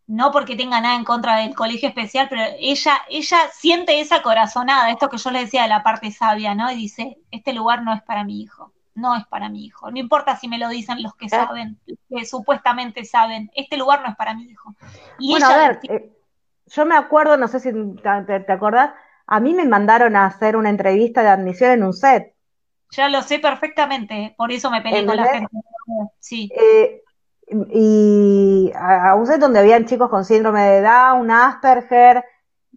no 0.08 0.32
porque 0.32 0.56
tenga 0.56 0.82
nada 0.82 0.96
en 0.96 1.06
contra 1.06 1.38
del 1.38 1.56
colegio 1.56 1.90
especial, 1.90 2.28
pero 2.30 2.44
ella, 2.60 2.98
ella 3.10 3.38
siente 3.54 4.00
esa 4.00 4.22
corazonada, 4.22 4.90
esto 4.90 5.10
que 5.10 5.18
yo 5.18 5.32
le 5.32 5.40
decía 5.40 5.64
de 5.64 5.70
la 5.70 5.84
parte 5.84 6.12
sabia, 6.12 6.56
¿no? 6.56 6.72
Y 6.72 6.76
dice, 6.76 7.18
este 7.32 7.54
lugar 7.54 7.84
no 7.84 7.94
es 7.94 8.02
para 8.04 8.24
mi 8.24 8.42
hijo, 8.42 8.74
no 8.96 9.16
es 9.16 9.26
para 9.28 9.50
mi 9.50 9.66
hijo, 9.66 9.90
no 9.92 9.98
importa 9.98 10.36
si 10.36 10.48
me 10.48 10.58
lo 10.58 10.70
dicen 10.70 11.02
los 11.02 11.16
que 11.16 11.30
saben, 11.30 11.80
que 11.86 12.26
supuestamente 12.26 13.06
saben, 13.06 13.50
este 13.56 13.78
lugar 13.78 14.02
no 14.02 14.10
es 14.10 14.16
para 14.16 14.34
mi 14.34 14.44
hijo. 14.44 14.76
Y 15.20 15.32
bueno, 15.32 15.48
a 15.48 15.58
ver, 15.58 15.80
eh, 15.84 16.12
yo 16.68 16.86
me 16.86 16.96
acuerdo, 16.96 17.38
no 17.38 17.48
sé 17.48 17.60
si 17.60 17.72
te, 17.72 18.40
te 18.42 18.52
acordás, 18.52 18.92
a 19.26 19.40
mí 19.40 19.54
me 19.54 19.66
mandaron 19.66 20.16
a 20.16 20.26
hacer 20.26 20.58
una 20.58 20.70
entrevista 20.70 21.24
de 21.24 21.30
admisión 21.30 21.72
en 21.72 21.84
un 21.84 21.94
set. 21.94 22.34
Ya 22.92 23.10
lo 23.10 23.22
sé 23.22 23.40
perfectamente, 23.40 24.36
por 24.38 24.52
eso 24.52 24.70
me 24.70 24.82
peleé 24.82 25.06
con 25.06 25.18
la 25.18 25.26
gente. 25.26 25.50
Sí. 26.20 26.52
Eh, 26.56 27.03
y 27.70 28.72
a, 28.76 29.16
un 29.16 29.28
set 29.28 29.40
donde 29.40 29.60
habían 29.60 29.86
chicos 29.86 30.10
con 30.10 30.26
síndrome 30.26 30.64
de 30.64 30.82
Down, 30.82 31.30
Asperger, 31.32 32.24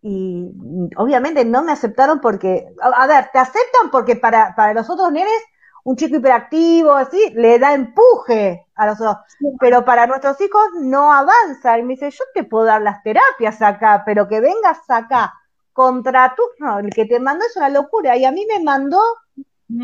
y 0.03 0.51
obviamente 0.97 1.45
no 1.45 1.63
me 1.63 1.73
aceptaron 1.73 2.21
porque, 2.21 2.69
a, 2.81 3.07
ver, 3.07 3.31
te 3.33 3.39
aceptan 3.39 3.91
porque 3.91 4.17
para, 4.17 4.55
para 4.55 4.75
los 4.75 4.89
otros 4.89 5.11
nenes 5.11 5.43
un 5.87 5.95
chico 5.95 6.17
hiperactivo, 6.17 6.93
así, 6.95 7.31
le 7.35 7.61
da 7.61 7.73
empuje 7.73 8.67
a 8.75 8.87
los 8.87 9.01
otros, 9.01 9.19
pero 9.61 9.85
para 9.85 10.09
nuestros 10.09 10.41
hijos 10.41 10.63
no 10.81 11.13
avanza. 11.13 11.79
Y 11.79 11.85
me 11.85 11.95
dice, 11.95 12.11
yo 12.11 12.25
te 12.35 12.43
puedo 12.43 12.65
dar 12.65 12.83
las 12.83 13.05
terapias 13.05 13.63
acá, 13.63 14.03
pero 14.05 14.27
que 14.27 14.41
vengas 14.41 14.79
acá 14.89 15.33
contra 15.73 16.35
tú, 16.35 16.43
no, 16.59 16.81
el 16.81 16.91
que 16.91 17.05
te 17.05 17.21
mandó 17.21 17.45
es 17.47 17.57
una 17.57 17.69
locura. 17.69 18.17
Y 18.17 18.25
a 18.25 18.33
mí 18.33 18.45
me 18.53 18.65
mandó 18.65 19.01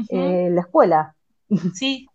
eh, 0.08 0.48
la 0.50 0.62
escuela. 0.62 1.14
Sí, 1.72 2.08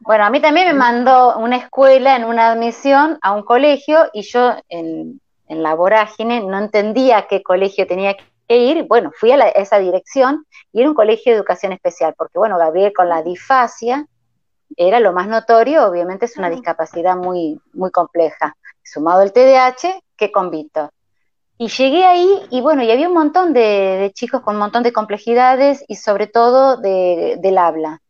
bueno, 0.00 0.24
a 0.24 0.30
mí 0.30 0.40
también 0.40 0.68
me 0.68 0.74
mandó 0.74 1.38
una 1.38 1.56
escuela 1.56 2.16
en 2.16 2.24
una 2.24 2.52
admisión 2.52 3.18
a 3.22 3.32
un 3.32 3.42
colegio 3.42 4.08
y 4.12 4.22
yo 4.22 4.54
en, 4.68 5.20
la 5.48 5.74
vorágine 5.74 6.40
no 6.40 6.58
entendía 6.58 7.18
a 7.18 7.26
qué 7.26 7.42
colegio 7.42 7.86
tenía 7.86 8.16
que 8.48 8.56
ir. 8.56 8.84
Bueno, 8.84 9.12
fui 9.18 9.32
a, 9.32 9.48
esa 9.48 9.78
dirección 9.78 10.46
y 10.72 10.80
era 10.80 10.88
un 10.88 10.94
colegio 10.94 11.32
de 11.32 11.38
educación 11.38 11.72
especial, 11.72 12.14
porque 12.16 12.38
bueno, 12.38 12.58
Gabriel 12.58 12.92
con 12.94 13.08
la 13.08 13.22
disfasia 13.22 14.06
era 14.76 15.00
lo 15.00 15.12
más 15.12 15.28
notorio, 15.28 15.86
obviamente 15.86 16.26
es 16.26 16.36
una 16.36 16.50
discapacidad 16.50 17.16
muy, 17.16 17.60
muy 17.72 17.90
compleja. 17.90 18.56
Sumado 18.82 19.22
el 19.22 19.32
TDAH, 19.32 20.00
que 20.16 20.32
con 20.32 20.50
Víctor. 20.50 20.90
Y 21.58 21.68
llegué 21.68 22.04
ahí 22.04 22.28
y 22.50 22.60
bueno, 22.60 22.82
y 22.82 22.90
había 22.90 23.08
un 23.08 23.14
montón 23.14 23.52
de, 23.52 24.10
chicos 24.14 24.42
con 24.42 24.56
un 24.56 24.60
montón 24.60 24.82
de 24.82 24.92
complejidades 24.92 25.84
y 25.88 25.96
sobre 25.96 26.26
todo 26.26 26.76
del 26.76 27.58
habla. 27.58 28.02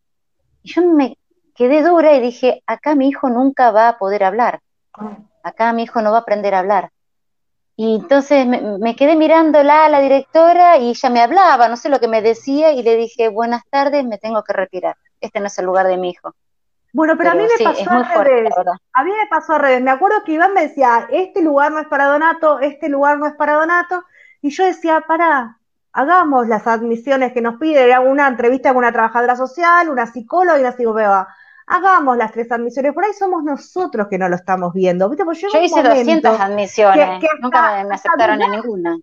Y 0.66 0.72
yo 0.72 0.82
me 0.82 1.16
quedé 1.54 1.80
dura 1.84 2.14
y 2.14 2.20
dije, 2.20 2.64
acá 2.66 2.96
mi 2.96 3.08
hijo 3.08 3.30
nunca 3.30 3.70
va 3.70 3.88
a 3.88 3.98
poder 3.98 4.24
hablar, 4.24 4.62
acá 5.44 5.72
mi 5.72 5.84
hijo 5.84 6.02
no 6.02 6.10
va 6.10 6.18
a 6.18 6.20
aprender 6.22 6.56
a 6.56 6.58
hablar. 6.58 6.90
Y 7.76 7.94
entonces 7.94 8.44
me, 8.46 8.96
quedé 8.96 9.14
mirándola 9.14 9.84
a 9.84 9.88
la 9.88 10.00
directora 10.00 10.78
y 10.78 10.88
ella 10.88 11.10
me 11.10 11.20
hablaba, 11.20 11.68
no 11.68 11.76
sé 11.76 11.88
lo 11.88 12.00
que 12.00 12.08
me 12.08 12.20
decía, 12.20 12.72
y 12.72 12.82
le 12.82 12.96
dije, 12.96 13.28
buenas 13.28 13.62
tardes, 13.70 14.04
me 14.04 14.18
tengo 14.18 14.42
que 14.42 14.54
retirar. 14.54 14.96
Este 15.20 15.38
no 15.38 15.46
es 15.46 15.56
el 15.60 15.66
lugar 15.66 15.86
de 15.86 15.98
mi 15.98 16.10
hijo. 16.10 16.34
Bueno, 16.92 17.14
pero, 17.16 17.30
a 17.30 17.34
mí 17.34 17.44
me 17.44 17.64
pasó 17.64 17.88
al 17.88 18.24
revés. 18.24 18.52
a 18.92 19.04
mí 19.04 19.10
me 19.12 19.26
pasó 19.28 19.52
al 19.52 19.60
revés. 19.60 19.82
Me 19.82 19.92
acuerdo 19.92 20.24
que 20.24 20.32
Iván 20.32 20.52
me 20.52 20.62
decía, 20.62 21.06
este 21.12 21.42
lugar 21.42 21.70
no 21.70 21.78
es 21.78 21.86
para 21.86 22.06
Donato, 22.06 22.58
este 22.58 22.88
lugar 22.88 23.18
no 23.18 23.26
es 23.28 23.34
para 23.34 23.54
Donato. 23.54 24.02
Y 24.42 24.50
yo 24.50 24.64
decía, 24.64 25.04
para, 25.06 25.55
hagamos 25.96 26.46
las 26.46 26.66
admisiones 26.66 27.32
que 27.32 27.40
nos 27.40 27.58
pide, 27.58 27.98
una 27.98 28.28
entrevista 28.28 28.68
con 28.68 28.78
una 28.78 28.92
trabajadora 28.92 29.34
social, 29.34 29.88
una 29.88 30.06
psicóloga 30.06 30.58
y 30.58 30.60
una 30.60 30.72
psicóloga. 30.72 31.28
Hagamos 31.66 32.18
las 32.18 32.32
tres 32.32 32.52
admisiones, 32.52 32.92
por 32.92 33.04
ahí 33.04 33.14
somos 33.14 33.42
nosotros 33.42 34.06
que 34.08 34.18
no 34.18 34.28
lo 34.28 34.36
estamos 34.36 34.74
viendo. 34.74 35.10
Yo 35.14 35.62
hice 35.62 35.82
200 35.82 36.38
admisiones, 36.38 37.22
nunca 37.40 37.82
me, 37.82 37.94
aceptaron 37.94 38.42
en 38.42 38.50
ninguna. 38.50 38.98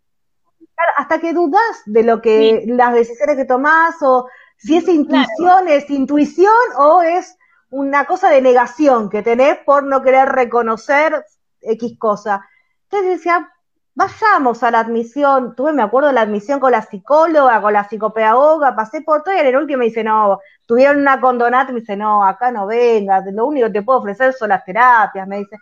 Hasta 0.98 1.20
que 1.20 1.34
dudas 1.34 1.82
de 1.88 2.04
lo 2.04 2.22
que 2.22 2.64
las 2.68 2.94
decisiones 2.94 3.38
que 3.38 3.46
tomás 3.46 3.96
o 4.02 4.28
si 4.58 4.78
es 4.78 4.88
intuición, 4.88 5.68
es 5.68 5.90
intuición 5.90 6.54
o 6.78 7.02
es 7.02 7.38
una 7.72 8.06
cosa 8.06 8.30
de 8.30 8.42
negación 8.42 9.10
que 9.10 9.24
tenés 9.24 9.58
por 9.66 9.84
no 9.84 10.04
querer 10.04 10.30
reconocer 10.30 11.26
X 11.60 11.98
cosa. 11.98 12.48
Entonces 12.84 13.18
decía, 13.18 13.52
vayamos 13.96 14.64
a 14.64 14.72
la 14.72 14.80
admisión, 14.80 15.56
tuve, 15.56 15.74
me 15.74 15.84
acuerdo, 15.84 16.12
la 16.12 16.22
admisión 16.22 16.60
con 16.60 16.72
la 16.72 16.82
psicóloga, 16.82 17.62
con 17.62 17.74
la 17.74 17.88
psicopedagoga, 17.88 18.76
pasé 18.76 19.02
por 19.02 19.24
todo 19.24 19.36
y 19.36 19.40
en 19.40 19.48
el 19.48 19.56
último 19.56 19.80
me 19.80 19.86
dice, 19.86 20.04
no, 20.04 20.40
tuvieron 20.66 21.00
una 21.00 21.22
condonata 21.22 21.72
me 21.72 21.82
dice, 21.82 21.96
no, 21.96 22.24
acá 22.24 22.52
no 22.52 22.66
vengas, 22.66 23.24
lo 23.32 23.46
único 23.46 23.68
que 23.68 23.74
te 23.74 23.82
puedo 23.84 24.00
ofrecer 24.00 24.34
son 24.34 24.50
las 24.50 24.66
terapias, 24.66 25.28
me 25.28 25.40
dice. 25.40 25.58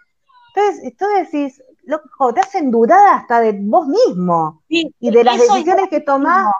Entonces, 0.53 0.97
tú 0.97 1.05
decís, 1.17 1.63
loco, 1.85 2.33
te 2.33 2.41
hacen 2.41 2.71
dudar 2.71 3.15
hasta 3.15 3.39
de 3.39 3.57
vos 3.59 3.87
mismo 3.87 4.63
y 4.67 4.91
de 4.99 5.23
las 5.23 5.37
decisiones 5.37 5.89
que 5.89 6.01
tomás. 6.01 6.53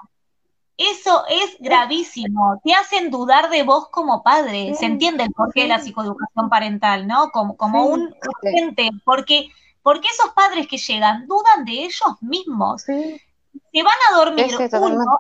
Eso 0.78 1.24
es 1.30 1.58
gravísimo. 1.60 2.60
Te 2.64 2.74
hacen 2.74 3.12
dudar 3.12 3.52
de 3.52 3.62
vos 3.62 3.90
como 3.90 4.24
padre. 4.24 4.74
Se 4.74 4.86
entiende 4.86 5.24
el 5.24 5.32
porqué 5.32 5.64
de 5.64 5.68
la 5.68 5.80
psicoeducación 5.80 6.50
parental, 6.50 7.08
¿no? 7.08 7.30
Como, 7.30 7.56
como 7.56 7.86
un 7.86 8.16
agente. 8.44 8.90
Porque, 9.06 9.50
porque 9.82 10.08
esos 10.08 10.32
padres 10.34 10.68
que 10.68 10.78
llegan 10.78 11.28
dudan 11.28 11.66
de 11.66 11.72
ellos 11.72 12.16
mismos. 12.22 12.84
Se 12.84 13.84
van 13.84 13.98
a 14.10 14.16
dormir 14.18 14.56
uno, 14.74 15.20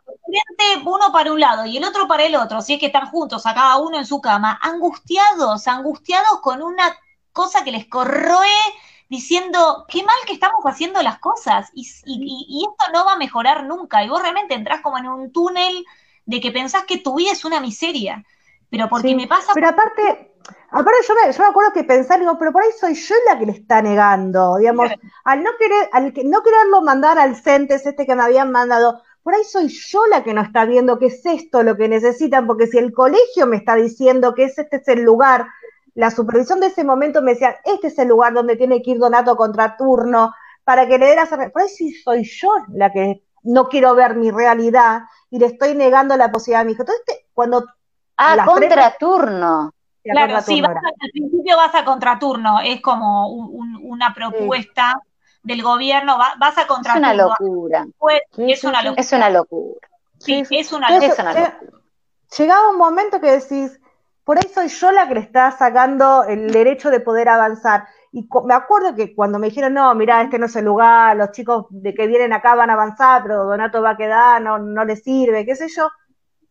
uno 0.85 1.11
para 1.11 1.31
un 1.31 1.39
lado 1.39 1.65
y 1.65 1.77
el 1.77 1.83
otro 1.83 2.07
para 2.07 2.23
el 2.23 2.35
otro, 2.35 2.61
si 2.61 2.73
es 2.73 2.79
que 2.79 2.88
están 2.88 3.07
juntos, 3.07 3.45
a 3.45 3.53
cada 3.53 3.77
uno 3.77 3.97
en 3.97 4.05
su 4.05 4.21
cama, 4.21 4.59
angustiados, 4.61 5.67
angustiados 5.67 6.39
con 6.41 6.61
una 6.61 6.95
cosa 7.33 7.63
que 7.63 7.71
les 7.71 7.88
corroe 7.88 8.47
diciendo, 9.11 9.85
qué 9.89 10.03
mal 10.03 10.15
que 10.25 10.31
estamos 10.31 10.63
haciendo 10.63 11.01
las 11.01 11.19
cosas 11.19 11.69
y, 11.73 11.85
esto 11.85 12.91
no 12.93 13.03
va 13.03 13.13
a 13.13 13.17
mejorar 13.17 13.65
nunca. 13.65 14.03
Y 14.05 14.09
vos 14.09 14.21
realmente 14.21 14.53
entras 14.53 14.79
como 14.79 14.97
en 14.97 15.07
un 15.07 15.33
túnel 15.33 15.85
de 16.25 16.39
que 16.39 16.51
pensás 16.51 16.85
que 16.85 16.97
tu 16.97 17.15
vida 17.15 17.33
es 17.33 17.43
una 17.43 17.59
miseria. 17.59 18.23
Pero 18.69 18.88
porque 18.88 19.13
me 19.13 19.27
pasa... 19.27 19.51
Pero 19.53 19.67
aparte, 19.67 20.30
aparte 20.69 20.99
yo 21.07 21.13
me, 21.15 21.31
yo 21.31 21.43
me 21.43 21.49
acuerdo 21.49 21.73
que 21.73 21.84
pensar, 21.84 22.19
digo, 22.19 22.38
pero 22.38 22.51
por 22.51 22.63
ahí 22.63 22.69
soy 22.80 22.93
yo 22.95 23.15
la 23.27 23.38
que 23.38 23.45
le 23.45 23.51
está 23.53 23.81
negando, 23.81 24.57
digamos, 24.57 24.89
al 25.23 25.43
no 25.43 25.51
querer, 25.57 25.89
al 25.91 26.13
no 26.26 26.43
quererlo 26.43 26.81
mandar 26.81 27.19
al 27.19 27.35
CENTES 27.35 27.85
este 27.85 28.05
que 28.05 28.15
me 28.15 28.23
habían 28.23 28.51
mandado, 28.51 29.01
por 29.23 29.34
ahí 29.34 29.43
soy 29.43 29.68
yo 29.68 30.05
la 30.07 30.23
que 30.23 30.34
no 30.34 30.41
está 30.41 30.65
viendo 30.65 30.97
que 30.97 31.07
es 31.07 31.26
esto 31.26 31.63
lo 31.63 31.77
que 31.77 31.88
necesitan, 31.88 32.47
porque 32.47 32.68
si 32.68 32.77
el 32.77 32.93
colegio 32.93 33.47
me 33.47 33.57
está 33.57 33.76
diciendo 33.76 34.34
que 34.34 34.45
es, 34.45 34.57
este 34.57 34.77
es 34.77 34.88
el 34.88 35.03
lugar 35.03 35.47
la 35.93 36.11
supervisión 36.11 36.59
de 36.59 36.68
ese 36.68 36.84
momento 36.84 37.22
me 37.22 37.34
decía, 37.34 37.57
este 37.65 37.88
es 37.88 37.99
el 37.99 38.07
lugar 38.07 38.34
donde 38.34 38.55
tiene 38.55 38.81
que 38.81 38.91
ir 38.91 38.97
Donato 38.97 39.35
contra 39.35 39.76
turno, 39.76 40.34
para 40.63 40.88
que 40.88 40.97
le 40.97 41.07
dé 41.07 41.15
la 41.15 41.51
Por 41.51 41.68
si 41.68 41.93
soy 41.93 42.23
yo 42.23 42.49
la 42.73 42.91
que 42.91 43.23
no 43.43 43.68
quiero 43.68 43.95
ver 43.95 44.15
mi 44.15 44.31
realidad 44.31 45.01
y 45.30 45.39
le 45.39 45.47
estoy 45.47 45.76
negando 45.76 46.15
la 46.15 46.31
posibilidad 46.31 46.61
a 46.61 46.63
mi 46.63 46.73
hijo. 46.73 46.84
Entonces, 46.84 47.26
cuando... 47.34 47.65
Ah, 48.18 48.45
contraturno. 48.45 49.73
Claro, 50.03 50.41
sí, 50.41 50.61
al 50.63 51.11
principio 51.11 51.57
vas 51.57 51.75
a 51.75 51.85
contraturno, 51.85 52.59
es 52.59 52.81
como 52.81 53.27
una 53.27 54.13
propuesta 54.13 54.99
del 55.43 55.61
gobierno, 55.61 56.17
vas 56.17 56.57
a 56.57 56.65
contraturno. 56.65 57.07
Es 57.07 57.13
una 57.13 57.23
locura. 57.23 57.87
es, 58.37 58.63
una 58.63 58.81
locura. 58.81 59.01
es 59.01 59.11
una 59.13 59.29
locura. 59.29 59.87
Sí, 60.17 60.43
es 60.49 60.71
una 60.71 60.89
locura. 60.89 61.59
Llegaba 62.37 62.69
un 62.69 62.77
momento 62.77 63.19
que 63.19 63.31
decís, 63.31 63.79
por 64.23 64.37
ahí 64.37 64.49
soy 64.53 64.69
yo 64.69 64.91
la 64.91 65.07
que 65.07 65.15
le 65.15 65.19
está 65.19 65.51
sacando 65.51 66.23
el 66.23 66.51
derecho 66.51 66.89
de 66.89 66.99
poder 66.99 67.29
avanzar. 67.29 67.87
Y 68.11 68.27
me 68.45 68.53
acuerdo 68.53 68.95
que 68.95 69.15
cuando 69.15 69.39
me 69.39 69.47
dijeron, 69.47 69.73
no, 69.73 69.93
mira, 69.95 70.21
este 70.21 70.39
no 70.39 70.45
es 70.47 70.55
el 70.55 70.65
lugar, 70.65 71.15
los 71.15 71.31
chicos 71.31 71.65
de 71.69 71.93
que 71.93 72.07
vienen 72.07 72.33
acá 72.33 72.55
van 72.55 72.69
a 72.69 72.73
avanzar, 72.73 73.21
pero 73.23 73.45
Donato 73.45 73.81
va 73.81 73.91
a 73.91 73.97
quedar, 73.97 74.41
no, 74.41 74.57
no 74.57 74.83
le 74.85 74.95
sirve, 74.95 75.45
qué 75.45 75.55
sé 75.55 75.67
yo. 75.69 75.89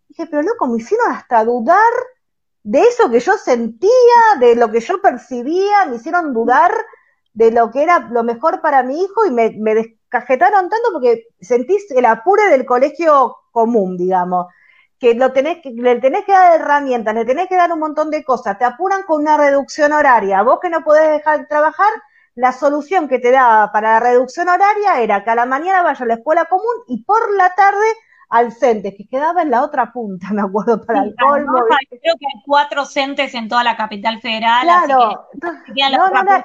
Dije, 0.09 0.27
pero 0.27 0.43
loco, 0.43 0.67
me 0.67 0.79
hicieron 0.79 1.13
hasta 1.13 1.45
dudar 1.45 1.79
de 2.63 2.81
eso 2.83 3.11
que 3.11 3.21
yo 3.21 3.37
sentía, 3.39 3.91
de 4.39 4.57
lo 4.57 4.71
que 4.71 4.81
yo 4.81 5.01
percibía, 5.01 5.87
me 5.87 5.97
hicieron 5.97 6.35
dudar 6.35 6.73
de 7.33 7.51
lo 7.51 7.71
que 7.71 7.83
era 7.83 8.01
lo 8.11 8.23
mejor 8.23 8.61
para 8.61 8.83
mi 8.83 9.03
hijo 9.03 9.25
y 9.25 9.31
me, 9.31 9.51
descajetaron 9.75 10.69
tanto 10.69 10.89
porque 10.93 11.29
sentís 11.41 11.91
el 11.91 12.05
apure 12.05 12.49
del 12.49 12.67
colegio 12.67 13.37
común, 13.51 13.97
digamos 13.97 14.47
que 14.99 15.15
lo 15.15 15.33
tenés 15.33 15.63
que, 15.63 15.71
le 15.71 15.99
tenés 15.99 16.27
que 16.27 16.33
dar 16.33 16.61
herramientas, 16.61 17.15
le 17.15 17.25
tenés 17.25 17.49
que 17.49 17.57
dar 17.57 17.73
un 17.73 17.79
montón 17.79 18.11
de 18.11 18.23
cosas, 18.23 18.59
te 18.59 18.67
apuran 18.67 19.03
con 19.05 19.23
una 19.23 19.39
reducción 19.39 19.93
horaria, 19.93 20.43
vos 20.43 20.61
que 20.61 20.69
no 20.69 20.85
podés 20.85 21.11
dejar 21.11 21.41
de 21.41 21.47
trabajar, 21.47 21.91
la 22.35 22.53
solución 22.53 23.09
que 23.09 23.19
te 23.19 23.31
daba 23.31 23.73
para 23.73 23.95
la 23.95 24.01
reducción 24.01 24.49
horaria 24.51 25.01
era 25.01 25.25
que 25.25 25.31
a 25.31 25.35
la 25.35 25.47
mañana 25.47 25.83
vaya 25.83 26.05
a 26.05 26.09
la 26.09 26.15
escuela 26.15 26.45
común 26.45 26.85
y 26.87 27.03
por 27.05 27.35
la 27.35 27.55
tarde 27.55 27.87
al 28.31 28.53
CENTES, 28.53 28.95
que 28.97 29.09
quedaba 29.09 29.43
en 29.43 29.51
la 29.51 29.63
otra 29.63 29.93
punta, 29.93 30.29
me 30.33 30.43
acuerdo, 30.43 30.83
para 30.85 31.03
el 31.03 31.15
colmo. 31.17 31.59
creo 31.89 32.15
que 32.19 32.27
hay 32.27 32.43
cuatro 32.47 32.87
CENTES 32.87 33.35
en 33.35 33.49
toda 33.49 33.65
la 33.65 33.77
capital 33.77 34.21
federal, 34.21 34.63
claro. 34.63 35.29
así 35.43 35.73
que 35.75 35.97
otra 35.97 36.25
punta 36.25 36.43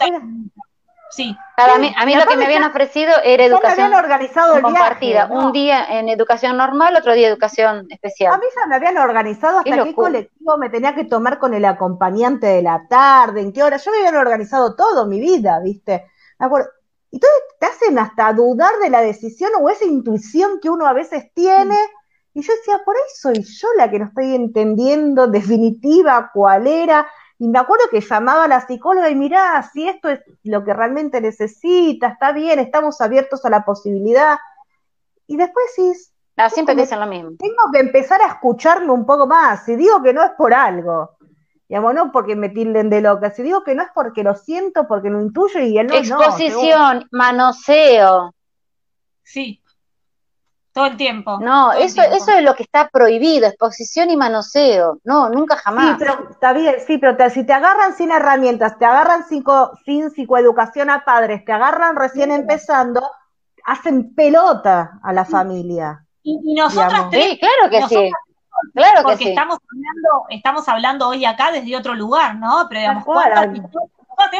Sí. 1.12 1.38
Para 1.56 1.78
mí, 1.78 1.94
a 1.96 2.06
mí 2.06 2.14
lo 2.14 2.26
que 2.26 2.36
me 2.36 2.44
habían 2.44 2.64
ofrecido 2.64 3.14
era 3.24 3.46
educación 3.46 3.94
organizado 3.94 4.62
compartida. 4.62 5.28
Un 5.28 5.54
día 5.54 6.00
en 6.00 6.10
educación 6.10 6.58
normal, 6.58 6.94
otro 6.98 7.14
día 7.14 7.30
educación 7.30 7.88
especial. 7.90 8.34
A 8.34 8.38
mí 8.38 8.44
ya 8.54 8.68
me 8.68 8.76
habían 8.76 8.98
organizado 8.98 9.60
hasta 9.60 9.84
qué, 9.84 9.96
colectivo 9.96 10.58
me 10.58 10.70
tenía 10.70 10.94
que 10.94 11.06
tomar 11.06 11.40
con 11.40 11.54
el 11.54 11.64
acompañante 11.64 12.48
de 12.48 12.62
la 12.62 12.86
tarde, 12.90 13.42
en 13.42 13.54
qué 13.54 13.64
hora. 13.64 13.78
Yo 13.78 13.92
me 13.92 14.00
habían 14.00 14.18
organizado 14.18 14.76
todo 14.76 15.06
mi 15.06 15.22
vida, 15.22 15.62
¿viste? 15.62 16.06
Me 16.38 16.48
acuerdo. 16.48 16.68
Y 17.16 17.18
entonces 17.18 17.44
te 17.60 17.66
hacen 17.66 17.98
hasta 17.98 18.34
dudar 18.34 18.78
de 18.84 18.90
la 18.90 19.00
decisión 19.00 19.50
o 19.62 19.70
esa 19.70 19.86
intuición 19.86 20.60
que 20.62 20.70
uno 20.70 20.86
a 20.86 20.92
veces 20.92 21.32
tiene. 21.34 21.78
Y 22.34 22.42
yo 22.42 22.54
decía, 22.54 22.82
por 22.84 22.94
ahí 22.94 23.04
soy 23.16 23.42
yo 23.42 23.70
la 23.78 23.90
que 23.90 24.00
no 24.00 24.08
estoy 24.08 24.36
entendiendo 24.36 25.26
definitiva 25.28 26.30
cuál 26.34 26.68
era. 26.68 27.08
Y 27.40 27.48
me 27.48 27.58
acuerdo 27.58 27.86
que 27.90 28.02
llamaba 28.02 28.44
a 28.44 28.48
la 28.50 28.68
psicóloga 28.68 29.10
y 29.10 29.16
mirá, 29.16 29.64
si 29.72 29.88
esto 29.88 30.10
es 30.10 30.20
lo 30.44 30.66
que 30.66 30.74
realmente 30.74 31.22
necesita, 31.22 32.10
está 32.10 32.34
bien, 32.34 32.60
estamos 32.60 33.00
abiertos 33.00 33.46
a 33.46 33.50
la 33.50 33.64
posibilidad. 33.64 34.38
Y 35.26 35.38
después 35.38 35.68
sí. 35.74 35.94
Ah, 36.36 36.50
siempre 36.50 36.76
dicen 36.76 37.00
lo 37.00 37.08
mismo. 37.08 37.30
Tengo 37.40 37.72
que 37.72 37.80
empezar 37.80 38.22
a 38.22 38.28
escucharme 38.28 38.92
un 38.92 39.06
poco 39.06 39.26
más. 39.26 39.64
Si 39.64 39.78
digo 39.78 40.04
que 40.04 40.12
no 40.12 40.22
es 40.22 40.32
por 40.32 40.54
algo, 40.54 41.12
digamos, 41.68 41.94
no 41.94 42.12
porque 42.12 42.36
me 42.36 42.50
tilden 42.50 42.90
de 42.90 43.02
loca, 43.02 43.32
si 43.32 43.44
digo 43.44 43.64
que 43.64 43.76
no 43.76 43.84
es 43.84 43.90
porque 43.94 44.24
lo 44.24 44.36
siento, 44.36 44.88
porque 44.88 45.10
lo 45.10 45.22
intuyo 45.22 45.60
y 45.62 45.78
él 45.78 45.88
no. 45.88 45.96
Exposición, 45.96 47.08
manoseo. 47.12 48.34
Sí, 49.24 49.64
todo 50.76 50.88
el 50.88 50.98
tiempo. 50.98 51.40
No, 51.40 51.72
eso, 51.72 52.02
eso 52.02 52.32
es 52.34 52.44
lo 52.44 52.54
que 52.54 52.64
está 52.64 52.90
prohibido, 52.90 53.48
exposición 53.48 54.10
y 54.10 54.18
manoseo. 54.18 55.00
No, 55.06 55.30
nunca 55.30 55.56
jamás. 55.56 55.92
Sí, 55.92 55.96
pero 56.00 56.30
está 56.30 56.52
bien, 56.52 56.76
sí, 56.86 56.98
pero 56.98 57.30
si 57.30 57.46
te 57.46 57.54
agarran 57.54 57.96
sin 57.96 58.12
herramientas, 58.12 58.78
te 58.78 58.84
agarran 58.84 59.24
sin 59.26 60.12
psicoeducación 60.12 60.90
a 60.90 61.06
padres, 61.06 61.46
te 61.46 61.54
agarran 61.54 61.96
recién 61.96 62.30
empezando, 62.30 63.10
hacen 63.64 64.14
pelota 64.14 65.00
a 65.02 65.14
la 65.14 65.24
familia. 65.24 66.06
Y, 66.24 66.54
nosotros 66.54 67.06
Sí, 67.10 67.40
claro 67.40 67.72
que 67.72 67.88
sí. 67.88 68.12
Claro 68.74 69.02
porque 69.04 69.18
que 69.18 69.24
sí. 69.26 69.30
estamos 69.30 69.58
hablando, 69.72 70.26
estamos 70.30 70.68
hablando 70.70 71.08
hoy 71.10 71.26
acá 71.26 71.52
desde 71.52 71.76
otro 71.76 71.94
lugar, 71.94 72.36
¿no? 72.36 72.66
Pero 72.70 72.82
digamos, 72.82 73.06
¿cuántas, 73.06 73.48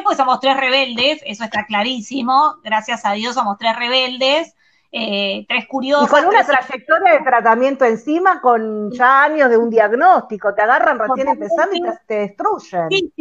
porque 0.04 0.16
somos 0.16 0.40
tres 0.40 0.58
rebeldes, 0.58 1.22
eso 1.26 1.44
está 1.44 1.66
clarísimo, 1.66 2.56
gracias 2.64 3.06
a 3.06 3.12
Dios 3.14 3.36
somos 3.36 3.58
tres 3.58 3.76
rebeldes, 3.76 4.56
eh, 4.92 5.46
tres 5.50 5.68
curiosos. 5.68 6.08
Y 6.08 6.10
con 6.10 6.26
una 6.26 6.46
trayectoria 6.46 7.14
de 7.14 7.20
tratamiento 7.20 7.84
encima, 7.84 8.40
con 8.40 8.92
ya 8.92 9.24
años 9.24 9.50
de 9.50 9.58
un 9.58 9.70
diagnóstico, 9.70 10.54
te 10.54 10.62
agarran 10.62 10.98
recién 10.98 11.28
empezando 11.28 11.76
y 11.76 11.82
te, 12.08 12.14
destruyen. 12.20 12.90
Sí, 12.90 13.14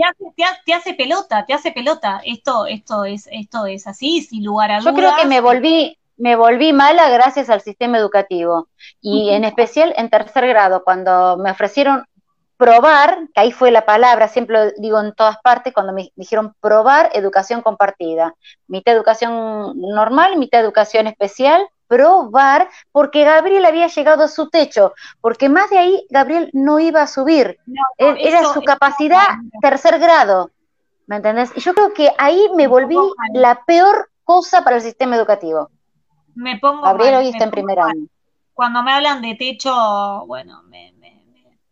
te 0.67 0.75
hace, 0.75 0.95
pelota, 0.95 1.45
te 1.45 1.53
hace 1.53 1.73
pelota. 1.73 2.21
Esto, 2.25 2.67
esto 2.67 3.05
es, 3.05 3.29
esto 3.33 3.67
es 3.67 3.89
así, 3.89 4.23
sin 4.23 4.45
lugar 4.45 4.71
a 4.71 4.79
dudas. 4.79 4.95
Yo 4.95 4.97
creo 4.97 5.17
que 5.17 5.27
me 5.27 5.41
volví, 5.41 5.99
me 6.17 6.37
volví 6.37 6.73
mala 6.73 7.09
gracias 7.11 7.51
al 7.51 7.61
sistema 7.61 7.99
educativo. 7.99 8.69
Y 9.01 9.31
en 9.31 9.45
especial 9.45 9.95
en 9.97 10.11
tercer 10.11 10.47
grado, 10.47 10.85
cuando 10.85 11.37
me 11.37 11.51
ofrecieron 11.51 12.05
probar, 12.57 13.29
que 13.35 13.41
ahí 13.41 13.53
fue 13.53 13.71
la 13.71 13.85
palabra, 13.85 14.29
siempre 14.29 14.57
lo 14.57 14.71
digo 14.79 15.01
en 15.01 15.13
todas 15.15 15.39
partes, 15.39 15.73
cuando 15.75 15.93
me 15.93 16.13
dijeron 16.15 16.55
probar 16.61 17.11
educación 17.15 17.63
compartida, 17.63 18.35
mitad 18.69 18.95
educación 18.95 19.75
normal, 19.77 20.39
mitad 20.39 20.61
educación 20.61 21.07
especial, 21.07 21.67
probar, 21.89 22.69
porque 22.93 23.25
Gabriel 23.25 23.65
había 23.65 23.89
llegado 23.89 24.25
a 24.25 24.29
su 24.29 24.49
techo, 24.49 24.95
porque 25.21 25.49
más 25.49 25.69
de 25.71 25.79
ahí 25.79 26.07
Gabriel 26.11 26.51
no 26.53 26.79
iba 26.79 27.03
a 27.03 27.07
subir, 27.07 27.59
e-, 27.99 28.17
era 28.21 28.45
su 28.45 28.63
capacidad 28.63 29.27
tercer 29.61 29.99
grado, 29.99 30.51
¿me 31.07 31.17
entendés? 31.17 31.51
Y 31.57 31.61
yo 31.61 31.75
creo 31.75 31.93
que 31.93 32.13
ahí 32.19 32.49
me 32.57 32.69
volví 32.69 32.97
la 33.35 33.65
peor 33.65 34.11
cosa 34.25 34.65
para 34.65 34.77
el 34.77 34.83
sistema 34.83 35.17
educativo. 35.17 35.71
Me 36.35 36.59
pongo 36.59 36.83
Gabriel 36.83 37.17
hoy 37.17 37.29
está 37.29 37.45
en 37.45 37.51
primer 37.51 37.79
año. 37.79 38.07
Cuando 38.53 38.83
me 38.83 38.93
hablan 38.93 39.23
de 39.23 39.35
techo, 39.35 40.25
bueno, 40.27 40.63
me, 40.65 40.93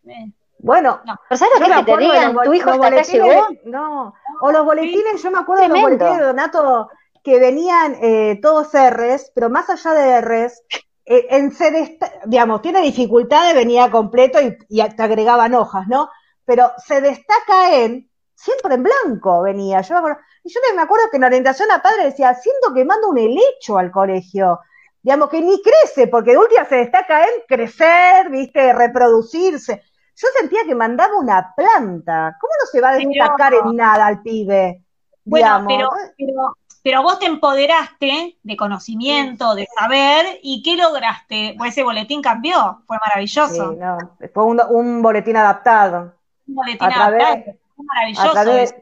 me 0.02 0.32
bueno, 0.62 1.01
no. 1.05 1.16
pero 1.28 1.39
¿sabes 1.39 1.60
lo 1.60 1.76
que 1.76 1.93
te 1.93 1.98
digan? 1.98 2.36
¿Tu 2.44 2.55
hijo 2.55 2.70
hasta 2.70 2.86
acá 2.86 3.02
llegó? 3.02 3.48
No, 3.64 4.14
o 4.40 4.52
los 4.52 4.64
boletines, 4.64 5.20
yo 5.20 5.30
me 5.32 5.39
acuerdo 5.39 5.64
de 5.64 5.68
los 5.68 5.80
boletines 5.80 6.18
de 6.18 6.24
Donato 6.24 6.89
que 7.24 7.39
venían 7.40 7.97
eh, 8.01 8.39
todos 8.40 8.68
R's, 8.72 9.32
pero 9.34 9.51
más 9.51 9.68
allá 9.68 9.93
de 9.93 10.20
R's, 10.20 10.62
eh, 11.05 11.26
en 11.30 11.52
se 11.52 11.98
digamos, 12.26 12.62
tiene 12.62 12.80
dificultades, 12.80 13.55
venía 13.55 13.90
completo 13.90 14.39
y, 14.40 14.56
te 14.80 15.02
agregaban 15.02 15.55
hojas, 15.55 15.89
¿no? 15.89 16.09
Pero 16.44 16.70
se 16.78 17.01
destaca 17.01 17.74
en, 17.74 18.09
siempre 18.43 18.74
en 18.74 18.82
blanco 18.82 19.43
venía. 19.43 19.81
Yo 19.82 19.94
me 19.94 19.98
acuerdo, 19.98 20.20
y 20.44 20.52
yo 20.52 20.60
me 20.74 20.82
acuerdo 20.82 21.10
que 21.10 21.16
en 21.16 21.24
orientación 21.24 21.70
a 21.70 21.82
padre 21.82 22.05
decía, 22.05 22.35
siento 22.35 22.74
que 22.74 22.85
manda 22.85 23.09
un 23.09 23.19
helecho 23.19 23.78
al 23.78 23.90
colegio. 23.90 24.60
Digamos 25.02 25.28
que 25.28 25.40
ni 25.40 25.60
crece, 25.62 26.06
porque 26.06 26.32
de 26.32 26.39
última 26.39 26.64
se 26.64 26.77
destaca 26.77 27.24
en 27.24 27.43
crecer, 27.48 28.31
viste, 28.31 28.73
reproducirse 28.73 29.82
yo 30.14 30.28
sentía 30.39 30.60
que 30.66 30.74
mandaba 30.74 31.16
una 31.16 31.52
planta. 31.56 32.36
¿Cómo 32.40 32.52
no 32.60 32.66
se 32.70 32.81
va 32.81 32.90
a 32.90 32.97
destacar 32.97 33.55
en 33.55 33.77
nada 33.77 34.06
al 34.06 34.23
pibe? 34.23 34.82
Bueno, 35.24 35.64
pero, 35.66 35.89
pero, 36.16 36.56
pero 36.82 37.02
vos 37.02 37.19
te 37.19 37.27
empoderaste 37.27 38.39
de 38.43 38.56
conocimiento, 38.56 39.55
de 39.55 39.66
saber, 39.78 40.39
¿y 40.43 40.62
qué 40.62 40.77
lograste? 40.77 41.55
Pues 41.56 41.73
ese 41.73 41.82
boletín 41.82 42.23
cambió, 42.23 42.82
fue 42.86 42.98
maravilloso. 42.98 43.73
Sí, 43.73 43.78
no, 43.78 43.98
fue 44.32 44.44
un, 44.44 44.60
un 44.70 45.02
boletín 45.02 45.36
adaptado. 45.36 46.14
Un 46.47 46.55
boletín 46.55 46.93
adaptado, 46.93 47.43
fue 47.44 47.59
maravilloso. 47.84 48.74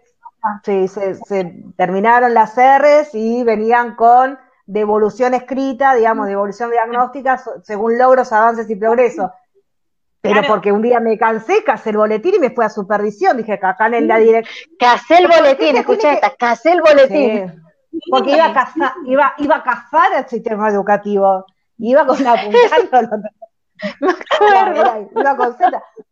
sí, 0.65 0.89
se, 0.89 1.15
se, 1.15 1.63
terminaron 1.77 2.35
las 2.35 2.57
R's 2.57 3.15
y 3.15 3.45
venían 3.45 3.95
con 3.97 4.39
devolución 4.67 5.35
escrita, 5.35 5.95
digamos, 5.95 6.27
devolución 6.29 6.71
diagnóstica 6.71 7.43
según 7.63 7.99
logros, 7.99 8.33
avances 8.33 8.71
y 8.71 8.77
progresos. 8.77 9.31
Pero 10.23 10.43
porque 10.47 10.71
un 10.71 10.83
día 10.83 11.01
me 11.01 11.17
cansé, 11.17 11.65
casé 11.65 11.91
el 11.91 11.97
boletín 11.97 12.35
y 12.35 12.39
me 12.39 12.51
fui 12.51 12.65
a 12.65 12.69
supervisión. 12.69 13.39
Dije, 13.39 13.55
acá 13.55 13.87
en 13.87 14.07
la 14.07 14.19
dirección. 14.19 14.77
Casé 14.79 15.17
el 15.19 15.29
boletín, 15.29 15.77
escuché 15.77 16.13
esta, 16.13 16.35
casé 16.35 16.73
el 16.73 16.83
boletín. 16.83 17.63
Porque 18.11 18.33
iba 18.33 18.47
a 18.47 18.53
cazar, 18.53 18.93
iba, 19.07 19.35
iba 19.39 19.57
a 19.57 19.63
cazar 19.63 20.13
el 20.19 20.29
sistema 20.29 20.69
educativo. 20.69 21.47
Iba 21.79 22.07
con 22.07 22.23
la 22.23 22.35
apuntando. 24.01 25.11
iba 25.15 25.37
con 25.37 25.57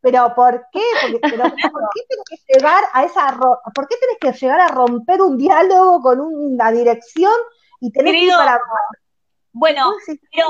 Pero 0.00 0.34
¿por 0.34 0.66
qué? 0.72 0.82
Porque, 1.02 1.18
pero, 1.22 1.42
¿por 1.42 1.88
qué 1.94 2.00
tenés 2.08 2.24
que 2.28 2.54
llegar 2.54 2.84
a 2.92 3.04
esa 3.04 3.38
¿por 3.38 3.88
qué 3.88 3.96
tenés 3.96 4.18
que 4.20 4.32
llegar 4.32 4.60
a 4.60 4.68
romper 4.68 5.22
un 5.22 5.36
diálogo 5.36 6.00
con 6.00 6.20
una 6.20 6.70
dirección 6.70 7.32
y 7.80 7.90
tenés 7.92 8.12
que 8.12 8.24
ir 8.24 8.32
para 8.34 8.60
bueno, 9.52 9.92
pero 10.30 10.48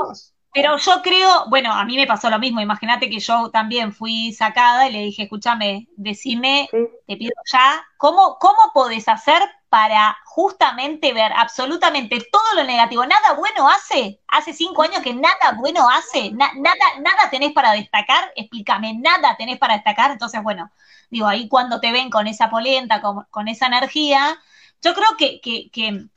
pero 0.51 0.77
yo 0.77 1.01
creo, 1.03 1.45
bueno, 1.49 1.71
a 1.71 1.85
mí 1.85 1.95
me 1.95 2.07
pasó 2.07 2.29
lo 2.29 2.39
mismo, 2.39 2.59
imagínate 2.59 3.09
que 3.09 3.19
yo 3.19 3.51
también 3.51 3.93
fui 3.93 4.33
sacada 4.33 4.87
y 4.87 4.91
le 4.91 4.99
dije, 4.99 5.23
escúchame, 5.23 5.87
decime, 5.95 6.67
te 6.71 7.17
pido 7.17 7.33
ya, 7.51 7.85
¿cómo, 7.97 8.37
¿cómo 8.39 8.57
podés 8.73 9.07
hacer 9.07 9.41
para 9.69 10.17
justamente 10.25 11.13
ver 11.13 11.31
absolutamente 11.33 12.19
todo 12.31 12.55
lo 12.55 12.63
negativo? 12.63 13.05
¿Nada 13.05 13.33
bueno 13.33 13.69
hace? 13.69 14.19
Hace 14.27 14.53
cinco 14.53 14.83
años 14.83 15.01
que 15.01 15.13
nada 15.13 15.53
bueno 15.57 15.87
hace, 15.89 16.31
nada, 16.31 16.53
nada 16.63 17.29
tenés 17.29 17.53
para 17.53 17.73
destacar, 17.73 18.31
explícame, 18.35 18.97
nada 18.97 19.35
tenés 19.37 19.59
para 19.59 19.75
destacar, 19.75 20.11
entonces 20.11 20.41
bueno, 20.43 20.71
digo, 21.09 21.27
ahí 21.27 21.47
cuando 21.47 21.79
te 21.79 21.91
ven 21.91 22.09
con 22.09 22.27
esa 22.27 22.49
polenta, 22.49 23.01
con, 23.01 23.25
con 23.29 23.47
esa 23.47 23.67
energía, 23.67 24.37
yo 24.81 24.93
creo 24.93 25.09
que, 25.17 25.39
que, 25.41 25.69
que 25.71 26.07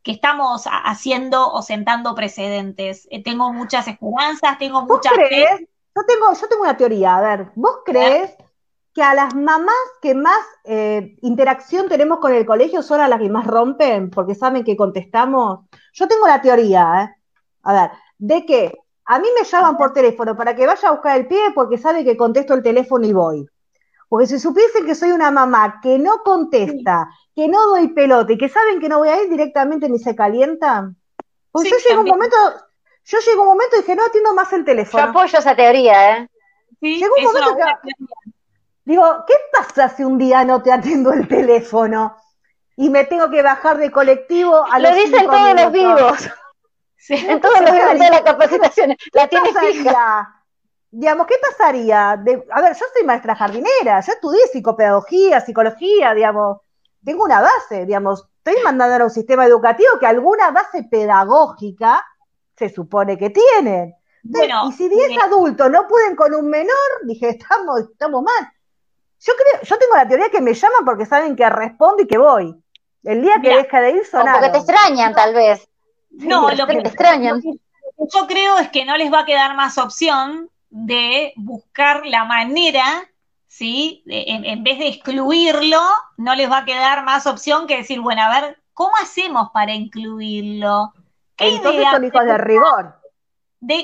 que 0.00 0.12
estamos 0.12 0.64
haciendo 0.66 1.52
o 1.52 1.60
sentando 1.60 2.14
precedentes. 2.14 3.06
Eh, 3.10 3.22
tengo 3.22 3.52
muchas 3.52 3.88
esperanzas, 3.88 4.56
tengo 4.56 4.86
muchas... 4.86 5.12
Crees? 5.12 5.60
Yo 5.94 6.02
tengo, 6.06 6.32
yo 6.32 6.48
tengo 6.48 6.62
una 6.62 6.76
teoría, 6.78 7.16
a 7.16 7.20
ver, 7.20 7.50
¿vos 7.54 7.80
crees 7.84 8.34
que 8.98 9.04
a 9.04 9.14
las 9.14 9.32
mamás 9.32 9.76
que 10.02 10.12
más 10.12 10.44
eh, 10.64 11.14
interacción 11.22 11.88
tenemos 11.88 12.18
con 12.18 12.34
el 12.34 12.44
colegio 12.44 12.82
son 12.82 13.00
a 13.00 13.06
las 13.06 13.20
que 13.20 13.28
más 13.28 13.46
rompen 13.46 14.10
porque 14.10 14.34
saben 14.34 14.64
que 14.64 14.76
contestamos? 14.76 15.66
Yo 15.92 16.08
tengo 16.08 16.26
la 16.26 16.42
teoría, 16.42 17.04
¿eh? 17.04 17.22
A 17.62 17.72
ver, 17.72 17.90
de 18.18 18.44
que 18.44 18.74
a 19.04 19.20
mí 19.20 19.28
me 19.38 19.46
llaman 19.46 19.76
por 19.76 19.92
teléfono 19.92 20.36
para 20.36 20.56
que 20.56 20.66
vaya 20.66 20.88
a 20.88 20.90
buscar 20.90 21.16
el 21.16 21.28
pie 21.28 21.38
porque 21.54 21.78
sabe 21.78 22.04
que 22.04 22.16
contesto 22.16 22.54
el 22.54 22.62
teléfono 22.64 23.06
y 23.06 23.12
voy. 23.12 23.46
Porque 24.08 24.26
si 24.26 24.40
supiesen 24.40 24.84
que 24.84 24.96
soy 24.96 25.12
una 25.12 25.30
mamá 25.30 25.78
que 25.80 25.96
no 26.00 26.24
contesta, 26.24 27.08
que 27.36 27.46
no 27.46 27.68
doy 27.68 27.94
pelota 27.94 28.32
y 28.32 28.36
que 28.36 28.48
saben 28.48 28.80
que 28.80 28.88
no 28.88 28.98
voy 28.98 29.10
a 29.10 29.22
ir 29.22 29.30
directamente 29.30 29.88
ni 29.88 30.00
se 30.00 30.16
calientan. 30.16 30.96
Pues 31.52 31.70
yo 31.70 31.76
llego 31.88 32.00
un 32.00 32.08
momento, 32.08 32.36
yo 33.04 33.18
llego 33.20 33.42
un 33.42 33.48
momento 33.50 33.76
y 33.76 33.78
dije, 33.82 33.94
no 33.94 34.06
atiendo 34.06 34.34
más 34.34 34.52
el 34.52 34.64
teléfono. 34.64 35.04
Yo 35.04 35.10
apoyo 35.10 35.38
esa 35.38 35.54
teoría, 35.54 36.16
¿eh? 36.16 36.28
Sí, 36.80 36.96
Llegó 36.96 37.14
un 37.16 37.24
momento 37.24 37.56
que, 37.56 37.92
digo, 38.88 39.24
¿qué 39.26 39.34
pasa 39.52 39.88
si 39.88 40.02
un 40.02 40.18
día 40.18 40.44
no 40.44 40.62
te 40.62 40.72
atiendo 40.72 41.12
el 41.12 41.28
teléfono? 41.28 42.16
Y 42.76 42.90
me 42.90 43.04
tengo 43.04 43.30
que 43.30 43.42
bajar 43.42 43.76
de 43.78 43.90
colectivo 43.90 44.64
a 44.64 44.78
Lo 44.78 44.92
dicen 44.94 45.26
todos 45.26 45.54
los 45.54 45.72
vivos. 45.72 46.28
En 47.10 47.40
todos 47.40 47.60
los 47.60 47.72
vivos 47.72 47.92
de 47.92 48.10
las 48.10 48.20
capacitaciones. 48.22 48.98
La 49.12 49.28
tienes 49.28 49.56
fija 49.58 50.38
digamos, 50.90 51.26
¿qué 51.26 51.34
pasaría? 51.38 52.16
De, 52.22 52.44
a 52.50 52.62
ver, 52.62 52.74
yo 52.74 52.84
soy 52.92 53.04
maestra 53.04 53.34
jardinera, 53.34 54.00
yo 54.00 54.12
estudié 54.12 54.46
psicopedagogía, 54.52 55.40
psicología, 55.40 56.14
digamos, 56.14 56.58
tengo 57.04 57.24
una 57.24 57.40
base, 57.40 57.86
digamos, 57.86 58.28
estoy 58.38 58.62
mandando 58.62 59.04
a 59.04 59.06
un 59.06 59.10
sistema 59.10 59.46
educativo 59.46 59.98
que 60.00 60.06
alguna 60.06 60.50
base 60.50 60.84
pedagógica 60.84 62.04
se 62.56 62.68
supone 62.68 63.16
que 63.16 63.30
tienen. 63.30 63.94
y 64.24 64.72
si 64.72 64.88
10 64.88 65.22
adultos 65.24 65.70
no 65.70 65.86
pueden 65.86 66.16
con 66.16 66.34
un 66.34 66.48
menor, 66.48 66.74
dije, 67.04 67.30
estamos, 67.30 67.80
estamos 67.80 68.22
mal. 68.22 68.52
Yo 69.20 69.32
creo, 69.34 69.62
yo 69.62 69.78
tengo 69.78 69.96
la 69.96 70.06
teoría 70.06 70.28
que 70.30 70.40
me 70.40 70.54
llaman 70.54 70.84
porque 70.84 71.06
saben 71.06 71.34
que 71.34 71.48
respondo 71.48 72.02
y 72.02 72.06
que 72.06 72.18
voy. 72.18 72.54
El 73.02 73.22
día 73.22 73.34
que 73.42 73.56
deja 73.56 73.80
de 73.80 73.90
ir 73.92 74.04
sonaron. 74.04 74.34
porque 74.34 74.50
te 74.50 74.58
extrañan, 74.58 75.14
tal 75.14 75.34
vez. 75.34 75.68
No, 76.10 76.50
lo 76.50 76.66
que 76.66 76.80
te 76.80 76.88
extrañan. 76.88 77.40
Yo 77.42 78.26
creo 78.26 78.58
es 78.58 78.68
que 78.68 78.84
no 78.84 78.96
les 78.96 79.12
va 79.12 79.20
a 79.20 79.24
quedar 79.24 79.56
más 79.56 79.78
opción 79.78 80.50
de 80.70 81.32
buscar 81.36 82.06
la 82.06 82.24
manera, 82.24 82.84
¿sí? 83.46 84.02
en, 84.06 84.62
vez 84.62 84.78
de 84.78 84.88
excluirlo, 84.88 85.80
no 86.16 86.34
les 86.34 86.50
va 86.50 86.58
a 86.58 86.64
quedar 86.64 87.04
más 87.04 87.26
opción 87.26 87.66
que 87.66 87.78
decir, 87.78 88.00
bueno, 88.00 88.22
a 88.22 88.40
ver, 88.40 88.62
¿cómo 88.72 88.92
hacemos 89.02 89.50
para 89.52 89.72
incluirlo? 89.72 90.92
Entonces 91.38 91.86
son 91.90 92.04
hijos 92.04 92.24
de 92.24 92.38
rigor. 92.38 93.00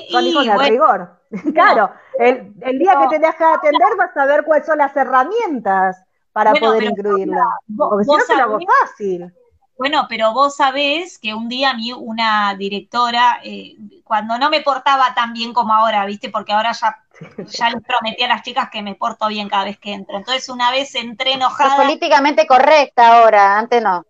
son 0.09 0.25
hijos 0.25 0.45
de 0.45 0.57
rigor. 0.57 1.14
claro, 1.53 1.91
el, 2.19 2.53
día 2.79 2.93
que 3.01 3.15
te 3.15 3.19
dejas 3.19 3.57
atender 3.57 3.95
vas 3.97 4.15
a 4.15 4.25
ver 4.25 4.43
cuáles 4.43 4.65
son 4.65 4.77
las 4.77 4.95
herramientas 4.95 6.03
para 6.31 6.53
poder 6.53 6.83
incluirlo. 6.83 7.41
Porque 7.77 8.03
si 8.05 8.11
no, 8.11 8.19
se 8.19 8.35
lo 8.35 8.43
hago 8.43 8.59
fácil. 8.81 9.33
Bueno, 9.77 10.05
pero 10.07 10.31
vos 10.31 10.55
sabés 10.55 11.19
que 11.19 11.33
un 11.33 11.49
día 11.49 11.71
a 11.71 11.73
mí 11.73 11.91
una 11.91 12.55
directora, 12.57 13.39
eh, 13.43 13.75
cuando 14.05 14.37
no 14.37 14.49
me 14.49 14.61
portaba 14.61 15.13
tan 15.13 15.33
bien 15.33 15.53
como 15.53 15.73
ahora, 15.73 16.05
¿viste? 16.05 16.29
Porque 16.29 16.53
ahora 16.53 16.71
ya, 16.71 16.97
ya 17.45 17.69
les 17.69 17.83
prometí 17.83 18.23
a 18.23 18.29
las 18.29 18.41
chicas 18.41 18.69
que 18.69 18.81
me 18.81 18.95
porto 18.95 19.27
bien 19.27 19.49
cada 19.49 19.65
vez 19.65 19.77
que 19.77 19.91
entro. 19.91 20.17
Entonces 20.17 20.47
una 20.47 20.71
vez 20.71 20.95
entré 20.95 21.33
enojada. 21.33 21.75
Es 21.75 21.81
políticamente 21.81 22.47
correcta 22.47 23.19
ahora, 23.19 23.57
antes 23.59 23.81
no. 23.83 24.05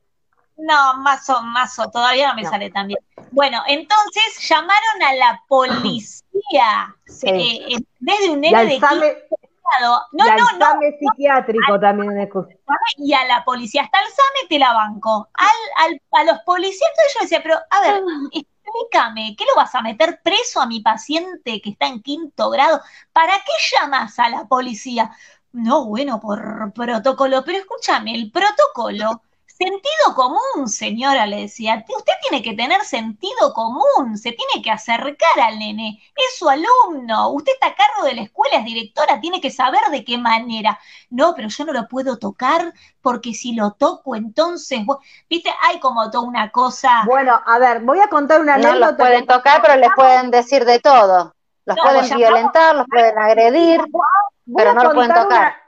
No, 0.57 0.97
más 0.97 1.29
o, 1.29 1.41
más 1.41 1.77
o, 1.79 1.89
todavía 1.89 2.29
no 2.29 2.35
me 2.35 2.45
sale 2.45 2.69
tan 2.71 2.87
bien. 2.87 2.99
Bueno, 3.31 3.61
entonces 3.67 4.47
llamaron 4.47 5.03
a 5.05 5.13
la 5.13 5.43
policía. 5.47 6.95
Eh, 7.23 7.65
en 7.69 7.87
vez 7.99 8.19
de 8.21 8.29
un 8.29 8.41
nene 8.41 8.65
de 8.65 8.79
no, 10.11 10.25
no, 10.25 10.35
no. 10.57 10.79
psiquiátrico 10.99 11.79
también 11.79 12.17
es 12.19 12.29
Y 12.97 13.13
a 13.13 13.25
la 13.25 13.43
policía, 13.43 13.83
hasta 13.83 13.99
el 13.99 14.07
SAME 14.07 14.47
te 14.49 14.59
la 14.59 14.73
banco. 14.73 15.29
Al, 15.33 15.85
al, 15.85 16.01
a 16.11 16.23
los 16.23 16.39
policías, 16.43 16.89
yo 17.13 17.21
decía, 17.21 17.41
pero 17.43 17.55
a 17.69 17.81
ver, 17.81 17.95
ah. 17.95 18.29
explícame, 18.31 19.35
¿qué 19.37 19.45
lo 19.45 19.55
vas 19.55 19.73
a 19.75 19.81
meter 19.81 20.21
preso 20.23 20.61
a 20.61 20.67
mi 20.67 20.81
paciente 20.81 21.61
que 21.61 21.71
está 21.71 21.87
en 21.87 22.01
quinto 22.01 22.49
grado? 22.49 22.81
¿Para 23.11 23.33
qué 23.33 23.51
llamas 23.71 24.17
a 24.19 24.29
la 24.29 24.45
policía? 24.45 25.11
No, 25.51 25.85
bueno, 25.85 26.19
por 26.19 26.73
protocolo, 26.73 27.43
pero 27.45 27.59
escúchame, 27.59 28.13
el 28.13 28.31
protocolo 28.31 29.21
Sentido 29.57 30.15
común, 30.15 30.67
señora, 30.67 31.25
le 31.25 31.43
decía. 31.43 31.85
Usted 31.87 32.13
tiene 32.27 32.43
que 32.43 32.55
tener 32.55 32.81
sentido 32.81 33.53
común, 33.53 34.17
se 34.17 34.33
tiene 34.33 34.61
que 34.61 34.69
acercar 34.69 35.39
al 35.41 35.57
nene. 35.59 36.03
Es 36.13 36.37
su 36.37 36.49
alumno, 36.49 37.29
usted 37.29 37.53
está 37.53 37.67
a 37.67 37.75
cargo 37.75 38.05
de 38.05 38.15
la 38.15 38.23
escuela, 38.23 38.57
es 38.57 38.65
directora, 38.65 39.21
tiene 39.21 39.39
que 39.39 39.49
saber 39.49 39.79
de 39.91 40.03
qué 40.03 40.17
manera. 40.17 40.77
No, 41.09 41.33
pero 41.33 41.47
yo 41.47 41.63
no 41.63 41.71
lo 41.71 41.87
puedo 41.87 42.17
tocar 42.17 42.73
porque 43.01 43.33
si 43.33 43.55
lo 43.55 43.71
toco, 43.71 44.17
entonces, 44.17 44.81
viste, 45.29 45.49
hay 45.61 45.79
como 45.79 46.11
toda 46.11 46.27
una 46.27 46.51
cosa. 46.51 47.03
Bueno, 47.05 47.41
a 47.45 47.57
ver, 47.57 47.79
voy 47.79 48.01
a 48.01 48.09
contar 48.09 48.41
una 48.41 48.55
anécdota. 48.55 48.77
No 48.77 48.85
los 48.87 48.95
pueden 48.97 49.25
tocar, 49.25 49.61
pero 49.61 49.77
les 49.77 49.89
pueden 49.95 50.31
decir 50.31 50.65
de 50.65 50.81
todo. 50.81 51.33
Los 51.63 51.77
pueden 51.77 52.17
violentar, 52.17 52.75
los 52.75 52.87
pueden 52.87 53.17
agredir, 53.17 53.81
pero 54.53 54.73
no 54.73 54.83
lo 54.83 54.93
pueden 54.93 55.13
tocar 55.13 55.64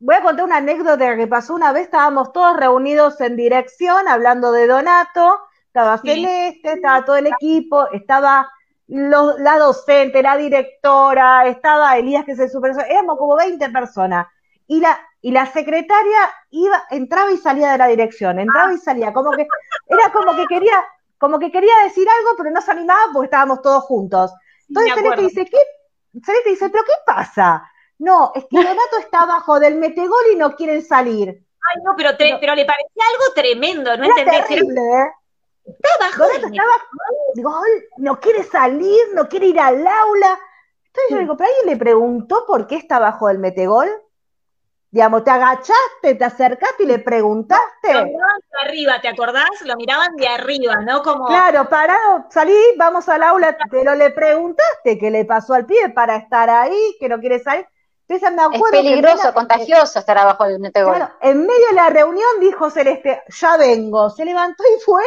voy 0.00 0.14
a 0.14 0.22
contar 0.22 0.46
una 0.46 0.56
anécdota 0.56 1.16
que 1.16 1.26
pasó 1.26 1.54
una 1.54 1.72
vez, 1.72 1.84
estábamos 1.84 2.32
todos 2.32 2.56
reunidos 2.56 3.20
en 3.20 3.36
dirección 3.36 4.08
hablando 4.08 4.50
de 4.50 4.66
Donato, 4.66 5.38
estaba 5.66 5.98
Celeste, 5.98 6.72
estaba 6.72 7.04
todo 7.04 7.16
el 7.16 7.26
equipo, 7.26 7.86
estaba 7.92 8.50
la 8.88 9.58
docente, 9.58 10.22
la 10.22 10.36
directora, 10.36 11.46
estaba 11.46 11.96
Elías 11.96 12.24
que 12.24 12.32
es 12.32 12.38
el 12.40 12.50
supervisor, 12.50 12.86
éramos 12.88 13.18
como 13.18 13.36
20 13.36 13.68
personas. 13.68 14.26
Y 14.66 14.80
la, 14.80 14.98
y 15.20 15.32
la 15.32 15.46
secretaria 15.46 16.30
iba, 16.50 16.82
entraba 16.90 17.30
y 17.30 17.36
salía 17.36 17.72
de 17.72 17.78
la 17.78 17.86
dirección, 17.86 18.38
entraba 18.38 18.72
y 18.72 18.78
salía, 18.78 19.12
como 19.12 19.32
que, 19.32 19.46
era 19.86 20.12
como 20.12 20.34
que 20.34 20.46
quería, 20.46 20.82
como 21.18 21.38
que 21.38 21.52
quería 21.52 21.74
decir 21.84 22.06
algo, 22.08 22.36
pero 22.36 22.50
no 22.50 22.60
se 22.60 22.70
animaba 22.70 23.12
porque 23.12 23.26
estábamos 23.26 23.62
todos 23.62 23.84
juntos. 23.84 24.32
Entonces 24.68 24.94
Celeste 24.94 25.22
dice, 25.22 25.44
¿qué? 25.44 26.20
Celeste 26.24 26.50
dice, 26.50 26.70
¿pero 26.70 26.84
qué 26.84 26.92
pasa? 27.04 27.69
No, 28.00 28.32
es 28.34 28.44
que 28.44 28.56
Donato 28.56 28.98
está 28.98 29.20
abajo 29.20 29.60
del 29.60 29.74
metegol 29.74 30.22
y 30.32 30.36
no 30.36 30.56
quieren 30.56 30.82
salir. 30.82 31.28
Ay, 31.28 31.82
no, 31.84 31.92
pero, 31.98 32.10
pero, 32.16 32.54
le 32.54 32.64
parecía 32.64 33.04
algo 33.12 33.34
tremendo, 33.34 33.94
¿no 33.98 34.04
entendés? 34.04 34.46
Terrible, 34.46 34.80
¿eh? 34.80 35.12
Está 35.66 35.88
abajo 36.00 36.22
Donato 36.24 36.46
está 36.46 36.62
abajo 36.62 37.64
no 37.98 38.18
quiere 38.18 38.42
salir, 38.44 38.98
no 39.14 39.28
quiere 39.28 39.48
ir 39.48 39.60
al 39.60 39.86
aula. 39.86 40.40
Entonces 40.86 41.10
yo 41.10 41.18
digo, 41.18 41.36
¿pero 41.36 41.50
alguien 41.50 41.74
le 41.74 41.76
preguntó 41.76 42.44
por 42.46 42.66
qué 42.66 42.76
está 42.76 42.96
abajo 42.96 43.28
del 43.28 43.38
metegol? 43.38 43.88
Digamos, 44.90 45.22
te 45.22 45.30
agachaste, 45.30 46.14
te 46.16 46.24
acercaste 46.24 46.84
y 46.84 46.86
le 46.86 47.00
preguntaste. 47.00 47.92
Lo 47.92 48.06
miraban 48.06 48.40
de 48.40 48.68
arriba, 48.68 49.00
¿te 49.02 49.08
acordás? 49.08 49.50
Lo 49.66 49.76
miraban 49.76 50.16
de 50.16 50.26
arriba, 50.26 50.76
¿no? 50.76 51.02
Como... 51.02 51.26
Claro, 51.26 51.68
parado, 51.68 52.24
salí, 52.30 52.56
vamos 52.78 53.08
al 53.10 53.22
aula, 53.22 53.56
pero 53.70 53.94
le 53.94 54.10
preguntaste 54.10 54.98
qué 54.98 55.10
le 55.10 55.26
pasó 55.26 55.52
al 55.52 55.66
pibe 55.66 55.90
para 55.90 56.16
estar 56.16 56.48
ahí, 56.48 56.96
que 56.98 57.10
no 57.10 57.20
quiere 57.20 57.38
salir. 57.40 57.66
Entonces 58.10 58.36
me 58.36 58.42
acuerdo 58.42 58.76
es 58.76 58.84
peligroso, 58.84 59.32
contagioso 59.32 60.00
estar 60.00 60.18
abajo 60.18 60.44
del 60.44 60.58
metegol. 60.58 60.96
Claro, 60.96 61.14
en 61.20 61.46
medio 61.46 61.68
de 61.68 61.74
la 61.76 61.90
reunión 61.90 62.28
dijo 62.40 62.68
Celeste, 62.68 63.22
ya 63.28 63.56
vengo, 63.56 64.10
se 64.10 64.24
levantó 64.24 64.64
y 64.64 64.80
fue, 64.80 65.04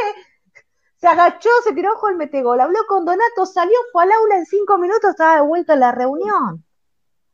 se 0.96 1.08
agachó, 1.08 1.50
se 1.66 1.74
tiró 1.74 1.92
ojo 1.96 2.08
el 2.08 2.16
metegol, 2.16 2.62
habló 2.62 2.80
con 2.88 3.04
Donato, 3.04 3.46
salió, 3.46 3.76
fue 3.92 4.04
al 4.04 4.12
aula 4.14 4.38
en 4.38 4.46
cinco 4.46 4.78
minutos, 4.78 5.10
estaba 5.10 5.36
de 5.36 5.42
vuelta 5.42 5.74
en 5.74 5.82
la 5.82 5.92
reunión. 5.92 6.64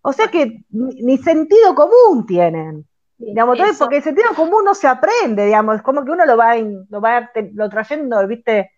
O 0.02 0.12
sea 0.12 0.28
que 0.30 0.64
ni 0.72 1.20
sentido 1.20 1.76
común 1.76 2.26
tienen. 2.26 2.88
digamos, 3.20 3.60
porque 3.78 3.98
el 3.98 4.04
sentido 4.04 4.34
común 4.36 4.64
no 4.66 4.74
se 4.74 4.88
aprende, 4.88 5.46
digamos, 5.46 5.76
es 5.76 5.82
como 5.84 6.04
que 6.04 6.10
uno 6.10 6.26
lo 6.26 6.36
va, 6.36 6.56
lo 6.56 7.00
va 7.00 7.30
lo 7.54 7.70
trayendo, 7.70 8.26
¿viste? 8.26 8.72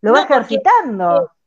Lo 0.00 0.12
va 0.12 0.22
ejercitando. 0.22 1.18
Porque 1.18 1.41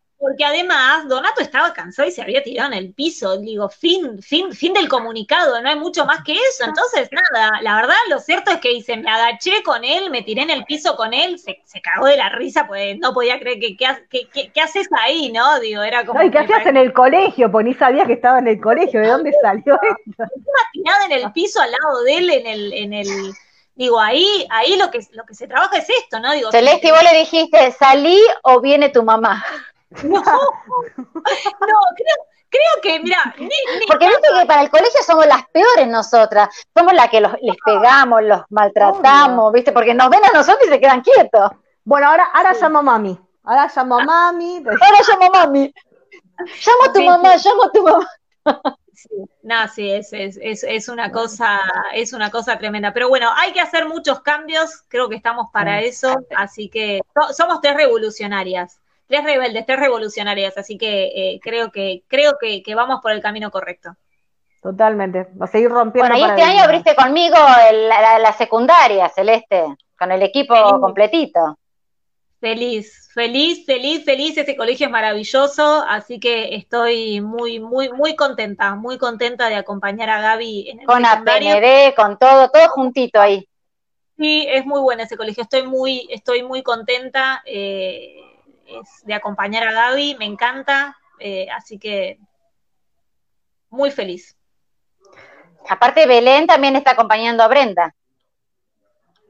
además 0.45 1.07
Donato 1.07 1.41
estaba 1.41 1.73
cansado 1.73 2.07
y 2.07 2.11
se 2.11 2.21
había 2.21 2.43
tirado 2.43 2.71
en 2.71 2.77
el 2.77 2.93
piso. 2.93 3.37
Digo, 3.37 3.69
fin, 3.69 4.21
fin, 4.21 4.51
fin 4.51 4.73
del 4.73 4.87
comunicado, 4.87 5.61
no 5.61 5.69
hay 5.69 5.77
mucho 5.77 6.05
más 6.05 6.23
que 6.23 6.33
eso. 6.33 6.65
Entonces, 6.65 7.09
nada, 7.11 7.61
la 7.61 7.75
verdad, 7.75 7.95
lo 8.09 8.19
cierto 8.19 8.51
es 8.51 8.59
que 8.59 8.71
hice, 8.71 8.97
me 8.97 9.09
agaché 9.09 9.63
con 9.63 9.83
él, 9.83 10.09
me 10.09 10.21
tiré 10.23 10.43
en 10.43 10.49
el 10.49 10.65
piso 10.65 10.95
con 10.95 11.13
él, 11.13 11.39
se, 11.39 11.61
se 11.65 11.81
cagó 11.81 12.07
de 12.07 12.17
la 12.17 12.29
risa, 12.29 12.67
pues 12.67 12.97
no 12.99 13.13
podía 13.13 13.39
creer 13.39 13.59
que 13.59 13.75
qué 13.77 14.61
haces 14.61 14.87
ahí, 15.03 15.31
¿no? 15.31 15.59
Digo, 15.59 15.81
era 15.83 16.05
como. 16.05 16.21
¿y 16.23 16.31
qué 16.31 16.39
hacías 16.39 16.65
en 16.65 16.77
el 16.77 16.93
colegio? 16.93 17.51
Pues 17.51 17.65
ni 17.65 17.73
sabía 17.73 18.05
que 18.05 18.13
estaba 18.13 18.39
en 18.39 18.47
el 18.47 18.59
colegio, 18.59 19.01
¿de 19.01 19.07
dónde 19.07 19.33
salió 19.41 19.75
esto? 20.07 20.23
Estaba 20.23 20.69
tirada 20.73 21.05
en 21.05 21.11
el 21.11 21.31
piso 21.31 21.61
al 21.61 21.71
lado 21.71 22.03
de 22.03 22.17
él, 22.17 22.29
en 22.29 22.47
el, 22.47 22.73
en 22.73 22.93
el 22.93 23.07
digo, 23.75 23.99
ahí, 23.99 24.47
ahí 24.49 24.77
lo 24.77 24.89
que, 24.89 25.05
lo 25.11 25.25
que 25.25 25.35
se 25.35 25.47
trabaja 25.47 25.77
es 25.77 25.89
esto, 25.89 26.19
¿no? 26.19 26.33
Digo, 26.33 26.51
Celeste, 26.51 26.91
vos 26.91 27.03
le 27.03 27.19
dijiste, 27.19 27.71
salí 27.71 28.19
o 28.43 28.61
viene 28.61 28.89
tu 28.89 29.03
mamá. 29.03 29.45
No, 29.89 30.21
no, 30.97 31.79
creo, 31.95 32.17
creo 32.49 32.81
que, 32.81 32.99
mira. 32.99 33.35
Porque 33.87 34.07
viste 34.07 34.27
que 34.39 34.45
para 34.45 34.61
el 34.61 34.69
colegio 34.69 35.01
somos 35.05 35.25
las 35.25 35.47
peores 35.49 35.87
nosotras. 35.87 36.49
Somos 36.75 36.93
las 36.93 37.09
que 37.09 37.21
los, 37.21 37.33
les 37.41 37.55
pegamos, 37.63 38.23
los 38.23 38.41
maltratamos, 38.49 39.51
¿viste? 39.53 39.71
Porque 39.71 39.93
nos 39.93 40.09
ven 40.09 40.25
a 40.25 40.31
nosotros 40.31 40.67
y 40.67 40.69
se 40.69 40.79
quedan 40.79 41.01
quietos. 41.01 41.51
Bueno, 41.83 42.09
ahora, 42.09 42.25
ahora 42.33 42.53
llamo 42.53 42.79
a 42.79 42.81
mami. 42.81 43.19
Ahora 43.43 43.69
llamo 43.73 43.99
a 43.99 44.03
mami. 44.03 44.63
Ahora 44.65 44.99
llamo 45.07 45.25
a 45.25 45.45
mami. 45.45 45.73
Llamo 46.37 46.83
a 46.89 46.93
tu 46.93 47.01
mamá, 47.03 47.35
llamo 47.37 47.63
a 47.63 47.71
tu 47.71 47.83
mamá. 47.83 48.77
Sí, 48.93 49.09
no, 49.43 49.67
sí, 49.67 49.91
es, 49.91 50.13
es, 50.13 50.39
es, 50.41 50.63
es, 50.63 50.87
una 50.87 51.11
cosa, 51.11 51.59
es 51.93 52.13
una 52.13 52.31
cosa 52.31 52.57
tremenda. 52.57 52.93
Pero 52.93 53.09
bueno, 53.09 53.29
hay 53.35 53.51
que 53.51 53.61
hacer 53.61 53.87
muchos 53.87 54.21
cambios, 54.21 54.83
creo 54.87 55.09
que 55.09 55.15
estamos 55.15 55.47
para 55.51 55.81
eso, 55.81 56.15
así 56.35 56.69
que 56.69 57.01
somos 57.35 57.59
tres 57.61 57.75
revolucionarias 57.75 58.79
tres 59.07 59.23
rebeldes, 59.23 59.65
tres 59.65 59.79
revolucionarias, 59.79 60.57
así 60.57 60.77
que 60.77 61.05
eh, 61.15 61.39
creo 61.41 61.71
que 61.71 62.03
creo 62.07 62.37
que, 62.39 62.63
vamos 62.75 62.99
por 63.01 63.11
el 63.11 63.21
camino 63.21 63.51
correcto. 63.51 63.95
Totalmente, 64.61 65.27
va 65.39 65.45
a 65.45 65.49
seguir 65.49 65.69
rompiendo. 65.69 66.09
Bueno, 66.09 66.25
y 66.25 66.29
este 66.29 66.41
año 66.41 66.63
abriste 66.63 66.95
conmigo 66.95 67.35
la, 67.37 68.33
secundaria, 68.33 69.09
Celeste, 69.09 69.63
con 69.97 70.11
el 70.11 70.23
equipo 70.23 70.55
completito. 70.81 71.59
Feliz, 72.39 73.09
feliz, 73.13 73.65
feliz, 73.65 74.03
feliz. 74.03 74.37
Este 74.37 74.55
colegio 74.55 74.87
es 74.87 74.91
maravilloso, 74.91 75.83
así 75.87 76.19
que 76.19 76.55
estoy 76.55 77.21
muy, 77.21 77.59
muy, 77.59 77.91
muy 77.91 78.15
contenta, 78.15 78.75
muy 78.75 78.97
contenta 78.97 79.49
de 79.49 79.55
acompañar 79.55 80.09
a 80.09 80.21
Gaby 80.21 80.69
en 80.69 80.79
el 80.79 80.85
Con 80.85 81.05
APND, 81.05 81.95
con 81.95 82.17
todo, 82.17 82.49
todo 82.49 82.67
juntito 82.69 83.21
ahí. 83.21 83.47
Sí, 84.17 84.45
es 84.49 84.65
muy 84.65 84.79
bueno 84.79 85.03
ese 85.03 85.17
colegio. 85.17 85.43
Estoy 85.43 85.63
muy, 85.63 86.07
estoy 86.09 86.43
muy 86.43 86.63
contenta. 86.63 87.43
Eh, 87.45 88.15
es 88.65 89.05
de 89.05 89.13
acompañar 89.13 89.67
a 89.67 89.71
Gaby, 89.71 90.15
me 90.17 90.25
encanta, 90.25 90.97
eh, 91.19 91.47
así 91.51 91.77
que 91.77 92.19
muy 93.69 93.91
feliz. 93.91 94.35
Aparte, 95.69 96.05
Belén 96.05 96.47
también 96.47 96.75
está 96.75 96.91
acompañando 96.91 97.43
a 97.43 97.47
Brenda. 97.47 97.95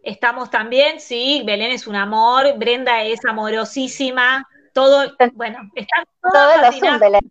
Estamos 0.03 0.49
también, 0.49 0.99
sí, 0.99 1.41
Belén 1.45 1.71
es 1.71 1.87
un 1.87 1.95
amor, 1.95 2.57
Brenda 2.57 3.01
es 3.03 3.25
amorosísima, 3.25 4.47
todo, 4.73 5.15
bueno, 5.33 5.59
están 5.73 6.05
todas 6.21 6.61
fascinadas. 6.61 7.21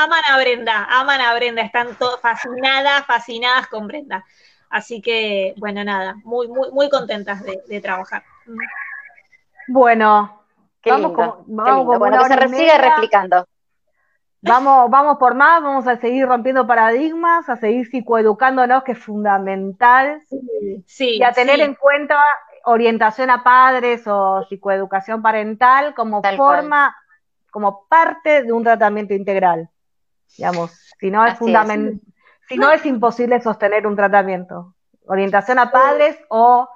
Aman 0.00 0.22
a 0.28 0.38
Brenda, 0.38 0.86
aman 0.90 1.20
a 1.20 1.34
Brenda, 1.34 1.62
están 1.62 1.94
todas 1.96 2.20
fascinadas, 2.20 3.04
fascinadas 3.06 3.66
con 3.68 3.86
Brenda. 3.86 4.24
Así 4.70 5.00
que, 5.00 5.54
bueno, 5.56 5.82
nada, 5.84 6.14
muy, 6.24 6.48
muy, 6.48 6.70
muy 6.70 6.88
contentas 6.88 7.42
de, 7.42 7.62
de 7.66 7.80
trabajar. 7.80 8.22
Bueno, 9.66 10.37
vamos 10.88 11.12
vamos 11.46 11.98
Bueno, 11.98 12.24
que 12.24 12.48
se 12.48 12.48
sigue 12.48 12.78
replicando. 12.78 13.46
Vamos, 14.40 14.88
vamos 14.88 15.18
por 15.18 15.34
más, 15.34 15.62
vamos 15.62 15.86
a 15.88 15.96
seguir 15.96 16.26
rompiendo 16.26 16.66
paradigmas, 16.66 17.48
a 17.48 17.56
seguir 17.56 17.88
psicoeducándonos, 17.88 18.84
que 18.84 18.92
es 18.92 18.98
fundamental. 18.98 20.22
y 20.98 21.22
a 21.22 21.32
tener 21.32 21.60
en 21.60 21.74
cuenta 21.74 22.16
orientación 22.64 23.30
a 23.30 23.42
padres 23.42 24.06
o 24.06 24.44
psicoeducación 24.48 25.22
parental 25.22 25.94
como 25.94 26.22
forma, 26.36 26.94
como 27.50 27.86
parte 27.88 28.42
de 28.42 28.52
un 28.52 28.62
tratamiento 28.62 29.14
integral. 29.14 29.70
Digamos, 30.36 30.72
si 31.00 31.10
no 31.10 31.26
es 31.26 31.38
fundamental, 31.38 32.00
si 32.48 32.56
no 32.56 32.70
es 32.70 32.84
imposible 32.86 33.40
sostener 33.40 33.86
un 33.86 33.96
tratamiento. 33.96 34.74
Orientación 35.06 35.58
a 35.58 35.70
padres 35.70 36.16
o 36.28 36.68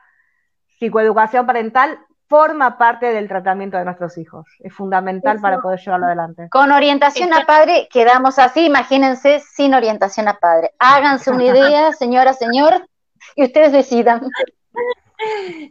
psicoeducación 0.79 1.47
parental 1.47 1.99
forma 2.33 2.79
parte 2.79 3.13
del 3.13 3.29
tratamiento 3.29 3.77
de 3.77 3.85
nuestros 3.85 4.17
hijos. 4.17 4.47
Es 4.61 4.73
fundamental 4.73 5.39
para 5.39 5.61
poder 5.61 5.79
llevarlo 5.79 6.07
adelante. 6.07 6.49
Con 6.51 6.73
orientación 6.73 7.31
a 7.35 7.45
padre 7.45 7.89
quedamos 7.93 8.39
así, 8.39 8.65
imagínense 8.65 9.41
sin 9.41 9.75
orientación 9.75 10.29
a 10.29 10.39
padre. 10.39 10.71
Háganse 10.79 11.31
una 11.31 11.45
idea, 11.53 11.93
señora, 11.93 12.33
señor, 12.33 12.89
y 13.37 13.45
ustedes 13.45 13.73
decidan. 13.73 14.23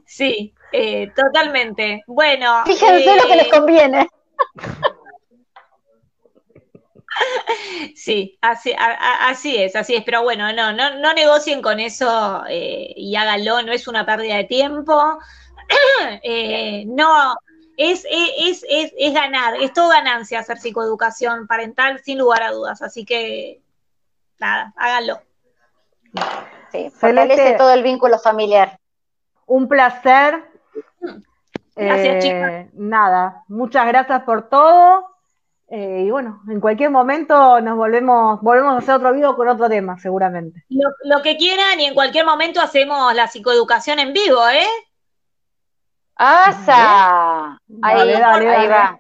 Sí, 0.06 0.54
eh, 0.72 1.12
totalmente. 1.16 2.04
Bueno. 2.06 2.64
Fíjense 2.64 3.16
lo 3.16 3.28
que 3.28 3.36
les 3.38 3.48
eh, 3.48 3.50
conviene. 3.50 4.08
Sí, 7.96 8.38
así, 8.42 8.74
así 8.78 9.58
es, 9.58 9.76
así 9.76 9.96
es, 9.96 10.04
pero 10.04 10.24
bueno, 10.24 10.54
no, 10.54 10.72
no, 10.74 10.98
no 11.00 11.14
negocien 11.14 11.62
con 11.62 11.80
eso 11.80 12.44
eh, 12.48 12.94
y 12.96 13.16
háganlo, 13.16 13.62
no 13.64 13.72
es 13.74 13.88
una 13.88 14.06
pérdida 14.06 14.38
de 14.38 14.46
tiempo, 14.46 15.20
Eh, 16.24 16.84
no, 16.88 17.36
es, 17.78 18.06
es, 18.10 18.64
es, 18.70 18.94
es, 18.98 19.14
ganar, 19.14 19.56
es 19.62 19.74
todo 19.74 19.90
ganancia 19.90 20.40
hacer 20.40 20.58
psicoeducación 20.58 21.48
parental, 21.48 22.00
sin 22.04 22.18
lugar 22.18 22.44
a 22.44 22.52
dudas. 22.52 22.82
Así 22.82 23.06
que, 23.06 23.62
nada, 24.40 24.74
háganlo. 24.76 25.22
Sí, 26.72 26.90
fortalece 26.92 27.56
todo 27.58 27.74
el 27.74 27.84
vínculo 27.84 28.20
familiar. 28.20 28.80
Un 29.46 29.68
placer. 29.68 30.44
Gracias, 31.76 32.26
eh, 32.26 32.70
Nada, 32.74 33.44
muchas 33.48 33.88
gracias 33.88 34.24
por 34.24 34.50
todo. 34.50 35.08
Eh, 35.70 36.04
y 36.06 36.12
bueno, 36.12 36.42
en 36.50 36.60
cualquier 36.60 36.90
momento 36.90 37.62
nos 37.62 37.78
volvemos, 37.78 38.42
volvemos 38.42 38.74
a 38.74 38.78
hacer 38.80 38.96
otro 38.96 39.14
video 39.14 39.38
con 39.38 39.48
otro 39.48 39.70
tema, 39.70 39.98
seguramente. 39.98 40.66
Lo, 40.68 40.90
lo 41.06 41.22
que 41.22 41.38
quieran 41.38 41.80
y 41.80 41.86
en 41.86 41.94
cualquier 41.94 42.26
momento 42.26 42.60
hacemos 42.60 43.14
la 43.16 43.28
psicoeducación 43.28 44.00
en 44.00 44.12
vivo, 44.12 44.48
¿eh? 44.50 44.68
¡Asa! 46.24 47.58
Ahí, 47.82 48.12
ahí 48.14 48.68
va. 48.68 49.00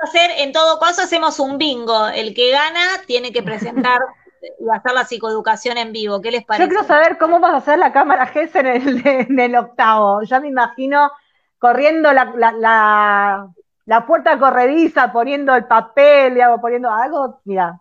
hacer, 0.00 0.30
en 0.38 0.50
todo 0.50 0.80
caso, 0.80 1.02
hacemos 1.02 1.38
un 1.38 1.56
bingo. 1.56 2.08
El 2.08 2.34
que 2.34 2.50
gana 2.50 2.80
tiene 3.06 3.30
que 3.30 3.44
presentar 3.44 4.00
y 4.58 4.68
hacer 4.68 4.92
la 4.92 5.04
psicoeducación 5.04 5.78
en 5.78 5.92
vivo. 5.92 6.20
¿Qué 6.20 6.32
les 6.32 6.44
parece? 6.44 6.64
Yo 6.64 6.68
quiero 6.68 6.84
saber 6.84 7.16
cómo 7.16 7.38
vas 7.38 7.52
a 7.52 7.56
hacer 7.58 7.78
la 7.78 7.92
cámara 7.92 8.26
GES 8.26 8.56
en 8.56 8.66
el, 8.66 9.02
en 9.06 9.38
el 9.38 9.54
octavo. 9.54 10.22
Ya 10.22 10.40
me 10.40 10.48
imagino 10.48 11.12
corriendo 11.60 12.12
la, 12.12 12.32
la, 12.34 13.48
la, 13.86 14.06
puerta 14.06 14.36
corrediza, 14.36 15.12
poniendo 15.12 15.54
el 15.54 15.66
papel, 15.66 16.34
digamos, 16.34 16.60
poniendo 16.60 16.90
algo. 16.90 17.40
Mira, 17.44 17.80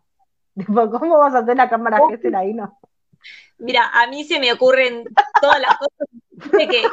¿cómo 0.68 1.18
vas 1.18 1.34
a 1.34 1.40
hacer 1.40 1.58
la 1.58 1.68
cámara 1.68 2.00
GES 2.10 2.32
ahí? 2.36 2.54
No. 2.54 2.78
Mira, 3.60 3.90
a 3.94 4.08
mí 4.08 4.24
se 4.24 4.40
me 4.40 4.54
ocurren 4.54 5.04
todas 5.42 5.60
las 5.60 5.78
cosas 5.78 6.08
que 6.52 6.84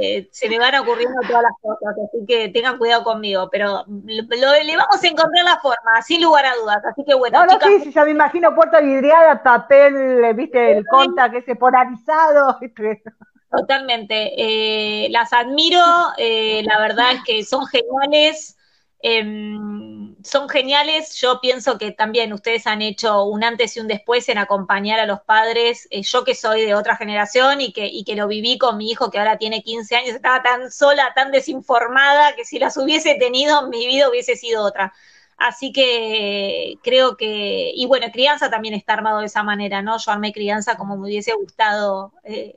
eh, 0.00 0.28
se 0.30 0.48
me 0.48 0.58
van 0.58 0.74
ocurriendo 0.76 1.18
todas 1.26 1.42
las 1.42 1.52
cosas, 1.62 1.96
así 2.04 2.26
que 2.26 2.48
tengan 2.50 2.76
cuidado 2.76 3.04
conmigo, 3.04 3.48
pero 3.50 3.84
le 3.86 4.76
vamos 4.76 5.02
a 5.02 5.06
encontrar 5.06 5.44
la 5.44 5.58
forma, 5.60 6.02
sin 6.02 6.22
lugar 6.22 6.44
a 6.44 6.54
dudas. 6.56 6.84
Así 6.84 7.04
que 7.04 7.14
bueno, 7.14 7.44
no, 7.46 7.52
chicas, 7.52 7.70
sí, 7.82 7.92
ya 7.92 8.04
me 8.04 8.10
imagino 8.10 8.54
puerta 8.54 8.80
vidriada, 8.80 9.42
papel, 9.42 10.34
viste, 10.34 10.72
el 10.72 10.84
conta 10.86 11.30
que 11.30 11.42
se 11.42 11.56
polarizado. 11.56 12.58
Totalmente. 13.50 14.34
Eh, 14.36 15.08
las 15.10 15.32
admiro, 15.32 15.82
eh, 16.18 16.62
la 16.64 16.78
verdad 16.80 17.12
es 17.12 17.24
que 17.24 17.44
son 17.44 17.66
geniales. 17.66 18.57
Em, 19.00 20.16
son 20.24 20.48
geniales. 20.48 21.14
Yo 21.16 21.40
pienso 21.40 21.78
que 21.78 21.92
también 21.92 22.32
ustedes 22.32 22.66
han 22.66 22.82
hecho 22.82 23.24
un 23.24 23.44
antes 23.44 23.76
y 23.76 23.80
un 23.80 23.86
después 23.86 24.28
en 24.28 24.38
acompañar 24.38 24.98
a 24.98 25.06
los 25.06 25.20
padres. 25.20 25.86
Eh, 25.90 26.02
yo 26.02 26.24
que 26.24 26.34
soy 26.34 26.62
de 26.62 26.74
otra 26.74 26.96
generación 26.96 27.60
y 27.60 27.72
que, 27.72 27.86
y 27.86 28.04
que 28.04 28.16
lo 28.16 28.26
viví 28.26 28.58
con 28.58 28.76
mi 28.76 28.90
hijo 28.90 29.10
que 29.10 29.18
ahora 29.18 29.38
tiene 29.38 29.62
15 29.62 29.96
años, 29.96 30.14
estaba 30.14 30.42
tan 30.42 30.70
sola, 30.72 31.12
tan 31.14 31.30
desinformada, 31.30 32.34
que 32.34 32.44
si 32.44 32.58
las 32.58 32.76
hubiese 32.76 33.14
tenido, 33.14 33.68
mi 33.68 33.86
vida 33.86 34.08
hubiese 34.08 34.36
sido 34.36 34.64
otra. 34.64 34.92
Así 35.36 35.72
que 35.72 36.78
creo 36.82 37.16
que, 37.16 37.70
y 37.74 37.86
bueno, 37.86 38.08
crianza 38.12 38.50
también 38.50 38.74
está 38.74 38.94
armado 38.94 39.20
de 39.20 39.26
esa 39.26 39.44
manera, 39.44 39.82
¿no? 39.82 39.98
Yo 39.98 40.10
armé 40.10 40.32
crianza 40.32 40.76
como 40.76 40.96
me 40.96 41.06
hubiese 41.06 41.32
gustado 41.34 42.12
eh, 42.24 42.54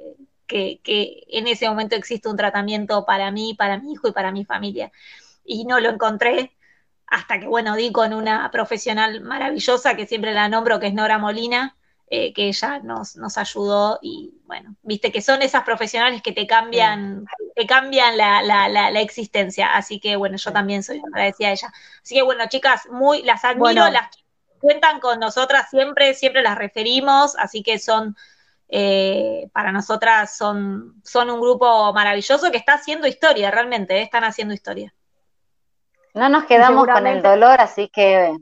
que, 0.47 0.79
que 0.83 1.23
en 1.27 1.47
ese 1.47 1.69
momento 1.69 1.95
exista 1.95 2.29
un 2.31 2.37
tratamiento 2.37 3.05
para 3.05 3.29
mí, 3.31 3.53
para 3.53 3.77
mi 3.77 3.93
hijo 3.93 4.07
y 4.07 4.11
para 4.13 4.31
mi 4.31 4.45
familia. 4.45 4.91
Y 5.51 5.65
no 5.65 5.81
lo 5.81 5.89
encontré 5.89 6.55
hasta 7.07 7.37
que, 7.37 7.45
bueno, 7.45 7.75
di 7.75 7.91
con 7.91 8.13
una 8.13 8.49
profesional 8.51 9.19
maravillosa 9.19 9.95
que 9.97 10.07
siempre 10.07 10.31
la 10.33 10.47
nombro, 10.47 10.79
que 10.79 10.87
es 10.87 10.93
Nora 10.93 11.17
Molina, 11.17 11.75
eh, 12.09 12.31
que 12.31 12.47
ella 12.47 12.79
nos, 12.79 13.17
nos 13.17 13.37
ayudó 13.37 13.99
y, 14.01 14.33
bueno, 14.45 14.75
viste 14.81 15.11
que 15.11 15.21
son 15.21 15.41
esas 15.41 15.63
profesionales 15.63 16.21
que 16.21 16.31
te 16.31 16.47
cambian, 16.47 17.25
te 17.53 17.67
cambian 17.67 18.15
la, 18.15 18.41
la, 18.41 18.69
la, 18.69 19.01
existencia. 19.01 19.75
Así 19.75 19.99
que, 19.99 20.15
bueno, 20.15 20.37
yo 20.37 20.53
también 20.53 20.83
soy 20.83 21.01
agradecida 21.05 21.49
a 21.49 21.51
ella. 21.51 21.73
Así 22.01 22.15
que, 22.15 22.21
bueno, 22.21 22.45
chicas, 22.47 22.87
muy, 22.89 23.23
las 23.23 23.43
admiro, 23.43 23.89
las 23.89 24.07
cuentan 24.61 25.01
con 25.01 25.19
nosotras 25.19 25.69
siempre, 25.69 26.13
siempre 26.13 26.41
las 26.41 26.57
referimos, 26.57 27.35
así 27.37 27.61
que 27.61 27.77
son... 27.77 28.15
Eh, 28.73 29.49
para 29.51 29.73
nosotras 29.73 30.37
son, 30.37 31.01
son 31.03 31.29
un 31.29 31.41
grupo 31.41 31.91
maravilloso 31.91 32.51
que 32.51 32.57
está 32.57 32.75
haciendo 32.75 33.05
historia, 33.05 33.51
realmente, 33.51 33.97
eh, 33.97 34.03
están 34.03 34.23
haciendo 34.23 34.53
historia. 34.53 34.93
No 36.13 36.29
nos 36.29 36.45
quedamos 36.45 36.87
con 36.87 37.07
el 37.07 37.21
dolor, 37.21 37.59
así 37.61 37.89
que... 37.89 38.35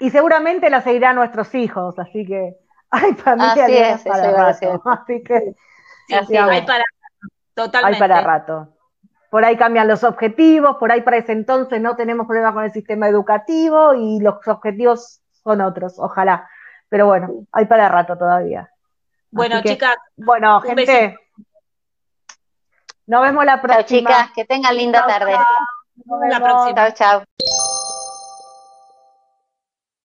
Y 0.00 0.10
seguramente 0.10 0.70
la 0.70 0.80
seguirán 0.80 1.16
nuestros 1.16 1.54
hijos, 1.54 1.98
así 1.98 2.24
que 2.24 2.56
hay 2.90 3.14
familia 3.14 3.64
así 3.64 3.76
es, 3.76 4.02
para 4.02 4.32
rato. 4.32 4.82
Así 4.86 5.22
que 5.22 6.38
hay 6.38 6.64
para 6.64 6.84
totalmente. 7.52 8.02
Hay 8.02 8.08
para 8.08 8.20
rato. 8.22 8.74
Por 9.30 9.44
ahí 9.44 9.58
cambian 9.58 9.86
los 9.86 10.04
objetivos, 10.04 10.76
por 10.78 10.90
ahí 10.90 11.02
para 11.02 11.18
ese 11.18 11.32
entonces 11.32 11.82
no 11.82 11.96
tenemos 11.96 12.26
problemas 12.26 12.54
con 12.54 12.64
el 12.64 12.72
sistema 12.72 13.06
educativo 13.06 13.92
y 13.92 14.20
los 14.20 14.36
objetivos 14.46 15.20
son 15.44 15.60
otros, 15.60 15.98
ojalá. 15.98 16.48
Pero 16.88 17.04
bueno, 17.06 17.44
hay 17.52 17.66
para 17.66 17.90
rato 17.90 18.16
todavía. 18.16 18.70
Bueno, 19.30 19.60
chicas. 19.62 19.96
Bueno, 20.16 20.62
gente. 20.62 21.18
Nos 23.06 23.22
vemos 23.22 23.44
la 23.44 23.60
próxima. 23.60 24.10
Chao, 24.10 24.18
chicas, 24.18 24.32
que 24.34 24.44
tengan 24.46 24.76
linda 24.76 25.06
tarde. 25.06 25.36
Nos 26.04 26.20
vemos 26.20 26.38
la 26.38 26.40
próxima. 26.40 26.92
Chao, 26.94 27.20
chao. 27.20 27.24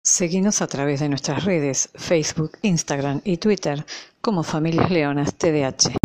Seguinos 0.04 0.62
a 0.62 0.68
través 0.68 1.00
de 1.00 1.10
nuestras 1.10 1.46
redes, 1.46 1.90
Facebook, 1.96 2.58
Instagram 2.64 3.22
y 3.24 3.38
Twitter 3.38 3.86
como 4.20 4.44
Familias 4.44 4.90
Leonas 4.90 5.36
TDH. 5.36 6.01